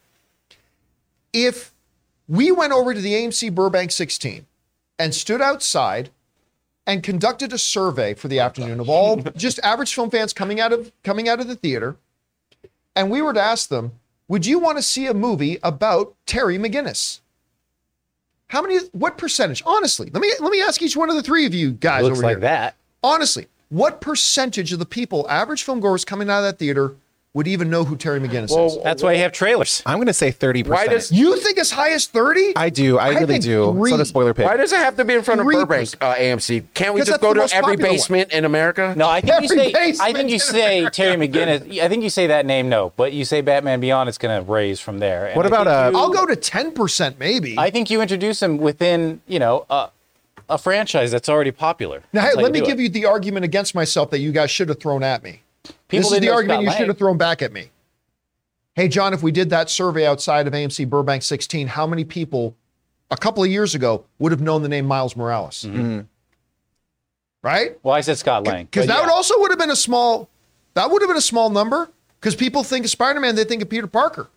If 1.31 1.72
we 2.27 2.52
went 2.52 2.73
over 2.73 2.94
to 2.94 2.99
the 2.99 3.14
AMC 3.14 3.56
Burbank 3.56 3.91
16 3.91 4.45
and 4.99 5.15
stood 5.15 5.41
outside 5.41 6.10
and 6.88 7.03
conducted 7.03 7.51
a 7.53 7.57
survey 7.57 8.14
for 8.14 8.30
the 8.30 8.39
afternoon 8.39 8.80
of 8.80 8.89
all 8.89 9.18
just 9.35 9.59
average 9.59 9.93
film 9.93 10.09
fans 10.09 10.31
coming 10.34 10.59
out 10.59 10.72
of 10.73 10.91
coming 11.03 11.27
out 11.30 11.39
of 11.39 11.47
the 11.47 11.55
theater, 11.55 11.97
and 12.95 13.11
we 13.11 13.22
were 13.22 13.34
to 13.34 13.41
ask 13.41 13.68
them, 13.69 13.91
"Would 14.30 14.45
you 14.45 14.57
want 14.57 14.77
to 14.77 14.81
see 14.81 15.05
a 15.05 15.14
movie 15.14 15.59
about 15.61 16.15
Terry 16.26 16.57
McGinnis?" 16.57 17.19
How 18.47 18.61
many? 18.61 18.80
What 18.93 19.18
percentage? 19.18 19.61
Honestly, 19.65 20.09
let 20.14 20.22
me 20.22 20.31
let 20.39 20.51
me 20.51 20.61
ask 20.61 20.81
each 20.81 20.95
one 20.95 21.09
of 21.09 21.18
the 21.18 21.23
three 21.23 21.45
of 21.45 21.53
you 21.53 21.72
guys 21.72 22.03
Looks 22.03 22.19
over 22.19 22.26
like 22.27 22.38
here 22.38 22.41
that. 22.41 22.76
honestly, 23.03 23.47
what 23.68 23.99
percentage 23.99 24.72
of 24.72 24.80
the 24.80 24.85
people, 24.85 25.27
average 25.30 25.64
film 25.64 25.81
goers 25.81 26.05
coming 26.05 26.30
out 26.30 26.39
of 26.39 26.43
that 26.45 26.57
theater, 26.57 26.95
would 27.34 27.48
even 27.48 27.70
know 27.70 27.84
who 27.84 27.95
Terry 27.95 28.20
McGinnis 28.20 28.45
is? 28.45 28.52
Well, 28.52 28.82
That's 28.84 29.04
why 29.04 29.14
you 29.14 29.20
have 29.20 29.32
trailers. 29.32 29.84
I'm 29.86 29.98
going 29.98 30.08
to 30.08 30.14
say 30.14 30.32
30%. 30.32 30.68
Why 30.68 30.88
does- 30.88 31.12
You 31.12 31.38
think 31.40 31.60
as 31.60 31.70
high 31.70 31.91
as 31.91 32.08
30? 32.08 32.54
I 32.56 32.70
do. 32.70 32.98
I, 32.98 33.10
I 33.10 33.20
really 33.20 33.38
do. 33.38 33.74
three. 33.74 33.91
So 33.91 33.98
the 33.98 34.06
spoiler 34.06 34.34
pick. 34.34 34.45
Why 34.48 34.58
does 34.58 34.74
it 34.74 34.78
have 34.80 34.95
to 34.98 35.06
be 35.06 35.14
in 35.14 35.22
front 35.22 35.41
of 35.41 35.45
Three 35.45 35.56
Burbank 35.56 35.90
uh, 36.02 36.16
AMC? 36.16 36.64
Can't 36.74 36.95
we 36.95 37.02
'Cause 37.02 37.10
just 37.10 37.22
go 37.22 37.34
to 37.36 37.41
every 37.41 37.76
popular 37.76 37.90
one. 37.90 37.95
basement 37.95 38.32
in 38.32 38.44
America? 38.45 38.94
No, 38.98 39.08
I 39.08 39.22
think 39.22 39.41
you 39.44 39.48
say. 39.49 39.74
I 40.02 40.14
think 40.14 40.30
you 40.30 40.36
in 40.36 40.40
say 40.40 40.90
Terry 40.90 41.28
McGinnis. 41.28 41.80
I 41.80 41.88
think 41.90 42.02
you 42.04 42.10
say 42.10 42.28
that 42.28 42.45
name. 42.48 42.70
No, 42.70 42.91
but 42.95 43.14
you 43.14 43.24
say 43.24 43.41
Batman 43.41 43.82
Beyond. 43.82 44.10
It's 44.10 44.18
going 44.18 44.44
to 44.44 44.52
raise 44.52 44.80
from 44.80 44.98
there. 44.99 45.28
And 45.28 45.36
What 45.36 45.45
I 45.45 45.49
about, 45.49 45.66
think 45.68 45.76
uh, 45.76 45.90
you- 45.91 45.98
I'll 46.04 46.10
go 46.14 46.26
to 46.26 46.36
10% 46.36 47.20
maybe. 47.20 47.56
I 47.60 47.70
think 47.70 47.91
you 47.91 48.02
introduce 48.02 48.41
him 48.41 48.58
within, 48.58 49.22
you 49.28 49.38
know, 49.38 49.66
a, 49.70 49.90
a 50.49 50.58
franchise 50.58 51.12
that's 51.12 51.30
already 51.30 51.52
popular. 51.52 52.02
now, 52.14 52.22
hey, 52.22 52.34
let 52.34 52.52
me 52.52 52.62
give 52.62 52.80
it. 52.80 52.84
you 52.84 52.90
the 52.90 53.06
argument 53.06 53.45
against 53.45 53.76
myself 53.76 54.10
that 54.10 54.20
you 54.20 54.32
guys 54.32 54.49
should 54.49 54.70
have 54.70 54.80
thrown 54.80 55.04
at 55.04 55.22
me. 55.24 55.41
People 55.88 56.10
this 56.10 56.19
is 56.19 56.19
the 56.19 56.30
argument 56.30 56.64
you 56.64 56.72
should 56.72 56.88
have 56.88 56.98
thrown 56.98 57.18
back 57.18 57.41
at 57.41 57.52
me. 57.52 57.69
Hey, 58.76 58.88
John, 58.88 59.14
if 59.14 59.23
we 59.23 59.31
did 59.31 59.49
that 59.49 59.69
survey 59.69 60.06
outside 60.06 60.45
of 60.48 60.53
AMC 60.53 60.89
Burbank 60.89 61.23
16, 61.23 61.68
how 61.68 61.88
many 61.88 62.03
people 62.03 62.56
a 63.10 63.18
couple 63.18 63.44
of 63.44 63.49
years 63.49 63.73
ago 63.73 64.06
would 64.19 64.31
have 64.31 64.41
known 64.41 64.61
the 64.61 64.69
name 64.69 64.85
Miles 64.85 65.15
Morales? 65.15 65.65
Mm-hmm. 65.68 66.02
Right? 67.41 67.77
Well, 67.81 67.95
I 67.95 68.02
said 68.02 68.18
Scott 68.18 68.45
Lang. 68.45 68.65
Because 68.65 68.88
that 68.88 68.95
yeah. 68.95 69.02
would 69.02 69.11
also 69.11 69.39
would 69.39 69.52
have 69.52 69.60
been 69.60 69.72
a 69.72 69.76
small, 69.76 70.30
that 70.73 70.91
would 70.91 71.02
have 71.02 71.10
been 71.10 71.18
a 71.18 71.22
small 71.22 71.49
number. 71.49 71.89
Because 72.19 72.35
people 72.35 72.64
think 72.64 72.85
of 72.85 72.91
Spider-Man, 72.91 73.35
they 73.35 73.44
think 73.44 73.61
of 73.61 73.69
Peter 73.69 73.88
Parker. 73.88 74.30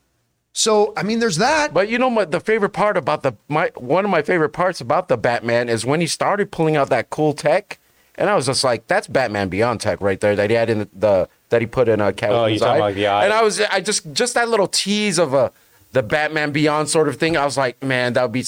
So 0.52 0.93
I 0.97 1.02
mean, 1.02 1.19
there's 1.20 1.36
that. 1.36 1.73
But 1.73 1.89
you 1.89 1.98
know 1.98 2.09
what? 2.09 2.31
The 2.31 2.40
favorite 2.40 2.70
part 2.70 2.97
about 2.97 3.23
the 3.23 3.35
my 3.48 3.70
one 3.77 4.05
of 4.05 4.11
my 4.11 4.23
favorite 4.23 4.51
parts 4.51 4.81
about 4.81 5.09
the 5.09 5.16
Batman 5.16 5.69
is 5.69 5.85
when 5.85 6.01
he 6.01 6.07
started 6.07 6.51
pulling 6.51 6.77
out 6.77 6.89
that 6.90 7.11
cool 7.11 7.32
tech, 7.32 7.78
and 8.16 8.28
I 8.31 8.35
was 8.35 8.47
just 8.47 8.65
like, 8.65 8.87
"That's 8.87 9.07
Batman 9.07 9.49
Beyond 9.49 9.81
tech 9.81 10.01
right 10.01 10.20
there 10.20 10.37
that 10.37 10.51
he 10.51 10.57
had 10.57 10.70
in 10.70 10.78
the, 10.81 10.89
the 10.95 11.28
that 11.51 11.61
he 11.61 11.66
put 11.66 11.89
in 11.89 12.01
a 12.01 12.12
Catwoman's 12.12 12.32
Oh, 12.32 12.47
you're 12.47 12.59
talking 12.59 12.73
eye." 12.82 12.87
about 12.89 12.95
the 12.95 13.07
eye. 13.07 13.24
And 13.24 13.32
I 13.32 13.43
was, 13.43 13.61
I 13.61 13.81
just 13.81 14.12
just 14.12 14.35
that 14.35 14.49
little 14.49 14.66
tease 14.69 15.19
of 15.19 15.35
a 15.35 15.53
the 15.93 16.03
Batman 16.03 16.53
Beyond 16.53 16.89
sort 16.89 17.09
of 17.09 17.16
thing. 17.16 17.37
I 17.37 17.45
was 17.45 17.57
like, 17.57 17.82
man, 17.82 18.12
that 18.12 18.23
would 18.23 18.32
be 18.32 18.45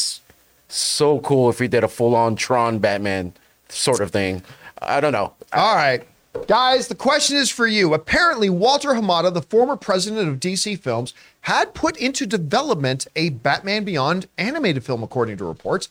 so 0.69 1.21
cool 1.21 1.51
if 1.51 1.59
he 1.59 1.69
did 1.69 1.85
a 1.85 1.89
full 1.89 2.15
on 2.15 2.37
Tron 2.37 2.79
Batman 2.79 3.33
sort 3.69 4.01
of 4.01 4.11
thing. 4.11 4.43
I 4.81 5.01
don't 5.01 5.13
know. 5.13 5.35
All 5.53 5.75
right. 5.77 6.07
Guys, 6.47 6.89
the 6.89 6.95
question 6.95 7.37
is 7.37 7.51
for 7.51 7.67
you. 7.67 7.93
Apparently, 7.93 8.49
Walter 8.49 8.91
Hamada, 8.91 9.33
the 9.33 9.43
former 9.43 9.77
president 9.77 10.29
of 10.29 10.41
DC 10.41 10.79
Films, 10.79 11.13
had 11.43 11.75
put 11.75 11.95
into 11.99 12.27
development 12.27 13.07
a 13.15 13.29
Batman 13.31 13.85
Beyond 13.85 14.29
animated 14.39 14.83
film, 14.83 15.03
according 15.03 15.37
to 15.37 15.45
reports. 15.45 15.91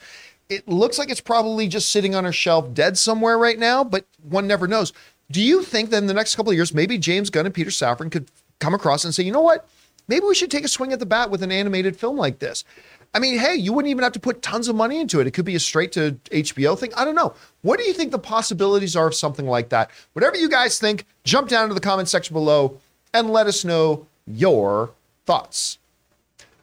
It 0.52 0.68
looks 0.68 1.00
like 1.00 1.10
it's 1.10 1.22
probably 1.22 1.70
just 1.70 1.92
sitting 1.92 2.14
on 2.14 2.26
a 2.26 2.32
shelf 2.34 2.74
dead 2.74 2.98
somewhere 2.98 3.38
right 3.38 3.58
now, 3.58 3.86
but 3.86 4.06
one 4.22 4.48
never 4.48 4.68
knows. 4.68 4.92
Do 5.32 5.42
you 5.42 5.64
think 5.64 5.92
that 5.92 5.98
in 6.00 6.08
the 6.08 6.14
next 6.14 6.36
couple 6.36 6.52
of 6.52 6.58
years, 6.58 6.74
maybe 6.74 6.98
James 6.98 7.30
Gunn 7.30 7.46
and 7.46 7.56
Peter 7.56 7.70
Safran 7.70 8.12
could 8.12 8.30
come 8.60 8.74
across 8.74 9.06
and 9.06 9.16
say, 9.16 9.24
you 9.24 9.32
know 9.32 9.40
what? 9.42 9.66
Maybe 10.10 10.26
we 10.26 10.36
should 10.36 10.52
take 10.52 10.66
a 10.66 10.68
swing 10.68 10.92
at 10.92 11.00
the 11.00 11.06
bat 11.06 11.30
with 11.30 11.42
an 11.42 11.54
animated 11.54 11.96
film 11.96 12.18
like 12.18 12.40
this. 12.40 12.66
I 13.14 13.20
mean, 13.20 13.40
hey, 13.40 13.56
you 13.56 13.72
wouldn't 13.72 13.92
even 13.92 14.04
have 14.04 14.12
to 14.12 14.20
put 14.20 14.42
tons 14.42 14.68
of 14.68 14.76
money 14.76 15.00
into 15.00 15.22
it. 15.22 15.28
It 15.28 15.32
could 15.32 15.46
be 15.46 15.56
a 15.56 15.60
straight 15.60 15.94
to 15.94 16.18
HBO 16.32 16.78
thing. 16.78 16.94
I 16.96 17.06
don't 17.06 17.16
know. 17.16 17.34
What 17.62 17.80
do 17.80 17.86
you 17.86 17.94
think 17.94 18.12
the 18.12 18.20
possibilities 18.20 18.98
are 18.98 19.08
of 19.08 19.16
something 19.16 19.48
like 19.48 19.70
that? 19.70 19.90
Whatever 20.12 20.36
you 20.36 20.50
guys 20.50 20.80
think, 20.80 21.06
jump 21.24 21.48
down 21.48 21.64
into 21.64 21.76
the 21.76 21.80
comment 21.80 22.10
section 22.10 22.34
below 22.34 22.78
and 23.14 23.30
let 23.30 23.48
us 23.48 23.64
know 23.64 24.06
your 24.28 24.92
thoughts. 25.26 25.78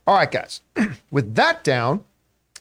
All 0.07 0.15
right, 0.15 0.31
guys. 0.31 0.61
With 1.11 1.35
that 1.37 1.65
down, 1.65 2.05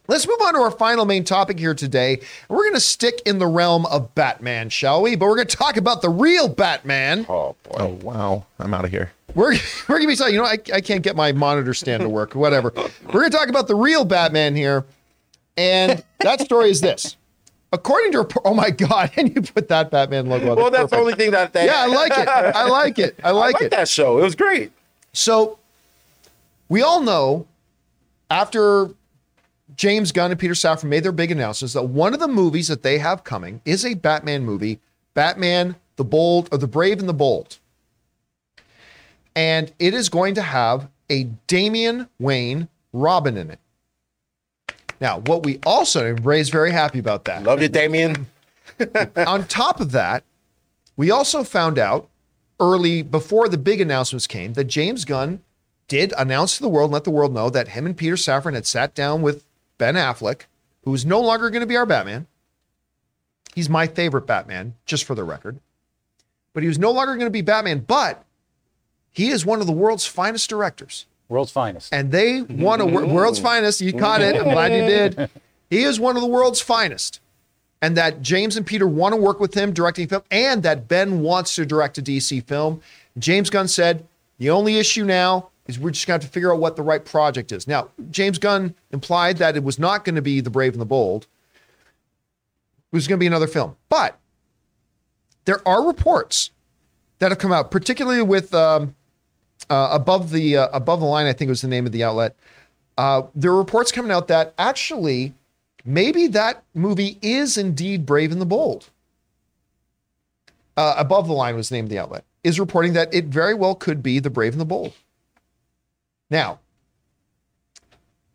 let's 0.08 0.28
move 0.28 0.38
on 0.46 0.54
to 0.54 0.60
our 0.60 0.72
final 0.72 1.06
main 1.06 1.24
topic 1.24 1.60
here 1.60 1.74
today. 1.74 2.20
We're 2.50 2.64
going 2.64 2.74
to 2.74 2.80
stick 2.80 3.22
in 3.26 3.40
the 3.40 3.48
realm 3.48 3.86
of 3.88 4.14
Batman, 4.16 4.70
shall 4.70 5.02
we? 5.02 5.16
But 5.16 5.28
we're 5.28 5.36
going 5.36 5.48
to 5.48 5.56
talk 5.58 5.78
about 5.78 6.02
the 6.02 6.10
real 6.10 6.48
Batman. 6.48 7.26
Oh 7.30 7.56
boy. 7.64 7.76
Oh, 7.80 8.00
wow. 8.02 8.46
I'm 8.60 8.74
out 8.74 8.86
of 8.86 8.92
here. 8.92 9.12
We're, 9.36 9.54
we're 9.88 9.98
gonna 9.98 10.08
be 10.08 10.16
talking, 10.16 10.34
you 10.34 10.40
know, 10.40 10.46
I, 10.48 10.58
I 10.74 10.82
can't 10.82 11.04
get 11.04 11.16
my 11.16 11.32
monitor 11.32 11.74
stand 11.74 12.02
to 12.02 12.10
work, 12.10 12.34
whatever. 12.34 12.72
We're 12.76 13.20
gonna 13.22 13.30
talk 13.30 13.50
about 13.50 13.68
the 13.68 13.76
real 13.76 14.04
Batman 14.06 14.56
here. 14.56 14.86
And 15.58 16.04
that 16.22 16.42
story 16.42 16.70
is 16.70 16.82
this. 16.82 17.18
According 17.74 18.14
to, 18.14 18.20
report- 18.20 18.46
oh 18.46 18.54
my 18.54 18.70
God, 18.72 19.12
and 19.18 19.36
you 19.36 19.42
put 19.42 19.68
that 19.68 19.92
Batman 19.92 20.28
logo 20.28 20.52
on 20.52 20.56
Well, 20.56 20.72
that's 20.72 20.84
Perfect. 20.84 20.92
the 20.92 20.98
only 20.98 21.14
thing 21.16 21.32
that 21.32 21.52
they. 21.54 21.66
Yeah, 21.66 21.82
I 21.84 21.86
like 21.88 22.12
it. 22.18 22.28
I 22.28 22.68
like 22.68 23.00
it. 23.00 23.20
I 23.24 23.28
I 23.28 23.32
like 23.32 23.54
like 23.56 23.64
it. 23.64 23.72
that 23.72 23.90
show. 23.90 24.18
It 24.18 24.22
was 24.24 24.36
great. 24.36 24.72
So 25.14 25.60
we 26.70 26.82
all 26.82 27.02
know 27.02 27.46
after 28.32 28.90
James 29.78 30.12
Gunn 30.12 30.32
and 30.32 30.40
Peter 30.40 30.56
Safran 30.56 30.86
made 30.86 31.04
their 31.04 31.12
big 31.12 31.32
announcements 31.32 31.74
that 31.74 31.84
one 31.84 32.14
of 32.14 32.20
the 32.20 32.28
movies 32.28 32.68
that 32.68 32.82
they 32.82 32.98
have 32.98 33.24
coming 33.24 33.62
is 33.64 33.86
a 33.86 33.94
Batman 33.94 34.44
movie, 34.44 34.80
Batman 35.14 35.76
the 35.98 36.04
Bold 36.04 36.50
or 36.52 36.58
the 36.58 36.68
Brave 36.68 37.00
and 37.00 37.08
the 37.08 37.14
Bold. 37.14 37.60
And 39.36 39.72
it 39.78 39.94
is 39.94 40.10
going 40.10 40.36
to 40.36 40.42
have 40.42 40.90
a 41.10 41.26
Damian 41.46 42.10
Wayne 42.20 42.70
Robin 42.92 43.38
in 43.38 43.52
it. 43.52 43.60
Now, 45.00 45.20
what 45.20 45.44
we 45.44 45.60
also, 45.64 46.08
and 46.08 46.26
Ray's 46.26 46.50
very 46.50 46.72
happy 46.72 46.98
about 46.98 47.26
that. 47.26 47.44
Love 47.44 47.62
you, 47.62 47.68
Damian. 47.68 48.26
On 49.16 49.46
top 49.46 49.80
of 49.80 49.92
that, 49.92 50.24
we 50.96 51.12
also 51.12 51.44
found 51.44 51.78
out 51.78 52.10
early 52.60 53.04
before 53.04 53.48
the 53.48 53.60
big 53.60 53.80
announcements 53.80 54.26
came 54.26 54.54
that 54.54 54.64
James 54.64 55.06
Gunn 55.06 55.42
did 55.88 56.14
announce 56.18 56.58
to 56.58 56.64
the 56.64 56.70
world, 56.70 56.88
and 56.90 56.94
let 56.94 57.04
the 57.04 57.12
world 57.12 57.34
know 57.34 57.52
that 57.52 57.70
him 57.70 57.86
and 57.86 57.96
Peter 57.96 58.16
Safran 58.16 58.56
had 58.56 58.66
sat 58.66 58.96
down 58.96 59.22
with 59.22 59.46
Ben 59.78 59.96
Affleck, 59.96 60.42
who 60.84 60.94
is 60.94 61.06
no 61.06 61.20
longer 61.20 61.50
going 61.50 61.62
to 61.62 61.68
be 61.68 61.78
our 61.78 61.86
Batman. 61.86 62.28
He's 63.56 63.70
my 63.70 63.88
favorite 63.88 64.28
Batman, 64.28 64.76
just 64.86 65.04
for 65.04 65.16
the 65.16 65.24
record. 65.24 65.60
But 66.54 66.64
he 66.64 66.68
was 66.70 66.80
no 66.80 66.92
longer 66.92 67.14
going 67.14 67.28
to 67.28 67.32
be 67.32 67.42
Batman, 67.42 67.80
but 67.80 68.24
he 69.12 69.30
is 69.30 69.46
one 69.46 69.62
of 69.62 69.68
the 69.68 69.74
world's 69.74 70.06
finest 70.06 70.50
directors 70.50 71.06
World's 71.30 71.52
finest. 71.52 71.94
and 71.94 72.12
they 72.12 72.42
won 72.42 72.82
a 72.82 72.86
wor- 72.86 73.06
world's 73.06 73.40
finest. 73.40 73.82
You 73.82 73.94
caught 73.94 74.22
it. 74.22 74.36
I'm 74.36 74.44
glad 74.44 74.72
you 74.74 74.82
did. 74.88 75.30
He 75.70 75.84
is 75.84 76.00
one 76.00 76.16
of 76.16 76.22
the 76.22 76.30
world's 76.30 76.62
finest. 76.62 77.20
And 77.82 77.98
that 77.98 78.22
James 78.22 78.56
and 78.56 78.66
Peter 78.66 78.88
want 78.88 79.14
to 79.14 79.18
work 79.20 79.42
with 79.42 79.54
him 79.54 79.74
directing 79.74 80.08
film, 80.08 80.24
and 80.32 80.64
that 80.64 80.88
Ben 80.88 81.20
wants 81.20 81.56
to 81.56 81.66
direct 81.66 81.98
a 81.98 82.02
DC 82.02 82.42
film. 82.46 82.80
James 83.20 83.50
Gunn 83.50 83.68
said, 83.68 84.08
the 84.38 84.50
only 84.50 84.78
issue 84.80 85.04
now 85.04 85.50
is 85.68 85.78
we're 85.78 85.92
just 85.92 86.08
going 86.08 86.20
to 86.20 86.24
have 86.24 86.32
to 86.32 86.34
figure 86.34 86.54
out 86.54 86.60
what 86.60 86.76
the 86.76 86.82
right 86.82 87.04
project 87.04 87.52
is. 87.52 87.68
Now, 87.68 87.90
James 88.10 88.38
Gunn 88.38 88.76
implied 88.92 89.38
that 89.38 89.56
it 89.56 89.64
was 89.64 89.78
not 89.78 90.06
going 90.06 90.16
to 90.16 90.22
be 90.22 90.40
The 90.40 90.50
Brave 90.50 90.74
and 90.74 90.82
the 90.82 90.86
Bold. 90.86 91.28
It 92.92 92.96
was 92.96 93.08
going 93.08 93.18
to 93.18 93.20
be 93.20 93.28
another 93.28 93.48
film. 93.48 93.76
But 93.90 94.18
there 95.46 95.66
are 95.68 95.86
reports 95.86 96.52
that 97.20 97.32
have 97.32 97.40
come 97.40 97.52
out, 97.52 97.72
particularly 97.72 98.22
with 98.22 98.54
um, 98.54 98.96
uh, 99.70 99.90
above 99.92 100.32
the 100.32 100.58
uh, 100.58 100.70
above 100.72 101.00
the 101.00 101.06
line. 101.06 101.26
I 101.26 101.34
think 101.34 101.50
was 101.50 101.62
the 101.62 101.68
name 101.68 101.86
of 101.86 101.92
the 101.92 102.04
outlet. 102.04 102.36
Uh, 102.98 103.24
there 103.36 103.52
are 103.52 103.58
reports 103.58 103.92
coming 103.92 104.12
out 104.12 104.28
that 104.30 104.54
actually 104.58 105.34
maybe 105.84 106.28
that 106.28 106.64
movie 106.74 107.18
is 107.22 107.58
indeed 107.58 108.06
Brave 108.06 108.32
and 108.32 108.42
the 108.42 108.46
Bold. 108.46 108.90
Uh, 110.78 110.96
above 110.98 111.28
the 111.28 111.34
line 111.34 111.56
was 111.56 111.70
the 111.70 111.76
name 111.76 111.86
of 111.86 111.90
the 111.90 112.00
outlet 112.00 112.24
is 112.48 112.62
reporting 112.62 112.94
that 112.94 113.14
it 113.14 113.26
very 113.26 113.54
well 113.54 113.76
could 113.76 114.02
be 114.02 114.20
the 114.20 114.30
Brave 114.30 114.54
and 114.54 114.62
the 114.62 114.66
Bold. 114.66 114.94
Now, 116.30 116.60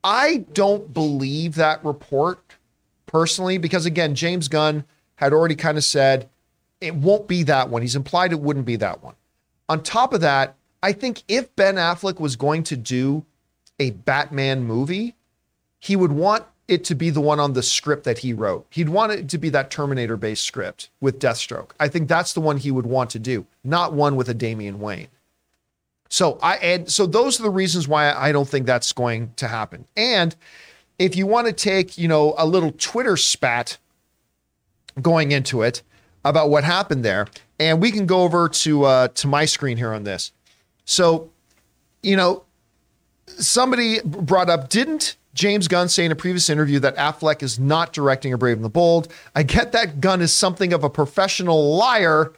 I 0.02 0.46
don't 0.52 0.92
believe 0.92 1.54
that 1.56 1.84
report 1.84 2.56
personally 3.06 3.58
because 3.58 3.86
again, 3.86 4.14
James 4.14 4.48
Gunn 4.48 4.84
had 5.16 5.32
already 5.32 5.54
kind 5.54 5.78
of 5.78 5.84
said 5.84 6.28
it 6.80 6.94
won't 6.94 7.28
be 7.28 7.42
that 7.44 7.68
one. 7.68 7.82
He's 7.82 7.96
implied 7.96 8.32
it 8.32 8.40
wouldn't 8.40 8.66
be 8.66 8.76
that 8.76 9.02
one. 9.02 9.14
On 9.68 9.82
top 9.82 10.12
of 10.12 10.20
that, 10.22 10.56
I 10.82 10.92
think 10.92 11.22
if 11.28 11.54
Ben 11.54 11.76
Affleck 11.76 12.18
was 12.18 12.34
going 12.36 12.64
to 12.64 12.76
do 12.76 13.24
a 13.78 13.90
Batman 13.90 14.64
movie, 14.64 15.14
he 15.78 15.94
would 15.94 16.12
want 16.12 16.44
it 16.68 16.84
to 16.84 16.94
be 16.94 17.10
the 17.10 17.20
one 17.20 17.38
on 17.38 17.52
the 17.52 17.62
script 17.62 18.04
that 18.04 18.18
he 18.18 18.32
wrote. 18.32 18.66
He'd 18.70 18.88
want 18.88 19.12
it 19.12 19.28
to 19.28 19.38
be 19.38 19.50
that 19.50 19.70
Terminator 19.70 20.16
based 20.16 20.44
script 20.44 20.90
with 21.00 21.20
Deathstroke. 21.20 21.70
I 21.78 21.88
think 21.88 22.08
that's 22.08 22.32
the 22.32 22.40
one 22.40 22.56
he 22.56 22.70
would 22.70 22.86
want 22.86 23.10
to 23.10 23.18
do, 23.18 23.46
not 23.62 23.92
one 23.92 24.16
with 24.16 24.28
a 24.28 24.34
Damian 24.34 24.80
Wayne. 24.80 25.08
So 26.12 26.38
I 26.42 26.56
and 26.56 26.92
so 26.92 27.06
those 27.06 27.40
are 27.40 27.42
the 27.42 27.50
reasons 27.50 27.88
why 27.88 28.12
I 28.12 28.32
don't 28.32 28.46
think 28.46 28.66
that's 28.66 28.92
going 28.92 29.32
to 29.36 29.48
happen. 29.48 29.86
And 29.96 30.36
if 30.98 31.16
you 31.16 31.26
want 31.26 31.46
to 31.46 31.54
take, 31.54 31.96
you 31.96 32.06
know, 32.06 32.34
a 32.36 32.44
little 32.44 32.70
Twitter 32.72 33.16
spat 33.16 33.78
going 35.00 35.32
into 35.32 35.62
it 35.62 35.80
about 36.22 36.50
what 36.50 36.64
happened 36.64 37.02
there, 37.02 37.28
and 37.58 37.80
we 37.80 37.90
can 37.90 38.04
go 38.04 38.24
over 38.24 38.50
to 38.50 38.84
uh, 38.84 39.08
to 39.08 39.26
my 39.26 39.46
screen 39.46 39.78
here 39.78 39.94
on 39.94 40.04
this. 40.04 40.32
So, 40.84 41.30
you 42.02 42.16
know, 42.16 42.44
somebody 43.26 44.00
brought 44.04 44.50
up, 44.50 44.68
didn't 44.68 45.16
James 45.32 45.66
Gunn 45.66 45.88
say 45.88 46.04
in 46.04 46.12
a 46.12 46.16
previous 46.16 46.50
interview 46.50 46.78
that 46.80 46.94
Affleck 46.96 47.42
is 47.42 47.58
not 47.58 47.94
directing 47.94 48.34
A 48.34 48.38
Brave 48.38 48.56
and 48.56 48.64
the 48.66 48.68
Bold? 48.68 49.10
I 49.34 49.44
get 49.44 49.72
that 49.72 50.02
Gunn 50.02 50.20
is 50.20 50.30
something 50.30 50.74
of 50.74 50.84
a 50.84 50.90
professional 50.90 51.74
liar, 51.74 52.34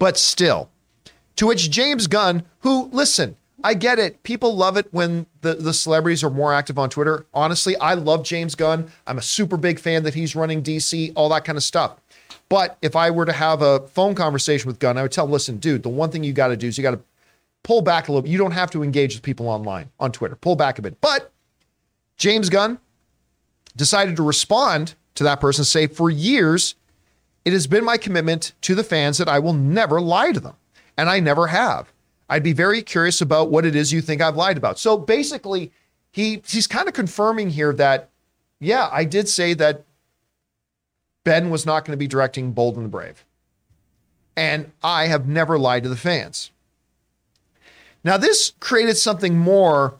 but 0.00 0.18
still. 0.18 0.70
To 1.36 1.46
which 1.46 1.70
James 1.70 2.06
Gunn, 2.06 2.44
who, 2.60 2.88
listen, 2.92 3.36
I 3.62 3.74
get 3.74 3.98
it. 3.98 4.22
People 4.22 4.54
love 4.54 4.76
it 4.76 4.86
when 4.92 5.26
the, 5.40 5.54
the 5.54 5.72
celebrities 5.72 6.22
are 6.22 6.30
more 6.30 6.52
active 6.52 6.78
on 6.78 6.90
Twitter. 6.90 7.26
Honestly, 7.32 7.76
I 7.76 7.94
love 7.94 8.22
James 8.22 8.54
Gunn. 8.54 8.90
I'm 9.06 9.18
a 9.18 9.22
super 9.22 9.56
big 9.56 9.78
fan 9.78 10.02
that 10.02 10.14
he's 10.14 10.36
running 10.36 10.62
DC, 10.62 11.12
all 11.16 11.30
that 11.30 11.44
kind 11.44 11.56
of 11.56 11.64
stuff. 11.64 11.96
But 12.48 12.76
if 12.82 12.94
I 12.94 13.10
were 13.10 13.24
to 13.24 13.32
have 13.32 13.62
a 13.62 13.80
phone 13.88 14.14
conversation 14.14 14.68
with 14.68 14.78
Gunn, 14.78 14.98
I 14.98 15.02
would 15.02 15.12
tell 15.12 15.24
him, 15.24 15.32
listen, 15.32 15.56
dude, 15.56 15.82
the 15.82 15.88
one 15.88 16.10
thing 16.10 16.22
you 16.22 16.32
got 16.32 16.48
to 16.48 16.56
do 16.56 16.68
is 16.68 16.76
you 16.76 16.82
got 16.82 16.90
to 16.90 17.00
pull 17.62 17.80
back 17.80 18.08
a 18.08 18.12
little. 18.12 18.28
You 18.28 18.38
don't 18.38 18.52
have 18.52 18.70
to 18.72 18.82
engage 18.82 19.14
with 19.14 19.22
people 19.22 19.48
online 19.48 19.90
on 19.98 20.12
Twitter. 20.12 20.36
Pull 20.36 20.56
back 20.56 20.78
a 20.78 20.82
bit. 20.82 21.00
But 21.00 21.32
James 22.16 22.50
Gunn 22.50 22.78
decided 23.76 24.16
to 24.16 24.22
respond 24.22 24.94
to 25.14 25.24
that 25.24 25.40
person, 25.40 25.64
say, 25.64 25.86
for 25.86 26.10
years, 26.10 26.74
it 27.44 27.52
has 27.52 27.66
been 27.66 27.84
my 27.84 27.96
commitment 27.96 28.52
to 28.62 28.74
the 28.74 28.84
fans 28.84 29.18
that 29.18 29.28
I 29.28 29.38
will 29.38 29.52
never 29.52 30.00
lie 30.00 30.32
to 30.32 30.40
them. 30.40 30.56
And 30.96 31.08
I 31.10 31.20
never 31.20 31.48
have. 31.48 31.92
I'd 32.28 32.42
be 32.42 32.52
very 32.52 32.82
curious 32.82 33.20
about 33.20 33.50
what 33.50 33.66
it 33.66 33.74
is 33.76 33.92
you 33.92 34.00
think 34.00 34.22
I've 34.22 34.36
lied 34.36 34.56
about. 34.56 34.78
So 34.78 34.96
basically, 34.96 35.72
he 36.12 36.42
he's 36.46 36.66
kind 36.66 36.88
of 36.88 36.94
confirming 36.94 37.50
here 37.50 37.72
that, 37.74 38.08
yeah, 38.60 38.88
I 38.90 39.04
did 39.04 39.28
say 39.28 39.54
that 39.54 39.84
Ben 41.24 41.50
was 41.50 41.66
not 41.66 41.84
going 41.84 41.92
to 41.92 41.98
be 41.98 42.06
directing 42.06 42.52
Bold 42.52 42.76
and 42.76 42.84
the 42.84 42.88
Brave. 42.88 43.24
And 44.36 44.72
I 44.82 45.06
have 45.06 45.28
never 45.28 45.58
lied 45.58 45.82
to 45.84 45.88
the 45.88 45.96
fans. 45.96 46.50
Now, 48.02 48.16
this 48.16 48.52
created 48.60 48.96
something 48.96 49.36
more, 49.38 49.94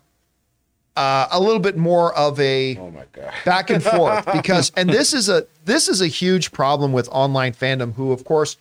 uh, 0.96 1.28
a 1.30 1.40
little 1.40 1.60
bit 1.60 1.76
more 1.76 2.14
of 2.14 2.38
a 2.40 2.76
Oh 2.78 2.90
my 2.90 3.04
god. 3.12 3.32
back 3.44 3.70
and 3.70 3.82
forth 3.82 4.26
because 4.32 4.70
and 4.76 4.88
this 4.90 5.12
is 5.12 5.28
a 5.28 5.46
this 5.64 5.88
is 5.88 6.00
a 6.00 6.06
huge 6.06 6.52
problem 6.52 6.92
with 6.92 7.08
online 7.10 7.52
fandom 7.52 7.94
who 7.94 8.12
of 8.12 8.24
course 8.24 8.56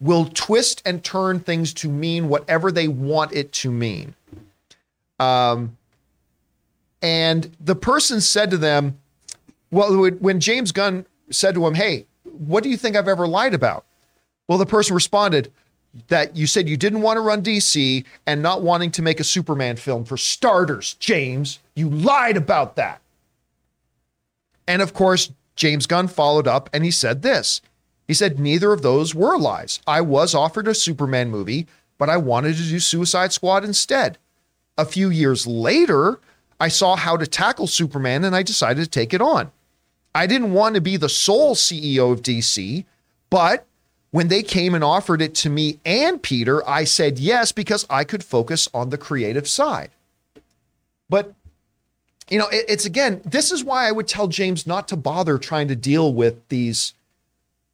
will 0.00 0.26
twist 0.26 0.82
and 0.84 1.02
turn 1.02 1.40
things 1.40 1.72
to 1.74 1.88
mean 1.88 2.28
whatever 2.28 2.70
they 2.70 2.88
want 2.88 3.32
it 3.32 3.52
to 3.52 3.70
mean. 3.70 4.14
Um 5.18 5.76
and 7.02 7.56
the 7.60 7.76
person 7.76 8.20
said 8.20 8.50
to 8.50 8.56
them 8.56 8.98
well 9.70 10.10
when- 10.20 10.40
James 10.40 10.72
Gunn 10.72 11.06
said 11.30 11.54
to 11.54 11.66
him 11.66 11.74
hey 11.74 12.06
what 12.22 12.62
do 12.62 12.70
you 12.70 12.76
think 12.76 12.94
I've 12.96 13.08
ever 13.08 13.26
lied 13.26 13.54
about? 13.54 13.84
Well 14.46 14.58
the 14.58 14.66
person 14.66 14.94
responded 14.94 15.52
that 16.08 16.36
you 16.36 16.46
said 16.46 16.68
you 16.68 16.76
didn't 16.76 17.02
want 17.02 17.16
to 17.16 17.20
run 17.20 17.42
DC 17.42 18.04
and 18.26 18.42
not 18.42 18.62
wanting 18.62 18.90
to 18.92 19.02
make 19.02 19.18
a 19.18 19.24
Superman 19.24 19.76
film 19.76 20.04
for 20.04 20.16
starters. 20.16 20.94
James 20.94 21.58
you 21.74 21.88
lied 21.88 22.36
about 22.36 22.76
that. 22.76 23.00
And 24.68 24.82
of 24.82 24.92
course, 24.92 25.32
James 25.56 25.86
Gunn 25.86 26.06
followed 26.08 26.46
up 26.46 26.70
and 26.72 26.84
he 26.84 26.90
said 26.90 27.22
this. 27.22 27.60
He 28.08 28.14
said, 28.14 28.40
Neither 28.40 28.72
of 28.72 28.82
those 28.82 29.14
were 29.14 29.38
lies. 29.38 29.80
I 29.86 30.00
was 30.00 30.34
offered 30.34 30.66
a 30.66 30.74
Superman 30.74 31.30
movie, 31.30 31.68
but 31.98 32.08
I 32.08 32.16
wanted 32.16 32.56
to 32.56 32.62
do 32.62 32.80
Suicide 32.80 33.32
Squad 33.32 33.64
instead. 33.64 34.18
A 34.78 34.86
few 34.86 35.10
years 35.10 35.46
later, 35.46 36.18
I 36.58 36.68
saw 36.68 36.96
how 36.96 37.16
to 37.18 37.26
tackle 37.26 37.66
Superman 37.66 38.24
and 38.24 38.34
I 38.34 38.42
decided 38.42 38.82
to 38.82 38.90
take 38.90 39.12
it 39.12 39.20
on. 39.20 39.52
I 40.14 40.26
didn't 40.26 40.54
want 40.54 40.74
to 40.74 40.80
be 40.80 40.96
the 40.96 41.08
sole 41.08 41.54
CEO 41.54 42.10
of 42.10 42.22
DC, 42.22 42.84
but 43.28 43.66
when 44.10 44.28
they 44.28 44.42
came 44.42 44.74
and 44.74 44.82
offered 44.82 45.20
it 45.20 45.34
to 45.36 45.50
me 45.50 45.78
and 45.84 46.22
Peter, 46.22 46.66
I 46.68 46.84
said 46.84 47.18
yes 47.18 47.52
because 47.52 47.86
I 47.90 48.04
could 48.04 48.24
focus 48.24 48.68
on 48.72 48.88
the 48.88 48.98
creative 48.98 49.46
side. 49.46 49.90
But 51.10 51.34
you 52.30 52.38
know, 52.38 52.48
it, 52.48 52.64
it's 52.68 52.86
again, 52.86 53.20
this 53.24 53.52
is 53.52 53.64
why 53.64 53.86
I 53.86 53.92
would 53.92 54.08
tell 54.08 54.28
James 54.28 54.66
not 54.66 54.88
to 54.88 54.96
bother 54.96 55.36
trying 55.38 55.68
to 55.68 55.76
deal 55.76 56.12
with 56.12 56.48
these 56.48 56.94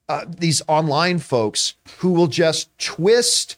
uh, 0.09 0.25
these 0.29 0.63
online 0.69 1.19
folks 1.19 1.75
who 1.99 2.13
will 2.13 2.27
just 2.27 2.77
twist 2.79 3.57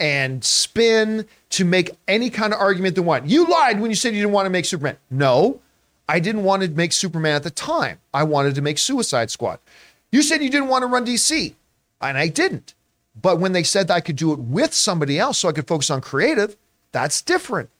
and 0.00 0.44
spin 0.44 1.26
to 1.50 1.64
make 1.64 1.90
any 2.06 2.30
kind 2.30 2.52
of 2.52 2.60
argument 2.60 2.94
they 2.94 3.00
want. 3.00 3.26
You 3.26 3.46
lied 3.46 3.80
when 3.80 3.90
you 3.90 3.96
said 3.96 4.14
you 4.14 4.20
didn't 4.20 4.32
want 4.32 4.46
to 4.46 4.50
make 4.50 4.64
Superman. 4.64 4.96
No, 5.10 5.60
I 6.08 6.20
didn't 6.20 6.44
want 6.44 6.62
to 6.62 6.68
make 6.68 6.92
Superman 6.92 7.34
at 7.34 7.42
the 7.42 7.50
time. 7.50 7.98
I 8.14 8.22
wanted 8.22 8.54
to 8.54 8.62
make 8.62 8.78
Suicide 8.78 9.30
Squad. 9.30 9.58
You 10.12 10.22
said 10.22 10.42
you 10.42 10.50
didn't 10.50 10.68
want 10.68 10.82
to 10.82 10.86
run 10.86 11.04
DC, 11.04 11.54
and 12.00 12.16
I 12.16 12.28
didn't. 12.28 12.74
But 13.20 13.40
when 13.40 13.52
they 13.52 13.64
said 13.64 13.88
that 13.88 13.94
I 13.94 14.00
could 14.00 14.16
do 14.16 14.32
it 14.32 14.38
with 14.38 14.72
somebody 14.72 15.18
else 15.18 15.38
so 15.38 15.48
I 15.48 15.52
could 15.52 15.66
focus 15.66 15.90
on 15.90 16.00
creative, 16.00 16.56
that's 16.92 17.20
different. 17.20 17.70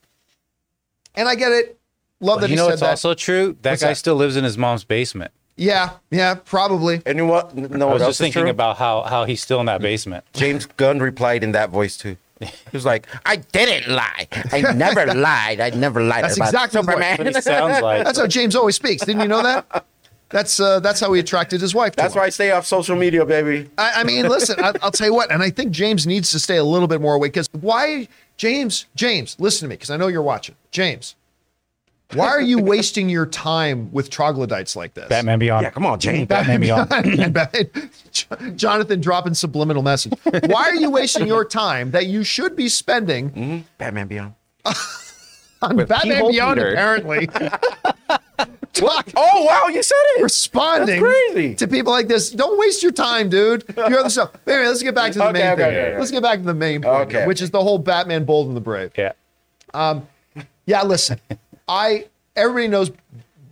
And 1.15 1.29
I 1.29 1.37
get 1.37 1.53
it. 1.53 1.79
Love 2.21 2.41
that 2.41 2.51
you 2.51 2.57
know 2.57 2.75
that. 2.75 2.83
also 2.83 3.15
true? 3.15 3.57
That 3.63 3.73
What's 3.73 3.83
guy 3.83 3.89
that? 3.91 3.97
still 3.97 4.17
lives 4.17 4.37
in 4.37 4.43
his 4.43 4.59
mom's 4.59 4.83
basement. 4.83 5.31
Yeah, 5.59 5.91
yeah, 6.11 6.35
probably. 6.35 7.03
And 7.05 7.19
you 7.19 7.27
know 7.27 7.33
what? 7.33 7.55
No, 7.55 7.91
I 7.91 7.95
was 7.95 8.03
just 8.03 8.21
thinking 8.21 8.43
true? 8.43 8.51
about 8.51 8.77
how 8.77 9.03
how 9.03 9.25
he's 9.25 9.43
still 9.43 9.59
in 9.61 9.67
that 9.67 9.81
basement. 9.83 10.25
James 10.33 10.67
Gunn 10.67 11.01
replied 11.01 11.43
in 11.43 11.53
that 11.53 11.71
voice 11.71 11.97
too. 11.97 12.17
He 12.41 12.49
was 12.73 12.87
like, 12.87 13.09
"I 13.27 13.37
didn't 13.37 13.93
lie. 13.93 14.29
I 14.53 14.73
never 14.73 15.05
lied. 15.15 15.59
I 15.61 15.71
never 15.71 16.01
lied 16.01 16.23
That's 16.25 16.37
about 16.37 16.55
exactly. 16.55 16.81
Superman." 16.81 17.17
But 17.17 17.35
he 17.35 17.41
sounds 17.43 17.83
like 17.83 18.05
That's 18.05 18.19
how 18.19 18.29
James 18.29 18.55
always 18.55 18.77
speaks. 18.77 19.05
Didn't 19.05 19.23
you 19.23 19.29
know 19.29 19.43
that? 19.43 19.85
That's 20.31 20.61
uh, 20.61 20.79
that's 20.79 21.01
how 21.01 21.13
he 21.13 21.21
attracted 21.21 21.61
his 21.61 21.75
wife. 21.75 21.93
To 21.93 21.97
That's 22.03 22.15
him. 22.15 22.21
why 22.21 22.27
I 22.27 22.29
stay 22.29 22.53
off 22.53 22.65
social 22.67 22.95
media, 22.95 23.25
baby. 23.27 23.69
I, 23.79 23.93
I 23.97 24.05
mean, 24.05 24.29
listen, 24.29 24.63
I, 24.63 24.75
I'll 24.83 24.93
tell 24.93 25.07
you 25.09 25.15
what, 25.15 25.33
and 25.33 25.43
I 25.43 25.51
think 25.51 25.73
James 25.73 26.07
needs 26.07 26.31
to 26.33 26.39
stay 26.39 26.59
a 26.59 26.65
little 26.65 26.87
bit 26.87 27.01
more 27.01 27.15
awake 27.15 27.33
because 27.33 27.49
why, 27.53 28.07
James? 28.37 28.87
James, 28.95 29.37
listen 29.41 29.67
to 29.67 29.71
me 29.71 29.75
because 29.77 29.91
I 29.91 29.97
know 29.97 30.07
you're 30.07 30.23
watching. 30.23 30.55
James, 30.71 31.17
why 32.15 32.29
are 32.29 32.41
you 32.41 32.59
wasting 32.61 33.09
your 33.09 33.27
time 33.27 33.93
with 33.93 34.09
troglodytes 34.09 34.75
like 34.75 34.95
this? 34.95 35.09
Batman 35.09 35.39
Beyond. 35.39 35.63
Yeah, 35.65 35.71
come 35.71 35.85
on, 35.85 36.01
James. 36.01 36.27
Batman 36.27 36.61
Beyond. 36.61 36.91
And 36.93 37.35
Batman- 37.35 38.57
Jonathan 38.57 39.01
dropping 39.01 39.35
subliminal 39.35 39.83
message. 39.83 40.15
Why 40.47 40.69
are 40.69 40.75
you 40.75 40.91
wasting 40.91 41.27
your 41.27 41.45
time 41.45 41.91
that 41.91 42.07
you 42.07 42.25
should 42.25 42.57
be 42.57 42.69
spending 42.69 43.31
mm-hmm. 43.31 43.59
Batman 43.77 44.07
Beyond. 44.09 44.35
on 45.63 45.77
With 45.77 45.89
Batman 45.89 46.31
Beyond? 46.31 46.59
Peter. 46.59 46.73
Apparently, 46.73 47.27
talk, 48.73 49.09
Oh 49.17 49.45
wow, 49.45 49.69
you 49.69 49.83
said 49.83 49.97
it. 50.17 50.23
responding 50.23 51.01
crazy. 51.03 51.55
to 51.57 51.69
people 51.69 51.93
like 51.93 52.09
this. 52.09 52.31
Don't 52.31 52.59
waste 52.59 52.83
your 52.83 52.93
time, 52.93 53.29
dude. 53.29 53.65
Your 53.77 53.99
other 54.01 54.11
stuff. 54.11 54.33
Anyway, 54.47 54.67
let's 54.67 54.83
get 54.83 54.95
back 54.95 55.13
to 55.13 55.19
the 55.19 55.25
Okay, 55.29 55.33
main 55.41 55.53
okay, 55.53 55.57
thing. 55.63 55.71
okay, 55.71 55.87
okay. 55.91 55.99
Let's 55.99 56.11
get 56.11 56.23
back 56.23 56.39
to 56.39 56.45
the 56.45 56.55
main 56.55 56.83
point, 56.83 57.27
which 57.27 57.43
is 57.43 57.51
the 57.51 57.63
whole 57.63 57.79
Batman 57.79 58.25
Bold 58.25 58.49
and 58.49 58.57
the 58.57 58.61
Brave. 58.61 58.93
Yeah. 58.97 59.13
Um, 59.75 60.09
yeah, 60.67 60.83
listen, 60.83 61.19
I 61.69 62.07
everybody 62.37 62.69
knows 62.69 62.91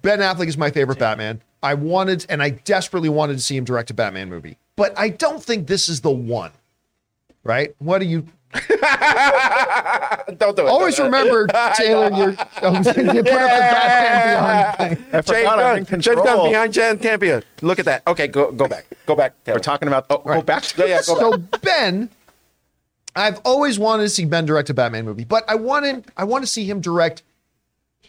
Ben 0.02 0.20
Affleck 0.20 0.48
is 0.48 0.56
my 0.56 0.70
favorite 0.70 0.98
Batman. 0.98 1.43
I 1.62 1.74
wanted 1.74 2.26
and 2.28 2.43
I 2.43 2.51
desperately 2.51 3.09
wanted 3.09 3.34
to 3.34 3.40
see 3.40 3.56
him 3.56 3.64
direct 3.64 3.90
a 3.90 3.94
Batman 3.94 4.28
movie, 4.28 4.56
but 4.76 4.97
I 4.98 5.09
don't 5.10 5.43
think 5.43 5.66
this 5.66 5.88
is 5.88 6.01
the 6.01 6.10
one. 6.10 6.52
Right? 7.44 7.74
What 7.78 7.98
do 7.98 8.06
you 8.06 8.26
Don't 10.38 10.56
do 10.56 10.62
it. 10.62 10.68
always 10.68 10.97
Don't 10.97 11.06
remember, 11.06 11.47
Taylor? 11.76 12.10
You're 12.16 12.30
you 12.30 12.36
put 12.36 12.66
up 12.66 12.84
the 12.84 13.22
Batman 13.22 14.76
Beyond 14.78 14.98
thing. 14.98 15.14
I 15.14 15.22
forgot 15.22 15.59
I'm 15.59 15.78
in 15.78 15.84
Gunn. 15.84 16.01
James 16.01 16.20
behind 16.22 16.72
Jan 16.72 16.98
Campea. 16.98 17.43
Look 17.62 17.78
at 17.78 17.84
that. 17.84 18.02
Okay, 18.06 18.28
go 18.28 18.52
go 18.52 18.66
back. 18.68 18.86
Go 19.06 19.14
back. 19.14 19.34
Taylor. 19.44 19.56
We're 19.56 19.62
talking 19.62 19.88
about. 19.88 20.06
Oh, 20.10 20.18
go 20.18 20.43
back 20.43 20.64
Yeah, 20.78 20.86
yeah, 20.86 21.01
go 21.06 21.18
So 21.18 21.38
Ben, 21.62 22.09
I've 23.14 23.40
always 23.44 23.78
wanted 23.78 24.05
to 24.05 24.09
see 24.09 24.24
Ben 24.24 24.47
direct 24.47 24.70
a 24.70 24.74
Batman 24.74 25.05
movie, 25.05 25.24
but 25.24 25.44
I 25.48 25.56
wanted 25.56 26.05
I 26.16 26.24
want 26.24 26.44
to 26.44 26.47
see 26.47 26.64
him 26.64 26.80
direct 26.80 27.22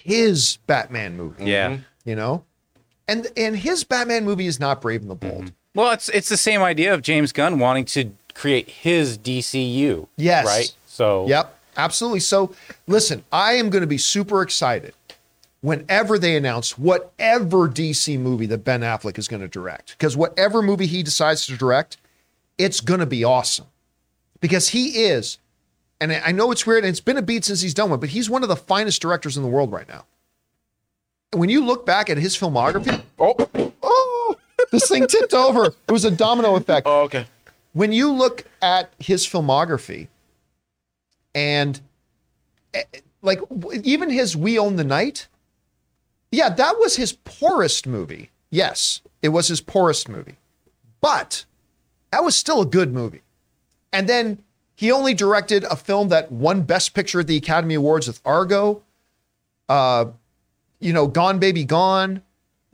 his 0.08 0.58
Batman 0.68 1.18
movie. 1.18 1.44
Yeah. 1.44 1.80
You 2.06 2.16
know? 2.16 2.46
And 3.10 3.28
and 3.36 3.58
his 3.58 3.84
Batman 3.84 4.24
movie 4.24 4.48
is 4.48 4.58
not 4.58 4.82
Brave 4.82 5.02
and 5.02 5.12
the 5.12 5.16
Bold. 5.16 5.46
Mm-hmm. 5.46 5.56
Well, 5.76 5.92
it's 5.92 6.08
it's 6.10 6.30
the 6.30 6.38
same 6.38 6.62
idea 6.62 6.94
of 6.94 7.02
James 7.02 7.34
Gunn 7.34 7.60
wanting 7.60 7.84
to 7.86 8.12
create 8.34 8.70
his 8.70 9.18
DCU. 9.18 10.08
Yes. 10.16 10.46
Right. 10.46 10.74
So. 10.86 11.28
Yep, 11.28 11.54
absolutely. 11.76 12.22
So, 12.22 12.54
listen, 12.88 13.24
I 13.32 13.54
am 13.54 13.70
going 13.70 13.82
to 13.82 13.88
be 13.88 13.98
super 13.98 14.42
excited 14.42 14.94
whenever 15.60 16.18
they 16.18 16.38
announce 16.38 16.78
whatever 16.78 17.68
DC 17.68 18.18
movie 18.18 18.46
that 18.46 18.64
Ben 18.64 18.82
Affleck 18.82 19.18
is 19.18 19.28
going 19.28 19.42
to 19.42 19.48
direct. 19.48 19.92
Because 19.98 20.16
whatever 20.16 20.62
movie 20.62 20.88
he 20.88 21.04
decides 21.04 21.46
to 21.48 21.58
direct, 21.58 21.98
it's 22.58 22.80
going 22.80 23.02
to 23.02 23.06
be 23.06 23.24
awesome. 23.24 23.68
Because 24.40 24.70
he 24.70 25.04
is, 25.06 25.38
and 26.00 26.12
I 26.12 26.32
know 26.32 26.52
it's 26.52 26.66
weird, 26.66 26.84
and 26.84 26.90
it's 26.90 27.00
been 27.00 27.18
a 27.18 27.22
beat 27.22 27.46
since 27.46 27.62
he's 27.62 27.74
done 27.74 27.90
one, 27.90 28.00
but 28.00 28.10
he's 28.10 28.30
one 28.30 28.44
of 28.44 28.50
the 28.50 28.56
finest 28.56 29.02
directors 29.02 29.36
in 29.38 29.44
the 29.44 29.50
world 29.50 29.72
right 29.72 29.88
now. 29.88 30.06
When 31.32 31.50
you 31.50 31.66
look 31.66 31.86
back 31.86 32.10
at 32.10 32.18
his 32.18 32.38
filmography, 32.38 33.02
Oh, 33.20 33.36
oh, 33.84 34.36
this 34.72 34.88
thing 34.88 35.08
tipped 35.08 35.34
over. 35.34 35.66
It 35.66 35.92
was 35.92 36.06
a 36.06 36.12
domino 36.12 36.56
effect 36.56 36.88
oh, 36.88 37.02
okay. 37.04 37.26
when 37.74 37.92
you 37.92 38.12
look 38.12 38.46
at 38.62 38.94
his 39.00 39.26
filmography 39.26 40.08
and 41.36 41.80
eh, 42.74 42.84
like 43.22 43.40
even 43.84 44.10
his 44.10 44.36
we 44.36 44.58
own 44.58 44.76
the 44.76 44.84
night 44.84 45.28
yeah 46.32 46.50
that 46.50 46.78
was 46.80 46.96
his 46.96 47.14
poorest 47.14 47.86
movie 47.88 48.32
yes 48.50 49.02
it 49.22 49.30
was 49.30 49.48
his 49.48 49.62
poorest 49.62 50.10
movie 50.10 50.38
but 51.02 51.46
that 52.12 52.24
was 52.24 52.36
still 52.36 52.62
a 52.62 52.66
good 52.66 52.94
movie 52.94 53.22
and 53.94 54.08
then 54.08 54.42
he 54.78 54.92
only 54.92 55.14
directed 55.14 55.66
a 55.66 55.76
film 55.76 56.08
that 56.10 56.32
won 56.32 56.62
best 56.62 56.94
picture 56.94 57.20
at 57.20 57.28
the 57.28 57.36
academy 57.36 57.74
awards 57.74 58.08
with 58.08 58.22
argo 58.26 58.82
uh 59.68 60.06
you 60.80 60.94
know 60.94 61.08
gone 61.08 61.40
baby 61.40 61.66
gone 61.66 62.22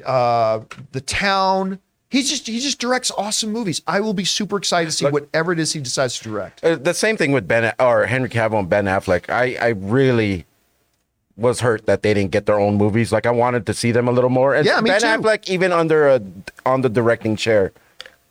uh 0.05 0.59
the 0.91 1.01
town 1.01 1.79
He's 2.13 2.29
just 2.29 2.45
he 2.45 2.59
just 2.59 2.77
directs 2.77 3.09
awesome 3.17 3.51
movies. 3.51 3.81
I 3.87 3.99
will 3.99 4.13
be 4.13 4.23
super 4.23 4.55
excited 4.57 4.85
to 4.85 4.91
see 4.91 5.07
whatever 5.07 5.51
it 5.51 5.57
is 5.57 5.73
he 5.73 5.79
decides 5.79 6.19
to 6.19 6.23
direct. 6.25 6.63
Uh, 6.63 6.75
the 6.75 6.93
same 6.93 7.17
thing 7.17 7.31
with 7.31 7.47
Ben 7.47 7.73
or 7.79 8.05
Henry 8.05 8.29
Cavill 8.29 8.59
and 8.59 8.69
Ben 8.69 8.85
Affleck. 8.85 9.31
I 9.31 9.55
I 9.59 9.69
really 9.69 10.45
was 11.35 11.61
hurt 11.61 11.87
that 11.87 12.03
they 12.03 12.13
didn't 12.13 12.29
get 12.29 12.45
their 12.45 12.59
own 12.59 12.77
movies. 12.77 13.11
Like 13.11 13.25
I 13.25 13.31
wanted 13.31 13.65
to 13.65 13.73
see 13.73 13.91
them 13.91 14.07
a 14.07 14.11
little 14.11 14.29
more. 14.29 14.53
And 14.53 14.63
Yeah, 14.63 14.79
me 14.79 14.91
Ben 14.91 15.01
too. 15.01 15.07
Affleck, 15.07 15.49
even 15.49 15.71
under 15.71 16.07
a 16.07 16.21
on 16.67 16.81
the 16.81 16.89
directing 16.89 17.35
chair, 17.35 17.71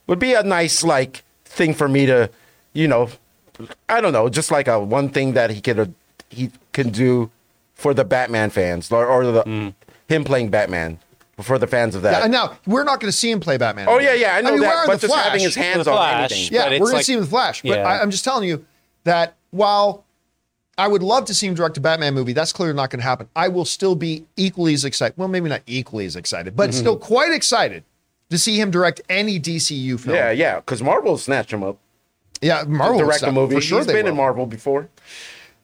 would 0.07 0.21
be 0.21 0.35
a 0.35 0.45
nice 0.45 0.85
like 0.85 1.25
thing 1.45 1.75
for 1.75 1.89
me 1.89 2.07
to, 2.07 2.31
you 2.75 2.87
know, 2.87 3.09
I 3.89 4.01
don't 4.01 4.13
know, 4.13 4.29
just 4.29 4.51
like 4.51 4.69
a 4.69 4.79
one 4.81 5.09
thing 5.09 5.33
that 5.35 5.51
he 5.51 5.61
could 5.61 5.95
he 6.29 6.51
can 6.73 6.91
do 6.91 7.31
for 7.75 7.93
the 7.95 8.05
Batman 8.05 8.51
fans 8.51 8.91
or, 8.93 9.07
or 9.07 9.25
the 9.27 9.43
Mm. 9.45 9.75
him 10.09 10.25
playing 10.25 10.49
Batman 10.51 10.99
for 11.41 11.59
the 11.59 11.67
fans 11.67 11.95
of 11.95 12.03
that. 12.03 12.23
Yeah, 12.23 12.27
now 12.29 12.59
we're 12.67 12.85
not 12.85 13.01
going 13.01 13.11
to 13.11 13.17
see 13.17 13.31
him 13.31 13.41
play 13.41 13.57
Batman. 13.57 13.87
oh 13.89 13.99
yeah, 13.99 14.15
yeah, 14.15 14.37
I 14.37 14.41
know 14.41 14.49
I 14.49 14.53
mean, 14.53 14.61
we're 14.61 14.67
that, 14.69 14.87
but 14.87 15.01
the 15.01 15.07
just 15.09 15.13
Flash. 15.15 15.25
having 15.27 15.41
his 15.41 15.55
hands 15.55 15.85
The 15.87 15.91
on 15.91 15.97
Flash. 15.97 16.33
anything. 16.33 16.55
Yeah, 16.55 16.69
we're 16.69 16.75
it's 16.77 16.91
going 16.91 16.99
to 16.99 17.05
see 17.05 17.13
him 17.15 17.19
in 17.19 17.25
the 17.25 17.31
Flash. 17.31 17.63
But 17.63 17.79
Yeah. 17.79 17.89
I, 17.89 18.01
I'm 18.01 18.11
just 18.11 18.23
telling 18.25 18.49
you 18.49 18.65
that 19.05 19.35
while 19.51 20.05
I 20.79 20.89
would 20.89 21.03
love 21.03 21.25
to 21.27 21.35
see 21.35 21.47
him 21.49 21.55
direct 21.55 21.77
a 21.77 21.81
Batman 21.81 22.15
movie, 22.15 22.33
that's 22.33 22.53
clearly 22.53 22.75
not 22.75 22.91
going 22.91 23.01
to 23.01 23.05
happen. 23.05 23.29
I 23.37 23.49
will 23.49 23.65
still 23.65 23.95
be 23.95 24.25
equally 24.37 24.73
as 24.75 24.85
excited. 24.85 25.15
Well, 25.19 25.29
maybe 25.29 25.49
not 25.49 25.63
equally 25.67 26.07
as 26.07 26.17
excited, 26.17 26.55
but 26.57 26.73
still 26.73 26.97
quite 26.97 27.33
excited 27.33 27.85
to 28.31 28.39
see 28.39 28.59
him 28.61 28.71
direct 28.71 29.01
any 29.11 29.39
DCU 29.41 29.99
film. 30.01 30.15
Yeah, 30.17 30.31
yeah, 30.31 30.57
because 30.57 30.83
Marvel 30.83 31.13
will 31.13 31.19
snatch 31.19 31.53
him 31.53 31.63
up, 31.63 31.77
yeah. 32.43 32.65
Marvel 32.67 32.99
will 32.99 33.05
direct 33.07 33.19
stop- 33.21 33.31
a 33.31 33.33
movie. 33.33 33.55
for 33.55 33.61
sure. 33.61 33.79
He's 33.79 33.87
been 33.87 34.05
will. 34.05 34.11
in 34.13 34.17
Marvel 34.17 34.47
before. 34.47 34.89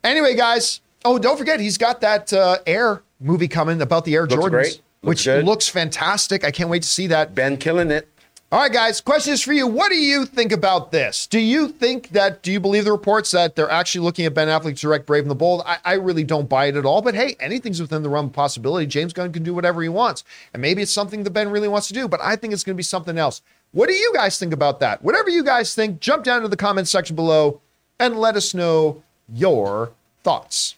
Anyway, 0.02 0.34
guys. 0.34 0.80
Oh, 1.04 1.18
don't 1.18 1.36
forget 1.38 1.60
he's 1.60 1.78
got 1.78 2.00
that 2.00 2.32
uh, 2.32 2.58
Air 2.66 3.02
movie 3.20 3.48
coming 3.48 3.80
about 3.80 4.04
the 4.04 4.14
Air 4.14 4.26
Looks 4.26 4.34
Jordans, 4.34 4.50
great. 4.50 4.66
Looks 4.72 4.80
which 5.02 5.24
good. 5.26 5.44
looks 5.44 5.68
fantastic. 5.68 6.44
I 6.44 6.50
can't 6.50 6.70
wait 6.70 6.82
to 6.82 6.88
see 6.88 7.06
that. 7.08 7.34
Ben 7.34 7.56
killing 7.56 7.90
it. 7.90 8.08
All 8.50 8.58
right, 8.60 8.72
guys. 8.72 9.02
Question 9.02 9.34
is 9.34 9.42
for 9.42 9.52
you. 9.52 9.66
What 9.66 9.90
do 9.90 9.96
you 9.96 10.24
think 10.24 10.52
about 10.52 10.90
this? 10.90 11.26
Do 11.26 11.38
you 11.38 11.68
think 11.68 12.08
that? 12.10 12.42
Do 12.42 12.50
you 12.50 12.58
believe 12.58 12.86
the 12.86 12.92
reports 12.92 13.30
that 13.32 13.54
they're 13.54 13.70
actually 13.70 14.04
looking 14.04 14.24
at 14.24 14.32
Ben 14.32 14.48
Affleck 14.48 14.74
to 14.74 14.80
direct 14.80 15.04
Brave 15.06 15.22
and 15.24 15.30
the 15.30 15.34
Bold? 15.34 15.62
I, 15.66 15.76
I 15.84 15.92
really 15.94 16.24
don't 16.24 16.48
buy 16.48 16.66
it 16.66 16.74
at 16.76 16.86
all. 16.86 17.02
But 17.02 17.14
hey, 17.14 17.36
anything's 17.40 17.78
within 17.80 18.02
the 18.02 18.08
realm 18.08 18.26
of 18.26 18.32
possibility. 18.32 18.86
James 18.86 19.12
Gunn 19.12 19.32
can 19.34 19.42
do 19.42 19.52
whatever 19.52 19.82
he 19.82 19.90
wants, 19.90 20.24
and 20.54 20.62
maybe 20.62 20.80
it's 20.80 20.90
something 20.90 21.24
that 21.24 21.30
Ben 21.30 21.50
really 21.50 21.68
wants 21.68 21.88
to 21.88 21.94
do. 21.94 22.08
But 22.08 22.20
I 22.22 22.36
think 22.36 22.54
it's 22.54 22.64
going 22.64 22.74
to 22.74 22.78
be 22.78 22.82
something 22.82 23.18
else. 23.18 23.42
What 23.72 23.88
do 23.88 23.94
you 23.94 24.12
guys 24.14 24.38
think 24.38 24.52
about 24.52 24.80
that? 24.80 25.02
Whatever 25.02 25.30
you 25.30 25.44
guys 25.44 25.74
think, 25.74 26.00
jump 26.00 26.24
down 26.24 26.42
to 26.42 26.48
the 26.48 26.56
comments 26.56 26.90
section 26.90 27.14
below 27.14 27.60
and 28.00 28.18
let 28.18 28.36
us 28.36 28.54
know 28.54 29.02
your 29.28 29.92
thoughts. 30.22 30.76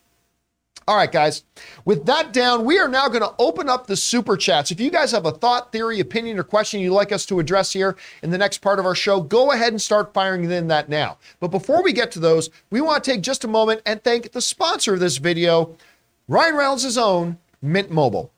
All 0.88 0.96
right, 0.96 1.12
guys. 1.12 1.44
With 1.84 2.06
that 2.06 2.32
down, 2.32 2.64
we 2.64 2.80
are 2.80 2.88
now 2.88 3.06
going 3.06 3.20
to 3.20 3.34
open 3.38 3.68
up 3.68 3.86
the 3.86 3.96
super 3.96 4.36
chats. 4.36 4.72
If 4.72 4.80
you 4.80 4.90
guys 4.90 5.12
have 5.12 5.24
a 5.24 5.30
thought, 5.30 5.70
theory, 5.70 6.00
opinion, 6.00 6.36
or 6.36 6.42
question 6.42 6.80
you'd 6.80 6.92
like 6.92 7.12
us 7.12 7.24
to 7.26 7.38
address 7.38 7.72
here 7.72 7.96
in 8.24 8.30
the 8.30 8.38
next 8.38 8.58
part 8.58 8.80
of 8.80 8.86
our 8.86 8.94
show, 8.96 9.20
go 9.20 9.52
ahead 9.52 9.72
and 9.72 9.80
start 9.80 10.12
firing 10.12 10.50
in 10.50 10.66
that 10.66 10.88
now. 10.88 11.18
But 11.38 11.52
before 11.52 11.82
we 11.84 11.92
get 11.92 12.10
to 12.12 12.18
those, 12.18 12.50
we 12.70 12.80
want 12.80 13.04
to 13.04 13.10
take 13.12 13.20
just 13.20 13.44
a 13.44 13.48
moment 13.48 13.82
and 13.86 14.02
thank 14.02 14.32
the 14.32 14.40
sponsor 14.40 14.94
of 14.94 15.00
this 15.00 15.18
video, 15.18 15.76
Ryan 16.26 16.56
Reynolds' 16.56 16.98
own 16.98 17.38
Mint 17.62 17.92
Mobile. 17.92 18.32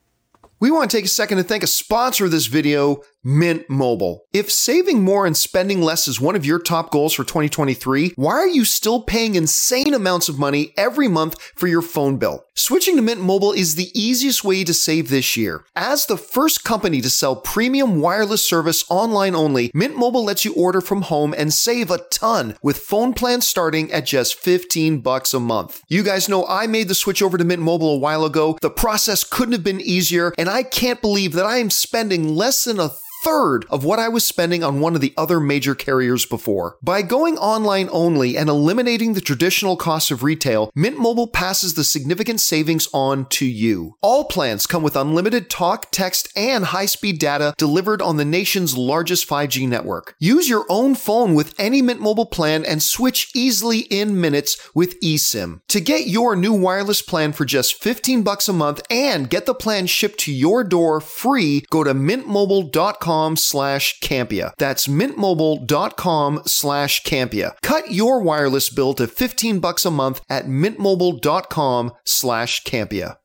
We 0.59 0.69
want 0.69 0.91
to 0.91 0.97
take 0.97 1.05
a 1.05 1.09
second 1.09 1.37
to 1.39 1.43
thank 1.43 1.63
a 1.63 1.67
sponsor 1.67 2.25
of 2.25 2.31
this 2.31 2.45
video, 2.45 3.03
Mint 3.25 3.69
Mobile. 3.69 4.25
If 4.33 4.51
saving 4.51 5.01
more 5.01 5.25
and 5.25 5.37
spending 5.37 5.81
less 5.81 6.09
is 6.09 6.19
one 6.19 6.35
of 6.35 6.45
your 6.45 6.59
top 6.59 6.91
goals 6.91 7.13
for 7.13 7.23
2023, 7.23 8.13
why 8.17 8.33
are 8.33 8.47
you 8.47 8.65
still 8.65 9.01
paying 9.01 9.35
insane 9.35 9.93
amounts 9.93 10.27
of 10.27 10.37
money 10.37 10.73
every 10.75 11.07
month 11.07 11.41
for 11.55 11.67
your 11.67 11.81
phone 11.81 12.17
bill? 12.17 12.43
Switching 12.53 12.97
to 12.97 13.01
Mint 13.01 13.21
Mobile 13.21 13.53
is 13.53 13.75
the 13.75 13.97
easiest 13.97 14.43
way 14.43 14.65
to 14.65 14.73
save 14.73 15.07
this 15.09 15.37
year. 15.37 15.63
As 15.73 16.05
the 16.05 16.17
first 16.17 16.65
company 16.65 16.99
to 16.99 17.09
sell 17.09 17.37
premium 17.37 18.01
wireless 18.01 18.47
service 18.47 18.83
online 18.89 19.35
only, 19.35 19.71
Mint 19.73 19.95
Mobile 19.95 20.25
lets 20.25 20.43
you 20.43 20.53
order 20.55 20.81
from 20.81 21.03
home 21.03 21.33
and 21.37 21.53
save 21.53 21.89
a 21.89 21.99
ton 22.11 22.57
with 22.61 22.77
phone 22.77 23.13
plans 23.13 23.47
starting 23.47 23.89
at 23.91 24.05
just 24.05 24.35
15 24.35 24.99
bucks 24.99 25.33
a 25.33 25.39
month. 25.39 25.81
You 25.87 26.03
guys 26.03 26.27
know 26.27 26.45
I 26.47 26.67
made 26.67 26.89
the 26.89 26.95
switch 26.95 27.21
over 27.21 27.37
to 27.37 27.45
Mint 27.45 27.61
Mobile 27.61 27.91
a 27.93 27.97
while 27.97 28.25
ago. 28.25 28.57
The 28.61 28.69
process 28.69 29.23
couldn't 29.23 29.53
have 29.53 29.63
been 29.63 29.79
easier, 29.79 30.33
and 30.37 30.49
I 30.49 30.63
can't 30.63 31.01
believe 31.01 31.31
that 31.33 31.45
I 31.45 31.59
am 31.59 31.69
spending 31.69 32.35
less 32.35 32.65
than 32.65 32.79
a 32.79 32.91
third 33.23 33.65
of 33.69 33.85
what 33.85 33.99
I 33.99 34.09
was 34.09 34.25
spending 34.25 34.63
on 34.63 34.81
one 34.81 34.95
of 34.95 35.01
the 35.01 35.13
other 35.15 35.39
major 35.39 35.73
carriers 35.73 36.25
before. 36.25 36.77
By 36.81 37.01
going 37.03 37.37
online 37.37 37.87
only 37.89 38.35
and 38.35 38.49
eliminating 38.49 39.13
the 39.13 39.21
traditional 39.21 39.77
costs 39.77 40.11
of 40.11 40.23
retail, 40.23 40.69
Mint 40.75 40.99
Mobile 40.99 41.27
passes 41.27 41.75
the 41.75 41.85
significant 41.85 42.41
savings 42.41 42.87
on 42.93 43.25
to 43.29 43.45
you. 43.45 43.95
All 44.01 44.25
plans 44.25 44.67
come 44.67 44.83
with 44.83 44.97
unlimited 44.97 45.49
talk, 45.49 45.87
text, 45.91 46.27
and 46.35 46.65
high-speed 46.65 47.17
data 47.17 47.53
delivered 47.57 48.01
on 48.01 48.17
the 48.17 48.25
nation's 48.25 48.77
largest 48.77 49.27
5G 49.27 49.69
network. 49.69 50.15
Use 50.19 50.49
your 50.49 50.65
own 50.67 50.93
phone 50.93 51.33
with 51.33 51.55
any 51.57 51.81
Mint 51.81 52.01
Mobile 52.01 52.25
plan 52.25 52.65
and 52.65 52.83
switch 52.83 53.31
easily 53.33 53.79
in 53.89 54.19
minutes 54.19 54.57
with 54.75 54.99
eSIM. 54.99 55.61
To 55.69 55.79
get 55.79 56.07
your 56.07 56.35
new 56.35 56.53
wireless 56.53 57.01
plan 57.01 57.31
for 57.31 57.45
just 57.45 57.81
15 57.81 58.23
bucks 58.23 58.49
a 58.49 58.53
month 58.53 58.81
and 58.89 59.29
get 59.29 59.45
the 59.45 59.55
plan 59.55 59.87
shipped 59.87 60.19
to 60.21 60.33
your 60.33 60.65
door 60.65 60.99
free, 60.99 61.63
go 61.69 61.85
to 61.85 61.93
mintmobile.com 61.93 63.12
slash 63.37 63.99
Campea. 64.01 64.51
That's 64.57 64.87
mintmobile.com 64.87 66.41
slash 66.45 67.03
Campea. 67.03 67.55
Cut 67.61 67.91
your 67.91 68.21
wireless 68.21 68.69
bill 68.69 68.93
to 68.95 69.07
15 69.07 69.59
bucks 69.59 69.85
a 69.85 69.91
month 69.91 70.21
at 70.29 70.45
mintmobile.com 70.45 71.91
slash 72.05 72.63
Campea. 72.63 73.17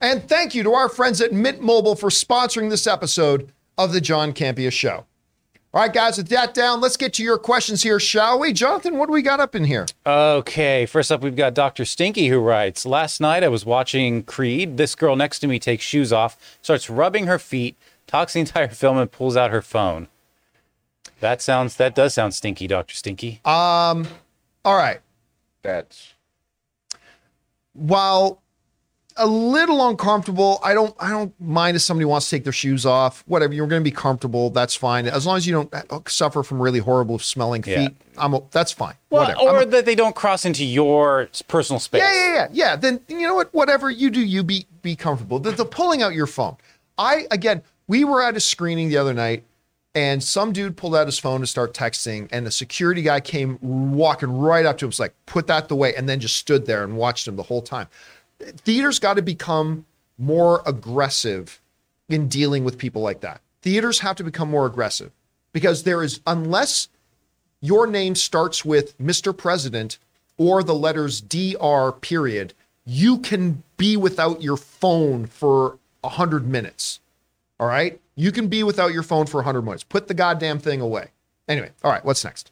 And 0.00 0.28
thank 0.28 0.54
you 0.54 0.62
to 0.62 0.74
our 0.74 0.88
friends 0.88 1.20
at 1.20 1.32
Mint 1.32 1.60
Mobile 1.60 1.96
for 1.96 2.08
sponsoring 2.08 2.70
this 2.70 2.86
episode 2.86 3.52
of 3.76 3.92
the 3.92 4.00
John 4.00 4.32
Campea 4.32 4.70
Show. 4.70 5.06
All 5.74 5.82
right, 5.82 5.92
guys, 5.92 6.16
with 6.16 6.28
that 6.28 6.54
down, 6.54 6.80
let's 6.80 6.96
get 6.96 7.12
to 7.14 7.22
your 7.22 7.36
questions 7.36 7.82
here, 7.82 8.00
shall 8.00 8.38
we? 8.38 8.54
Jonathan, 8.54 8.96
what 8.96 9.06
do 9.06 9.12
we 9.12 9.20
got 9.20 9.38
up 9.38 9.54
in 9.54 9.64
here? 9.64 9.84
Okay, 10.06 10.86
first 10.86 11.12
up, 11.12 11.20
we've 11.20 11.36
got 11.36 11.52
Dr. 11.52 11.84
Stinky 11.84 12.28
who 12.28 12.38
writes 12.38 12.86
Last 12.86 13.20
night 13.20 13.44
I 13.44 13.48
was 13.48 13.66
watching 13.66 14.22
Creed. 14.22 14.78
This 14.78 14.94
girl 14.94 15.14
next 15.14 15.40
to 15.40 15.46
me 15.46 15.58
takes 15.58 15.84
shoes 15.84 16.12
off, 16.12 16.58
starts 16.62 16.88
rubbing 16.88 17.26
her 17.26 17.38
feet, 17.38 17.76
talks 18.08 18.32
the 18.32 18.40
entire 18.40 18.66
film, 18.68 18.98
and 18.98 19.10
pulls 19.12 19.36
out 19.36 19.52
her 19.52 19.62
phone. 19.62 20.08
That 21.20 21.40
sounds, 21.40 21.76
that 21.76 21.94
does 21.94 22.14
sound 22.14 22.34
stinky, 22.34 22.66
Dr. 22.66 22.94
Stinky. 22.94 23.40
Um, 23.44 24.06
all 24.64 24.76
right. 24.76 24.98
That's 25.62 26.14
while 27.72 28.40
a 29.16 29.26
little 29.26 29.88
uncomfortable, 29.88 30.60
I 30.62 30.74
don't 30.74 30.94
I 31.00 31.10
don't 31.10 31.34
mind 31.40 31.76
if 31.76 31.82
somebody 31.82 32.04
wants 32.04 32.28
to 32.28 32.36
take 32.36 32.44
their 32.44 32.52
shoes 32.52 32.86
off. 32.86 33.24
Whatever, 33.26 33.52
you're 33.52 33.66
going 33.66 33.80
to 33.80 33.84
be 33.84 33.94
comfortable. 33.94 34.50
That's 34.50 34.74
fine. 34.76 35.06
As 35.06 35.26
long 35.26 35.36
as 35.36 35.46
you 35.46 35.52
don't 35.52 35.74
uh, 35.74 36.00
suffer 36.06 36.42
from 36.44 36.62
really 36.62 36.78
horrible 36.78 37.18
smelling 37.18 37.62
feet. 37.62 37.72
Yeah. 37.72 37.88
feet, 37.88 37.96
I'm 38.16 38.34
o- 38.34 38.46
that's 38.52 38.70
fine. 38.70 38.94
Well, 39.10 39.22
Whatever. 39.28 39.40
or 39.58 39.62
a- 39.62 39.66
that 39.66 39.84
they 39.86 39.96
don't 39.96 40.14
cross 40.14 40.44
into 40.44 40.64
your 40.64 41.28
personal 41.48 41.80
space. 41.80 42.02
yeah, 42.02 42.12
yeah, 42.12 42.34
yeah, 42.34 42.48
yeah. 42.52 42.76
Then 42.76 43.00
you 43.08 43.22
know 43.22 43.34
what? 43.34 43.52
Whatever 43.52 43.90
you 43.90 44.10
do, 44.10 44.20
you 44.20 44.44
be 44.44 44.66
be 44.82 44.94
comfortable. 44.94 45.40
The, 45.40 45.50
the 45.50 45.64
pulling 45.64 46.00
out 46.02 46.14
your 46.14 46.28
phone. 46.28 46.56
I 46.96 47.26
again, 47.32 47.62
we 47.88 48.04
were 48.04 48.22
at 48.22 48.36
a 48.36 48.40
screening 48.40 48.88
the 48.88 48.98
other 48.98 49.14
night, 49.14 49.42
and 49.94 50.22
some 50.22 50.52
dude 50.52 50.76
pulled 50.76 50.94
out 50.94 51.06
his 51.06 51.18
phone 51.18 51.40
to 51.40 51.46
start 51.46 51.74
texting, 51.74 52.28
and 52.30 52.46
the 52.46 52.50
security 52.52 53.02
guy 53.02 53.18
came 53.18 53.58
walking 53.60 54.38
right 54.38 54.64
up 54.64 54.78
to 54.78 54.84
him, 54.84 54.90
was 54.90 55.00
like, 55.00 55.14
"Put 55.26 55.48
that 55.48 55.68
the 55.68 55.74
way 55.74 55.94
and 55.96 56.08
then 56.08 56.20
just 56.20 56.36
stood 56.36 56.66
there 56.66 56.84
and 56.84 56.96
watched 56.96 57.26
him 57.26 57.34
the 57.36 57.42
whole 57.44 57.62
time. 57.62 57.88
Theaters 58.38 59.00
got 59.00 59.14
to 59.14 59.22
become 59.22 59.86
more 60.18 60.62
aggressive 60.66 61.60
in 62.08 62.28
dealing 62.28 62.64
with 62.64 62.78
people 62.78 63.02
like 63.02 63.20
that. 63.20 63.40
Theaters 63.62 64.00
have 64.00 64.16
to 64.16 64.24
become 64.24 64.50
more 64.50 64.66
aggressive 64.66 65.10
because 65.52 65.82
there 65.82 66.02
is 66.02 66.20
unless 66.26 66.88
your 67.60 67.86
name 67.86 68.14
starts 68.14 68.64
with 68.64 68.96
Mr. 68.98 69.36
President 69.36 69.98
or 70.36 70.62
the 70.62 70.74
letters 70.74 71.20
DR 71.20 71.92
period, 71.92 72.54
you 72.84 73.18
can 73.18 73.62
be 73.76 73.96
without 73.96 74.42
your 74.42 74.56
phone 74.56 75.26
for 75.26 75.78
100 76.02 76.46
minutes. 76.46 77.00
All 77.60 77.66
right? 77.66 78.00
You 78.14 78.32
can 78.32 78.48
be 78.48 78.62
without 78.62 78.92
your 78.92 79.02
phone 79.02 79.26
for 79.26 79.38
100 79.38 79.62
minutes. 79.62 79.84
Put 79.84 80.08
the 80.08 80.14
goddamn 80.14 80.58
thing 80.58 80.80
away. 80.80 81.08
Anyway, 81.48 81.70
all 81.82 81.90
right, 81.90 82.04
what's 82.04 82.24
next? 82.24 82.50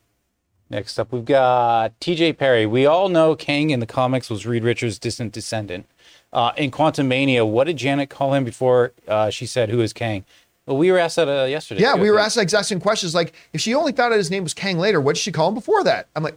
Next 0.71 0.99
up, 0.99 1.13
we've 1.13 1.25
got 1.25 1.99
TJ 2.01 2.39
Perry. 2.39 2.67
We 2.67 2.87
all 2.87 3.09
know 3.09 3.37
Kang 3.37 3.71
in 3.71 3.81
the 3.81 3.87
comics 3.87 4.29
was 4.29 4.47
Reed 4.47 4.65
Richards' 4.65 4.99
distant 4.99 5.33
descendant. 5.33 5.87
Uh, 6.33 6.53
in 6.57 6.71
Quantumania, 6.71 7.49
what 7.49 7.65
did 7.65 7.77
Janet 7.77 8.11
call 8.11 8.35
him 8.35 8.45
before 8.45 8.93
uh, 9.07 9.31
she 9.31 9.47
said, 9.47 9.71
Who 9.71 9.81
is 9.81 9.93
Kang? 9.93 10.25
Well, 10.67 10.77
we 10.77 10.91
were 10.91 10.99
asked 10.99 11.17
that 11.17 11.29
uh, 11.29 11.45
yesterday. 11.45 11.83
Yeah, 11.83 11.95
we 11.95 12.11
were 12.11 12.19
asked 12.19 12.35
the 12.35 12.43
exact 12.43 12.67
same 12.67 12.81
questions. 12.81 13.15
Like, 13.15 13.33
if 13.53 13.61
she 13.61 13.75
only 13.75 13.93
found 13.93 14.13
out 14.13 14.17
his 14.17 14.31
name 14.31 14.43
was 14.43 14.55
Kang 14.55 14.79
later, 14.79 15.01
what 15.01 15.15
did 15.15 15.21
she 15.21 15.31
call 15.31 15.49
him 15.49 15.55
before 15.55 15.85
that? 15.85 16.09
I'm 16.17 16.25
like, 16.25 16.37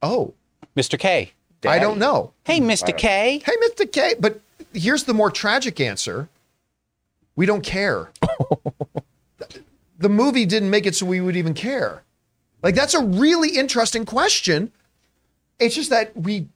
oh, 0.00 0.32
Mr. 0.76 0.96
K. 0.96 1.32
I 1.66 1.78
don't 1.78 1.98
know. 1.98 2.32
Hey, 2.44 2.60
Mr. 2.60 2.96
K. 2.96 3.42
Hey, 3.44 3.52
Mr. 3.68 3.90
K. 3.90 4.14
But 4.20 4.40
here's 4.72 5.04
the 5.04 5.14
more 5.14 5.30
tragic 5.30 5.80
answer 5.80 6.28
we 7.36 7.46
don't 7.46 7.62
care. 7.62 8.10
the 9.98 10.08
movie 10.08 10.46
didn't 10.46 10.70
make 10.70 10.86
it 10.86 10.94
so 10.94 11.06
we 11.06 11.20
would 11.20 11.36
even 11.36 11.54
care. 11.54 12.02
Like, 12.62 12.74
that's 12.74 12.94
a 12.94 13.04
really 13.04 13.50
interesting 13.56 14.04
question. 14.04 14.72
It's 15.58 15.74
just 15.74 15.90
that 15.90 16.16
we 16.16 16.48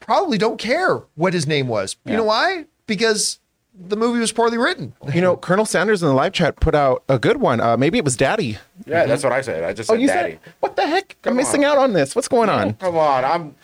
probably 0.00 0.38
don't 0.38 0.58
care 0.58 1.02
what 1.14 1.32
his 1.32 1.46
name 1.46 1.68
was. 1.68 1.96
You 2.04 2.16
know 2.16 2.24
why? 2.24 2.66
Because 2.86 3.38
the 3.74 3.96
movie 3.96 4.18
was 4.20 4.32
poorly 4.32 4.58
written. 4.58 4.94
You 5.12 5.20
know, 5.20 5.36
Colonel 5.36 5.64
Sanders 5.64 6.02
in 6.02 6.08
the 6.08 6.14
live 6.14 6.32
chat 6.32 6.56
put 6.56 6.74
out 6.74 7.02
a 7.08 7.18
good 7.18 7.38
one. 7.38 7.60
Uh, 7.60 7.76
maybe 7.76 7.98
it 7.98 8.04
was 8.04 8.16
Daddy. 8.16 8.58
yeah, 8.86 9.06
that's 9.06 9.22
what 9.24 9.32
I 9.32 9.40
said. 9.40 9.64
I 9.64 9.72
just 9.72 9.90
Oh, 9.90 9.94
said 9.94 10.00
you 10.02 10.06
daddy. 10.08 10.32
said, 10.44 10.52
what 10.60 10.76
the 10.76 10.86
heck? 10.86 11.16
Come 11.22 11.32
I'm 11.32 11.36
missing 11.36 11.64
on. 11.64 11.72
out 11.72 11.78
on 11.78 11.92
this. 11.92 12.14
What's 12.14 12.28
going 12.28 12.48
on? 12.48 12.74
Come 12.74 12.96
on, 12.96 13.24
I'm. 13.24 13.54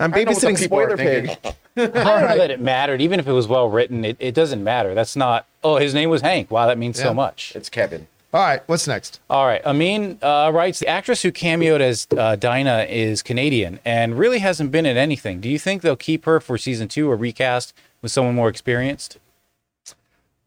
I'm 0.00 0.14
I 0.14 0.22
know 0.22 0.30
babysitting 0.32 0.58
Spoiler 0.58 0.96
Pig. 0.96 1.30
thinking. 1.86 2.00
I 2.02 2.20
don't 2.20 2.28
know 2.30 2.38
that 2.38 2.50
it 2.50 2.60
mattered. 2.60 3.00
Even 3.00 3.18
if 3.20 3.26
it 3.26 3.32
was 3.32 3.48
well 3.48 3.68
written, 3.70 4.04
it, 4.04 4.16
it 4.20 4.34
doesn't 4.34 4.62
matter. 4.62 4.94
That's 4.94 5.16
not, 5.16 5.46
oh, 5.64 5.76
his 5.76 5.94
name 5.94 6.10
was 6.10 6.20
Hank. 6.22 6.50
Wow, 6.50 6.66
that 6.66 6.78
means 6.78 6.98
Yeah. 6.98 7.04
so 7.06 7.14
much. 7.14 7.52
It's 7.54 7.68
Kevin. 7.68 8.06
All 8.34 8.42
right, 8.42 8.60
what's 8.66 8.86
next? 8.86 9.20
All 9.30 9.46
right. 9.46 9.64
Amin 9.64 10.18
uh, 10.20 10.50
writes 10.52 10.80
the 10.80 10.86
actress 10.86 11.22
who 11.22 11.32
cameoed 11.32 11.80
as 11.80 12.06
uh, 12.16 12.36
Dinah 12.36 12.86
is 12.90 13.22
Canadian 13.22 13.80
and 13.86 14.18
really 14.18 14.40
hasn't 14.40 14.70
been 14.70 14.84
in 14.84 14.98
anything. 14.98 15.40
Do 15.40 15.48
you 15.48 15.58
think 15.58 15.80
they'll 15.80 15.96
keep 15.96 16.26
her 16.26 16.38
for 16.38 16.58
season 16.58 16.88
two 16.88 17.10
or 17.10 17.16
recast 17.16 17.72
with 18.02 18.12
someone 18.12 18.34
more 18.34 18.50
experienced? 18.50 19.16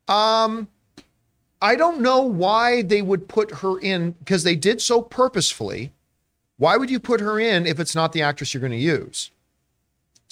Um, 0.08 0.68
I 1.62 1.76
don't 1.76 2.02
know 2.02 2.22
why 2.22 2.84
they 2.84 3.02
would 3.02 3.28
put 3.28 3.52
her 3.56 3.80
in 3.80 4.12
because 4.12 4.44
they 4.44 4.56
did 4.56 4.80
so 4.82 5.02
purposefully. 5.02 5.92
Why 6.58 6.78
would 6.78 6.92
you 6.92 7.00
put 7.00 7.20
her 7.20 7.40
in 7.40 7.66
if 7.66 7.80
it's 7.80 7.96
not 7.96 8.14
the 8.14 8.22
actress 8.22 8.54
you're 8.54 8.62
going 8.62 8.72
to 8.72 8.78
use? 8.78 9.32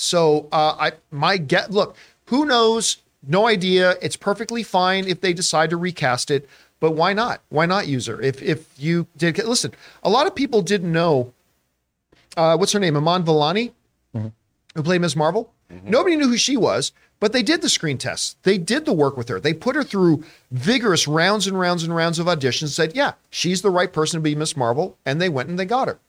So, 0.02 0.48
uh, 0.54 0.76
I 0.80 0.92
my 1.12 1.36
get 1.36 1.72
look, 1.72 1.98
who 2.28 2.46
knows? 2.46 2.98
No 3.28 3.48
idea. 3.48 3.96
It's 4.02 4.16
perfectly 4.16 4.64
fine 4.64 5.06
if 5.06 5.20
they 5.20 5.34
decide 5.34 5.70
to 5.72 5.78
recast 5.78 6.32
it, 6.32 6.48
but 6.80 6.92
why 6.92 7.12
not? 7.12 7.42
Why 7.50 7.66
not 7.66 7.88
use 7.88 8.06
her? 8.08 8.22
If 8.22 8.42
if 8.42 8.70
you 8.78 9.08
did 9.18 9.38
listen, 9.40 9.74
a 10.02 10.10
lot 10.10 10.26
of 10.26 10.34
people 10.34 10.62
didn't 10.62 10.94
know. 10.94 11.34
Uh, 12.38 12.56
what's 12.56 12.72
her 12.72 12.80
name? 12.80 12.96
Iman 12.96 13.24
Vellani, 13.24 13.74
who 14.14 14.84
played 14.84 15.02
Ms. 15.02 15.18
Marvel. 15.18 15.52
Nobody 15.84 16.16
knew 16.16 16.30
who 16.30 16.38
she 16.38 16.56
was, 16.56 16.94
but 17.20 17.34
they 17.34 17.44
did 17.44 17.62
the 17.62 17.70
screen 17.70 17.98
tests. 17.98 18.38
They 18.44 18.58
did 18.58 18.86
the 18.86 18.94
work 18.94 19.18
with 19.18 19.28
her. 19.28 19.40
They 19.40 19.54
put 19.54 19.76
her 19.76 19.84
through 19.84 20.24
vigorous 20.50 21.08
rounds 21.08 21.46
and 21.46 21.60
rounds 21.60 21.84
and 21.84 21.94
rounds 21.94 22.20
of 22.20 22.28
auditions. 22.28 22.70
Said, 22.70 22.96
yeah, 22.96 23.14
she's 23.30 23.62
the 23.62 23.70
right 23.70 23.92
person 23.92 24.18
to 24.18 24.24
be 24.24 24.34
Miss 24.34 24.56
Marvel, 24.56 24.98
and 25.06 25.22
they 25.22 25.30
went 25.30 25.50
and 25.50 25.60
they 25.60 25.66
got 25.66 25.90
her. 25.90 26.00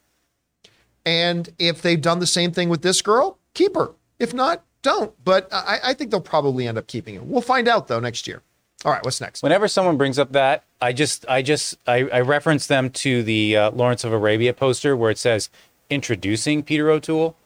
And 1.05 1.51
if 1.59 1.83
they've 1.83 2.01
done 2.01 2.21
the 2.21 2.27
same 2.27 2.53
thing 2.53 2.69
with 2.69 2.83
this 2.83 3.03
girl, 3.03 3.39
keep 3.55 3.75
her. 3.75 3.93
If 4.19 4.35
not, 4.35 4.65
don't. 4.83 5.13
But 5.25 5.49
I, 5.53 5.79
I 5.85 5.95
think 5.95 6.11
they'll 6.11 6.21
probably 6.21 6.67
end 6.67 6.79
up 6.79 6.87
keeping 6.87 7.15
her. 7.17 7.23
We'll 7.23 7.41
find 7.43 7.69
out 7.69 7.89
though 7.89 8.01
next 8.01 8.27
year. 8.27 8.43
All 8.85 8.93
right, 8.93 9.05
what's 9.05 9.21
next? 9.21 9.43
Whenever 9.43 9.69
someone 9.69 9.99
brings 9.99 10.19
up 10.19 10.33
that, 10.33 10.65
I 10.81 10.95
just, 10.95 11.27
I 11.29 11.43
just, 11.43 11.77
I, 11.87 12.09
I 12.09 12.21
reference 12.23 12.67
them 12.67 12.89
to 12.91 13.23
the 13.23 13.55
uh, 13.55 13.71
Lawrence 13.73 14.05
of 14.05 14.13
Arabia 14.15 14.55
poster 14.55 14.97
where 14.97 15.11
it 15.11 15.19
says 15.19 15.51
introducing 15.91 16.63
Peter 16.63 16.89
O'Toole. 16.89 17.37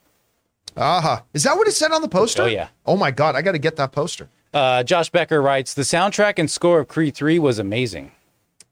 Aha. 0.77 1.25
Is 1.33 1.43
that 1.43 1.57
what 1.57 1.67
it 1.67 1.73
said 1.73 1.91
on 1.91 2.03
the 2.03 2.09
poster? 2.09 2.43
Oh, 2.43 2.47
yeah. 2.47 2.69
Oh 2.87 2.97
my 2.97 3.11
God, 3.11 3.35
I 3.35 3.43
got 3.43 3.53
to 3.53 3.59
get 3.59 3.75
that 3.77 3.91
poster. 3.91 4.29
Uh, 4.53 4.85
Josh 4.85 5.11
Becker 5.11 5.43
writes 5.43 5.75
the 5.75 5.83
soundtrack 5.83 6.39
and 6.39 6.49
score 6.49 6.79
of 6.79 6.87
Creed 6.87 7.17
3 7.17 7.41
was 7.41 7.59
amazing. 7.59 8.13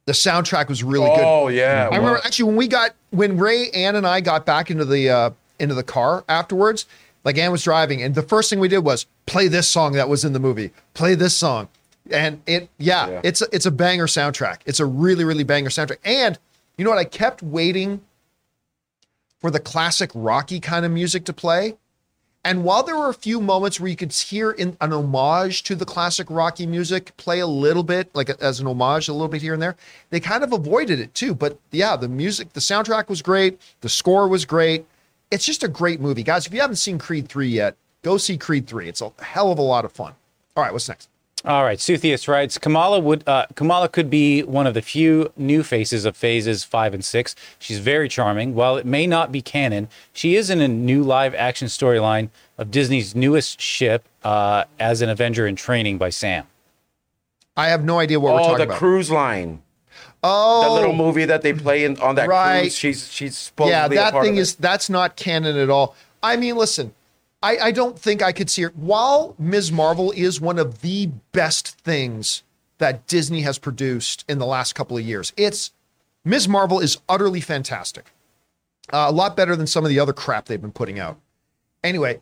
The 0.05 0.13
soundtrack 0.13 0.69
was 0.69 0.83
really 0.83 1.09
good. 1.09 1.25
Oh 1.25 1.47
yeah. 1.49 1.89
I 1.91 1.97
remember 1.97 2.21
actually 2.25 2.47
when 2.47 2.57
we 2.57 2.67
got 2.67 2.91
when 3.11 3.37
Ray, 3.37 3.71
Ann, 3.71 3.95
and 3.95 4.05
I 4.05 4.21
got 4.21 4.45
back 4.45 4.69
into 4.69 4.85
the 4.85 5.09
uh, 5.09 5.31
into 5.61 5.77
the 5.77 5.85
car 5.85 6.25
afterwards. 6.29 6.87
Like 7.25 7.39
Ann 7.39 7.53
was 7.53 7.63
driving, 7.63 8.03
and 8.03 8.15
the 8.15 8.23
first 8.23 8.51
thing 8.51 8.59
we 8.59 8.69
did 8.69 8.79
was 8.79 9.07
play 9.27 9.49
this 9.49 9.69
song 9.69 9.93
that 9.93 10.09
was 10.09 10.25
in 10.25 10.33
the 10.33 10.41
movie. 10.41 10.73
Play 10.95 11.15
this 11.15 11.37
song, 11.37 11.69
and 12.11 12.43
it 12.47 12.69
yeah, 12.79 13.09
Yeah. 13.09 13.21
it's 13.23 13.43
a, 13.43 13.47
it's 13.53 13.67
a 13.67 13.71
banger 13.71 14.07
soundtrack. 14.07 14.59
It's 14.67 14.81
a 14.81 14.87
really 14.87 15.25
really 15.25 15.45
banger 15.45 15.71
soundtrack. 15.71 15.99
And 16.05 16.39
you 16.77 16.85
know 16.85 16.91
what? 16.91 16.99
I 16.99 17.05
kept 17.05 17.43
waiting 17.43 18.01
for 19.41 19.51
the 19.51 19.61
classic 19.61 20.11
Rocky 20.15 20.61
kind 20.61 20.85
of 20.85 20.91
music 20.93 21.25
to 21.27 21.33
play. 21.33 21.77
And 22.45 22.65
while 22.65 22.83
there 22.83 22.97
were 22.97 23.09
a 23.09 23.15
few 23.15 23.41
moments 23.41 23.79
where 23.79 23.89
you 23.89 23.95
could 23.95 24.13
hear 24.13 24.51
in 24.51 24.77
an 24.81 24.93
homage 24.93 25.63
to 25.63 25.77
the 25.77 25.85
classic 25.85 26.27
Rocky 26.29 26.67
music 26.67 27.17
play 27.17 27.39
a 27.39 27.47
little 27.47 27.85
bit, 27.85 28.13
like 28.15 28.31
as 28.31 28.59
an 28.59 28.67
homage, 28.67 29.07
a 29.09 29.13
little 29.13 29.29
bit 29.29 29.43
here 29.43 29.53
and 29.53 29.63
there, 29.63 29.77
they 30.11 30.19
kind 30.19 30.43
of 30.43 30.53
avoided 30.53 30.99
it 30.99 31.15
too. 31.15 31.35
But 31.37 31.57
yeah, 31.71 31.95
the 31.95 32.09
music, 32.09 32.53
the 32.53 32.61
soundtrack 32.61 33.09
was 33.09 33.23
great, 33.23 33.61
the 33.81 33.89
score 33.89 34.27
was 34.27 34.45
great. 34.45 34.85
It's 35.33 35.47
just 35.47 35.65
a 35.65 35.69
great 35.69 35.99
movie, 35.99 36.23
guys. 36.23 36.47
If 36.47 36.53
you 36.53 36.61
haven't 36.61 36.77
seen 36.77 36.99
Creed 36.99 37.27
three 37.27 37.49
yet, 37.49 37.75
go 38.03 38.19
see 38.19 38.37
Creed 38.37 38.67
three. 38.67 38.87
It's 38.87 39.01
a 39.01 39.11
hell 39.21 39.51
of 39.51 39.59
a 39.59 39.63
lot 39.63 39.87
of 39.87 39.91
fun. 39.91 40.13
All 40.55 40.63
right, 40.63 40.73
what's 40.73 40.91
next? 40.91 41.09
All 41.45 41.65
right, 41.65 41.79
Suthius 41.79 42.29
writes 42.29 42.59
Kamala 42.59 43.01
would 43.01 43.27
uh, 43.27 43.47
Kamala 43.57 43.89
could 43.89 44.11
be 44.11 44.43
one 44.43 44.67
of 44.67 44.75
the 44.75 44.83
few 44.83 45.33
new 45.37 45.63
faces 45.63 46.05
of 46.05 46.17
phases 46.17 46.63
five 46.65 46.93
and 46.93 47.03
six. 47.03 47.35
She's 47.59 47.79
very 47.79 48.09
charming. 48.11 48.55
While 48.55 48.77
it 48.77 48.85
may 48.85 49.07
not 49.07 49.33
be 49.33 49.41
canon, 49.41 49.89
she 50.13 50.37
is 50.37 50.51
in 50.51 50.61
a 50.61 50.69
new 50.69 51.03
live 51.03 51.35
action 51.35 51.67
storyline 51.67 52.29
of 52.59 52.71
Disney's 52.71 53.17
newest 53.17 53.59
ship 53.59 54.05
uh, 54.23 54.65
as 54.79 55.01
an 55.01 55.09
Avenger 55.09 55.47
in 55.47 55.57
training 55.57 55.97
by 55.97 56.11
Sam. 56.11 56.47
I 57.57 57.69
have 57.69 57.85
no 57.85 57.99
idea 57.99 58.21
what 58.21 58.35
we're 58.35 58.41
talking 58.41 58.55
about. 58.57 58.69
Oh, 58.69 58.73
the 58.75 58.79
cruise 58.79 59.11
line. 59.11 59.63
Oh, 60.23 60.65
The 60.65 60.71
little 60.81 60.95
movie 60.95 61.25
that 61.25 61.43
they 61.43 61.53
play 61.53 61.85
in 61.85 61.99
on 62.01 62.15
that 62.17 62.29
Right. 62.29 62.61
cruise. 62.63 62.77
She's 62.77 63.13
she's 63.13 63.37
supposed 63.37 63.71
yeah, 63.71 63.89
that 63.89 64.13
thing 64.21 64.37
is 64.37 64.55
that's 64.55 64.89
not 64.91 65.17
canon 65.17 65.57
at 65.57 65.71
all. 65.71 65.95
I 66.23 66.37
mean, 66.37 66.57
listen, 66.57 66.95
I, 67.43 67.59
I 67.59 67.71
don't 67.73 67.99
think 67.99 68.23
I 68.23 68.33
could 68.33 68.49
see 68.49 68.63
her. 68.63 68.73
While 68.77 69.35
Ms. 69.39 69.73
Marvel 69.73 70.13
is 70.13 70.41
one 70.41 70.59
of 70.59 70.81
the 70.83 71.07
best 71.33 71.79
things 71.81 72.45
that 72.79 73.07
Disney 73.07 73.43
has 73.43 73.59
produced 73.59 74.25
in 74.29 74.39
the 74.39 74.47
last 74.47 74.75
couple 74.75 74.97
of 74.97 75.03
years, 75.05 75.33
it's 75.37 75.73
Ms. 76.25 76.49
Marvel 76.49 76.79
is 76.79 76.99
utterly 77.09 77.41
fantastic. 77.41 78.13
Uh, 78.93 79.07
a 79.09 79.13
lot 79.13 79.37
better 79.37 79.57
than 79.57 79.67
some 79.67 79.85
of 79.85 79.89
the 79.89 79.99
other 79.99 80.13
crap 80.13 80.47
they've 80.47 80.61
been 80.61 80.73
putting 80.73 80.99
out. 81.01 81.19
Anyway, 81.83 82.21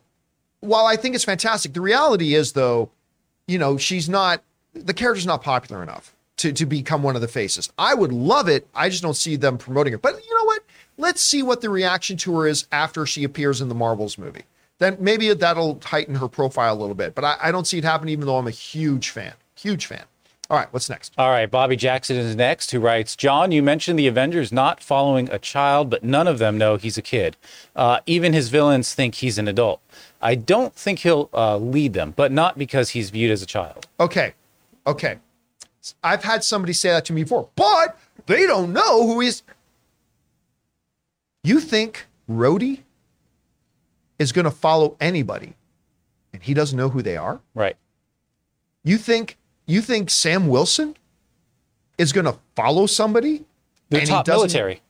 while 0.61 0.85
I 0.85 0.95
think 0.95 1.13
it's 1.15 1.23
fantastic, 1.23 1.73
the 1.73 1.81
reality 1.81 2.33
is 2.33 2.53
though, 2.53 2.89
you 3.47 3.59
know, 3.59 3.77
she's 3.77 4.09
not 4.09 4.43
the 4.73 4.93
character's 4.93 5.25
not 5.25 5.43
popular 5.43 5.83
enough 5.83 6.15
to 6.41 6.53
to 6.53 6.65
become 6.65 7.03
one 7.03 7.15
of 7.15 7.21
the 7.21 7.27
faces. 7.27 7.71
I 7.77 7.93
would 7.93 8.11
love 8.11 8.47
it. 8.47 8.67
I 8.75 8.89
just 8.89 9.01
don't 9.01 9.15
see 9.15 9.35
them 9.35 9.57
promoting 9.57 9.93
her. 9.93 9.99
But 9.99 10.15
you 10.23 10.37
know 10.37 10.45
what? 10.45 10.63
Let's 10.97 11.21
see 11.21 11.41
what 11.41 11.61
the 11.61 11.69
reaction 11.69 12.17
to 12.17 12.37
her 12.37 12.47
is 12.47 12.67
after 12.71 13.05
she 13.05 13.23
appears 13.23 13.61
in 13.61 13.69
the 13.69 13.75
Marvels 13.75 14.17
movie. 14.17 14.43
Then 14.79 14.97
maybe 14.99 15.33
that'll 15.33 15.79
heighten 15.83 16.15
her 16.15 16.27
profile 16.27 16.73
a 16.73 16.79
little 16.79 16.95
bit. 16.95 17.15
But 17.15 17.23
I, 17.23 17.37
I 17.43 17.51
don't 17.51 17.65
see 17.65 17.77
it 17.77 17.83
happen, 17.83 18.09
even 18.09 18.25
though 18.25 18.37
I'm 18.37 18.47
a 18.47 18.51
huge 18.51 19.09
fan. 19.09 19.33
Huge 19.55 19.85
fan. 19.85 20.03
All 20.49 20.57
right, 20.57 20.67
what's 20.73 20.89
next? 20.89 21.13
All 21.17 21.29
right, 21.29 21.49
Bobby 21.49 21.77
Jackson 21.77 22.17
is 22.17 22.35
next, 22.35 22.71
who 22.71 22.81
writes 22.81 23.15
John, 23.15 23.53
you 23.53 23.63
mentioned 23.63 23.97
the 23.97 24.07
Avengers 24.07 24.51
not 24.51 24.83
following 24.83 25.29
a 25.31 25.39
child, 25.39 25.89
but 25.89 26.03
none 26.03 26.27
of 26.27 26.39
them 26.39 26.57
know 26.57 26.75
he's 26.75 26.97
a 26.97 27.01
kid. 27.01 27.37
Uh, 27.73 28.01
even 28.05 28.33
his 28.33 28.49
villains 28.49 28.93
think 28.93 29.15
he's 29.15 29.37
an 29.37 29.47
adult. 29.47 29.79
I 30.21 30.35
don't 30.35 30.75
think 30.75 30.99
he'll 30.99 31.29
uh, 31.33 31.55
lead 31.55 31.93
them, 31.93 32.13
but 32.17 32.33
not 32.33 32.57
because 32.57 32.89
he's 32.89 33.11
viewed 33.11 33.31
as 33.31 33.41
a 33.41 33.45
child. 33.45 33.87
Okay. 33.97 34.33
Okay. 34.85 35.19
I've 36.03 36.23
had 36.23 36.43
somebody 36.43 36.73
say 36.73 36.89
that 36.89 37.05
to 37.05 37.13
me 37.13 37.23
before, 37.23 37.49
but 37.55 37.97
they 38.25 38.45
don't 38.45 38.73
know 38.73 39.07
who 39.07 39.19
he's. 39.19 39.43
You 41.43 41.59
think 41.59 42.05
Rhodey 42.29 42.81
is 44.19 44.31
going 44.31 44.45
to 44.45 44.51
follow 44.51 44.95
anybody 44.99 45.55
and 46.33 46.43
he 46.43 46.53
doesn't 46.53 46.77
know 46.77 46.89
who 46.89 47.01
they 47.01 47.17
are? 47.17 47.41
Right. 47.55 47.75
You 48.83 48.97
think 48.97 49.37
you 49.65 49.81
think 49.81 50.09
Sam 50.09 50.47
Wilson 50.47 50.95
is 51.97 52.11
going 52.11 52.25
to 52.25 52.37
follow 52.55 52.85
somebody? 52.85 53.45
They're 53.89 54.01
and 54.01 54.09
he 54.09 54.15
top 54.15 54.27
military. 54.27 54.81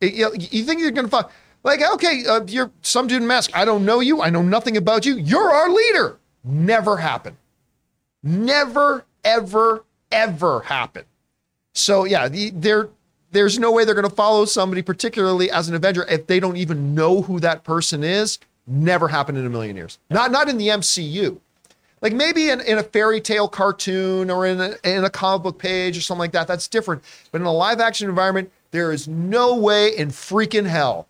You, 0.00 0.32
you 0.38 0.64
think 0.64 0.80
you're 0.80 0.90
going 0.90 1.06
to 1.06 1.10
follow? 1.10 1.30
Like, 1.62 1.80
okay, 1.94 2.24
uh, 2.26 2.42
you're 2.46 2.70
some 2.82 3.06
dude 3.06 3.20
in 3.20 3.26
mask. 3.28 3.50
I 3.54 3.64
don't 3.64 3.84
know 3.84 4.00
you. 4.00 4.22
I 4.22 4.30
know 4.30 4.42
nothing 4.42 4.76
about 4.76 5.04
you. 5.04 5.16
You're 5.16 5.50
our 5.50 5.70
leader. 5.70 6.18
Never 6.42 6.96
happen. 6.96 7.36
Never, 8.22 9.04
ever, 9.24 9.84
ever 10.10 10.60
happen. 10.60 11.04
So 11.74 12.04
yeah, 12.04 12.28
the, 12.28 12.50
there, 12.50 12.88
there's 13.32 13.58
no 13.58 13.70
way 13.72 13.84
they're 13.84 13.94
going 13.94 14.08
to 14.08 14.14
follow 14.14 14.44
somebody, 14.44 14.82
particularly 14.82 15.50
as 15.50 15.68
an 15.68 15.74
Avenger, 15.74 16.04
if 16.08 16.26
they 16.26 16.40
don't 16.40 16.56
even 16.56 16.94
know 16.94 17.22
who 17.22 17.40
that 17.40 17.64
person 17.64 18.02
is. 18.02 18.38
Never 18.66 19.08
happened 19.08 19.38
in 19.38 19.46
a 19.46 19.50
million 19.50 19.76
years. 19.76 19.98
Not 20.10 20.30
not 20.30 20.48
in 20.48 20.56
the 20.56 20.68
MCU. 20.68 21.38
Like 22.02 22.12
maybe 22.12 22.50
in, 22.50 22.60
in 22.60 22.78
a 22.78 22.82
fairy 22.82 23.20
tale 23.20 23.48
cartoon 23.48 24.30
or 24.30 24.46
in 24.46 24.60
a, 24.60 24.74
in 24.84 25.04
a 25.04 25.10
comic 25.10 25.42
book 25.42 25.58
page 25.58 25.98
or 25.98 26.00
something 26.00 26.20
like 26.20 26.32
that. 26.32 26.46
That's 26.46 26.68
different. 26.68 27.02
But 27.32 27.40
in 27.40 27.46
a 27.46 27.52
live 27.52 27.80
action 27.80 28.08
environment, 28.08 28.50
there 28.70 28.92
is 28.92 29.08
no 29.08 29.56
way 29.56 29.96
in 29.96 30.08
freaking 30.08 30.66
hell 30.66 31.08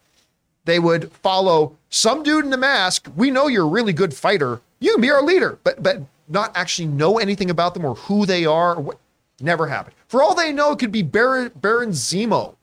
they 0.65 0.79
would 0.79 1.11
follow 1.13 1.77
some 1.89 2.23
dude 2.23 2.45
in 2.45 2.53
a 2.53 2.57
mask. 2.57 3.11
We 3.17 3.31
know 3.31 3.49
you're 3.49 3.65
a 3.65 3.69
really 3.69 3.93
good 3.93 4.15
fighter. 4.15 4.61
You 4.79 4.93
can 4.93 5.01
be 5.01 5.11
our 5.11 5.23
leader, 5.23 5.59
but 5.65 5.83
but 5.83 6.03
not 6.31 6.57
actually 6.57 6.89
know 6.89 7.19
anything 7.19 7.51
about 7.51 7.75
them 7.75 7.85
or 7.85 7.95
who 7.97 8.25
they 8.25 8.47
are. 8.47 8.77
Or 8.77 8.81
what. 8.81 8.99
Never 9.43 9.67
happened. 9.67 9.95
For 10.07 10.23
all 10.23 10.35
they 10.35 10.53
know, 10.53 10.73
it 10.73 10.79
could 10.79 10.93
be 10.93 11.03
Baron, 11.03 11.51
Baron 11.57 11.93
Zemo 11.93 12.57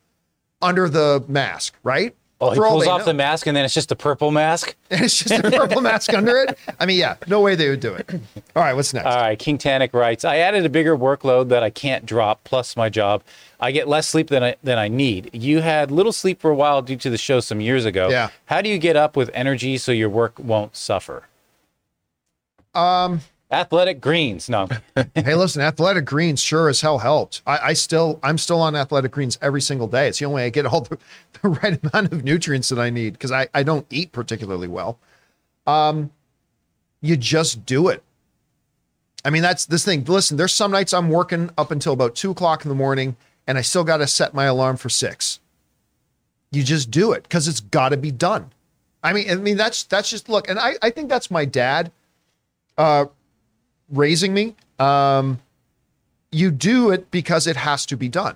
under 0.61 0.87
the 0.87 1.23
mask, 1.27 1.73
right? 1.81 2.15
Oh, 2.39 2.51
he 2.51 2.57
For 2.57 2.67
pulls 2.67 2.85
off 2.85 2.99
know. 2.99 3.05
the 3.05 3.13
mask 3.15 3.47
and 3.47 3.57
then 3.57 3.65
it's 3.65 3.73
just 3.73 3.91
a 3.91 3.95
purple 3.95 4.29
mask. 4.29 4.75
And 4.91 5.01
it's 5.03 5.17
just 5.17 5.43
a 5.43 5.49
purple 5.51 5.81
mask 5.81 6.13
under 6.13 6.37
it. 6.37 6.57
I 6.79 6.85
mean, 6.85 6.97
yeah, 6.99 7.15
no 7.27 7.41
way 7.41 7.55
they 7.55 7.67
would 7.67 7.79
do 7.79 7.93
it. 7.95 8.07
All 8.55 8.63
right, 8.63 8.73
what's 8.73 8.93
next? 8.93 9.07
All 9.07 9.15
right, 9.15 9.37
King 9.37 9.57
Tannic 9.57 9.91
writes, 9.93 10.23
I 10.23 10.37
added 10.37 10.65
a 10.65 10.69
bigger 10.69 10.95
workload 10.95 11.49
that 11.49 11.63
I 11.63 11.71
can't 11.71 12.05
drop, 12.05 12.43
plus 12.43 12.77
my 12.77 12.87
job. 12.89 13.23
I 13.59 13.71
get 13.71 13.87
less 13.87 14.07
sleep 14.07 14.27
than 14.27 14.43
I, 14.43 14.55
than 14.63 14.77
I 14.77 14.87
need. 14.87 15.31
You 15.33 15.61
had 15.61 15.89
little 15.89 16.13
sleep 16.13 16.39
for 16.39 16.51
a 16.51 16.55
while 16.55 16.81
due 16.83 16.95
to 16.97 17.09
the 17.09 17.17
show 17.17 17.39
some 17.39 17.59
years 17.59 17.85
ago. 17.85 18.07
Yeah. 18.09 18.29
How 18.45 18.61
do 18.61 18.69
you 18.69 18.77
get 18.77 18.95
up 18.95 19.17
with 19.17 19.29
energy 19.33 19.77
so 19.79 19.91
your 19.91 20.09
work 20.09 20.37
won't 20.39 20.75
suffer? 20.75 21.23
Um, 22.73 23.21
Athletic 23.49 24.01
Greens. 24.01 24.49
No. 24.49 24.67
hey, 25.15 25.35
listen, 25.35 25.61
Athletic 25.61 26.05
Greens 26.05 26.41
sure 26.41 26.67
as 26.67 26.81
hell 26.81 26.97
helped. 26.97 27.41
I, 27.47 27.57
I 27.57 27.73
still, 27.73 28.19
I'm 28.21 28.37
still 28.37 28.61
on 28.61 28.75
Athletic 28.75 29.11
Greens 29.11 29.37
every 29.41 29.61
single 29.61 29.87
day. 29.87 30.07
It's 30.09 30.19
the 30.19 30.25
only 30.25 30.35
way 30.35 30.45
I 30.45 30.49
get 30.49 30.65
all 30.65 30.81
the, 30.81 30.97
the 31.41 31.49
right 31.49 31.79
amount 31.81 32.11
of 32.11 32.23
nutrients 32.23 32.69
that 32.69 32.79
I 32.79 32.89
need 32.89 33.13
because 33.13 33.31
I, 33.31 33.47
I 33.53 33.63
don't 33.63 33.87
eat 33.89 34.11
particularly 34.11 34.67
well. 34.67 34.99
Um, 35.65 36.11
you 37.01 37.15
just 37.15 37.65
do 37.65 37.87
it. 37.87 38.03
I 39.23 39.29
mean, 39.29 39.41
that's 39.41 39.65
this 39.65 39.83
thing. 39.83 40.03
Listen, 40.05 40.37
there's 40.37 40.53
some 40.53 40.71
nights 40.71 40.93
I'm 40.93 41.09
working 41.09 41.49
up 41.57 41.71
until 41.71 41.93
about 41.93 42.15
two 42.15 42.31
o'clock 42.31 42.63
in 42.63 42.69
the 42.69 42.75
morning, 42.75 43.17
and 43.45 43.57
I 43.57 43.61
still 43.61 43.83
got 43.83 43.97
to 43.97 44.07
set 44.07 44.33
my 44.33 44.45
alarm 44.45 44.77
for 44.77 44.89
six. 44.89 45.39
You 46.51 46.63
just 46.63 46.91
do 46.91 47.11
it 47.11 47.23
because 47.23 47.47
it's 47.47 47.59
got 47.59 47.89
to 47.89 47.97
be 47.97 48.11
done. 48.11 48.51
I 49.03 49.13
mean, 49.13 49.29
I 49.29 49.35
mean 49.35 49.57
that's 49.57 49.83
that's 49.83 50.09
just 50.09 50.29
look, 50.29 50.49
and 50.49 50.57
I 50.57 50.75
I 50.81 50.89
think 50.89 51.09
that's 51.09 51.29
my 51.29 51.45
dad, 51.45 51.91
uh, 52.77 53.05
raising 53.89 54.33
me. 54.33 54.55
Um, 54.79 55.39
you 56.31 56.51
do 56.51 56.91
it 56.91 57.09
because 57.11 57.47
it 57.47 57.55
has 57.55 57.85
to 57.87 57.97
be 57.97 58.09
done. 58.09 58.35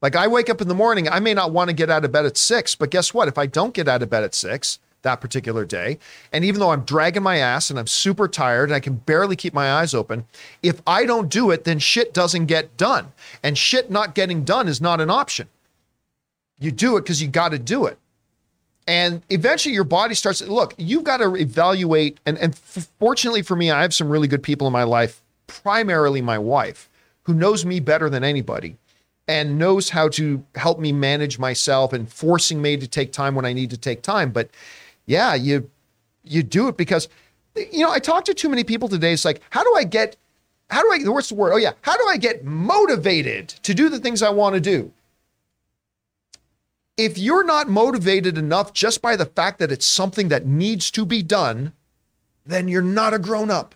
Like 0.00 0.16
I 0.16 0.26
wake 0.26 0.50
up 0.50 0.60
in 0.60 0.68
the 0.68 0.74
morning, 0.74 1.08
I 1.08 1.20
may 1.20 1.32
not 1.32 1.52
want 1.52 1.70
to 1.70 1.74
get 1.74 1.90
out 1.90 2.04
of 2.04 2.12
bed 2.12 2.26
at 2.26 2.36
six, 2.36 2.74
but 2.74 2.90
guess 2.90 3.14
what? 3.14 3.28
If 3.28 3.38
I 3.38 3.46
don't 3.46 3.72
get 3.72 3.88
out 3.88 4.02
of 4.02 4.10
bed 4.10 4.24
at 4.24 4.34
six 4.34 4.80
that 5.02 5.20
particular 5.20 5.64
day, 5.64 5.98
and 6.32 6.44
even 6.44 6.60
though 6.60 6.70
I'm 6.70 6.82
dragging 6.82 7.22
my 7.22 7.38
ass 7.38 7.70
and 7.70 7.78
I'm 7.78 7.86
super 7.86 8.26
tired 8.26 8.68
and 8.68 8.74
I 8.74 8.80
can 8.80 8.94
barely 8.94 9.36
keep 9.36 9.54
my 9.54 9.72
eyes 9.74 9.94
open, 9.94 10.26
if 10.62 10.82
I 10.86 11.06
don't 11.06 11.28
do 11.28 11.50
it, 11.50 11.64
then 11.64 11.78
shit 11.78 12.12
doesn't 12.12 12.46
get 12.46 12.76
done. 12.76 13.12
And 13.42 13.56
shit 13.56 13.90
not 13.90 14.14
getting 14.14 14.44
done 14.44 14.66
is 14.66 14.80
not 14.80 15.00
an 15.00 15.10
option. 15.10 15.48
You 16.58 16.72
do 16.72 16.96
it 16.96 17.02
because 17.02 17.22
you 17.22 17.28
got 17.28 17.50
to 17.50 17.58
do 17.58 17.86
it. 17.86 17.98
And 18.86 19.22
eventually 19.30 19.74
your 19.74 19.84
body 19.84 20.14
starts, 20.14 20.40
to, 20.40 20.52
look, 20.52 20.74
you've 20.76 21.04
got 21.04 21.18
to 21.18 21.34
evaluate. 21.36 22.18
And, 22.26 22.36
and 22.38 22.56
fortunately 22.56 23.42
for 23.42 23.56
me, 23.56 23.70
I 23.70 23.82
have 23.82 23.94
some 23.94 24.08
really 24.08 24.28
good 24.28 24.42
people 24.42 24.66
in 24.66 24.72
my 24.72 24.82
life, 24.82 25.22
primarily 25.46 26.20
my 26.20 26.38
wife, 26.38 26.88
who 27.24 27.34
knows 27.34 27.64
me 27.64 27.78
better 27.78 28.10
than 28.10 28.24
anybody 28.24 28.76
and 29.28 29.58
knows 29.58 29.90
how 29.90 30.08
to 30.08 30.44
help 30.56 30.80
me 30.80 30.92
manage 30.92 31.38
myself 31.38 31.92
and 31.92 32.12
forcing 32.12 32.60
me 32.60 32.76
to 32.76 32.88
take 32.88 33.12
time 33.12 33.34
when 33.34 33.44
I 33.44 33.52
need 33.52 33.70
to 33.70 33.78
take 33.78 34.02
time. 34.02 34.30
But 34.30 34.50
yeah, 35.06 35.34
you 35.34 35.70
you 36.24 36.42
do 36.42 36.68
it 36.68 36.76
because 36.76 37.08
you 37.54 37.84
know, 37.84 37.90
I 37.90 37.98
talked 37.98 38.26
to 38.26 38.34
too 38.34 38.48
many 38.48 38.64
people 38.64 38.88
today. 38.88 39.12
It's 39.12 39.24
like, 39.24 39.42
how 39.50 39.62
do 39.62 39.74
I 39.76 39.84
get 39.84 40.16
how 40.70 40.82
do 40.82 40.92
I 40.92 41.10
what's 41.10 41.28
the 41.28 41.34
word? 41.34 41.52
Oh 41.52 41.56
yeah, 41.56 41.72
how 41.82 41.96
do 41.96 42.06
I 42.08 42.16
get 42.16 42.44
motivated 42.44 43.48
to 43.48 43.74
do 43.74 43.88
the 43.88 43.98
things 43.98 44.22
I 44.22 44.30
want 44.30 44.54
to 44.54 44.60
do? 44.60 44.92
If 46.96 47.16
you're 47.18 47.44
not 47.44 47.68
motivated 47.68 48.36
enough 48.36 48.72
just 48.72 49.00
by 49.00 49.16
the 49.16 49.26
fact 49.26 49.58
that 49.58 49.72
it's 49.72 49.86
something 49.86 50.28
that 50.28 50.46
needs 50.46 50.90
to 50.92 51.06
be 51.06 51.22
done, 51.22 51.72
then 52.44 52.68
you're 52.68 52.82
not 52.82 53.14
a 53.14 53.18
grown 53.18 53.50
up. 53.50 53.74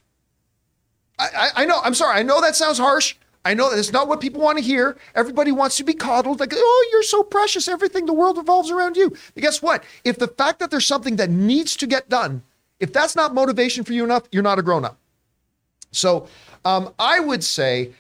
I, 1.19 1.29
I, 1.35 1.63
I 1.63 1.65
know, 1.65 1.81
I'm 1.83 1.95
sorry, 1.95 2.19
I 2.19 2.23
know 2.23 2.41
that 2.41 2.57
sounds 2.57 2.79
harsh. 2.79 3.17
I 3.45 3.55
know 3.55 3.73
that's 3.73 3.93
not 3.93 4.09
what 4.09 4.21
people 4.21 4.43
want 4.43 4.59
to 4.59 4.65
hear. 4.65 4.99
Everybody 5.15 5.53
wants 5.53 5.77
to 5.77 5.85
be 5.85 5.95
coddled, 5.95 6.41
like, 6.41 6.53
oh, 6.53 6.89
you're 6.91 7.05
so 7.05 7.23
precious. 7.23 7.69
Everything, 7.69 8.05
the 8.05 8.13
world 8.13 8.37
revolves 8.37 8.73
around 8.73 8.97
you. 8.97 9.11
But 9.35 9.43
guess 9.43 9.63
what? 9.63 9.85
If 10.03 10.19
the 10.19 10.27
fact 10.27 10.59
that 10.59 10.73
there's 10.73 10.85
something 10.85 11.15
that 11.17 11.31
needs 11.31 11.77
to 11.77 11.87
get 11.87 12.09
done, 12.09 12.43
if 12.81 12.93
that's 12.93 13.15
not 13.15 13.35
motivation 13.35 13.85
for 13.85 13.93
you 13.93 14.03
enough, 14.03 14.25
you're 14.33 14.43
not 14.43 14.59
a 14.59 14.63
grown 14.63 14.85
up. 14.85 14.99
So 15.93 16.27
um, 16.65 16.93
I 16.99 17.21
would 17.21 17.45
say 17.45 17.93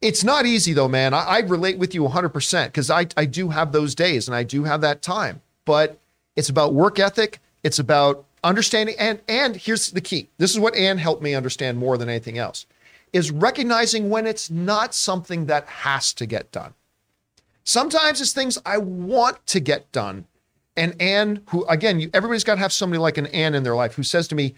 it's 0.00 0.24
not 0.24 0.46
easy 0.46 0.72
though, 0.72 0.88
man. 0.88 1.14
I, 1.14 1.24
I 1.24 1.38
relate 1.40 1.78
with 1.78 1.94
you 1.94 2.02
100% 2.02 2.66
because 2.66 2.90
I, 2.90 3.06
I 3.16 3.26
do 3.26 3.50
have 3.50 3.72
those 3.72 3.94
days 3.94 4.28
and 4.28 4.34
I 4.34 4.42
do 4.42 4.64
have 4.64 4.80
that 4.80 5.02
time. 5.02 5.42
But 5.64 5.98
it's 6.36 6.48
about 6.48 6.74
work 6.74 6.98
ethic. 6.98 7.38
It's 7.62 7.78
about 7.78 8.24
understanding. 8.42 8.96
And, 8.98 9.20
and 9.28 9.56
here's 9.56 9.90
the 9.90 10.00
key 10.00 10.28
this 10.38 10.52
is 10.52 10.58
what 10.58 10.74
Anne 10.74 10.98
helped 10.98 11.22
me 11.22 11.34
understand 11.34 11.78
more 11.78 11.98
than 11.98 12.08
anything 12.08 12.38
else 12.38 12.66
is 13.12 13.30
recognizing 13.30 14.08
when 14.08 14.26
it's 14.26 14.50
not 14.50 14.94
something 14.94 15.46
that 15.46 15.66
has 15.66 16.12
to 16.14 16.26
get 16.26 16.52
done. 16.52 16.74
Sometimes 17.64 18.20
it's 18.20 18.32
things 18.32 18.58
I 18.64 18.78
want 18.78 19.44
to 19.48 19.60
get 19.60 19.90
done. 19.92 20.26
And 20.76 21.00
Anne, 21.00 21.42
who 21.48 21.64
again, 21.66 22.00
you, 22.00 22.10
everybody's 22.14 22.44
got 22.44 22.54
to 22.54 22.60
have 22.60 22.72
somebody 22.72 22.98
like 22.98 23.18
an 23.18 23.26
Anne 23.26 23.54
in 23.54 23.64
their 23.64 23.74
life 23.74 23.94
who 23.94 24.02
says 24.02 24.28
to 24.28 24.34
me, 24.34 24.54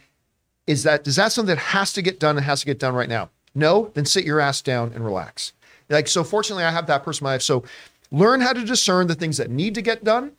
"Is 0.66 0.82
that 0.84 1.06
is 1.06 1.16
that 1.16 1.32
something 1.32 1.54
that 1.54 1.62
has 1.62 1.92
to 1.94 2.02
get 2.02 2.20
done 2.20 2.36
and 2.36 2.44
has 2.44 2.60
to 2.60 2.66
get 2.66 2.78
done 2.78 2.94
right 2.94 3.08
now?" 3.08 3.30
No, 3.54 3.90
then 3.94 4.04
sit 4.04 4.24
your 4.24 4.40
ass 4.40 4.62
down 4.62 4.92
and 4.94 5.04
relax. 5.04 5.52
Like 5.88 6.08
so, 6.08 6.24
fortunately, 6.24 6.64
I 6.64 6.70
have 6.70 6.86
that 6.86 7.04
person 7.04 7.24
in 7.24 7.28
my 7.28 7.32
life. 7.34 7.42
So 7.42 7.64
learn 8.10 8.40
how 8.40 8.52
to 8.52 8.64
discern 8.64 9.06
the 9.06 9.14
things 9.14 9.36
that 9.36 9.50
need 9.50 9.74
to 9.74 9.82
get 9.82 10.04
done 10.04 10.32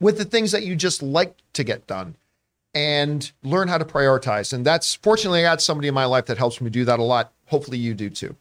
with 0.00 0.18
the 0.18 0.24
things 0.24 0.52
that 0.52 0.64
you 0.64 0.74
just 0.74 1.02
like 1.02 1.36
to 1.52 1.62
get 1.62 1.86
done 1.86 2.16
and 2.74 3.30
learn 3.42 3.68
how 3.68 3.78
to 3.78 3.84
prioritize. 3.84 4.52
And 4.52 4.64
that's 4.64 4.94
fortunately, 4.94 5.40
I 5.40 5.42
got 5.42 5.62
somebody 5.62 5.88
in 5.88 5.94
my 5.94 6.04
life 6.04 6.26
that 6.26 6.38
helps 6.38 6.60
me 6.60 6.70
do 6.70 6.84
that 6.84 6.98
a 6.98 7.02
lot. 7.02 7.32
Hopefully, 7.46 7.78
you 7.78 7.94
do 7.94 8.10
too. 8.10 8.34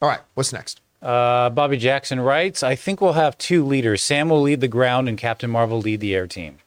All 0.00 0.08
right, 0.08 0.20
what's 0.34 0.52
next? 0.52 0.80
Uh, 1.02 1.48
Bobby 1.50 1.78
Jackson 1.78 2.20
writes, 2.20 2.62
I 2.62 2.74
think 2.74 3.00
we'll 3.00 3.14
have 3.14 3.36
two 3.38 3.64
leaders. 3.64 4.02
Sam 4.02 4.28
will 4.28 4.42
lead 4.42 4.60
the 4.60 4.68
ground 4.68 5.08
and 5.08 5.16
Captain 5.16 5.50
Marvel 5.50 5.78
lead 5.78 6.00
the 6.00 6.14
air 6.14 6.26
team. 6.26 6.58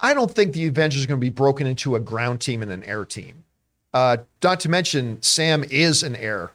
I 0.00 0.12
don't 0.12 0.30
think 0.30 0.52
the 0.52 0.66
Avengers 0.66 1.04
are 1.04 1.06
going 1.06 1.20
to 1.20 1.24
be 1.24 1.30
broken 1.30 1.66
into 1.66 1.96
a 1.96 2.00
ground 2.00 2.40
team 2.40 2.62
and 2.62 2.70
an 2.70 2.84
air 2.84 3.04
team. 3.04 3.44
Uh, 3.96 4.18
not 4.44 4.60
to 4.60 4.68
mention, 4.68 5.22
Sam 5.22 5.64
is 5.70 6.02
an 6.02 6.14
air 6.16 6.52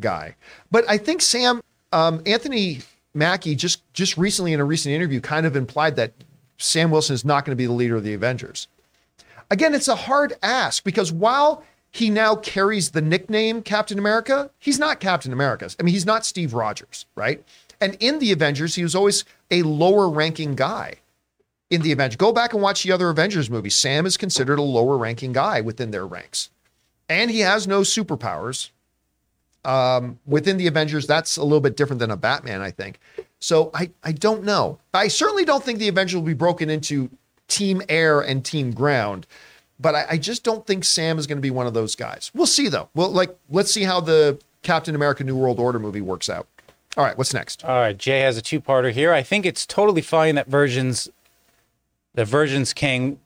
guy. 0.00 0.36
But 0.70 0.84
I 0.86 0.98
think 0.98 1.22
Sam, 1.22 1.62
um, 1.92 2.22
Anthony 2.26 2.80
Mackie, 3.14 3.54
just 3.54 3.90
just 3.94 4.18
recently 4.18 4.52
in 4.52 4.60
a 4.60 4.66
recent 4.66 4.94
interview, 4.94 5.18
kind 5.22 5.46
of 5.46 5.56
implied 5.56 5.96
that 5.96 6.12
Sam 6.58 6.90
Wilson 6.90 7.14
is 7.14 7.24
not 7.24 7.46
going 7.46 7.52
to 7.52 7.56
be 7.56 7.64
the 7.64 7.72
leader 7.72 7.96
of 7.96 8.04
the 8.04 8.12
Avengers. 8.12 8.68
Again, 9.50 9.72
it's 9.72 9.88
a 9.88 9.94
hard 9.94 10.34
ask 10.42 10.84
because 10.84 11.10
while 11.10 11.64
he 11.90 12.10
now 12.10 12.36
carries 12.36 12.90
the 12.90 13.00
nickname 13.00 13.62
Captain 13.62 13.98
America, 13.98 14.50
he's 14.58 14.78
not 14.78 15.00
Captain 15.00 15.32
America. 15.32 15.70
I 15.80 15.84
mean, 15.84 15.94
he's 15.94 16.04
not 16.04 16.26
Steve 16.26 16.52
Rogers, 16.52 17.06
right? 17.14 17.42
And 17.80 17.96
in 17.98 18.18
the 18.18 18.30
Avengers, 18.30 18.74
he 18.74 18.82
was 18.82 18.94
always 18.94 19.24
a 19.50 19.62
lower 19.62 20.10
ranking 20.10 20.54
guy 20.54 20.96
in 21.70 21.80
the 21.80 21.92
Avengers. 21.92 22.16
Go 22.16 22.30
back 22.30 22.52
and 22.52 22.60
watch 22.60 22.82
the 22.82 22.92
other 22.92 23.08
Avengers 23.08 23.48
movies. 23.48 23.74
Sam 23.74 24.04
is 24.04 24.18
considered 24.18 24.58
a 24.58 24.62
lower 24.62 24.98
ranking 24.98 25.32
guy 25.32 25.62
within 25.62 25.90
their 25.90 26.06
ranks. 26.06 26.50
And 27.08 27.30
he 27.30 27.40
has 27.40 27.66
no 27.66 27.80
superpowers. 27.80 28.70
Um, 29.64 30.18
within 30.26 30.58
the 30.58 30.66
Avengers, 30.66 31.06
that's 31.06 31.36
a 31.36 31.42
little 31.42 31.60
bit 31.60 31.76
different 31.76 32.00
than 32.00 32.10
a 32.10 32.16
Batman, 32.16 32.60
I 32.60 32.70
think. 32.70 32.98
So 33.40 33.70
I, 33.74 33.90
I 34.02 34.12
don't 34.12 34.44
know. 34.44 34.78
I 34.92 35.08
certainly 35.08 35.44
don't 35.44 35.64
think 35.64 35.78
the 35.78 35.88
Avengers 35.88 36.16
will 36.16 36.22
be 36.22 36.34
broken 36.34 36.68
into 36.68 37.10
Team 37.48 37.82
Air 37.88 38.20
and 38.20 38.44
Team 38.44 38.72
Ground, 38.72 39.26
but 39.78 39.94
I, 39.94 40.06
I 40.10 40.16
just 40.18 40.44
don't 40.44 40.66
think 40.66 40.84
Sam 40.84 41.18
is 41.18 41.26
going 41.26 41.38
to 41.38 41.42
be 41.42 41.50
one 41.50 41.66
of 41.66 41.74
those 41.74 41.94
guys. 41.94 42.30
We'll 42.34 42.46
see 42.46 42.68
though. 42.68 42.88
Well, 42.94 43.10
like 43.10 43.36
let's 43.50 43.70
see 43.70 43.82
how 43.82 44.00
the 44.00 44.38
Captain 44.62 44.94
America: 44.94 45.24
New 45.24 45.36
World 45.36 45.60
Order 45.60 45.78
movie 45.78 46.00
works 46.00 46.28
out. 46.28 46.46
All 46.96 47.04
right, 47.04 47.18
what's 47.18 47.34
next? 47.34 47.64
All 47.64 47.80
right, 47.80 47.96
Jay 47.96 48.20
has 48.20 48.36
a 48.36 48.42
two-parter 48.42 48.92
here. 48.92 49.12
I 49.12 49.22
think 49.22 49.44
it's 49.44 49.66
totally 49.66 50.00
fine 50.00 50.36
that 50.36 50.46
versions, 50.46 51.08
the 52.14 52.24
versions 52.24 52.72
Kang 52.72 53.18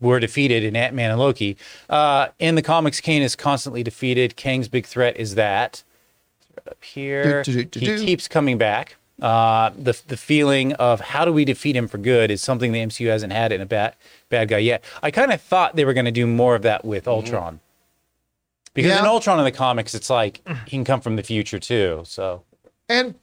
were 0.00 0.20
defeated 0.20 0.64
in 0.64 0.76
Ant 0.76 0.94
Man 0.94 1.10
and 1.10 1.20
Loki. 1.20 1.56
Uh, 1.88 2.28
in 2.38 2.54
the 2.54 2.62
comics, 2.62 3.00
Kang 3.00 3.22
is 3.22 3.36
constantly 3.36 3.82
defeated. 3.82 4.36
Kang's 4.36 4.68
big 4.68 4.86
threat 4.86 5.16
is 5.16 5.34
that 5.34 5.82
up 6.66 6.82
here 6.82 7.42
Do, 7.42 7.52
do, 7.52 7.64
do, 7.64 7.80
he 7.80 8.04
keeps 8.04 8.28
coming 8.28 8.58
back. 8.58 8.96
Uh, 9.20 9.70
the 9.76 10.00
the 10.08 10.16
feeling 10.16 10.72
of 10.74 11.00
how 11.00 11.26
do 11.26 11.32
we 11.32 11.44
defeat 11.44 11.76
him 11.76 11.86
for 11.86 11.98
good 11.98 12.30
is 12.30 12.40
something 12.40 12.72
the 12.72 12.78
MCU 12.78 13.08
hasn't 13.08 13.32
had 13.34 13.52
in 13.52 13.60
a 13.60 13.66
bad 13.66 13.94
bad 14.30 14.48
guy 14.48 14.58
yet. 14.58 14.82
I 15.02 15.10
kind 15.10 15.30
of 15.30 15.42
thought 15.42 15.76
they 15.76 15.84
were 15.84 15.92
going 15.92 16.06
to 16.06 16.10
do 16.10 16.26
more 16.26 16.54
of 16.54 16.62
that 16.62 16.86
with 16.86 17.06
Ultron, 17.06 17.60
because 18.72 18.98
in 18.98 19.04
Ultron 19.04 19.38
in 19.38 19.44
the 19.44 19.52
comics, 19.52 19.94
it's 19.94 20.08
like 20.08 20.40
he 20.64 20.70
can 20.70 20.84
come 20.84 21.02
from 21.02 21.16
the 21.16 21.22
future 21.22 21.58
too. 21.58 22.02
So 22.06 22.44
And 22.88 23.14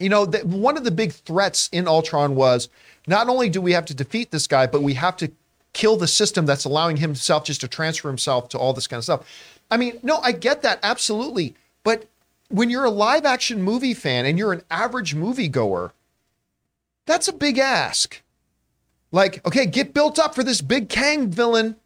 you 0.00 0.08
know, 0.08 0.26
the, 0.26 0.40
one 0.40 0.76
of 0.76 0.82
the 0.82 0.90
big 0.90 1.12
threats 1.12 1.68
in 1.72 1.86
Ultron 1.86 2.34
was 2.34 2.68
not 3.06 3.28
only 3.28 3.48
do 3.48 3.60
we 3.60 3.72
have 3.72 3.84
to 3.86 3.94
defeat 3.94 4.32
this 4.32 4.48
guy, 4.48 4.66
but 4.66 4.82
we 4.82 4.94
have 4.94 5.16
to 5.18 5.30
kill 5.72 5.96
the 5.96 6.08
system 6.08 6.46
that's 6.46 6.64
allowing 6.64 6.96
himself 6.96 7.44
just 7.44 7.60
to 7.60 7.68
transfer 7.68 8.08
himself 8.08 8.48
to 8.50 8.58
all 8.58 8.72
this 8.72 8.86
kind 8.86 8.98
of 8.98 9.04
stuff. 9.04 9.26
I 9.70 9.76
mean, 9.76 9.98
no, 10.02 10.18
I 10.18 10.32
get 10.32 10.62
that 10.62 10.78
absolutely, 10.82 11.54
but 11.84 12.06
when 12.48 12.70
you're 12.70 12.84
a 12.84 12.90
live 12.90 13.24
action 13.24 13.62
movie 13.62 13.94
fan 13.94 14.26
and 14.26 14.38
you're 14.38 14.52
an 14.52 14.62
average 14.70 15.14
moviegoer, 15.14 15.92
that's 17.06 17.28
a 17.28 17.32
big 17.32 17.58
ask. 17.58 18.22
Like, 19.10 19.44
okay, 19.46 19.66
get 19.66 19.94
built 19.94 20.18
up 20.18 20.34
for 20.34 20.42
this 20.42 20.60
big 20.60 20.88
Kang 20.88 21.30
villain. 21.30 21.76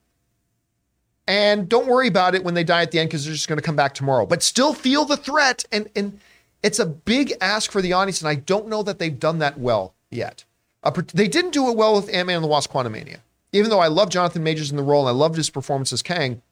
And 1.29 1.69
don't 1.69 1.87
worry 1.87 2.09
about 2.09 2.35
it 2.35 2.43
when 2.43 2.55
they 2.55 2.65
die 2.65 2.83
at 2.83 2.91
the 2.91 2.99
end 2.99 3.09
because 3.09 3.25
they're 3.25 3.35
just 3.35 3.49
going 3.49 3.59
to 3.59 3.65
come 3.65 3.77
back 3.77 3.95
tomorrow. 3.95 4.27
But 4.27 4.43
still 4.43 4.75
feel 4.75 5.05
the 5.05 5.17
threat. 5.17 5.65
And 5.71 5.89
and 5.95 6.19
it's 6.63 6.81
a 6.81 6.87
big 6.87 7.33
ask 7.41 7.71
for 7.71 7.81
the 7.81 7.93
audience, 7.93 8.21
and 8.21 8.29
I 8.29 8.35
don't 8.37 8.69
know 8.69 8.83
that 8.83 8.99
they've 8.99 9.19
done 9.19 9.39
that 9.39 9.59
well 9.59 9.95
yet. 10.11 10.45
Uh, 10.83 10.91
they 11.15 11.29
didn't 11.29 11.53
do 11.53 11.69
it 11.71 11.77
well 11.77 11.95
with 11.95 12.13
Ant 12.13 12.27
Man 12.27 12.37
and 12.37 12.45
the 12.45 12.49
Wasp: 12.49 12.73
Quantumania. 12.73 13.19
Even 13.53 13.71
though 13.71 13.81
I 13.81 13.89
love 13.89 14.09
Jonathan 14.11 14.43
Majors 14.43 14.71
in 14.71 14.77
the 14.77 14.83
role 14.83 15.07
and 15.07 15.09
I 15.09 15.19
loved 15.19 15.37
his 15.37 15.51
performance 15.51 15.93
as 15.93 16.03
Kang, 16.03 16.43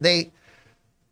they, 0.00 0.32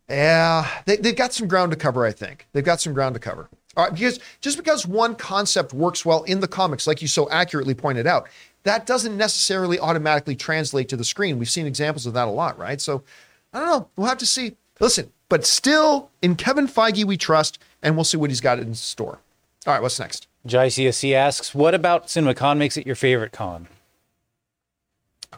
yeah, 0.09 0.67
they, 0.85 0.97
they've 0.97 1.15
got 1.15 1.33
some 1.33 1.47
ground 1.47 1.71
to 1.71 1.77
cover. 1.77 2.05
I 2.05 2.11
think 2.11 2.47
they've 2.53 2.63
got 2.63 2.81
some 2.81 2.93
ground 2.93 3.13
to 3.13 3.19
cover. 3.19 3.49
All 3.75 3.85
right, 3.85 3.93
because 3.93 4.19
just 4.41 4.57
because 4.57 4.85
one 4.85 5.15
concept 5.15 5.73
works 5.73 6.05
well 6.05 6.23
in 6.23 6.39
the 6.39 6.47
comics, 6.47 6.85
like 6.85 7.01
you 7.01 7.07
so 7.07 7.29
accurately 7.29 7.73
pointed 7.73 8.05
out, 8.05 8.27
that 8.63 8.85
doesn't 8.85 9.17
necessarily 9.17 9.79
automatically 9.79 10.35
translate 10.35 10.89
to 10.89 10.97
the 10.97 11.03
screen. 11.03 11.39
We've 11.39 11.49
seen 11.49 11.65
examples 11.65 12.05
of 12.05 12.13
that 12.13 12.27
a 12.27 12.31
lot, 12.31 12.57
right? 12.57 12.79
So 12.79 13.03
I 13.51 13.59
don't 13.59 13.67
know. 13.67 13.89
We'll 13.95 14.07
have 14.07 14.17
to 14.19 14.25
see. 14.25 14.55
Listen, 14.79 15.11
but 15.29 15.45
still, 15.45 16.09
in 16.21 16.35
Kevin 16.35 16.67
Feige, 16.67 17.03
we 17.05 17.17
trust, 17.17 17.59
and 17.81 17.95
we'll 17.95 18.03
see 18.03 18.17
what 18.17 18.29
he's 18.29 18.41
got 18.41 18.59
in 18.59 18.73
store. 18.75 19.19
All 19.65 19.73
right, 19.73 19.81
what's 19.81 19.99
next? 19.99 20.27
Jai 20.45 20.65
asks, 21.13 21.55
"What 21.55 21.73
about 21.73 22.07
CinemaCon 22.07 22.57
makes 22.57 22.77
it 22.77 22.85
your 22.85 22.95
favorite 22.95 23.31
con?" 23.31 23.67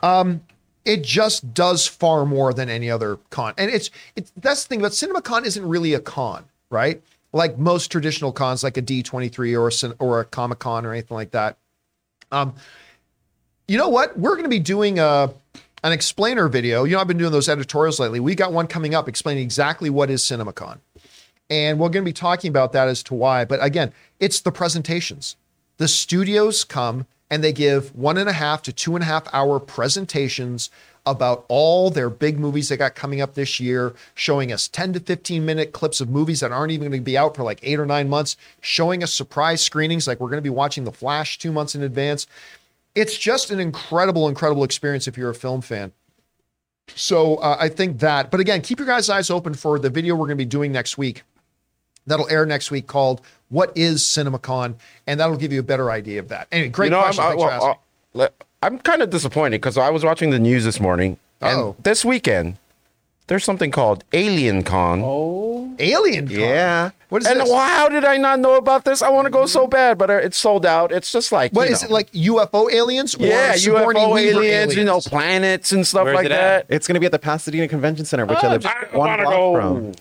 It 0.03 1.01
just 1.01 1.53
does 1.53 1.88
far 1.88 2.27
more 2.27 2.53
than 2.53 2.69
any 2.69 2.91
other 2.91 3.17
con, 3.31 3.53
and 3.57 3.72
it's 3.72 3.89
it's 4.15 4.31
that's 4.38 4.63
the 4.63 4.69
thing 4.69 4.80
about 4.81 4.91
CinemaCon 4.91 5.43
isn't 5.45 5.67
really 5.67 5.95
a 5.95 5.99
con, 5.99 6.45
right? 6.69 7.01
like 7.35 7.57
most 7.57 7.91
traditional 7.91 8.31
cons, 8.31 8.63
like 8.63 8.77
a 8.77 8.81
D23 8.81 9.59
or 9.59 9.67
a, 9.67 9.95
or 9.99 10.22
a 10.22 10.26
Comic 10.26 10.59
Con 10.59 10.85
or 10.85 10.93
anything 10.93 11.15
like 11.15 11.31
that. 11.31 11.57
Um, 12.31 12.55
you 13.67 13.77
know 13.77 13.89
what? 13.89 14.17
We're 14.17 14.31
going 14.31 14.43
to 14.43 14.49
be 14.49 14.59
doing 14.59 14.99
a 14.99 15.34
an 15.84 15.91
explainer 15.91 16.47
video. 16.47 16.85
You 16.85 16.95
know, 16.95 17.01
I've 17.01 17.07
been 17.07 17.17
doing 17.17 17.34
those 17.34 17.49
editorials 17.49 17.99
lately. 17.99 18.19
We 18.19 18.35
got 18.35 18.53
one 18.53 18.67
coming 18.67 18.95
up 18.95 19.07
explaining 19.07 19.43
exactly 19.43 19.89
what 19.89 20.09
is 20.09 20.23
CinemaCon. 20.23 20.80
And 21.49 21.77
we're 21.77 21.89
going 21.89 22.03
to 22.03 22.09
be 22.09 22.13
talking 22.13 22.49
about 22.49 22.72
that 22.72 22.88
as 22.88 23.03
to 23.03 23.13
why. 23.13 23.45
But 23.45 23.63
again, 23.63 23.93
it's 24.19 24.39
the 24.39 24.51
presentations. 24.51 25.35
The 25.77 25.88
studios 25.88 26.63
come 26.63 27.05
and 27.30 27.43
they 27.43 27.53
give 27.53 27.95
one 27.95 28.18
and 28.18 28.30
a 28.30 28.34
half 28.34 28.61
to 28.64 28.73
two 28.73 28.95
and 28.95 29.03
a 29.03 29.07
half 29.07 29.27
hour 29.34 29.60
presentations 29.60 30.69
about 31.06 31.45
all 31.47 31.89
their 31.89 32.10
big 32.10 32.39
movies 32.39 32.69
they 32.69 32.77
got 32.77 32.95
coming 32.95 33.22
up 33.22 33.35
this 33.35 33.60
year, 33.60 33.93
showing 34.15 34.52
us 34.52 34.68
10 34.68 34.93
to 34.93 34.99
15 34.99 35.45
minute 35.45 35.72
clips 35.72 36.02
of 36.02 36.10
movies 36.10 36.39
that 36.39 36.52
aren't 36.52 36.72
even 36.72 36.89
going 36.89 36.99
to 37.02 37.06
be 37.06 37.18
out 37.18 37.35
for 37.35 37.43
like 37.43 37.60
eight 37.61 37.80
or 37.80 37.85
nine 37.85 38.10
months, 38.10 38.35
showing 38.61 39.03
us 39.03 39.14
surprise 39.14 39.61
screenings 39.61 40.07
like 40.07 40.19
we're 40.19 40.30
going 40.30 40.38
to 40.38 40.41
be 40.41 40.49
watching 40.49 40.84
The 40.84 40.91
Flash 40.91 41.38
two 41.38 41.52
months 41.52 41.76
in 41.76 41.84
advance. 41.84 42.26
It's 42.95 43.18
just 43.18 43.52
an 43.52 43.60
incredible, 43.60 44.27
incredible 44.27 44.64
experience 44.64 45.07
if 45.07 45.18
you're 45.18 45.30
a 45.30 45.35
film 45.35 45.61
fan. 45.61 45.91
So 46.95 47.35
uh, 47.38 47.57
I 47.60 47.69
think 47.69 47.99
that, 47.99 48.31
but 48.31 48.39
again, 48.39 48.61
keep 48.61 48.80
your 48.80 48.88
guys' 48.88 49.10
eyes 49.10 49.30
open 49.30 49.53
for 49.53 49.77
the 49.80 49.89
video 49.89 50.15
we're 50.15 50.27
going 50.27 50.38
to 50.38 50.43
be 50.43 50.45
doing 50.45 50.72
next 50.72 50.97
week. 50.97 51.23
That'll 52.07 52.30
air 52.30 52.45
next 52.45 52.72
week 52.72 52.88
called 52.88 53.22
"What 53.49 53.72
Is 53.76 54.02
CinemaCon," 54.03 54.76
and 55.07 55.19
that'll 55.19 55.38
give 55.38 55.52
you 55.53 55.60
a 55.60 55.64
better 55.64 55.91
idea 55.91 56.19
of 56.19 56.27
that. 56.30 56.48
Anyway, 56.52 56.69
great 56.69 56.88
You 56.88 56.91
know, 56.91 57.02
question. 57.02 57.23
I'm, 57.23 57.30
Thanks 57.32 57.44
for 57.44 57.49
I, 57.49 57.56
asking. 57.56 57.76
well, 58.14 58.26
uh, 58.27 58.44
I'm 58.64 58.80
kind 58.80 59.02
of 59.02 59.10
disappointed 59.10 59.61
because 59.61 59.77
I 59.77 59.90
was 59.90 60.03
watching 60.03 60.30
the 60.30 60.40
news 60.40 60.64
this 60.65 60.80
morning, 60.80 61.18
and 61.41 61.57
Uh-oh. 61.60 61.76
this 61.84 62.03
weekend 62.06 62.57
there's 63.27 63.44
something 63.44 63.72
called 63.72 64.03
Alien 64.14 64.61
Con. 64.61 65.02
Oh, 65.03 65.76
Alien. 65.80 66.27
Con. 66.27 66.38
Yeah. 66.40 66.91
What 67.10 67.23
is 67.23 67.27
and 67.27 67.40
this? 67.40 67.52
wh- 67.52 67.56
how 67.56 67.90
did 67.90 68.06
I 68.06 68.18
not 68.18 68.40
know 68.40 68.56
about 68.56 68.86
this? 68.86 69.02
I 69.02 69.10
want 69.10 69.26
to 69.26 69.32
go 69.32 69.48
so 69.48 69.65
bad, 69.65 69.98
but 69.98 70.11
uh, 70.11 70.14
it's 70.18 70.38
sold 70.38 70.64
out. 70.64 70.91
It's 70.91 71.11
just 71.11 71.32
like 71.32 71.52
What 71.52 71.68
you 71.68 71.73
is 71.73 71.82
know. 71.82 71.88
it 71.90 71.91
like 71.91 72.11
UFO 72.11 72.72
aliens? 72.72 73.15
Or 73.15 73.26
Yeah, 73.26 73.53
Sigourney 73.56 73.99
UFO 73.99 74.14
Weaver 74.14 74.40
aliens, 74.44 74.76
you 74.76 74.84
know, 74.84 74.99
planets 74.99 75.72
and 75.72 75.86
stuff 75.88 76.03
Where's 76.06 76.15
like 76.18 76.26
it 76.27 76.32
at? 76.34 76.68
that. 76.68 76.76
It's 76.76 76.88
going 76.88 76.94
to 76.95 76.99
be 76.99 77.07
at 77.07 77.11
the 77.11 77.18
Pasadena 77.19 77.68
Convention 77.68 78.06
Center, 78.06 78.27
which 78.27 78.38
I 78.44 78.52
live 78.52 78.64
I 78.65 78.86
one 78.95 79.07
wanna 79.10 79.23
block 79.23 79.34
go. 79.34 79.53
from. 79.56 79.91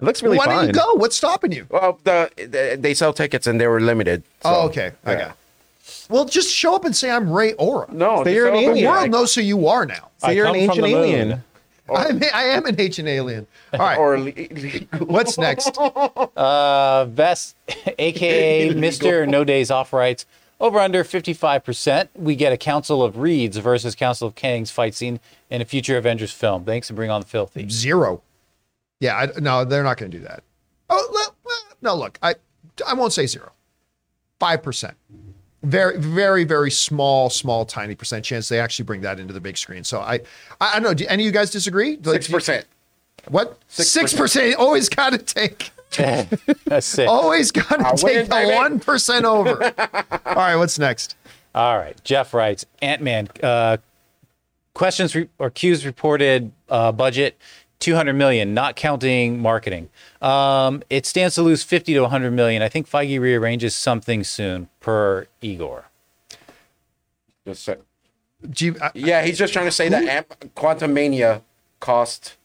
It 0.00 0.04
looks 0.04 0.22
really 0.22 0.38
Why 0.38 0.46
fun. 0.46 0.56
don't 0.56 0.66
you 0.68 0.72
go? 0.72 0.94
What's 0.94 1.16
stopping 1.16 1.52
you? 1.52 1.66
Well, 1.70 1.98
the, 2.04 2.30
the 2.36 2.76
they 2.80 2.94
sell 2.94 3.12
tickets 3.12 3.46
and 3.46 3.60
they 3.60 3.66
were 3.66 3.80
limited. 3.80 4.22
oh, 4.44 4.62
so, 4.62 4.68
okay. 4.68 4.92
I 5.04 5.12
yeah. 5.12 5.18
got. 5.18 5.28
it. 5.30 6.06
Well, 6.08 6.24
just 6.24 6.50
show 6.52 6.74
up 6.74 6.84
and 6.84 6.94
say 6.94 7.10
I'm 7.10 7.30
Ray 7.30 7.52
Aura. 7.54 7.86
No, 7.92 8.18
So 8.18 8.24
they 8.24 8.34
you're 8.34 8.48
an 8.48 8.54
sell 8.54 8.70
alien. 8.70 8.84
The 8.84 8.90
world 8.90 9.10
knows 9.10 9.34
who 9.34 9.42
you 9.42 9.68
are 9.68 9.86
now. 9.86 10.10
So 10.18 10.28
I 10.28 10.30
you're 10.32 10.46
an 10.46 10.54
come 10.66 10.76
from 10.76 10.84
ancient 10.84 10.86
the 10.86 10.92
moon. 10.92 11.04
alien. 11.30 11.44
I'm, 11.92 12.22
I 12.32 12.42
am 12.44 12.66
an 12.66 12.80
ancient 12.80 13.08
alien. 13.08 13.46
All 13.72 13.78
right. 13.80 13.98
or 13.98 14.18
le- 14.18 14.30
what's 15.06 15.36
next? 15.38 15.76
Uh, 16.36 17.04
Vest, 17.06 17.56
aka 17.98 18.72
Mister 18.74 19.26
No 19.26 19.44
Days 19.44 19.70
Off 19.70 19.92
writes 19.92 20.24
over 20.60 20.78
under 20.78 21.02
fifty 21.04 21.32
five 21.34 21.64
percent. 21.64 22.10
We 22.14 22.34
get 22.36 22.52
a 22.52 22.56
Council 22.56 23.02
of 23.02 23.18
Reeds 23.18 23.56
versus 23.58 23.94
Council 23.94 24.28
of 24.28 24.34
Kangs 24.36 24.70
fight 24.70 24.94
scene 24.94 25.18
in 25.50 25.60
a 25.60 25.64
future 25.64 25.96
Avengers 25.96 26.32
film. 26.32 26.64
Thanks 26.64 26.88
and 26.90 26.96
bring 26.96 27.10
on 27.10 27.20
the 27.22 27.26
filthy. 27.26 27.68
Zero. 27.68 28.22
Yeah. 29.00 29.16
I, 29.16 29.40
no, 29.40 29.64
they're 29.64 29.82
not 29.82 29.96
going 29.96 30.10
to 30.10 30.18
do 30.18 30.24
that. 30.24 30.42
Oh 30.88 31.08
well, 31.12 31.34
well, 31.44 31.76
no. 31.82 31.94
Look, 31.96 32.18
I 32.22 32.34
I 32.86 32.94
won't 32.94 33.12
say 33.12 33.26
zero. 33.26 33.52
Five 34.38 34.62
percent. 34.62 34.94
Very, 35.62 35.98
very, 35.98 36.44
very 36.44 36.70
small, 36.70 37.28
small, 37.28 37.66
tiny 37.66 37.94
percent 37.94 38.24
chance 38.24 38.48
they 38.48 38.58
actually 38.58 38.86
bring 38.86 39.02
that 39.02 39.20
into 39.20 39.34
the 39.34 39.40
big 39.40 39.58
screen. 39.58 39.84
So 39.84 40.00
I, 40.00 40.14
I, 40.60 40.70
I 40.70 40.72
don't 40.74 40.82
know. 40.84 40.94
Do 40.94 41.04
any 41.08 41.22
of 41.24 41.26
you 41.26 41.32
guys 41.32 41.50
disagree? 41.50 41.96
Like, 41.98 42.22
six 42.22 42.28
percent. 42.28 42.66
What? 43.28 43.58
Six 43.68 44.14
percent. 44.14 44.56
Always 44.56 44.88
got 44.88 45.10
to 45.10 45.18
take. 45.18 45.70
That's 46.64 46.86
sick. 46.86 47.08
Always 47.08 47.50
got 47.52 47.72
I 47.84 47.94
to 47.94 48.04
win, 48.04 48.14
take 48.14 48.28
the 48.28 48.54
one 48.54 48.80
percent 48.80 49.24
over. 49.24 49.62
All 50.26 50.34
right. 50.34 50.56
What's 50.56 50.78
next? 50.78 51.16
All 51.54 51.76
right. 51.78 52.02
Jeff 52.04 52.32
writes 52.32 52.64
Ant 52.80 53.02
Man. 53.02 53.28
Uh, 53.42 53.76
questions 54.72 55.14
re- 55.14 55.28
or 55.38 55.50
cues 55.50 55.84
reported 55.84 56.52
uh, 56.68 56.92
budget 56.92 57.36
200 57.80 58.12
million, 58.12 58.54
not 58.54 58.76
counting 58.76 59.40
marketing. 59.40 59.88
Um, 60.22 60.82
it 60.90 61.06
stands 61.06 61.34
to 61.36 61.42
lose 61.42 61.62
50 61.62 61.94
to 61.94 62.00
100 62.00 62.30
million. 62.30 62.62
I 62.62 62.68
think 62.68 62.88
Feige 62.88 63.18
rearranges 63.18 63.74
something 63.74 64.22
soon, 64.22 64.68
per 64.80 65.26
Iger. 65.42 65.84
Just 67.46 67.64
say- 67.64 67.76
Do 68.48 68.66
you, 68.66 68.76
I, 68.80 68.90
yeah, 68.94 69.22
he's 69.22 69.38
just 69.38 69.52
trying 69.52 69.64
to 69.66 69.70
say 69.72 69.88
that 69.88 70.04
Amp- 70.04 70.54
Quantumania 70.54 71.42
cost. 71.80 72.36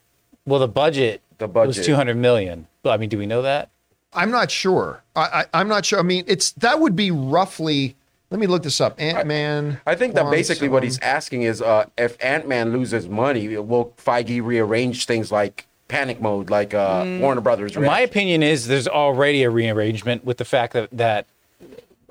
Well, 0.46 0.60
the 0.60 0.68
budget, 0.68 1.22
The 1.38 1.48
budget 1.48 1.68
was 1.78 1.86
200 1.86 2.16
million. 2.18 2.68
But 2.82 2.92
I 2.92 2.98
mean, 2.98 3.10
do 3.10 3.18
we 3.18 3.26
know 3.26 3.42
that? 3.42 3.70
I'm 4.14 4.32
not 4.32 4.50
sure. 4.50 5.04
I, 5.16 5.22
I 5.22 5.60
I'm 5.60 5.68
not 5.68 5.86
sure. 5.86 6.00
I 6.00 6.04
mean, 6.04 6.24
it's 6.28 6.52
that 6.54 6.80
would 6.80 6.96
be 6.96 7.12
roughly. 7.12 7.96
Let 8.32 8.40
me 8.40 8.48
look 8.48 8.64
this 8.64 8.82
up. 8.82 9.00
Ant 9.00 9.28
Man. 9.28 9.80
I 9.86 9.96
think 9.96 10.16
that 10.16 10.30
basically 10.32 10.68
what 10.68 10.84
he's 10.84 11.00
asking 11.00 11.44
is, 11.44 11.62
uh, 11.62 11.86
if 11.98 12.18
Ant 12.24 12.48
Man 12.48 12.72
loses 12.72 13.08
money, 13.08 13.58
will 13.58 13.94
Feige 13.98 14.44
rearrange 14.44 15.06
things 15.06 15.32
like 15.32 15.68
Panic 15.88 16.20
Mode, 16.20 16.50
like 16.50 16.74
uh, 16.74 17.20
Warner 17.22 17.42
Brothers? 17.42 17.78
My 17.78 18.00
opinion 18.00 18.42
is 18.42 18.68
there's 18.68 18.88
already 18.88 19.44
a 19.44 19.50
rearrangement 19.50 20.26
with 20.26 20.38
the 20.38 20.46
fact 20.46 20.74
that 20.74 20.90
that 20.92 21.28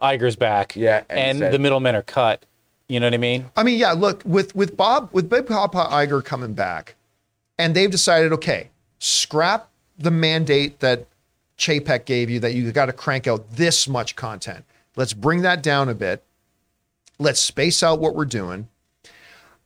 Iger's 0.00 0.36
back, 0.36 0.76
Yeah, 0.76 1.02
and 1.08 1.42
and, 1.42 1.52
the 1.52 1.58
middlemen 1.58 1.94
are 1.94 2.02
cut. 2.02 2.44
You 2.88 3.00
know 3.00 3.06
what 3.06 3.14
I 3.14 3.18
mean? 3.18 3.50
I 3.56 3.62
mean, 3.62 3.78
yeah. 3.78 3.92
Look 3.92 4.22
with 4.24 4.54
with 4.54 4.76
Bob 4.76 5.08
with 5.12 5.28
Big 5.28 5.46
Papa 5.46 5.88
Iger 5.90 6.24
coming 6.24 6.54
back, 6.54 6.94
and 7.58 7.74
they've 7.74 7.90
decided, 7.90 8.32
okay, 8.34 8.70
scrap 8.98 9.68
the 9.98 10.10
mandate 10.10 10.80
that 10.80 11.06
Chapek 11.58 12.04
gave 12.04 12.30
you 12.30 12.40
that 12.40 12.54
you 12.54 12.70
got 12.72 12.86
to 12.86 12.92
crank 12.92 13.26
out 13.26 13.56
this 13.56 13.88
much 13.88 14.16
content. 14.16 14.64
Let's 14.96 15.12
bring 15.12 15.42
that 15.42 15.62
down 15.62 15.88
a 15.88 15.94
bit. 15.94 16.24
Let's 17.18 17.40
space 17.40 17.82
out 17.82 18.00
what 18.00 18.14
we're 18.14 18.24
doing. 18.24 18.68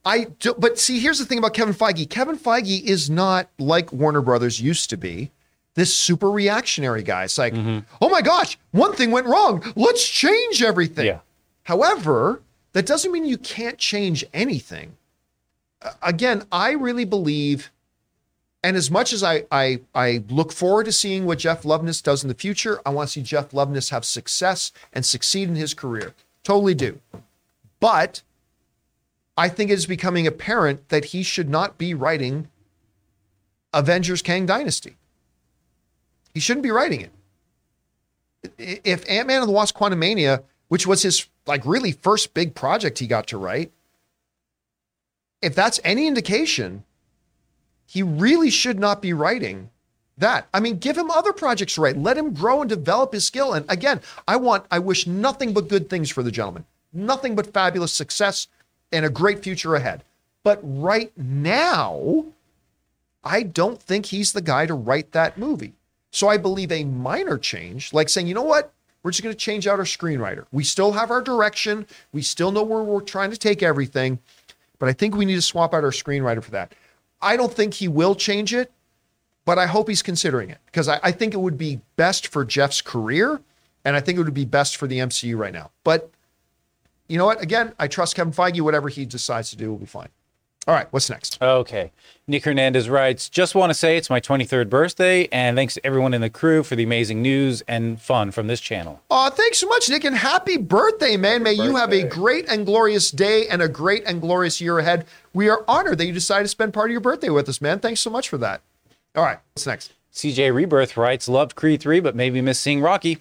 I 0.05 0.25
do, 0.39 0.55
but 0.57 0.79
see, 0.79 1.01
here's 1.01 1.19
the 1.19 1.25
thing 1.27 1.39
about 1.39 1.55
Kevin 1.55 1.75
Feige. 1.75 2.09
Kevin 2.09 2.39
Feige 2.39 2.83
is 2.83 3.11
not 3.11 3.49
like 3.59 3.93
Warner 3.93 4.23
Brothers 4.23 4.61
used 4.61 4.91
to 4.91 4.97
be. 4.97 5.31
This 5.75 5.95
super 5.95 6.31
reactionary 6.31 7.03
guy. 7.03 7.25
It's 7.25 7.39
like, 7.39 7.55
oh 8.01 8.09
my 8.09 8.21
gosh, 8.23 8.59
one 8.73 8.95
thing 8.95 9.11
went 9.11 9.27
wrong. 9.27 9.63
Let's 9.77 10.09
change 10.09 10.63
everything. 10.63 11.07
Yeah. 11.07 11.21
However, 11.65 12.43
that 12.73 12.87
doesn't 12.87 13.13
mean 13.13 13.27
you 13.27 13.39
can't 13.39 13.79
change 13.79 14.25
anything. 14.35 14.97
Uh, 15.81 15.93
Again, 16.03 16.45
I 16.51 16.73
really 16.73 17.05
believe, 17.05 17.71
and 18.63 18.77
as 18.77 18.91
much 18.91 19.13
as 19.13 19.23
I, 19.23 19.45
I 19.51 19.81
I 19.95 20.25
look 20.29 20.53
forward 20.53 20.85
to 20.85 20.93
seeing 20.93 21.27
what 21.27 21.39
Jeff 21.39 21.63
Loveness 21.63 22.03
does 22.03 22.23
in 22.23 22.29
the 22.29 22.35
future, 22.35 22.81
I 22.85 22.91
want 22.91 23.09
to 23.09 23.13
see 23.13 23.23
Jeff 23.23 23.51
Loveness 23.51 23.91
have 23.91 24.05
success 24.05 24.73
and 24.93 25.07
succeed 25.07 25.49
in 25.49 25.55
his 25.55 25.75
career. 25.75 26.15
Totally 26.43 26.75
do. 26.75 27.01
But 27.81 28.23
I 29.37 29.49
think 29.49 29.71
it 29.71 29.75
is 29.75 29.87
becoming 29.87 30.27
apparent 30.27 30.89
that 30.89 31.07
he 31.07 31.23
should 31.23 31.49
not 31.49 31.79
be 31.79 31.95
writing 31.95 32.49
Avengers 33.73 34.23
Kang 34.23 34.47
Dynasty. 34.47 34.97
He 36.35 36.41
shouldn't 36.41 36.65
be 36.65 36.73
writing 36.73 37.03
it. 37.03 37.13
If 38.59 39.09
Ant 39.09 39.29
Man 39.29 39.41
and 39.41 39.49
the 39.49 39.53
Wasp 39.53 39.77
Quantumania, 39.77 40.43
which 40.67 40.87
was 40.87 41.03
his 41.03 41.27
like 41.47 41.65
really 41.65 41.93
first 41.93 42.35
big 42.35 42.55
project 42.55 42.99
he 42.99 43.07
got 43.07 43.29
to 43.29 43.39
write, 43.39 43.71
if 45.41 45.55
that's 45.55 45.79
any 45.85 46.09
indication, 46.09 46.85
he 47.89 48.03
really 48.03 48.51
should 48.51 48.79
not 48.79 49.01
be 49.01 49.15
writing 49.15 49.71
that. 50.19 50.47
I 50.53 50.61
mean, 50.61 50.77
give 50.77 50.99
him 50.99 51.11
other 51.11 51.33
projects 51.33 51.75
to 51.75 51.81
write. 51.81 51.97
Let 51.97 52.19
him 52.19 52.35
grow 52.35 52.61
and 52.61 52.69
develop 52.69 53.15
his 53.15 53.25
skill. 53.25 53.55
And 53.55 53.65
again, 53.71 54.03
I 54.27 54.37
want, 54.37 54.67
I 54.71 54.79
wish 54.79 55.07
nothing 55.07 55.55
but 55.55 55.69
good 55.69 55.89
things 55.89 56.11
for 56.11 56.23
the 56.23 56.31
gentleman, 56.31 56.67
nothing 56.93 57.35
but 57.35 57.53
fabulous 57.55 57.93
success 57.93 58.47
and 58.93 59.07
a 59.07 59.11
great 59.11 59.43
future 59.43 59.75
ahead. 59.75 60.05
But 60.45 60.61
right 60.63 61.13
now, 61.17 62.27
I 63.25 63.43
don't 63.43 63.81
think 63.81 64.07
he's 64.07 64.33
the 64.33 64.43
guy 64.43 64.67
to 64.67 64.75
write 64.75 65.13
that 65.13 65.39
movie. 65.39 65.73
So 66.11 66.29
I 66.29 66.37
believe 66.37 66.71
a 66.71 66.85
minor 66.85 67.39
change, 67.39 67.93
like 67.95 68.11
saying, 68.11 68.27
you 68.27 68.35
know 68.35 68.43
what? 68.43 68.73
We're 69.03 69.13
just 69.13 69.23
going 69.23 69.35
to 69.35 69.39
change 69.39 69.67
out 69.67 69.79
our 69.79 69.85
screenwriter. 69.85 70.45
We 70.53 70.65
still 70.65 70.93
have 70.93 71.11
our 71.11 71.23
direction. 71.23 71.87
We 72.13 72.21
still 72.21 72.53
know 72.53 72.63
where 72.63 72.83
we're 72.83 73.01
trying 73.01 73.31
to 73.31 73.37
take 73.39 73.63
everything. 73.63 74.19
But 74.79 74.89
I 74.89 74.93
think 74.93 75.17
we 75.17 75.25
need 75.25 75.37
to 75.37 75.43
swap 75.43 75.73
out 75.73 75.85
our 75.85 75.91
screenwriter 75.91 76.43
for 76.43 76.51
that. 76.51 76.75
I 77.21 77.37
don't 77.37 77.53
think 77.53 77.75
he 77.75 77.89
will 77.89 78.15
change 78.15 78.55
it, 78.55 78.73
but 79.45 79.59
I 79.59 79.67
hope 79.67 79.89
he's 79.89 80.03
considering 80.03 80.51
it 80.51 80.59
because 80.67 80.89
I, 80.89 81.01
I 81.03 81.13
think 81.13 81.35
it 81.35 81.39
would 81.39 81.59
be 81.59 81.81
best 81.97 82.29
for 82.29 82.45
Jeff's 82.45 82.81
career. 82.81 83.41
And 83.85 83.97
I 83.97 84.01
think 84.01 84.19
it 84.19 84.23
would 84.23 84.35
be 84.35 84.45
best 84.45 84.77
for 84.77 84.87
the 84.87 84.99
MCU 84.99 85.39
right 85.39 85.53
now. 85.53 85.71
But 85.85 86.11
you 87.09 87.17
know 87.17 87.25
what? 87.25 87.43
Again, 87.43 87.73
I 87.79 87.89
trust 87.89 88.17
Kevin 88.17 88.33
Feige. 88.33 88.61
Whatever 88.61 88.89
he 88.89 89.07
decides 89.07 89.51
to 89.51 89.57
do 89.57 89.71
will 89.71 89.79
be 89.79 89.87
fine. 89.87 90.09
All 90.69 90.75
right, 90.75 90.87
what's 90.91 91.09
next? 91.09 91.41
Okay. 91.41 91.93
Nick 92.27 92.45
Hernandez 92.45 92.91
writes, 92.91 93.31
just 93.31 93.55
want 93.55 93.71
to 93.71 93.75
say 93.75 93.97
it's 93.97 94.11
my 94.11 94.21
23rd 94.21 94.69
birthday, 94.69 95.27
and 95.33 95.57
thanks 95.57 95.73
to 95.75 95.87
everyone 95.87 96.13
in 96.13 96.21
the 96.21 96.29
crew 96.29 96.63
for 96.63 96.77
the 96.77 96.83
amazing 96.83 97.23
news 97.23 97.63
and 97.63 97.99
fun 97.99 98.31
from 98.33 98.49
this 98.49 98.61
channel. 98.61 99.01
Oh, 99.11 99.31
thanks 99.31 99.57
so 99.57 99.67
much, 99.67 99.89
Nick, 99.89 100.05
and 100.05 100.15
happy 100.15 100.59
birthday, 100.59 101.17
man. 101.17 101.43
May 101.43 101.55
you 101.55 101.77
have 101.77 101.91
a 101.95 102.03
great 102.03 102.47
and 102.51 102.67
glorious 102.67 103.11
day 103.11 103.49
and 103.49 103.63
a 103.63 103.69
great 103.69 104.05
and 104.05 104.21
glorious 104.21 104.61
year 104.61 104.79
ahead. 104.79 105.07
We 105.39 105.49
are 105.49 105.65
honored 105.69 105.99
that 105.99 106.07
you 106.07 106.13
decided 106.13 106.43
to 106.43 106.49
spend 106.49 106.75
part 106.75 106.91
of 106.91 106.91
your 106.91 107.01
birthday 107.01 107.29
with 107.29 107.49
us, 107.49 107.61
man. 107.61 107.79
Thanks 107.79 108.01
so 108.01 108.11
much 108.11 108.29
for 108.29 108.39
that. 108.39 108.61
All 109.15 109.23
right, 109.23 109.39
what's 109.55 109.69
next? 109.69 109.93
CJ 110.13 110.53
Rebirth 110.53 110.97
writes, 110.97 111.29
loved 111.29 111.55
Creed 111.55 111.81
3, 111.81 112.01
but 112.01 112.17
maybe 112.17 112.41
miss 112.41 112.59
seeing 112.59 112.81
Rocky. 112.81 113.19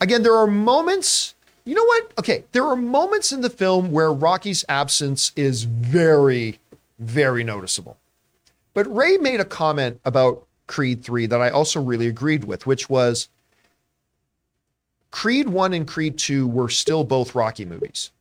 Again, 0.00 0.22
there 0.22 0.34
are 0.34 0.46
moments. 0.46 1.34
You 1.66 1.74
know 1.74 1.84
what? 1.84 2.12
Okay, 2.18 2.44
there 2.52 2.64
are 2.64 2.76
moments 2.76 3.30
in 3.30 3.42
the 3.42 3.50
film 3.50 3.92
where 3.92 4.10
Rocky's 4.10 4.64
absence 4.70 5.32
is 5.36 5.64
very, 5.64 6.60
very 6.98 7.44
noticeable. 7.44 7.98
But 8.72 8.86
Ray 8.86 9.18
made 9.18 9.40
a 9.40 9.44
comment 9.44 10.00
about 10.06 10.46
Creed 10.66 11.04
3 11.04 11.26
that 11.26 11.42
I 11.42 11.50
also 11.50 11.78
really 11.78 12.06
agreed 12.06 12.44
with, 12.44 12.66
which 12.66 12.88
was 12.88 13.28
Creed 15.10 15.50
1 15.50 15.74
and 15.74 15.86
Creed 15.86 16.16
2 16.16 16.48
were 16.48 16.70
still 16.70 17.04
both 17.04 17.34
Rocky 17.34 17.66
movies. 17.66 18.12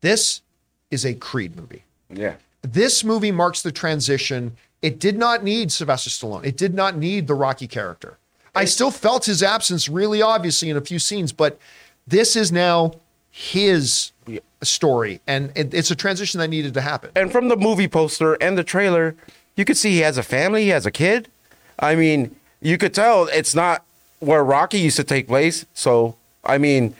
This 0.00 0.40
is 0.90 1.04
a 1.04 1.12
Creed 1.12 1.54
movie. 1.58 1.82
Yeah. 2.10 2.34
This 2.62 3.04
movie 3.04 3.32
marks 3.32 3.62
the 3.62 3.72
transition. 3.72 4.56
It 4.82 4.98
did 4.98 5.16
not 5.18 5.44
need 5.44 5.72
Sylvester 5.72 6.10
Stallone. 6.10 6.44
It 6.44 6.56
did 6.56 6.74
not 6.74 6.96
need 6.96 7.26
the 7.26 7.34
Rocky 7.34 7.66
character. 7.66 8.18
I 8.54 8.64
still 8.64 8.90
felt 8.90 9.26
his 9.26 9.42
absence 9.42 9.88
really 9.88 10.22
obviously 10.22 10.70
in 10.70 10.76
a 10.76 10.80
few 10.80 10.98
scenes, 10.98 11.32
but 11.32 11.58
this 12.06 12.36
is 12.36 12.50
now 12.50 12.94
his 13.30 14.12
story, 14.62 15.20
and 15.26 15.52
it, 15.54 15.74
it's 15.74 15.90
a 15.90 15.94
transition 15.94 16.40
that 16.40 16.48
needed 16.48 16.72
to 16.74 16.80
happen. 16.80 17.10
And 17.14 17.30
from 17.30 17.48
the 17.48 17.56
movie 17.56 17.88
poster 17.88 18.34
and 18.40 18.56
the 18.56 18.64
trailer, 18.64 19.14
you 19.56 19.64
could 19.64 19.76
see 19.76 19.90
he 19.90 20.00
has 20.00 20.16
a 20.16 20.22
family, 20.22 20.62
he 20.64 20.68
has 20.70 20.86
a 20.86 20.90
kid. 20.90 21.28
I 21.78 21.94
mean, 21.94 22.34
you 22.60 22.78
could 22.78 22.94
tell 22.94 23.26
it's 23.26 23.54
not 23.54 23.84
where 24.20 24.42
Rocky 24.42 24.78
used 24.78 24.96
to 24.96 25.04
take 25.04 25.26
place. 25.26 25.66
So, 25.74 26.16
I 26.44 26.56
mean, 26.56 26.94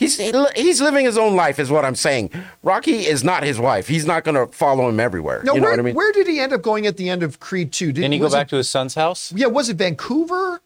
he's 0.00 0.16
he's 0.56 0.80
living 0.80 1.04
his 1.04 1.16
own 1.16 1.36
life, 1.36 1.60
is 1.60 1.70
what 1.70 1.84
I'm 1.84 1.94
saying. 1.94 2.30
Rocky 2.64 3.06
is 3.06 3.22
not 3.22 3.44
his 3.44 3.60
wife. 3.60 3.86
He's 3.86 4.04
not 4.04 4.24
going 4.24 4.34
to 4.34 4.52
follow 4.52 4.88
him 4.88 4.98
everywhere. 4.98 5.42
No, 5.44 5.54
you 5.54 5.60
know 5.60 5.64
where, 5.66 5.72
what 5.74 5.78
I 5.78 5.82
mean? 5.82 5.94
where 5.94 6.10
did 6.12 6.26
he 6.26 6.40
end 6.40 6.52
up 6.52 6.62
going 6.62 6.86
at 6.88 6.96
the 6.96 7.08
end 7.08 7.22
of 7.22 7.38
Creed 7.38 7.70
2? 7.72 7.86
Did 7.86 7.94
Didn't 8.00 8.12
he 8.14 8.18
go 8.18 8.28
back 8.28 8.48
it- 8.48 8.50
to 8.50 8.56
his 8.56 8.68
son's 8.68 8.96
house? 8.96 9.32
Yeah, 9.36 9.46
was 9.46 9.68
it 9.68 9.76
Vancouver? 9.76 10.60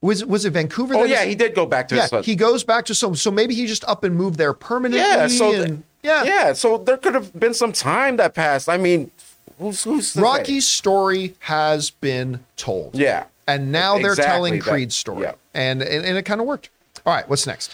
Was 0.00 0.24
was 0.24 0.46
it 0.46 0.54
Vancouver? 0.54 0.94
oh 0.94 1.04
yeah, 1.04 1.20
is- 1.22 1.28
he 1.28 1.34
did 1.34 1.54
go 1.54 1.66
back 1.66 1.88
to 1.88 1.94
Yeah, 1.94 2.00
his 2.02 2.10
son. 2.10 2.22
he 2.22 2.34
goes 2.34 2.64
back 2.64 2.86
to 2.86 2.94
some. 2.94 3.14
So 3.16 3.30
maybe 3.30 3.54
he 3.54 3.66
just 3.66 3.84
up 3.84 4.02
and 4.04 4.16
moved 4.16 4.38
there 4.38 4.54
permanently. 4.54 5.00
yeah, 5.06 5.26
so 5.26 5.52
th- 5.52 5.78
yeah, 6.02 6.24
yeah, 6.24 6.52
so 6.54 6.78
there 6.78 6.96
could 6.96 7.14
have 7.14 7.38
been 7.38 7.52
some 7.52 7.72
time 7.72 8.16
that 8.16 8.32
passed. 8.34 8.66
I 8.70 8.78
mean, 8.78 9.10
who's 9.58 9.84
who's 9.84 10.12
to 10.14 10.18
say? 10.18 10.22
Rocky's 10.22 10.66
story 10.66 11.34
has 11.40 11.90
been 11.90 12.40
told. 12.56 12.94
Yeah. 12.94 13.24
and 13.46 13.72
now 13.72 13.98
they're 13.98 14.14
telling 14.14 14.54
that. 14.54 14.62
Creed's 14.62 14.96
story, 14.96 15.24
Yeah. 15.24 15.32
and, 15.52 15.82
and 15.82 16.04
and 16.06 16.16
it 16.16 16.22
kind 16.22 16.40
of 16.40 16.46
worked. 16.46 16.70
All 17.04 17.12
right, 17.12 17.28
what's 17.28 17.46
next? 17.46 17.70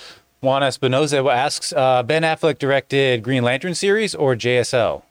Juan 0.47 0.63
Espinoza 0.63 1.31
asks, 1.33 1.73
uh, 1.73 2.03
Ben 2.03 2.23
Affleck 2.23 2.59
directed 2.59 3.23
Green 3.23 3.43
Lantern 3.43 3.75
series 3.75 4.15
or 4.15 4.35
JSL? 4.37 5.03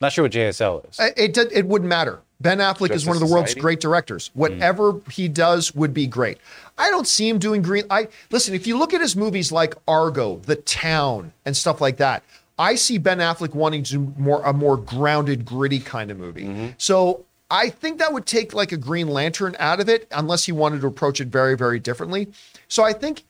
Not 0.00 0.12
sure 0.12 0.24
what 0.24 0.32
JSL 0.32 0.88
is. 0.88 1.00
Uh, 1.00 1.08
It 1.16 1.36
it 1.36 1.66
wouldn't 1.66 1.88
matter. 1.88 2.20
Ben 2.40 2.58
Affleck 2.58 2.90
is 2.90 3.04
one 3.04 3.16
of 3.16 3.20
the 3.20 3.26
world's 3.26 3.50
Society? 3.50 3.60
great 3.62 3.80
directors. 3.80 4.30
Whatever 4.34 5.00
he 5.10 5.26
does 5.26 5.74
would 5.74 5.92
be 5.92 6.06
great. 6.06 6.38
I 6.76 6.88
don't 6.90 7.06
see 7.08 7.28
him 7.28 7.38
doing 7.40 7.62
green. 7.62 7.82
I 7.90 8.06
listen. 8.30 8.54
If 8.54 8.66
you 8.68 8.78
look 8.78 8.94
at 8.94 9.00
his 9.00 9.16
movies 9.16 9.50
like 9.50 9.74
Argo, 9.88 10.36
The 10.44 10.54
Town, 10.54 11.32
and 11.44 11.56
stuff 11.56 11.80
like 11.80 11.96
that, 11.96 12.22
I 12.56 12.76
see 12.76 12.98
Ben 12.98 13.18
Affleck 13.18 13.54
wanting 13.54 13.82
to 13.84 13.90
do 13.92 14.14
more 14.16 14.40
a 14.44 14.52
more 14.52 14.76
grounded, 14.76 15.44
gritty 15.44 15.80
kind 15.80 16.12
of 16.12 16.18
movie. 16.18 16.74
So 16.78 17.24
I 17.50 17.70
think 17.70 17.98
that 17.98 18.12
would 18.12 18.26
take 18.26 18.54
like 18.54 18.70
a 18.70 18.76
Green 18.76 19.08
Lantern 19.08 19.56
out 19.58 19.80
of 19.80 19.88
it, 19.88 20.06
unless 20.12 20.44
he 20.44 20.52
wanted 20.52 20.80
to 20.82 20.86
approach 20.86 21.20
it 21.20 21.28
very, 21.28 21.56
very 21.56 21.80
differently. 21.80 22.28
So 22.68 22.84
I 22.84 22.92
think 22.92 23.24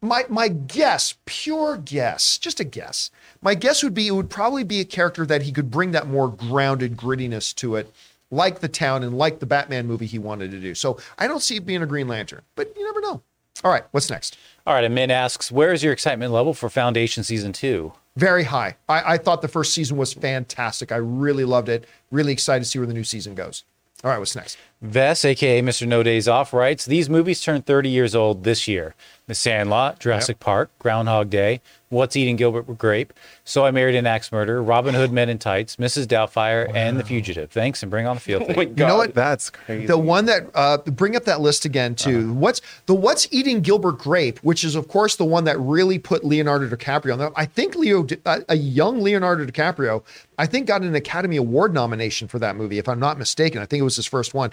my 0.00 0.24
my 0.28 0.48
guess, 0.48 1.14
pure 1.26 1.76
guess, 1.76 2.38
just 2.38 2.60
a 2.60 2.64
guess. 2.64 3.10
My 3.40 3.54
guess 3.54 3.82
would 3.82 3.94
be 3.94 4.06
it 4.06 4.12
would 4.12 4.30
probably 4.30 4.64
be 4.64 4.80
a 4.80 4.84
character 4.84 5.26
that 5.26 5.42
he 5.42 5.52
could 5.52 5.70
bring 5.70 5.92
that 5.92 6.08
more 6.08 6.28
grounded 6.28 6.96
grittiness 6.96 7.54
to 7.56 7.76
it, 7.76 7.92
like 8.30 8.60
the 8.60 8.68
town 8.68 9.02
and 9.02 9.16
like 9.16 9.40
the 9.40 9.46
Batman 9.46 9.86
movie 9.86 10.06
he 10.06 10.18
wanted 10.18 10.50
to 10.50 10.60
do. 10.60 10.74
So 10.74 10.98
I 11.18 11.26
don't 11.26 11.40
see 11.40 11.56
it 11.56 11.66
being 11.66 11.82
a 11.82 11.86
Green 11.86 12.08
Lantern, 12.08 12.42
but 12.54 12.72
you 12.76 12.84
never 12.84 13.00
know. 13.00 13.22
All 13.64 13.72
right, 13.72 13.84
what's 13.90 14.08
next? 14.08 14.38
All 14.66 14.74
right, 14.74 14.84
and 14.84 14.94
Min 14.94 15.10
asks, 15.10 15.50
where 15.50 15.72
is 15.72 15.82
your 15.82 15.92
excitement 15.92 16.32
level 16.32 16.54
for 16.54 16.68
Foundation 16.68 17.24
season 17.24 17.52
two? 17.52 17.92
Very 18.16 18.44
high. 18.44 18.76
I, 18.88 19.14
I 19.14 19.18
thought 19.18 19.42
the 19.42 19.48
first 19.48 19.74
season 19.74 19.96
was 19.96 20.12
fantastic. 20.12 20.92
I 20.92 20.96
really 20.96 21.44
loved 21.44 21.68
it. 21.68 21.86
Really 22.12 22.32
excited 22.32 22.64
to 22.64 22.70
see 22.70 22.78
where 22.78 22.86
the 22.86 22.94
new 22.94 23.04
season 23.04 23.34
goes. 23.34 23.64
All 24.04 24.10
right, 24.10 24.18
what's 24.18 24.36
next? 24.36 24.58
Vess, 24.84 25.24
aka 25.24 25.60
Mr. 25.60 25.88
No 25.88 26.02
Days 26.04 26.28
Off, 26.28 26.52
writes 26.52 26.84
These 26.86 27.10
movies 27.10 27.40
turn 27.42 27.62
30 27.62 27.88
years 27.88 28.14
old 28.14 28.44
this 28.44 28.68
year 28.68 28.94
The 29.26 29.34
Sandlot, 29.34 29.98
Jurassic 29.98 30.38
Park, 30.38 30.70
Groundhog 30.78 31.30
Day, 31.30 31.60
What's 31.88 32.14
Eating 32.16 32.36
Gilbert 32.36 32.78
Grape, 32.78 33.12
So 33.44 33.64
I 33.64 33.72
Married 33.72 33.96
an 33.96 34.06
Axe 34.06 34.30
Murder, 34.30 34.62
Robin 34.62 34.94
Hood 34.94 35.10
Men 35.10 35.28
in 35.30 35.38
Tights, 35.38 35.76
Mrs. 35.76 36.06
Doubtfire, 36.06 36.70
and 36.74 36.96
The 36.96 37.02
Fugitive. 37.02 37.50
Thanks 37.50 37.82
and 37.82 37.90
bring 37.90 38.06
on 38.06 38.16
the 38.16 38.20
field. 38.20 38.42
Oh 38.48 38.54
my. 38.54 38.64
God. 38.66 38.78
You 38.78 38.86
know 38.86 38.96
what? 38.96 39.14
That's 39.14 39.50
crazy. 39.50 39.86
The 39.86 39.98
one 39.98 40.26
that 40.26 40.48
uh, 40.54 40.78
bring 40.78 41.16
up 41.16 41.24
that 41.24 41.40
list 41.40 41.64
again 41.64 41.94
too. 41.96 42.32
What's 42.34 42.60
the 42.86 42.94
What's 42.94 43.26
Eating 43.32 43.60
Gilbert 43.62 43.98
Grape, 43.98 44.38
which 44.40 44.62
is 44.62 44.76
of 44.76 44.86
course 44.86 45.16
the 45.16 45.24
one 45.24 45.42
that 45.44 45.58
really 45.58 45.98
put 45.98 46.24
Leonardo 46.24 46.68
DiCaprio 46.68 47.14
on. 47.14 47.18
that. 47.18 47.32
I 47.34 47.46
think 47.46 47.74
Leo, 47.74 48.06
uh, 48.24 48.40
a 48.48 48.56
young 48.56 49.00
Leonardo 49.00 49.44
DiCaprio, 49.44 50.04
I 50.38 50.46
think 50.46 50.66
got 50.68 50.82
an 50.82 50.94
Academy 50.94 51.36
Award 51.36 51.74
nomination 51.74 52.28
for 52.28 52.38
that 52.38 52.54
movie, 52.54 52.78
if 52.78 52.88
I'm 52.88 53.00
not 53.00 53.18
mistaken. 53.18 53.60
I 53.60 53.66
think 53.66 53.80
it 53.80 53.84
was 53.84 53.96
his 53.96 54.06
first 54.06 54.34
one. 54.34 54.52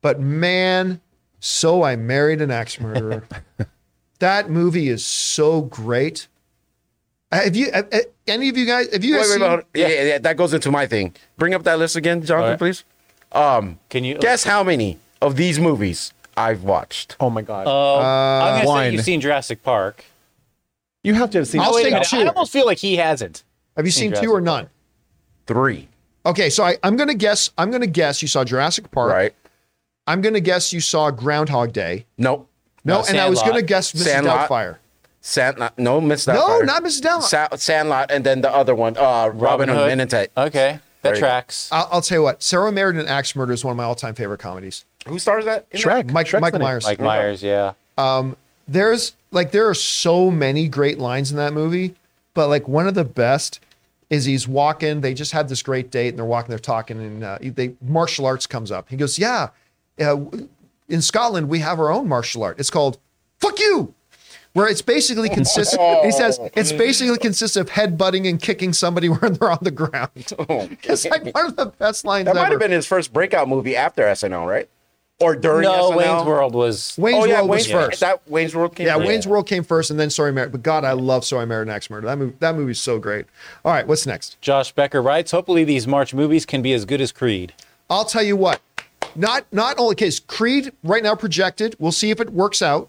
But 0.00 0.20
man, 0.20 1.00
so 1.40 1.82
I 1.82 1.96
married 1.96 2.40
an 2.40 2.50
axe 2.50 2.78
murderer. 2.80 3.24
that 4.20 4.50
movie 4.50 4.88
is 4.88 5.04
so 5.04 5.62
great. 5.62 6.28
Uh, 7.30 7.44
Have 7.44 7.56
you? 7.56 7.68
uh, 7.74 7.82
uh, 7.92 7.98
any 8.26 8.48
of 8.48 8.56
you 8.56 8.64
guys? 8.64 8.90
Have 8.92 9.04
you 9.04 9.14
Wait, 9.14 9.18
guys 9.20 9.28
wait, 9.28 9.32
seen? 9.34 9.42
wait, 9.42 9.48
hold- 9.48 9.62
yeah. 9.74 9.88
yeah, 9.88 10.02
yeah, 10.02 10.18
that 10.18 10.36
goes 10.36 10.54
into 10.54 10.70
my 10.70 10.86
thing. 10.86 11.14
Bring 11.36 11.54
up 11.54 11.62
that 11.64 11.78
list 11.78 11.96
again, 11.96 12.22
Jonathan, 12.22 12.44
All 12.44 12.50
right. 12.50 12.58
please. 12.58 12.84
Um, 13.32 13.78
Can 13.90 14.04
you 14.04 14.14
guess 14.18 14.44
how 14.44 14.64
many 14.64 14.98
of 15.20 15.36
these 15.36 15.58
movies 15.58 16.12
I've 16.36 16.62
watched? 16.62 17.16
oh 17.20 17.28
my 17.28 17.42
god. 17.42 17.66
Uh, 17.66 18.44
I'm 18.44 18.64
going 18.64 18.66
to 18.66 18.72
say 18.88 18.92
you've 18.96 19.04
seen 19.04 19.20
Jurassic 19.20 19.62
Park. 19.62 20.04
you 21.02 21.12
have 21.14 21.30
to 21.32 21.38
have 21.38 21.48
seen. 21.48 21.60
I'll 21.60 21.72
Oh, 21.72 21.74
wait 21.74 21.84
say 21.84 21.90
minute. 21.90 22.08
two. 22.08 22.16
I 22.18 22.26
almost 22.28 22.52
feel 22.52 22.64
like 22.64 22.78
he 22.78 22.96
hasn't. 22.96 23.42
Have 23.76 23.84
you 23.84 23.92
seen 23.92 24.12
two 24.14 24.30
or 24.32 24.40
none? 24.40 24.68
Three, 25.46 25.88
Okay, 26.26 26.50
so 26.50 26.62
I, 26.64 26.76
I'm 26.82 26.96
gonna 26.96 27.14
guess. 27.14 27.50
I'm 27.56 27.70
gonna 27.70 27.86
guess 27.86 28.20
you 28.22 28.28
saw 28.28 28.44
Jurassic 28.44 28.90
Park. 28.90 29.10
right? 29.12 29.34
I'm 30.08 30.20
gonna 30.22 30.40
guess 30.40 30.72
you 30.72 30.80
saw 30.80 31.10
Groundhog 31.10 31.72
Day. 31.72 32.06
Nope. 32.16 32.48
No, 32.84 33.00
No, 33.02 33.06
and 33.06 33.18
I 33.18 33.28
was 33.28 33.38
Sandlot. 33.40 33.46
gonna 33.56 33.62
guess 33.66 33.92
Mrs. 33.92 33.98
Sandlot. 34.04 34.48
Doubtfire. 34.48 34.76
Sandlot. 35.20 35.78
No, 35.78 36.00
Miss 36.00 36.26
No, 36.26 36.34
Doubtfire. 36.34 36.64
not 36.66 36.82
Mrs. 36.82 37.02
Doubtfire. 37.02 37.22
Sa- 37.22 37.56
Sandlot, 37.56 38.10
and 38.10 38.24
then 38.24 38.40
the 38.40 38.50
other 38.52 38.74
one, 38.74 38.96
uh, 38.96 39.30
Robin, 39.34 39.68
Hood 39.68 39.86
Men 39.88 40.00
in 40.00 40.08
Tights. 40.08 40.32
Okay, 40.36 40.78
There 41.02 41.12
that 41.12 41.14
you 41.16 41.20
tracks. 41.20 41.68
I'll, 41.70 41.88
I'll 41.92 42.00
tell 42.02 42.18
you 42.18 42.22
what. 42.22 42.42
Sarah 42.42 42.72
married 42.72 42.96
an 42.96 43.06
axe 43.06 43.36
murder 43.36 43.52
is 43.52 43.64
one 43.64 43.72
of 43.72 43.76
my 43.76 43.84
all-time 43.84 44.14
favorite 44.14 44.38
comedies. 44.40 44.84
Who 45.06 45.18
stars 45.18 45.44
that? 45.44 45.66
in 45.70 45.80
Shrek. 45.80 46.10
Mike, 46.12 46.26
Shrek's 46.26 46.40
Michael 46.40 46.56
in 46.56 46.62
it. 46.62 46.64
Myers. 46.64 46.84
Mike 46.86 47.00
Myers, 47.00 47.42
yeah. 47.42 47.72
There's 48.66 49.14
like 49.30 49.50
there 49.52 49.68
are 49.68 49.74
so 49.74 50.30
many 50.30 50.68
great 50.68 50.98
lines 50.98 51.30
in 51.30 51.36
that 51.38 51.52
movie, 51.52 51.94
but 52.34 52.48
like 52.48 52.68
one 52.68 52.86
of 52.86 52.94
the 52.94 53.04
best 53.04 53.60
is 54.10 54.24
he's 54.26 54.46
walking. 54.48 55.00
They 55.00 55.14
just 55.14 55.32
had 55.32 55.48
this 55.48 55.62
great 55.62 55.90
date, 55.90 56.08
and 56.10 56.18
they're 56.18 56.24
walking, 56.24 56.50
they're 56.50 56.58
talking, 56.58 56.98
and 56.98 57.24
uh, 57.24 57.38
they 57.42 57.72
martial 57.82 58.26
arts 58.26 58.46
comes 58.46 58.70
up. 58.70 58.88
He 58.90 58.96
goes, 58.96 59.18
"Yeah, 59.18 59.48
uh, 60.00 60.16
in 60.88 61.02
Scotland 61.02 61.48
we 61.48 61.58
have 61.60 61.78
our 61.78 61.90
own 61.90 62.08
martial 62.08 62.42
art. 62.42 62.58
It's 62.58 62.70
called 62.70 62.98
fuck 63.38 63.58
you." 63.58 63.94
Where 64.54 64.66
it's 64.66 64.82
basically 64.82 65.28
consists, 65.28 65.76
he 66.02 66.10
says 66.10 66.40
it's 66.54 66.72
basically 66.72 67.18
consists 67.18 67.56
of 67.56 67.68
headbutting 67.68 68.28
and 68.28 68.40
kicking 68.40 68.72
somebody 68.72 69.08
when 69.10 69.34
they're 69.34 69.50
on 69.50 69.58
the 69.62 69.70
ground. 69.70 70.10
It's 70.82 71.04
like 71.04 71.32
one 71.32 71.46
of 71.46 71.56
the 71.56 71.66
best 71.66 72.04
lines 72.04 72.24
That 72.26 72.34
might 72.34 72.50
have 72.50 72.58
been 72.58 72.72
his 72.72 72.86
first 72.86 73.12
breakout 73.12 73.48
movie 73.48 73.76
after 73.76 74.02
SNL, 74.02 74.48
right? 74.48 74.68
Or 75.20 75.34
during 75.34 75.62
No, 75.62 75.90
SNL? 75.90 75.96
Wayne's 75.96 76.26
World 76.26 76.54
was. 76.54 76.94
Wayne's 76.96 77.24
oh 77.24 77.26
yeah, 77.26 77.38
World 77.38 77.50
was 77.50 77.68
Wayne's 77.68 77.86
first. 77.86 78.00
That 78.00 78.28
Wayne's 78.28 78.54
World 78.54 78.74
came. 78.76 78.86
Yeah, 78.86 78.96
first? 78.96 79.08
Wayne's 79.08 79.26
World 79.26 79.46
came 79.46 79.64
first, 79.64 79.90
and 79.90 79.98
then 79.98 80.10
Sorry 80.10 80.32
Mary. 80.32 80.48
But 80.48 80.62
God, 80.62 80.84
I 80.84 80.92
love 80.92 81.24
Sorry 81.24 81.44
Mary 81.44 81.62
and 81.62 81.70
Axe 81.70 81.90
Murder. 81.90 82.06
That 82.06 82.18
movie, 82.18 82.36
that 82.38 82.54
movie's 82.54 82.80
so 82.80 82.98
great. 82.98 83.26
All 83.64 83.72
right, 83.72 83.86
what's 83.86 84.06
next? 84.06 84.40
Josh 84.40 84.72
Becker 84.72 85.02
writes, 85.02 85.30
hopefully 85.32 85.64
these 85.64 85.86
March 85.86 86.14
movies 86.14 86.46
can 86.46 86.62
be 86.62 86.72
as 86.72 86.84
good 86.84 87.00
as 87.00 87.12
Creed. 87.12 87.52
I'll 87.90 88.04
tell 88.04 88.22
you 88.22 88.36
what. 88.36 88.60
Not 89.18 89.52
not 89.52 89.80
only 89.80 89.96
case 89.96 90.20
Creed 90.20 90.72
right 90.84 91.02
now 91.02 91.16
projected. 91.16 91.74
We'll 91.80 91.92
see 91.92 92.10
if 92.10 92.20
it 92.20 92.30
works 92.30 92.62
out. 92.62 92.88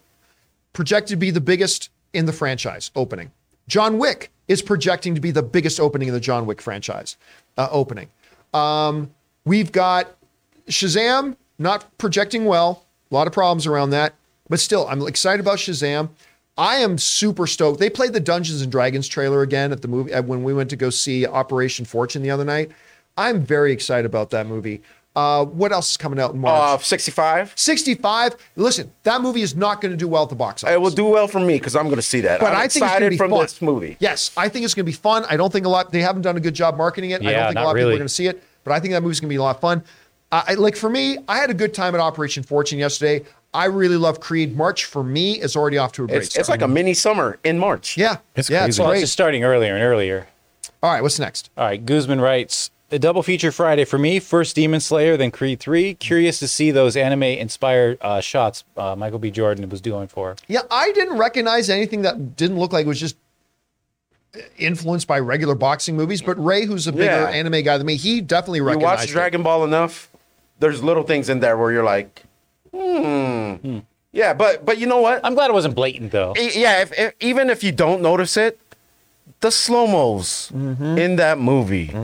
Projected 0.73 1.09
to 1.09 1.15
be 1.17 1.31
the 1.31 1.41
biggest 1.41 1.89
in 2.13 2.27
the 2.27 2.33
franchise 2.33 2.91
opening. 2.95 3.31
John 3.67 3.97
Wick 3.97 4.31
is 4.47 4.61
projecting 4.61 5.15
to 5.15 5.21
be 5.21 5.31
the 5.31 5.41
biggest 5.41 5.79
opening 5.79 6.07
in 6.07 6.13
the 6.13 6.19
John 6.19 6.45
Wick 6.45 6.61
franchise 6.61 7.17
uh, 7.57 7.67
opening. 7.71 8.09
Um, 8.53 9.11
we've 9.43 9.71
got 9.71 10.15
Shazam 10.67 11.35
not 11.57 11.97
projecting 11.97 12.45
well. 12.45 12.85
A 13.09 13.15
lot 13.15 13.25
of 13.25 13.33
problems 13.33 13.65
around 13.65 13.89
that, 13.89 14.13
but 14.49 14.59
still, 14.59 14.87
I'm 14.87 15.01
excited 15.07 15.39
about 15.39 15.57
Shazam. 15.57 16.09
I 16.59 16.75
am 16.75 16.99
super 16.99 17.47
stoked. 17.47 17.79
They 17.79 17.89
played 17.89 18.13
the 18.13 18.19
Dungeons 18.19 18.61
and 18.61 18.71
Dragons 18.71 19.07
trailer 19.07 19.41
again 19.41 19.71
at 19.71 19.81
the 19.81 19.87
movie 19.87 20.13
when 20.21 20.43
we 20.43 20.53
went 20.53 20.69
to 20.69 20.75
go 20.75 20.91
see 20.91 21.25
Operation 21.25 21.85
Fortune 21.85 22.21
the 22.21 22.29
other 22.29 22.45
night. 22.45 22.69
I'm 23.17 23.41
very 23.41 23.71
excited 23.71 24.05
about 24.05 24.29
that 24.29 24.45
movie. 24.45 24.81
Uh, 25.19 25.45
what 25.45 25.71
else 25.71 25.91
is 25.91 25.97
coming 25.97 26.19
out 26.19 26.33
in 26.33 26.39
March? 26.39 26.79
Uh, 26.79 26.83
65. 26.83 27.53
65. 27.55 28.35
Listen, 28.55 28.91
that 29.03 29.21
movie 29.21 29.41
is 29.41 29.55
not 29.55 29.81
going 29.81 29.91
to 29.91 29.97
do 29.97 30.07
well 30.07 30.23
at 30.23 30.29
the 30.29 30.35
box 30.35 30.63
office. 30.63 30.73
It 30.75 30.79
will 30.81 30.89
do 30.91 31.05
well 31.05 31.27
for 31.27 31.39
me 31.39 31.55
because 31.57 31.75
I'm 31.75 31.85
going 31.85 31.95
to 31.97 32.01
see 32.01 32.21
that. 32.21 32.39
But 32.39 32.47
I'm 32.53 32.55
I 32.55 32.59
think 32.61 32.65
it's 32.67 32.75
excited 32.77 32.99
going 32.99 33.09
to 33.11 33.13
be 33.15 33.17
from 33.17 33.31
fun. 33.31 33.41
this 33.41 33.61
movie. 33.61 33.97
Yes, 33.99 34.31
I 34.37 34.49
think 34.49 34.65
it's 34.65 34.73
going 34.73 34.85
to 34.85 34.91
be 34.91 34.95
fun. 34.95 35.25
I 35.29 35.35
don't 35.37 35.51
think 35.51 35.65
a 35.65 35.69
lot. 35.69 35.91
They 35.91 36.01
haven't 36.01 36.21
done 36.21 36.37
a 36.37 36.39
good 36.39 36.53
job 36.53 36.77
marketing 36.77 37.11
it. 37.11 37.21
Yeah, 37.21 37.29
I 37.29 37.33
don't 37.33 37.41
think 37.47 37.51
a 37.51 37.53
not 37.55 37.65
lot 37.65 37.71
of 37.71 37.75
people 37.77 37.89
are 37.91 37.97
going 37.97 38.07
to 38.07 38.13
see 38.13 38.27
it. 38.27 38.43
But 38.63 38.73
I 38.73 38.79
think 38.79 38.93
that 38.93 39.01
movie's 39.01 39.19
going 39.19 39.29
to 39.29 39.33
be 39.33 39.37
a 39.37 39.41
lot 39.43 39.55
of 39.55 39.61
fun. 39.61 39.83
I, 40.31 40.43
I- 40.49 40.53
like 40.55 40.75
for 40.75 40.89
me, 40.89 41.17
I 41.27 41.37
had 41.37 41.49
a 41.49 41.53
good 41.53 41.73
time 41.73 41.95
at 41.95 42.01
Operation 42.01 42.43
Fortune 42.43 42.79
yesterday. 42.79 43.25
I 43.53 43.65
really 43.65 43.97
love 43.97 44.19
Creed. 44.19 44.55
March 44.55 44.85
for 44.85 45.03
me 45.03 45.41
is 45.41 45.55
already 45.55 45.77
off 45.79 45.91
to 45.93 46.03
a 46.03 46.07
great 46.07 46.17
It's, 46.17 46.29
start. 46.29 46.41
it's 46.41 46.49
like 46.49 46.61
a 46.61 46.67
mini 46.67 46.93
summer 46.93 47.39
in 47.43 47.57
March. 47.57 47.97
yeah, 47.97 48.17
It's 48.35 48.49
yeah, 48.49 48.65
it's 48.65 48.77
crazy. 48.77 48.81
Well, 48.83 48.91
it's 48.91 49.01
just 49.01 49.13
starting 49.13 49.43
earlier 49.43 49.73
and 49.73 49.83
earlier. 49.83 50.27
All 50.83 50.91
right, 50.91 51.01
what's 51.01 51.17
next? 51.19 51.49
All 51.57 51.65
right, 51.65 51.83
Guzman 51.83 52.21
writes 52.21 52.69
a 52.91 52.99
double 52.99 53.23
feature 53.23 53.51
Friday 53.51 53.85
for 53.85 53.97
me. 53.97 54.19
First 54.19 54.55
Demon 54.55 54.79
Slayer, 54.79 55.15
then 55.17 55.31
Creed 55.31 55.59
Three. 55.59 55.93
Curious 55.95 56.39
to 56.39 56.47
see 56.47 56.71
those 56.71 56.95
anime 56.97 57.23
inspired 57.23 57.97
uh, 58.01 58.21
shots 58.21 58.63
uh, 58.77 58.95
Michael 58.95 59.19
B. 59.19 59.31
Jordan 59.31 59.67
was 59.69 59.81
doing 59.81 60.07
for. 60.07 60.35
Yeah, 60.47 60.61
I 60.71 60.91
didn't 60.91 61.17
recognize 61.17 61.69
anything 61.69 62.01
that 62.03 62.35
didn't 62.35 62.57
look 62.57 62.73
like 62.73 62.85
it 62.85 62.89
was 62.89 62.99
just 62.99 63.15
influenced 64.57 65.07
by 65.07 65.19
regular 65.19 65.55
boxing 65.55 65.95
movies. 65.95 66.21
But 66.21 66.43
Ray, 66.43 66.65
who's 66.65 66.87
a 66.87 66.91
bigger 66.91 67.05
Yeah. 67.05 67.29
anime 67.29 67.63
guy 67.63 67.77
than 67.77 67.87
me, 67.87 67.95
he 67.95 68.21
definitely 68.21 68.61
recognized. 68.61 68.81
You 68.81 68.87
recognized 68.87 69.09
watch. 69.09 69.13
Dragon 69.13 69.43
Ball 69.43 69.63
enough, 69.63 70.09
there's 70.59 70.83
little 70.83 71.03
things 71.03 71.29
in 71.29 71.39
there 71.39 71.57
where 71.57 71.71
you're 71.71 71.83
like, 71.83 72.23
hmm. 72.73 73.79
Yeah, 74.11 74.33
but 74.33 74.65
but 74.65 74.79
you 74.79 74.87
know 74.87 75.01
what? 75.01 75.21
I'm 75.23 75.35
glad 75.35 75.49
it 75.49 75.53
wasn't 75.53 75.75
blatant 75.75 76.11
though. 76.11 76.33
Yeah, 76.35 76.81
if, 76.81 76.97
if, 76.97 77.13
even 77.19 77.49
if 77.49 77.63
you 77.63 77.71
don't 77.71 78.01
notice 78.01 78.37
it, 78.37 78.59
the 79.41 79.51
slow 79.51 79.85
mos 79.85 80.49
in 80.51 81.15
that 81.17 81.37
movie, 81.37 81.95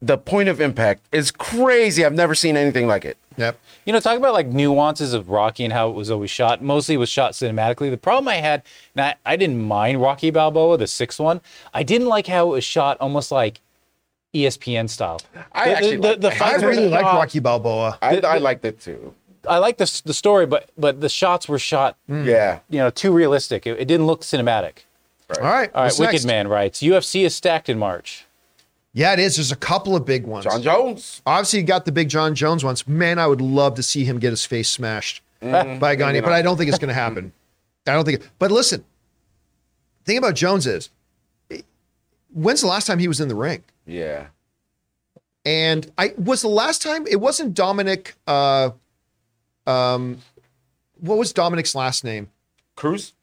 the 0.00 0.16
point 0.18 0.48
of 0.48 0.60
impact 0.60 1.02
is 1.12 1.30
crazy. 1.30 2.04
I've 2.04 2.14
never 2.14 2.34
seen 2.34 2.56
anything 2.56 2.86
like 2.86 3.04
it. 3.04 3.16
Yep. 3.36 3.58
You 3.84 3.92
know, 3.92 4.00
talk 4.00 4.16
about 4.18 4.32
like 4.34 4.46
nuances 4.48 5.12
of 5.14 5.28
Rocky 5.30 5.64
and 5.64 5.72
how 5.72 5.88
it 5.90 5.94
was 5.94 6.10
always 6.10 6.30
shot. 6.30 6.62
Mostly 6.62 6.94
it 6.96 6.98
was 6.98 7.08
shot 7.08 7.32
cinematically. 7.32 7.90
The 7.90 7.96
problem 7.96 8.28
I 8.28 8.36
had, 8.36 8.62
and 8.94 9.04
I, 9.04 9.14
I 9.24 9.36
didn't 9.36 9.62
mind 9.62 10.00
Rocky 10.00 10.30
Balboa, 10.30 10.76
the 10.76 10.86
sixth 10.86 11.18
one. 11.20 11.40
I 11.72 11.82
didn't 11.82 12.08
like 12.08 12.26
how 12.26 12.48
it 12.48 12.50
was 12.50 12.64
shot 12.64 12.96
almost 13.00 13.30
like 13.32 13.60
ESPN 14.34 14.88
style. 14.88 15.20
I 15.52 15.68
The- 15.68 15.76
actually 15.76 15.96
the, 15.96 16.08
like 16.08 16.20
the. 16.20 16.44
I 16.44 16.54
really 16.56 16.88
like 16.88 17.00
shot- 17.00 17.14
Rocky 17.16 17.38
Balboa. 17.40 17.98
I, 18.02 18.18
I 18.20 18.38
liked 18.38 18.64
it 18.64 18.80
too. 18.80 19.14
I 19.48 19.58
like 19.58 19.78
the 19.78 20.02
the 20.04 20.12
story, 20.14 20.46
but 20.46 20.68
but 20.76 21.00
the 21.00 21.08
shots 21.08 21.48
were 21.48 21.58
shot, 21.58 21.96
mm. 22.10 22.26
Yeah. 22.26 22.58
you 22.68 22.78
know, 22.78 22.90
too 22.90 23.12
realistic. 23.12 23.66
It, 23.66 23.78
it 23.80 23.84
didn't 23.86 24.06
look 24.06 24.20
cinematic. 24.22 24.80
All 25.40 25.42
right. 25.44 25.70
All 25.74 25.82
right, 25.82 25.86
what's 25.86 25.98
Wicked 25.98 26.12
next? 26.14 26.24
Man 26.26 26.48
writes 26.48 26.80
UFC 26.80 27.24
is 27.24 27.34
stacked 27.34 27.68
in 27.68 27.78
March. 27.78 28.26
Yeah, 28.98 29.12
it 29.12 29.20
is. 29.20 29.36
There's 29.36 29.52
a 29.52 29.56
couple 29.56 29.94
of 29.94 30.04
big 30.04 30.26
ones. 30.26 30.44
Jon 30.44 30.60
Jones. 30.60 31.22
Obviously, 31.24 31.60
you 31.60 31.64
got 31.64 31.84
the 31.84 31.92
big 31.92 32.08
Jon 32.08 32.34
Jones 32.34 32.64
ones. 32.64 32.88
Man, 32.88 33.20
I 33.20 33.28
would 33.28 33.40
love 33.40 33.76
to 33.76 33.82
see 33.84 34.02
him 34.02 34.18
get 34.18 34.30
his 34.30 34.44
face 34.44 34.68
smashed 34.68 35.22
by 35.40 35.94
Gane, 35.94 36.20
but 36.20 36.32
I 36.32 36.42
don't 36.42 36.56
think 36.56 36.68
it's 36.68 36.80
going 36.80 36.88
to 36.88 36.94
happen. 36.94 37.32
I 37.86 37.92
don't 37.92 38.04
think. 38.04 38.28
But 38.40 38.50
listen, 38.50 38.84
the 40.02 40.04
thing 40.04 40.18
about 40.18 40.34
Jones 40.34 40.66
is, 40.66 40.90
when's 42.34 42.60
the 42.60 42.66
last 42.66 42.88
time 42.88 42.98
he 42.98 43.06
was 43.06 43.20
in 43.20 43.28
the 43.28 43.36
ring? 43.36 43.62
Yeah. 43.86 44.26
And 45.44 45.88
I 45.96 46.12
was 46.18 46.42
the 46.42 46.48
last 46.48 46.82
time. 46.82 47.06
It 47.06 47.20
wasn't 47.20 47.54
Dominic. 47.54 48.16
Uh, 48.26 48.70
um, 49.64 50.18
what 50.98 51.18
was 51.18 51.32
Dominic's 51.32 51.76
last 51.76 52.02
name? 52.02 52.30
Cruz. 52.74 53.14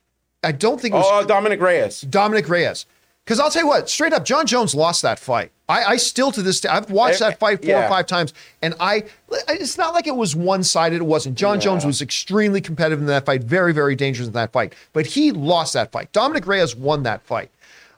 I 0.42 0.54
don't 0.54 0.80
think 0.80 0.94
it 0.94 0.98
was 1.00 1.06
Oh, 1.26 1.28
Dominick 1.28 1.60
Reyes. 1.60 2.00
Dominick 2.00 2.48
Reyes. 2.48 2.86
Because 3.26 3.40
I'll 3.40 3.50
tell 3.50 3.64
you 3.64 3.68
what, 3.68 3.90
straight 3.90 4.14
up, 4.14 4.24
Jon 4.24 4.46
Jones 4.46 4.76
lost 4.76 5.02
that 5.02 5.18
fight. 5.18 5.52
I, 5.68 5.84
I 5.84 5.96
still 5.98 6.32
to 6.32 6.44
this 6.44 6.62
day, 6.62 6.70
I've 6.70 6.92
watched 6.92 7.24
Eh, 7.24 7.30
that 7.30 7.40
fight 7.40 7.60
four 7.62 7.70
yeah. 7.72 7.86
or 7.88 7.90
five 7.90 8.06
times, 8.06 8.34
and 8.62 8.76
I, 8.80 9.06
it's 9.50 9.80
not 9.80 9.96
like 9.96 10.06
it 10.06 10.16
was 10.16 10.36
one 10.36 10.64
sided. 10.64 10.98
It 10.98 11.06
wasn't. 11.06 11.36
Jon 11.36 11.60
Jones 11.60 11.86
was 11.88 12.04
extremely 12.04 12.62
competitive 12.62 13.00
in 13.00 13.08
that 13.08 13.26
fight, 13.26 13.44
very, 13.44 13.74
very 13.74 13.96
dangerous 13.96 14.28
in 14.28 14.34
that 14.34 14.52
fight, 14.52 14.76
but 14.94 15.08
he 15.08 15.32
lost 15.32 15.74
that 15.74 15.92
fight. 15.92 16.12
Dominick 16.12 16.46
Reyes 16.46 16.76
won 16.76 17.02
that 17.04 17.24
fight. 17.24 17.50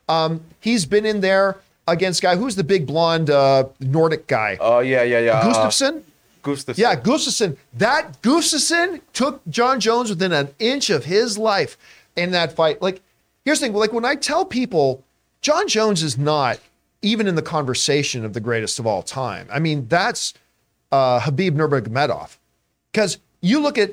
Um, 0.08 0.40
he's 0.62 0.86
been 0.86 1.06
in 1.06 1.20
there 1.20 1.58
against 1.90 2.22
guy 2.22 2.38
who's 2.38 2.56
the 2.56 2.64
big 2.64 2.88
blonde 2.88 3.30
uh, 3.30 3.66
Nordic 3.82 4.28
guy, 4.28 4.58
Oh 4.62 4.80
yeah, 4.80 5.04
yeah, 5.04 5.20
yeah. 5.20 5.32
Uh, 5.40 5.44
Gustafsson. 5.54 6.04
Gustafsson. 6.44 6.78
Yeah, 6.78 6.96
Gustafsson. 6.96 7.58
That 7.74 8.22
Gustafsson 8.22 9.02
took 9.12 9.42
Jon 9.50 9.82
Jones 9.82 10.10
within 10.10 10.32
an 10.32 10.48
inch 10.60 10.90
of 10.90 11.04
his 11.04 11.38
life 11.38 11.78
in 12.16 12.32
that 12.32 12.54
fight. 12.54 12.82
Like, 12.82 13.02
here's 13.44 13.60
the 13.60 13.66
thing: 13.66 13.76
like 13.76 13.92
when 13.92 14.06
I 14.06 14.16
tell 14.16 14.46
people, 14.46 15.04
Jon 15.48 15.66
Jones 15.70 16.04
is 16.04 16.18
not 16.18 16.60
even 17.02 17.26
in 17.26 17.36
the 17.36 17.42
conversation 17.42 18.26
of 18.26 18.34
the 18.34 18.42
greatest 18.42 18.80
of 18.80 18.86
all 18.86 19.02
time. 19.02 19.48
I 19.50 19.60
mean, 19.60 19.88
that's 19.88 20.34
uh, 20.92 21.22
Habib 21.22 21.56
Nurmagomedov, 21.56 22.36
because 22.92 23.18
you 23.40 23.62
look 23.62 23.78
at 23.78 23.92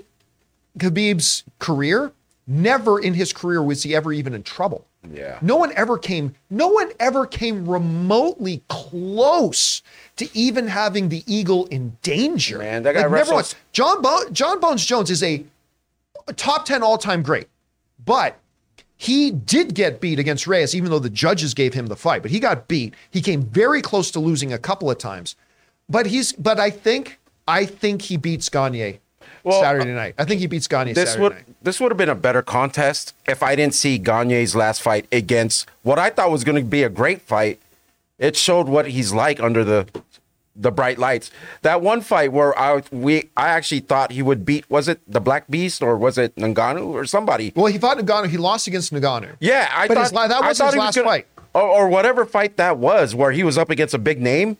Habib's 0.83 1.45
career. 1.61 2.11
Never 2.49 2.99
in 2.99 3.15
his 3.15 3.33
career 3.33 3.63
was 3.63 3.85
he 3.85 3.95
ever 3.95 4.13
even 4.13 4.35
in 4.35 4.43
trouble. 4.43 4.85
Yeah. 5.09 5.39
No 5.43 5.55
one 5.55 5.73
ever 5.77 5.97
came, 5.97 6.35
no 6.51 6.67
one 6.67 6.91
ever 6.99 7.25
came 7.25 7.69
remotely 7.69 8.65
close 8.69 9.81
to 10.17 10.29
even 10.37 10.67
having 10.67 11.09
the 11.09 11.23
eagle 11.33 11.67
in 11.67 11.97
danger. 12.03 12.59
Man, 12.59 12.83
that 12.83 12.97
guy 12.97 13.03
Like, 13.03 13.13
never 13.13 13.35
once. 13.35 13.55
John 13.71 14.03
Bo- 14.03 14.29
Jon 14.33 14.59
Bones 14.59 14.85
Jones 14.85 15.09
is 15.09 15.23
a 15.23 15.45
top 16.35 16.65
10 16.65 16.83
all-time 16.83 17.23
great. 17.23 17.47
But 18.05 18.41
he 18.97 19.31
did 19.31 19.75
get 19.75 20.01
beat 20.01 20.19
against 20.19 20.47
Reyes, 20.47 20.75
even 20.75 20.91
though 20.91 20.99
the 20.99 21.11
judges 21.11 21.55
gave 21.55 21.75
him 21.75 21.87
the 21.87 21.97
fight. 21.97 22.23
But 22.23 22.31
he 22.31 22.41
got 22.41 22.69
beat. 22.69 22.95
He 23.11 23.21
came 23.21 23.43
very 23.43 23.83
close 23.83 24.11
to 24.13 24.21
losing 24.21 24.53
a 24.53 24.59
couple 24.59 24.91
of 24.91 24.99
times. 24.99 25.37
But 25.89 26.07
he's 26.07 26.33
but 26.33 26.59
I 26.59 26.71
think 26.71 27.19
I 27.47 27.67
think 27.67 28.03
he 28.03 28.17
beats 28.17 28.49
Gane 28.49 28.99
Well, 29.43 29.61
Saturday 29.61 29.93
uh, 29.93 29.97
night. 29.97 30.15
I 30.17 30.25
think 30.25 30.41
he 30.41 30.47
beats 30.47 30.67
Gane 30.67 30.95
This 30.95 31.11
Saturday 31.11 31.23
would 31.23 31.33
night. 31.33 31.45
this 31.63 31.81
would 31.81 31.91
have 31.91 31.99
been 31.99 32.09
a 32.09 32.15
better 32.15 32.43
contest 32.43 33.15
if 33.27 33.43
I 33.43 33.55
didn't 33.55 33.75
see 33.75 33.99
Gane's 33.99 34.55
last 34.55 34.81
fight 34.81 35.07
against 35.13 35.69
what 35.83 35.99
I 35.99 36.11
thought 36.11 36.31
was 36.31 36.45
going 36.45 36.57
to 36.57 36.63
be 36.63 36.83
a 36.83 36.89
great 36.89 37.21
fight. 37.21 37.61
It 38.19 38.37
showed 38.37 38.69
what 38.69 38.87
he's 38.89 39.13
like 39.13 39.41
under 39.41 39.65
the 39.65 39.87
the 40.57 40.71
bright 40.71 40.99
lights. 40.99 41.31
That 41.63 41.81
one 41.83 42.01
fight 42.01 42.33
where 42.33 42.57
I 42.59 42.83
we 42.93 43.31
I 43.37 43.49
actually 43.49 43.81
thought 43.81 44.13
he 44.13 44.23
would 44.23 44.45
beat 44.45 44.69
was 44.71 44.87
it 44.89 45.01
the 45.07 45.21
Black 45.21 45.49
Beast 45.51 45.83
or 45.83 45.97
was 45.97 46.17
it 46.19 46.35
Ngannou 46.37 46.87
or 46.89 47.05
somebody? 47.07 47.53
Well, 47.57 47.67
he 47.67 47.79
fought 47.79 47.99
Ngannou. 47.99 48.29
He 48.29 48.37
lost 48.37 48.67
against 48.67 48.93
Ngannou. 48.93 49.37
Yeah, 49.41 49.69
I 49.75 49.89
But 49.89 49.95
thought 49.95 50.03
his 50.05 50.13
that 50.13 50.31
I 50.33 50.49
was 50.49 50.59
thought 50.59 50.73
his 50.75 50.77
last 50.79 50.95
gonna- 50.97 51.09
fight. 51.09 51.27
or, 51.55 51.63
or 51.63 51.89
whatever 51.89 52.25
fight 52.25 52.57
that 52.57 52.79
was, 52.79 53.15
where 53.15 53.33
he 53.33 53.43
was 53.43 53.59
up 53.59 53.71
against 53.71 53.95
a 53.95 53.99
big 53.99 54.21
name. 54.21 54.57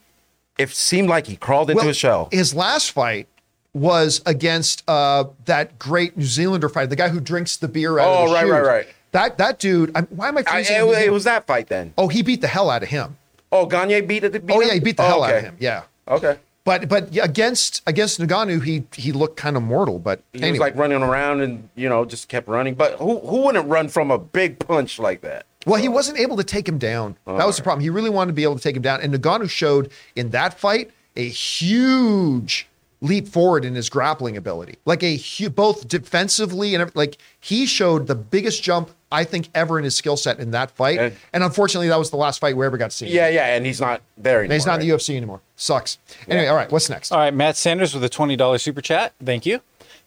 It 0.59 0.71
seemed 0.71 1.09
like 1.09 1.27
he 1.27 1.37
crawled 1.37 1.71
into 1.71 1.83
Well, 1.83 1.91
a 1.91 1.95
shell. 1.95 2.29
His 2.31 2.55
last 2.55 2.93
fight 2.93 3.27
was 3.73 4.23
against 4.25 4.85
uh, 4.89 5.25
that 5.47 5.79
great 5.81 6.17
New 6.17 6.25
Zealander 6.25 6.69
fighter, 6.69 6.87
the 6.87 6.95
guy 6.97 7.09
who 7.09 7.19
drinks 7.21 7.57
the 7.57 7.67
beer 7.67 7.99
out 7.99 8.07
Oh, 8.09 8.23
of 8.25 8.29
the 8.31 8.35
right, 8.35 8.43
shoes. 8.43 8.51
right, 8.53 8.63
right. 8.63 8.87
That 9.13 9.39
that 9.39 9.59
dude. 9.59 9.91
I'm, 9.97 10.07
why 10.07 10.29
am 10.29 10.39
I 10.39 10.45
I, 10.47 10.61
it, 10.61 11.07
it 11.07 11.13
was 11.13 11.25
that 11.25 11.47
fight 11.47 11.69
then. 11.69 11.93
oh, 11.99 12.09
he 12.09 12.23
beat 12.23 12.41
the 12.41 12.47
hell 12.49 12.71
out 12.71 12.83
of 12.85 12.89
him. 12.89 13.17
Oh, 13.55 13.67
Gane 13.67 14.07
beat 14.07 14.25
it. 14.25 14.33
Beat 14.47 14.55
Oh 14.55 14.61
him? 14.61 14.69
yeah, 14.69 14.75
he 14.75 14.81
beat 14.81 14.97
the 14.97 15.05
Oh, 15.05 15.07
hell 15.07 15.23
out 15.25 15.35
of 15.37 15.43
him. 15.43 15.57
Yeah. 15.61 15.83
Okay. 16.09 16.39
But 16.65 16.89
but 16.89 17.15
against 17.17 17.83
against 17.87 18.21
Ngannou, 18.21 18.63
he 18.65 18.85
he 18.95 19.13
looked 19.13 19.37
kind 19.37 19.57
of 19.57 19.63
mortal. 19.63 19.99
But 19.99 20.23
He 20.33 20.41
anyway. 20.41 20.53
was 20.53 20.61
like 20.61 20.77
running 20.77 21.03
around 21.03 21.41
and 21.43 21.69
you 21.75 21.89
know 21.89 22.05
just 22.05 22.29
kept 22.29 22.49
running. 22.49 22.75
But 22.75 22.95
who 22.99 23.19
who 23.21 23.43
wouldn't 23.45 23.69
run 23.69 23.89
from 23.89 24.11
a 24.11 24.19
big 24.19 24.59
punch 24.59 24.99
like 24.99 25.21
that? 25.21 25.47
Well, 25.67 25.81
he 25.81 25.89
wasn't 25.89 26.19
able 26.19 26.37
to 26.39 26.45
take 26.45 26.69
him 26.69 26.77
down. 26.79 27.17
that 27.27 27.47
was 27.47 27.57
the 27.57 27.63
problem. 27.63 27.83
He 27.83 27.89
really 27.91 28.11
wanted 28.11 28.33
to 28.33 28.35
be 28.35 28.43
able 28.43 28.57
to 28.57 28.63
take 28.63 28.77
him 28.77 28.83
down. 28.83 29.01
And 29.01 29.15
Ngannou 29.15 29.49
showed 29.49 29.91
in 30.17 30.31
that 30.31 30.59
fight 30.59 30.91
a 31.17 31.27
huge 31.29 32.67
leap 33.01 33.29
forward 33.29 33.65
in 33.65 33.75
his 33.75 33.89
grappling 33.91 34.37
ability. 34.37 34.77
Like 34.87 35.03
a 35.03 35.19
both 35.55 35.87
defensively 35.89 36.75
and 36.75 36.91
like 36.95 37.19
he 37.41 37.67
showed 37.67 38.07
the 38.07 38.15
biggest 38.15 38.63
jump 38.63 38.91
I 39.15 39.25
think 39.25 39.49
ever 39.55 39.79
in 39.79 39.85
his 39.85 39.97
skill 39.97 40.17
set 40.17 40.39
in 40.41 40.51
that 40.51 40.71
fight. 40.73 40.99
And- 40.99 41.17
And, 41.33 41.43
unfortunately, 41.45 41.89
that 41.89 41.99
was 41.99 42.11
the 42.11 42.17
last 42.17 42.41
fight 42.41 42.57
we 42.57 42.67
ever 42.67 42.77
got 42.77 42.91
to 42.91 42.97
see. 42.97 43.07
Yeah, 43.09 43.29
yeah, 43.29 43.55
and 43.55 43.65
he's 43.65 43.81
not 43.81 44.03
there 44.19 44.41
anymore. 44.41 44.45
And 44.45 44.53
he's 44.53 44.67
not 44.67 44.81
in 44.81 44.87
the? 44.89 44.93
UFC 44.95 45.17
anymore. 45.17 45.41
Sucks. 45.57 45.99
Anyway, 46.29 46.47
all 46.49 46.57
right, 46.57 46.71
what's 46.71 46.91
next? 46.91 47.13
All 47.13 47.19
right, 47.19 47.33
Matt 47.33 47.57
Sanders 47.57 47.95
with 47.95 48.05
a 48.05 48.09
$20 48.09 48.61
super 48.61 48.81
chat. 48.81 49.13
Thank 49.25 49.47
you. 49.47 49.61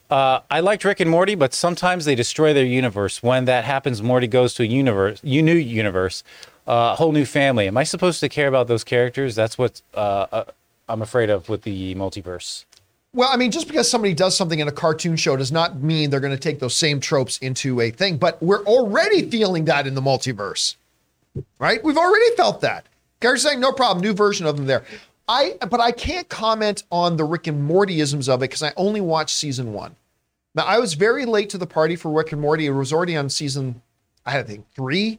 Uh, 0.09 0.39
I 0.49 0.61
liked 0.61 0.85
Rick 0.85 0.99
and 1.01 1.09
Morty, 1.09 1.35
but 1.35 1.53
sometimes 1.53 2.05
they 2.05 2.15
destroy 2.15 2.53
their 2.53 2.65
universe. 2.65 3.21
When 3.21 3.45
that 3.45 3.65
happens, 3.65 4.01
Morty 4.01 4.27
goes 4.27 4.53
to 4.55 4.63
a 4.63 4.65
universe, 4.65 5.19
you 5.23 5.41
new 5.41 5.53
universe, 5.55 6.23
uh, 6.67 6.91
a 6.93 6.95
whole 6.95 7.11
new 7.11 7.25
family. 7.25 7.67
Am 7.67 7.75
I 7.77 7.83
supposed 7.83 8.19
to 8.21 8.29
care 8.29 8.47
about 8.47 8.67
those 8.67 8.83
characters? 8.85 9.35
That's 9.35 9.57
what 9.57 9.81
uh, 9.93 10.27
uh, 10.31 10.43
I'm 10.87 11.01
afraid 11.01 11.29
of 11.29 11.49
with 11.49 11.63
the 11.63 11.93
multiverse. 11.95 12.63
Well, 13.17 13.29
I 13.33 13.35
mean, 13.35 13.49
just 13.49 13.67
because 13.67 13.89
somebody 13.89 14.13
does 14.13 14.37
something 14.37 14.59
in 14.59 14.67
a 14.67 14.71
cartoon 14.71 15.15
show 15.15 15.35
does 15.35 15.51
not 15.51 15.81
mean 15.81 16.11
they're 16.11 16.19
going 16.19 16.35
to 16.35 16.39
take 16.39 16.59
those 16.59 16.75
same 16.75 16.99
tropes 16.99 17.39
into 17.39 17.81
a 17.81 17.89
thing. 17.89 18.17
But 18.17 18.39
we're 18.43 18.63
already 18.65 19.27
feeling 19.27 19.65
that 19.65 19.87
in 19.87 19.95
the 19.95 20.03
multiverse, 20.03 20.75
right? 21.57 21.83
We've 21.83 21.97
already 21.97 22.35
felt 22.35 22.61
that. 22.61 22.85
Gary's 23.19 23.41
saying 23.41 23.59
no 23.59 23.71
problem, 23.71 24.03
new 24.03 24.13
version 24.13 24.45
of 24.45 24.55
them 24.55 24.67
there. 24.67 24.83
I, 25.27 25.55
but 25.67 25.79
I 25.79 25.93
can't 25.93 26.29
comment 26.29 26.83
on 26.91 27.17
the 27.17 27.23
Rick 27.23 27.47
and 27.47 27.67
Mortyisms 27.67 28.29
of 28.29 28.41
it 28.41 28.51
because 28.51 28.61
I 28.61 28.71
only 28.77 29.01
watched 29.01 29.35
season 29.35 29.73
one. 29.73 29.95
Now 30.53 30.65
I 30.65 30.77
was 30.77 30.93
very 30.93 31.25
late 31.25 31.49
to 31.49 31.57
the 31.57 31.65
party 31.65 31.95
for 31.95 32.11
Rick 32.11 32.33
and 32.33 32.41
Morty. 32.41 32.67
It 32.67 32.69
was 32.69 32.93
already 32.93 33.17
on 33.17 33.31
season, 33.31 33.81
I 34.27 34.43
think 34.43 34.71
three, 34.75 35.17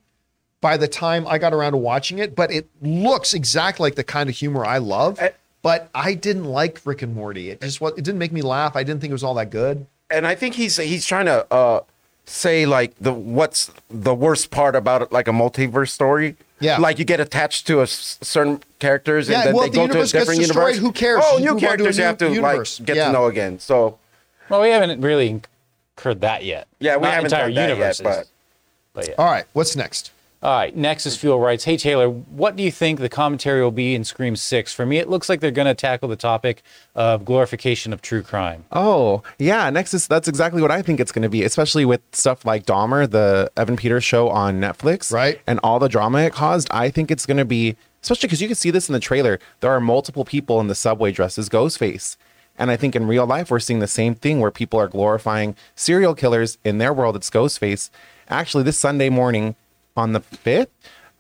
by 0.61 0.77
the 0.77 0.87
time 0.87 1.27
I 1.27 1.39
got 1.39 1.53
around 1.53 1.73
to 1.73 1.79
watching 1.79 2.21
it. 2.21 2.37
But 2.37 2.53
it 2.53 2.69
looks 2.81 3.35
exactly 3.35 3.83
like 3.83 3.97
the 3.97 4.05
kind 4.05 4.31
of 4.31 4.37
humor 4.37 4.65
I 4.65 4.79
love. 4.79 5.19
I- 5.19 5.33
but 5.63 5.89
I 5.95 6.15
didn't 6.15 6.45
like 6.45 6.81
Rick 6.85 7.03
and 7.03 7.15
Morty. 7.15 7.51
It 7.51 7.61
just 7.61 7.81
was. 7.81 7.93
It 7.93 8.05
didn't 8.05 8.19
make 8.19 8.33
me 8.33 8.43
laugh. 8.43 8.77
I 8.77 8.83
didn't 8.85 9.01
think 9.01 9.11
it 9.11 9.15
was 9.15 9.25
all 9.25 9.35
that 9.35 9.51
good. 9.51 9.87
and 10.11 10.27
I 10.27 10.35
think 10.35 10.55
he's 10.55 10.77
he's 10.77 11.05
trying 11.07 11.27
to 11.27 11.47
uh, 11.53 11.81
say 12.25 12.65
like 12.67 12.95
the 13.01 13.13
what's 13.13 13.71
the 13.91 14.15
worst 14.15 14.51
part 14.51 14.75
about 14.77 15.03
it, 15.03 15.13
like 15.13 15.29
a 15.29 15.33
multiverse 15.33 15.91
story. 15.91 16.37
Yeah. 16.61 16.79
Like 16.79 16.99
you 16.99 17.05
get 17.05 17.21
attached 17.21 17.67
to 17.69 17.81
a 17.81 17.83
s- 17.85 18.19
certain 18.21 18.61
characters, 18.81 19.29
Yeah, 19.29 19.37
and 19.39 19.47
then 19.49 19.55
well, 19.55 19.65
they 19.65 19.71
the 19.71 19.77
go 19.77 19.87
to 19.87 19.93
a 19.93 19.95
universe 19.95 20.13
gets 20.13 20.25
different 20.27 20.41
universe. 20.41 20.79
who 20.79 20.91
cares? 20.93 21.23
Oh, 21.25 21.39
You 21.39 21.45
new 21.45 21.47
move 21.47 21.55
on 21.55 21.61
to 21.61 21.67
characters 21.67 21.99
you 21.99 22.05
have 22.05 22.19
to 22.19 22.29
universe. 22.31 22.81
like 22.81 22.87
get 22.87 22.97
Yeah. 22.97 23.07
to 23.07 23.13
know 23.13 23.27
again. 23.27 23.59
So 23.61 23.99
Well, 24.49 24.63
we 24.63 24.71
haven't 24.71 25.01
really 25.01 25.29
incurred 25.97 26.21
that 26.23 26.45
yet. 26.45 26.67
Yeah, 26.81 26.97
we 26.97 27.03
Not 27.03 27.11
haven't 27.15 27.27
entire 27.27 27.47
done 27.47 27.55
that 27.55 27.61
yet, 27.61 27.69
universes. 27.77 28.03
but- 28.03 28.27
but 28.93 29.09
yeah. 29.09 29.15
All 29.19 29.27
right, 29.31 29.45
what's 29.53 29.77
next? 29.77 30.11
All 30.41 30.57
right, 30.57 30.77
Nexus 30.77 31.17
Fuel 31.17 31.41
writes, 31.41 31.65
Hey 31.65 31.77
Taylor, 31.77 32.09
what 32.09 32.55
do 32.55 32.63
you 32.63 32.71
think 32.71 33.01
the 33.01 33.09
commentary 33.09 33.61
will 33.61 33.73
be 33.73 33.97
in 33.97 34.05
Scream 34.05 34.37
6? 34.37 34.73
For 34.73 34.87
me, 34.87 34.99
it 34.99 35.09
looks 35.09 35.29
like 35.29 35.41
they're 35.41 35.51
going 35.51 35.67
to 35.67 35.75
tackle 35.75 36.09
the 36.09 36.15
topic 36.15 36.63
of 36.95 37.25
glorification 37.25 37.93
of 37.93 38.03
true 38.03 38.23
crime. 38.23 38.65
Oh, 38.71 39.25
yeah, 39.41 39.69
Nexus. 39.69 40.07
That's 40.07 40.29
exactly 40.29 40.63
what 40.63 40.71
I 40.71 40.81
think 40.81 41.01
it's 41.01 41.11
going 41.11 41.25
to 41.25 41.29
be, 41.29 41.43
especially 41.43 41.85
with 41.85 42.03
stuff 42.13 42.45
like 42.45 42.67
Dahmer, 42.67 43.11
the 43.11 43.51
Evan 43.57 43.77
Peters 43.77 44.05
show 44.05 44.29
on 44.29 44.61
Netflix. 44.61 45.13
Right. 45.13 45.41
And 45.49 45.59
all 45.65 45.81
the 45.81 45.89
drama 45.89 46.21
it 46.21 46.35
caused. 46.35 46.69
I 46.71 46.89
think 46.89 47.11
it's 47.11 47.27
going 47.27 47.39
to 47.39 47.45
be, 47.45 47.75
especially 48.01 48.29
because 48.29 48.41
you 48.41 48.47
can 48.47 48.55
see 48.55 48.71
this 48.71 48.89
in 48.89 48.93
the 48.93 49.01
trailer. 49.01 49.41
There 49.59 49.73
are 49.73 49.81
multiple 49.81 50.25
people 50.25 50.61
in 50.61 50.69
the 50.69 50.77
subway 50.77 51.11
dressed 51.11 51.39
as 51.39 51.49
Ghostface. 51.49 52.17
And 52.57 52.71
I 52.71 52.77
think 52.77 52.95
in 52.95 53.09
real 53.09 53.27
life, 53.27 53.51
we're 53.51 53.59
seeing 53.59 53.81
the 53.81 53.89
same 53.89 54.15
thing 54.15 54.39
where 54.39 54.53
people 54.53 54.79
are 54.79 54.87
glorifying 54.87 55.57
serial 55.75 56.15
killers. 56.15 56.59
In 56.65 56.79
their 56.79 56.93
world, 56.93 57.17
it's 57.17 57.29
Ghostface. 57.29 57.91
Actually, 58.29 58.63
this 58.63 58.79
Sunday 58.79 59.09
morning 59.09 59.57
on 59.99 60.13
the 60.13 60.21
5th, 60.21 60.69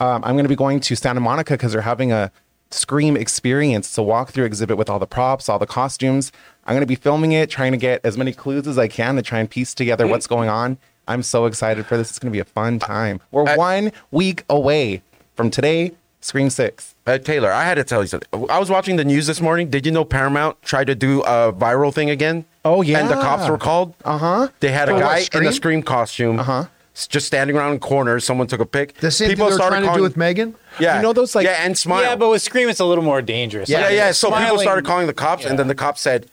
um, 0.00 0.22
I'm 0.24 0.34
going 0.34 0.44
to 0.44 0.48
be 0.48 0.56
going 0.56 0.80
to 0.80 0.94
Santa 0.96 1.20
Monica 1.20 1.54
because 1.54 1.72
they're 1.72 1.82
having 1.82 2.12
a 2.12 2.30
Scream 2.70 3.16
experience. 3.16 3.86
It's 3.88 3.96
a 3.96 4.02
walkthrough 4.02 4.44
exhibit 4.44 4.76
with 4.76 4.90
all 4.90 4.98
the 4.98 5.06
props, 5.06 5.48
all 5.48 5.58
the 5.58 5.66
costumes. 5.66 6.30
I'm 6.66 6.74
going 6.74 6.82
to 6.82 6.86
be 6.86 6.96
filming 6.96 7.32
it, 7.32 7.48
trying 7.48 7.72
to 7.72 7.78
get 7.78 8.02
as 8.04 8.18
many 8.18 8.32
clues 8.32 8.66
as 8.68 8.76
I 8.76 8.88
can 8.88 9.16
to 9.16 9.22
try 9.22 9.38
and 9.40 9.48
piece 9.48 9.72
together 9.72 10.06
what's 10.06 10.26
going 10.26 10.50
on. 10.50 10.76
I'm 11.08 11.22
so 11.22 11.46
excited 11.46 11.86
for 11.86 11.96
this. 11.96 12.10
It's 12.10 12.18
going 12.18 12.30
to 12.30 12.36
be 12.36 12.40
a 12.40 12.44
fun 12.44 12.78
time. 12.78 13.20
We're 13.30 13.48
I- 13.48 13.56
one 13.56 13.92
week 14.10 14.44
away 14.50 15.02
from 15.34 15.50
today, 15.50 15.92
Scream 16.20 16.50
6. 16.50 16.94
Uh, 17.06 17.16
Taylor, 17.16 17.50
I 17.50 17.64
had 17.64 17.76
to 17.76 17.84
tell 17.84 18.02
you 18.02 18.06
something. 18.08 18.28
I 18.50 18.58
was 18.58 18.68
watching 18.68 18.96
the 18.96 19.04
news 19.06 19.26
this 19.26 19.40
morning. 19.40 19.70
Did 19.70 19.86
you 19.86 19.92
know 19.92 20.04
Paramount 20.04 20.60
tried 20.60 20.88
to 20.88 20.94
do 20.94 21.22
a 21.22 21.50
viral 21.54 21.94
thing 21.94 22.10
again? 22.10 22.44
Oh, 22.66 22.82
yeah. 22.82 22.98
And 22.98 23.08
the 23.08 23.14
cops 23.14 23.48
were 23.48 23.56
called. 23.56 23.94
Uh 24.04 24.18
huh. 24.18 24.48
They 24.60 24.70
had 24.72 24.90
a 24.90 24.92
For 24.92 24.98
what, 25.02 25.30
guy 25.32 25.38
in 25.40 25.46
a 25.46 25.52
scream 25.52 25.82
costume. 25.82 26.38
Uh-huh. 26.40 26.58
s- 26.60 26.68
Just 27.06 27.26
standing 27.26 27.56
around 27.56 27.72
in 27.74 27.78
corners. 27.80 28.24
Someone 28.24 28.46
took 28.46 28.60
a 28.60 28.66
pic. 28.66 28.94
The 28.94 29.10
same 29.10 29.28
thing 29.28 29.38
they're 29.38 29.56
trying 29.56 29.86
to 29.86 29.94
do 29.94 30.02
with 30.02 30.16
Megan? 30.16 30.54
Yeah, 30.80 30.96
You 30.96 31.02
know 31.02 31.12
those, 31.12 31.34
like- 31.34 31.44
yeah, 31.46 31.64
and 31.64 31.76
smile. 31.78 32.02
Yeah, 32.02 32.16
but 32.16 32.28
with 32.30 32.42
Scream, 32.42 32.68
it's 32.68 32.80
a 32.80 32.84
little 32.84 33.04
more 33.04 33.22
dangerous. 33.22 33.68
Yeah, 33.68 33.78
yeah, 33.78 33.84
Like, 33.86 33.94
yeah. 33.94 34.10
So 34.12 34.30
people 34.30 34.58
started 34.58 34.84
calling 34.84 35.06
the 35.06 35.14
cops, 35.14 35.44
and 35.44 35.58
then 35.58 35.68
the 35.68 35.74
cops 35.74 36.00
said, 36.00 36.26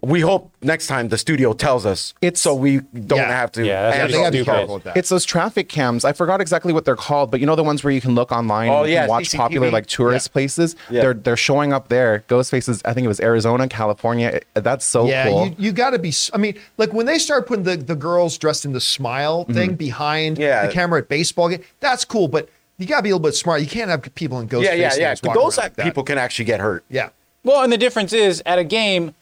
"We 0.00 0.20
hope 0.20 0.52
next 0.62 0.86
time 0.86 1.08
the 1.08 1.18
studio 1.18 1.52
tells 1.52 1.84
us, 1.84 2.14
It's- 2.22 2.40
so 2.40 2.54
we 2.54 2.80
don't 3.06 3.18
Yeah. 3.18 3.32
have 3.36 3.50
to." 3.52 3.64
Yeah, 3.66 3.82
that's 3.82 3.96
Yeah, 3.96 4.02
answer 4.02 4.16
they 4.16 4.22
gotta 4.22 4.44
careful 4.44 4.78
that. 4.80 4.96
It's 4.96 5.08
those 5.08 5.24
traffic 5.24 5.68
cams. 5.68 6.04
I 6.04 6.12
forgot 6.12 6.40
exactly 6.40 6.72
what 6.72 6.84
they're 6.84 6.94
called, 6.96 7.30
but 7.30 7.40
you 7.40 7.46
know 7.46 7.56
the 7.56 7.64
ones 7.64 7.82
where 7.82 7.92
you 7.92 8.00
can 8.00 8.14
look 8.14 8.30
online 8.30 8.70
Oh, 8.70 8.82
and 8.84 8.92
yeah, 8.92 9.06
watch 9.08 9.30
CCTV. 9.30 9.36
popular 9.38 9.70
like 9.70 9.86
tourist 9.86 10.32
places. 10.32 10.76
Yeah. 10.88 11.00
They're 11.02 11.14
they're 11.14 11.36
showing 11.36 11.72
up 11.72 11.88
there. 11.88 12.22
Ghostfaces. 12.28 12.80
I 12.84 12.92
think 12.94 13.04
it 13.06 13.08
was 13.08 13.20
Arizona, 13.20 13.66
California. 13.66 14.28
It- 14.28 14.46
that's 14.54 14.84
so 14.84 15.06
yeah, 15.06 15.26
cool. 15.26 15.46
you, 15.48 15.54
you 15.58 15.72
got 15.72 15.90
to 15.90 15.98
be. 15.98 16.12
I 16.32 16.38
mean, 16.38 16.54
like 16.76 16.92
when 16.92 17.06
they 17.06 17.18
start 17.18 17.46
putting 17.46 17.64
the, 17.64 17.76
the 17.76 17.96
girls 17.96 18.38
dressed 18.38 18.64
in 18.64 18.72
the 18.72 18.80
smile 18.80 19.42
mm-hmm. 19.44 19.52
thing 19.54 19.74
behind 19.74 20.38
Yeah. 20.38 20.66
the 20.66 20.72
camera 20.72 21.00
at 21.00 21.08
baseball 21.08 21.48
game, 21.48 21.62
that's 21.80 22.04
cool. 22.04 22.28
But 22.28 22.48
you 22.78 22.86
got 22.86 22.98
to 22.98 23.02
be 23.02 23.10
a 23.10 23.16
little 23.16 23.28
bit 23.28 23.34
smart. 23.34 23.60
You 23.60 23.66
can't 23.66 23.90
have 23.90 24.02
people 24.14 24.38
in 24.38 24.46
ghost 24.46 24.64
Yeah, 24.64 24.74
yeah, 24.74 24.88
face 24.90 24.98
yeah. 24.98 25.08
things 25.08 25.20
But 25.22 25.34
those 25.34 25.58
like 25.58 25.76
people 25.76 26.04
can 26.04 26.18
actually 26.18 26.44
get 26.44 26.60
hurt. 26.60 26.84
Yeah. 26.88 27.08
Well, 27.44 27.62
and 27.62 27.72
the 27.72 27.78
difference 27.78 28.12
is 28.12 28.42
at 28.46 28.58
a 28.58 28.64
game, 28.64 29.14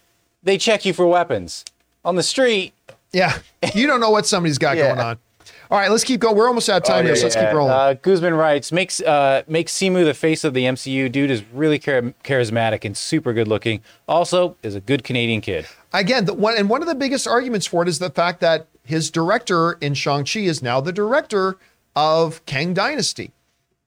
they 0.47 0.57
check 0.57 0.85
you 0.87 0.93
for 0.95 1.07
weapons. 1.07 1.65
On 2.05 2.17
the 2.17 2.23
street, 2.23 2.73
Yeah. 3.13 3.39
You 3.75 3.87
don't 3.87 4.01
know 4.01 4.11
what 4.11 4.27
somebody's 4.27 4.59
got 4.59 4.77
Yeah. 4.77 4.89
going 4.89 5.01
on. 5.01 5.19
All 5.71 5.79
right, 5.79 5.91
let's 5.91 6.05
keep 6.05 6.21
going. 6.21 6.37
We're 6.37 6.47
almost 6.49 6.69
out 6.69 6.79
of 6.79 6.85
time 6.85 7.05
Oh, 7.05 7.07
here, 7.09 7.17
so 7.17 7.25
let's 7.25 7.35
Yeah, 7.35 7.47
keep 7.47 7.55
rolling. 7.55 7.73
Uh, 7.73 7.95
Guzman 8.01 8.35
writes, 8.35 8.71
makes 8.73 9.01
uh, 9.01 9.43
makes 9.49 9.73
Simu 9.73 10.05
the 10.05 10.15
face 10.15 10.45
of 10.45 10.55
the 10.55 10.65
MCU. 10.65 11.09
Dude 11.11 11.31
is 11.31 11.43
really 11.53 11.79
char- 11.79 12.15
charismatic 12.25 12.85
and 12.85 12.97
super 12.97 13.33
good 13.33 13.49
looking. 13.49 13.81
Also, 14.09 14.57
is 14.63 14.75
a 14.77 14.81
good 14.81 15.03
Canadian 15.03 15.41
kid. 15.41 15.67
Again, 15.93 16.25
the 16.27 16.35
one 16.35 16.57
and 16.57 16.69
one 16.71 16.83
of 16.83 16.89
the 16.89 16.95
biggest 16.95 17.27
arguments 17.27 17.67
for 17.67 17.83
it 17.83 17.89
is 17.89 17.99
the 17.99 18.11
fact 18.11 18.41
that 18.41 18.67
his 18.85 19.11
director 19.11 19.73
in 19.81 19.95
Shang-Chi 19.95 20.41
is 20.41 20.63
now 20.63 20.81
the 20.81 20.93
director 20.93 21.57
of 21.97 22.45
Kang 22.47 22.73
Dynasty. 22.75 23.33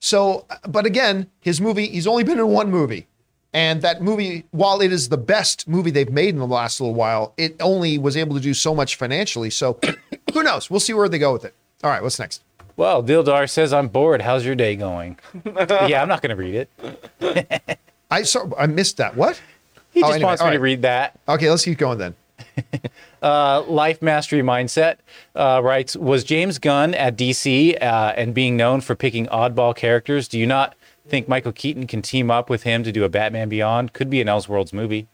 So, 0.01 0.45
but 0.67 0.85
again, 0.85 1.27
his 1.39 1.61
movie, 1.61 1.87
he's 1.87 2.07
only 2.07 2.23
been 2.25 2.39
in 2.39 2.47
one 2.47 2.69
movie. 2.71 3.07
And 3.53 3.81
that 3.81 4.01
movie, 4.01 4.45
while 4.51 4.79
it 4.81 4.91
is 4.91 5.09
the 5.09 5.17
best 5.17 5.67
movie 5.67 5.89
they've 5.89 6.11
made 6.11 6.29
in 6.29 6.37
the 6.37 6.45
last 6.47 6.79
little 6.79 6.93
while, 6.93 7.33
it 7.37 7.55
only 7.59 7.97
was 7.97 8.15
able 8.15 8.35
to 8.35 8.41
do 8.41 8.53
so 8.53 8.75
much 8.75 8.95
financially. 8.95 9.49
So 9.49 9.79
who 10.33 10.43
knows? 10.43 10.69
We'll 10.69 10.79
see 10.79 10.93
where 10.93 11.09
they 11.09 11.17
go 11.17 11.33
with 11.33 11.45
it. 11.45 11.55
All 11.83 11.89
right, 11.89 12.03
what's 12.03 12.19
next? 12.19 12.43
Well, 12.77 13.03
Dildar 13.03 13.49
says, 13.49 13.73
I'm 13.73 13.87
bored. 13.87 14.21
How's 14.21 14.45
your 14.45 14.55
day 14.55 14.75
going? 14.75 15.17
yeah, 15.45 16.01
I'm 16.01 16.07
not 16.07 16.21
going 16.21 16.29
to 16.29 16.35
read 16.35 16.67
it. 16.81 17.71
I 18.11 18.23
saw 18.23 18.49
I 18.57 18.67
missed 18.67 18.97
that. 18.97 19.15
What? 19.15 19.41
He 19.91 20.01
Oh, 20.01 20.03
just 20.07 20.13
anyway, 20.15 20.27
wants 20.27 20.41
all 20.41 20.49
me 20.49 20.53
to 20.57 20.59
read 20.61 20.83
that. 20.83 21.19
Okay, 21.27 21.49
let's 21.49 21.65
keep 21.65 21.77
going 21.77 21.97
then. 21.97 22.15
Uh, 23.21 23.63
Life 23.63 24.01
Mastery 24.01 24.41
Mindset 24.41 24.95
uh, 25.35 25.59
writes, 25.61 25.93
was 25.97 26.23
James 26.23 26.57
Gunn 26.57 26.93
at 26.93 27.17
DC 27.17 27.75
uh, 27.83 28.13
and 28.15 28.33
being 28.33 28.55
known 28.55 28.79
for 28.79 28.95
picking 28.95 29.27
oddball 29.27 29.75
characters? 29.75 30.29
Do 30.29 30.39
you 30.39 30.45
not 30.47 30.73
think 31.09 31.27
Michael 31.27 31.51
Keaton 31.51 31.87
can 31.87 32.01
team 32.01 32.29
up 32.31 32.49
with 32.49 32.63
him 32.63 32.83
to 32.83 32.91
do 32.91 33.03
a 33.03 33.09
Batman 33.09 33.49
Beyond? 33.49 33.93
Could 33.93 34.09
be 34.09 34.21
an 34.21 34.27
Elseworlds 34.27 34.73
movie. 34.73 35.07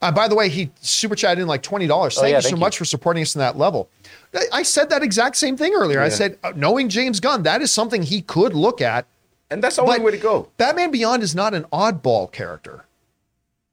Uh, 0.00 0.10
by 0.12 0.28
the 0.28 0.34
way, 0.34 0.48
he 0.48 0.70
super 0.80 1.14
chatted 1.14 1.40
in 1.42 1.48
like 1.48 1.62
twenty 1.62 1.86
dollars. 1.86 2.14
Thank 2.14 2.24
Oh, 2.26 2.28
yeah, 2.28 2.36
you 2.36 2.42
so 2.42 2.48
you. 2.50 2.56
much 2.56 2.78
for 2.78 2.84
supporting 2.84 3.22
us 3.22 3.34
in 3.34 3.40
that 3.40 3.58
level. 3.58 3.90
I, 4.34 4.44
I 4.52 4.62
said 4.62 4.90
that 4.90 5.02
exact 5.02 5.36
same 5.36 5.56
thing 5.56 5.74
earlier. 5.74 6.00
I 6.00 6.08
said, 6.08 6.38
uh, 6.44 6.52
knowing 6.54 6.88
James 6.88 7.20
Gunn, 7.20 7.42
that 7.42 7.62
is 7.62 7.72
something 7.72 8.02
he 8.02 8.22
could 8.22 8.54
look 8.54 8.80
at. 8.80 9.06
And 9.50 9.62
that's 9.62 9.76
the 9.76 9.82
only 9.82 10.00
way 10.00 10.10
to 10.10 10.18
go. 10.18 10.50
Batman 10.58 10.90
Beyond 10.90 11.22
is 11.22 11.34
not 11.34 11.54
an 11.54 11.64
oddball 11.72 12.30
character. 12.30 12.84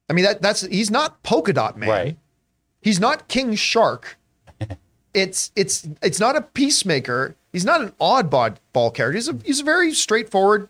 I 0.09 0.13
mean, 0.13 0.25
that 0.25 0.41
that's 0.41 0.61
he's 0.61 0.89
not 0.91 1.21
Polka 1.23 1.53
Dot 1.53 1.77
Man. 1.77 1.89
Right. 1.89 2.17
He's 2.81 2.99
not 2.99 3.27
King 3.27 3.55
Shark. 3.55 4.17
it's 5.13 5.51
it's 5.55 5.87
it's 6.01 6.19
not 6.19 6.35
a 6.35 6.41
peacemaker. 6.41 7.35
He's 7.51 7.65
not 7.65 7.81
an 7.81 7.91
oddball 8.01 8.55
ball 8.73 8.91
character. 8.91 9.15
He's 9.15 9.27
a 9.29 9.37
he's 9.45 9.59
a 9.61 9.63
very 9.63 9.93
straightforward 9.93 10.69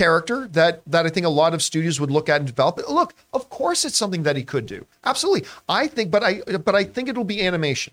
character 0.00 0.48
that 0.48 0.80
that 0.86 1.04
I 1.04 1.10
think 1.10 1.26
a 1.26 1.30
lot 1.42 1.52
of 1.52 1.60
studios 1.62 2.00
would 2.00 2.10
look 2.10 2.30
at 2.30 2.40
and 2.40 2.46
develop. 2.46 2.80
Look, 2.88 3.14
of 3.34 3.50
course, 3.50 3.84
it's 3.84 3.98
something 3.98 4.22
that 4.22 4.34
he 4.34 4.42
could 4.42 4.64
do. 4.64 4.86
Absolutely, 5.04 5.46
I 5.68 5.88
think, 5.88 6.10
but 6.10 6.24
I 6.24 6.40
but 6.64 6.74
I 6.74 6.84
think 6.84 7.10
it'll 7.10 7.22
be 7.22 7.46
animation. 7.46 7.92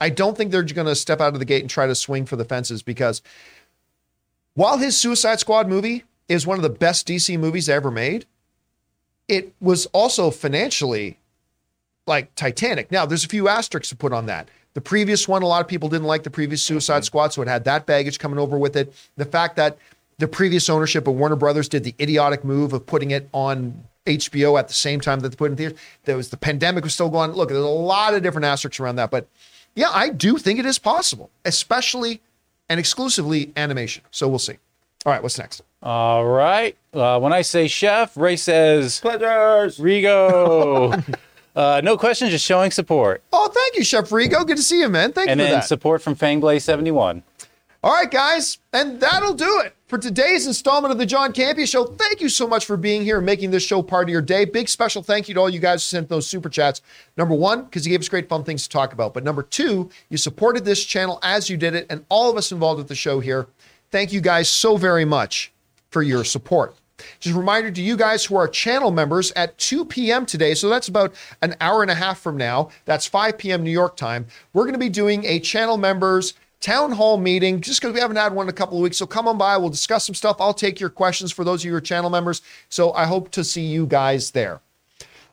I 0.00 0.10
don't 0.10 0.36
think 0.36 0.52
they're 0.52 0.62
going 0.62 0.86
to 0.86 0.94
step 0.94 1.20
out 1.20 1.32
of 1.32 1.40
the 1.40 1.44
gate 1.44 1.62
and 1.62 1.70
try 1.70 1.88
to 1.88 1.94
swing 1.96 2.24
for 2.24 2.36
the 2.36 2.44
fences 2.44 2.84
because 2.84 3.20
while 4.54 4.78
his 4.78 4.96
Suicide 4.96 5.40
Squad 5.40 5.68
movie 5.68 6.04
is 6.28 6.46
one 6.46 6.56
of 6.56 6.62
the 6.62 6.78
best 6.86 7.08
DC 7.08 7.36
movies 7.36 7.68
ever 7.68 7.90
made, 7.90 8.26
it 9.26 9.52
was 9.60 9.86
also 9.86 10.30
financially 10.30 11.18
like 12.06 12.32
Titanic. 12.36 12.92
Now, 12.92 13.06
there's 13.06 13.24
a 13.24 13.28
few 13.28 13.48
asterisks 13.48 13.88
to 13.88 13.96
put 13.96 14.12
on 14.12 14.26
that. 14.26 14.48
The 14.74 14.80
previous 14.80 15.26
one, 15.26 15.42
a 15.42 15.46
lot 15.46 15.62
of 15.62 15.68
people 15.68 15.88
didn't 15.88 16.06
like 16.06 16.22
the 16.22 16.30
previous 16.30 16.62
Suicide 16.62 17.04
Squad, 17.04 17.32
so 17.32 17.42
it 17.42 17.48
had 17.48 17.64
that 17.64 17.86
baggage 17.86 18.18
coming 18.18 18.38
over 18.38 18.58
with 18.58 18.76
it. 18.76 18.92
The 19.16 19.24
fact 19.24 19.56
that 19.56 19.78
the 20.18 20.28
previous 20.28 20.68
ownership 20.68 21.06
of 21.06 21.14
Warner 21.14 21.36
Brothers 21.36 21.68
did 21.68 21.84
the 21.84 21.94
idiotic 22.00 22.44
move 22.44 22.72
of 22.72 22.86
putting 22.86 23.10
it 23.10 23.28
on 23.32 23.84
HBO 24.06 24.58
at 24.58 24.68
the 24.68 24.74
same 24.74 25.00
time 25.00 25.20
that 25.20 25.30
they 25.30 25.36
put 25.36 25.46
it 25.46 25.52
in 25.52 25.56
theaters. 25.56 25.78
There 26.04 26.16
was 26.16 26.28
the 26.30 26.36
pandemic 26.36 26.84
was 26.84 26.94
still 26.94 27.08
going. 27.08 27.32
Look, 27.32 27.48
there's 27.48 27.60
a 27.62 27.66
lot 27.68 28.14
of 28.14 28.22
different 28.22 28.44
asterisks 28.44 28.78
around 28.80 28.96
that, 28.96 29.10
but 29.10 29.26
yeah, 29.74 29.90
I 29.90 30.10
do 30.10 30.38
think 30.38 30.58
it 30.58 30.66
is 30.66 30.78
possible, 30.78 31.30
especially 31.44 32.20
and 32.68 32.78
exclusively 32.78 33.52
animation. 33.56 34.04
So 34.10 34.28
we'll 34.28 34.38
see. 34.38 34.58
All 35.06 35.12
right, 35.12 35.22
what's 35.22 35.38
next? 35.38 35.62
All 35.82 36.24
right. 36.24 36.76
Uh, 36.94 37.18
when 37.20 37.32
I 37.32 37.42
say 37.42 37.68
chef, 37.68 38.16
Ray 38.16 38.36
says, 38.36 39.00
Pleasures. 39.00 39.78
Rigo. 39.78 41.16
uh, 41.56 41.80
no 41.84 41.98
question, 41.98 42.30
just 42.30 42.44
showing 42.44 42.70
support. 42.70 43.22
Oh, 43.32 43.50
thank 43.52 43.76
you, 43.76 43.84
Chef 43.84 44.08
Rigo. 44.08 44.46
Good 44.46 44.56
to 44.56 44.62
see 44.62 44.80
you, 44.80 44.88
man. 44.88 45.12
Thank 45.12 45.28
And 45.28 45.38
you 45.40 45.44
for 45.46 45.50
then 45.50 45.60
that. 45.60 45.66
support 45.66 46.00
from 46.00 46.14
Fangblaze71. 46.16 47.22
All 47.84 47.92
right, 47.92 48.10
guys, 48.10 48.56
and 48.72 48.98
that'll 48.98 49.34
do 49.34 49.60
it 49.62 49.76
for 49.88 49.98
today's 49.98 50.46
installment 50.46 50.90
of 50.90 50.96
the 50.96 51.04
John 51.04 51.34
Campea 51.34 51.68
Show. 51.68 51.84
Thank 51.84 52.22
you 52.22 52.30
so 52.30 52.48
much 52.48 52.64
for 52.64 52.78
being 52.78 53.02
here 53.02 53.18
and 53.18 53.26
making 53.26 53.50
this 53.50 53.62
show 53.62 53.82
part 53.82 54.04
of 54.04 54.08
your 54.08 54.22
day. 54.22 54.46
Big 54.46 54.70
special 54.70 55.02
thank 55.02 55.28
you 55.28 55.34
to 55.34 55.40
all 55.40 55.50
you 55.50 55.58
guys 55.58 55.84
who 55.84 55.94
sent 55.94 56.08
those 56.08 56.26
super 56.26 56.48
chats. 56.48 56.80
Number 57.18 57.34
one, 57.34 57.64
because 57.64 57.86
you 57.86 57.90
gave 57.90 58.00
us 58.00 58.08
great 58.08 58.26
fun 58.26 58.42
things 58.42 58.62
to 58.62 58.70
talk 58.70 58.94
about. 58.94 59.12
But 59.12 59.22
number 59.22 59.42
two, 59.42 59.90
you 60.08 60.16
supported 60.16 60.64
this 60.64 60.82
channel 60.82 61.18
as 61.22 61.50
you 61.50 61.58
did 61.58 61.74
it, 61.74 61.86
and 61.90 62.06
all 62.08 62.30
of 62.30 62.38
us 62.38 62.52
involved 62.52 62.78
with 62.78 62.88
the 62.88 62.94
show 62.94 63.20
here. 63.20 63.48
Thank 63.90 64.14
you 64.14 64.22
guys 64.22 64.48
so 64.48 64.78
very 64.78 65.04
much 65.04 65.52
for 65.90 66.02
your 66.02 66.24
support. 66.24 66.74
Just 67.20 67.34
a 67.34 67.38
reminder 67.38 67.70
to 67.70 67.82
you 67.82 67.98
guys 67.98 68.24
who 68.24 68.36
are 68.36 68.48
channel 68.48 68.92
members 68.92 69.30
at 69.32 69.58
2 69.58 69.84
p.m. 69.84 70.24
today. 70.24 70.54
So 70.54 70.70
that's 70.70 70.88
about 70.88 71.14
an 71.42 71.54
hour 71.60 71.82
and 71.82 71.90
a 71.90 71.94
half 71.94 72.18
from 72.20 72.38
now. 72.38 72.70
That's 72.86 73.06
5 73.06 73.36
p.m. 73.36 73.62
New 73.62 73.70
York 73.70 73.96
time. 73.96 74.26
We're 74.54 74.62
going 74.62 74.72
to 74.72 74.78
be 74.78 74.88
doing 74.88 75.26
a 75.26 75.38
channel 75.38 75.76
members 75.76 76.32
town 76.64 76.92
hall 76.92 77.18
meeting 77.18 77.60
just 77.60 77.78
because 77.78 77.92
we 77.92 78.00
haven't 78.00 78.16
had 78.16 78.32
one 78.32 78.46
in 78.46 78.50
a 78.50 78.54
couple 78.54 78.78
of 78.78 78.82
weeks. 78.82 78.96
So 78.96 79.06
come 79.06 79.28
on 79.28 79.36
by. 79.36 79.58
We'll 79.58 79.68
discuss 79.68 80.06
some 80.06 80.14
stuff. 80.14 80.36
I'll 80.40 80.54
take 80.54 80.80
your 80.80 80.88
questions 80.88 81.30
for 81.30 81.44
those 81.44 81.60
of 81.60 81.66
you 81.66 81.72
who 81.72 81.76
are 81.76 81.80
channel 81.82 82.08
members. 82.08 82.40
So 82.70 82.92
I 82.94 83.04
hope 83.04 83.30
to 83.32 83.44
see 83.44 83.60
you 83.60 83.86
guys 83.86 84.30
there. 84.30 84.60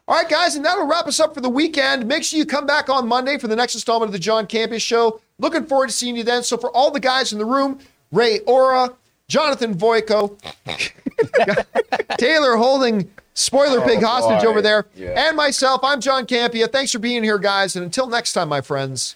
All 0.09 0.17
right, 0.17 0.27
guys, 0.27 0.57
and 0.57 0.65
that'll 0.65 0.87
wrap 0.87 1.07
us 1.07 1.21
up 1.21 1.33
for 1.33 1.39
the 1.39 1.47
weekend. 1.49 2.05
Make 2.05 2.25
sure 2.25 2.37
you 2.37 2.45
come 2.45 2.65
back 2.65 2.89
on 2.89 3.07
Monday 3.07 3.37
for 3.37 3.47
the 3.47 3.55
next 3.55 3.75
installment 3.75 4.09
of 4.09 4.13
the 4.13 4.19
John 4.19 4.45
Campea 4.45 4.81
Show. 4.81 5.21
Looking 5.39 5.65
forward 5.65 5.87
to 5.87 5.93
seeing 5.93 6.17
you 6.17 6.23
then. 6.23 6.43
So, 6.43 6.57
for 6.57 6.69
all 6.71 6.91
the 6.91 6.99
guys 6.99 7.31
in 7.31 7.39
the 7.39 7.45
room, 7.45 7.79
Ray 8.11 8.39
Ora, 8.39 8.93
Jonathan 9.29 9.73
Voico, 9.73 10.37
Taylor 12.17 12.57
holding 12.57 13.09
Spoiler 13.35 13.79
oh, 13.79 13.85
Pig 13.87 14.03
hostage 14.03 14.43
boy. 14.43 14.49
over 14.49 14.61
there, 14.61 14.85
Yeah. 14.95 15.27
and 15.29 15.37
myself. 15.37 15.79
I'm 15.83 16.01
John 16.01 16.25
Campea. 16.25 16.69
Thanks 16.69 16.91
for 16.91 16.99
being 16.99 17.23
here, 17.23 17.37
guys. 17.37 17.77
And 17.77 17.85
until 17.85 18.07
next 18.07 18.33
time, 18.33 18.49
my 18.49 18.59
friends, 18.59 19.15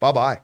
bye 0.00 0.10
bye. 0.10 0.40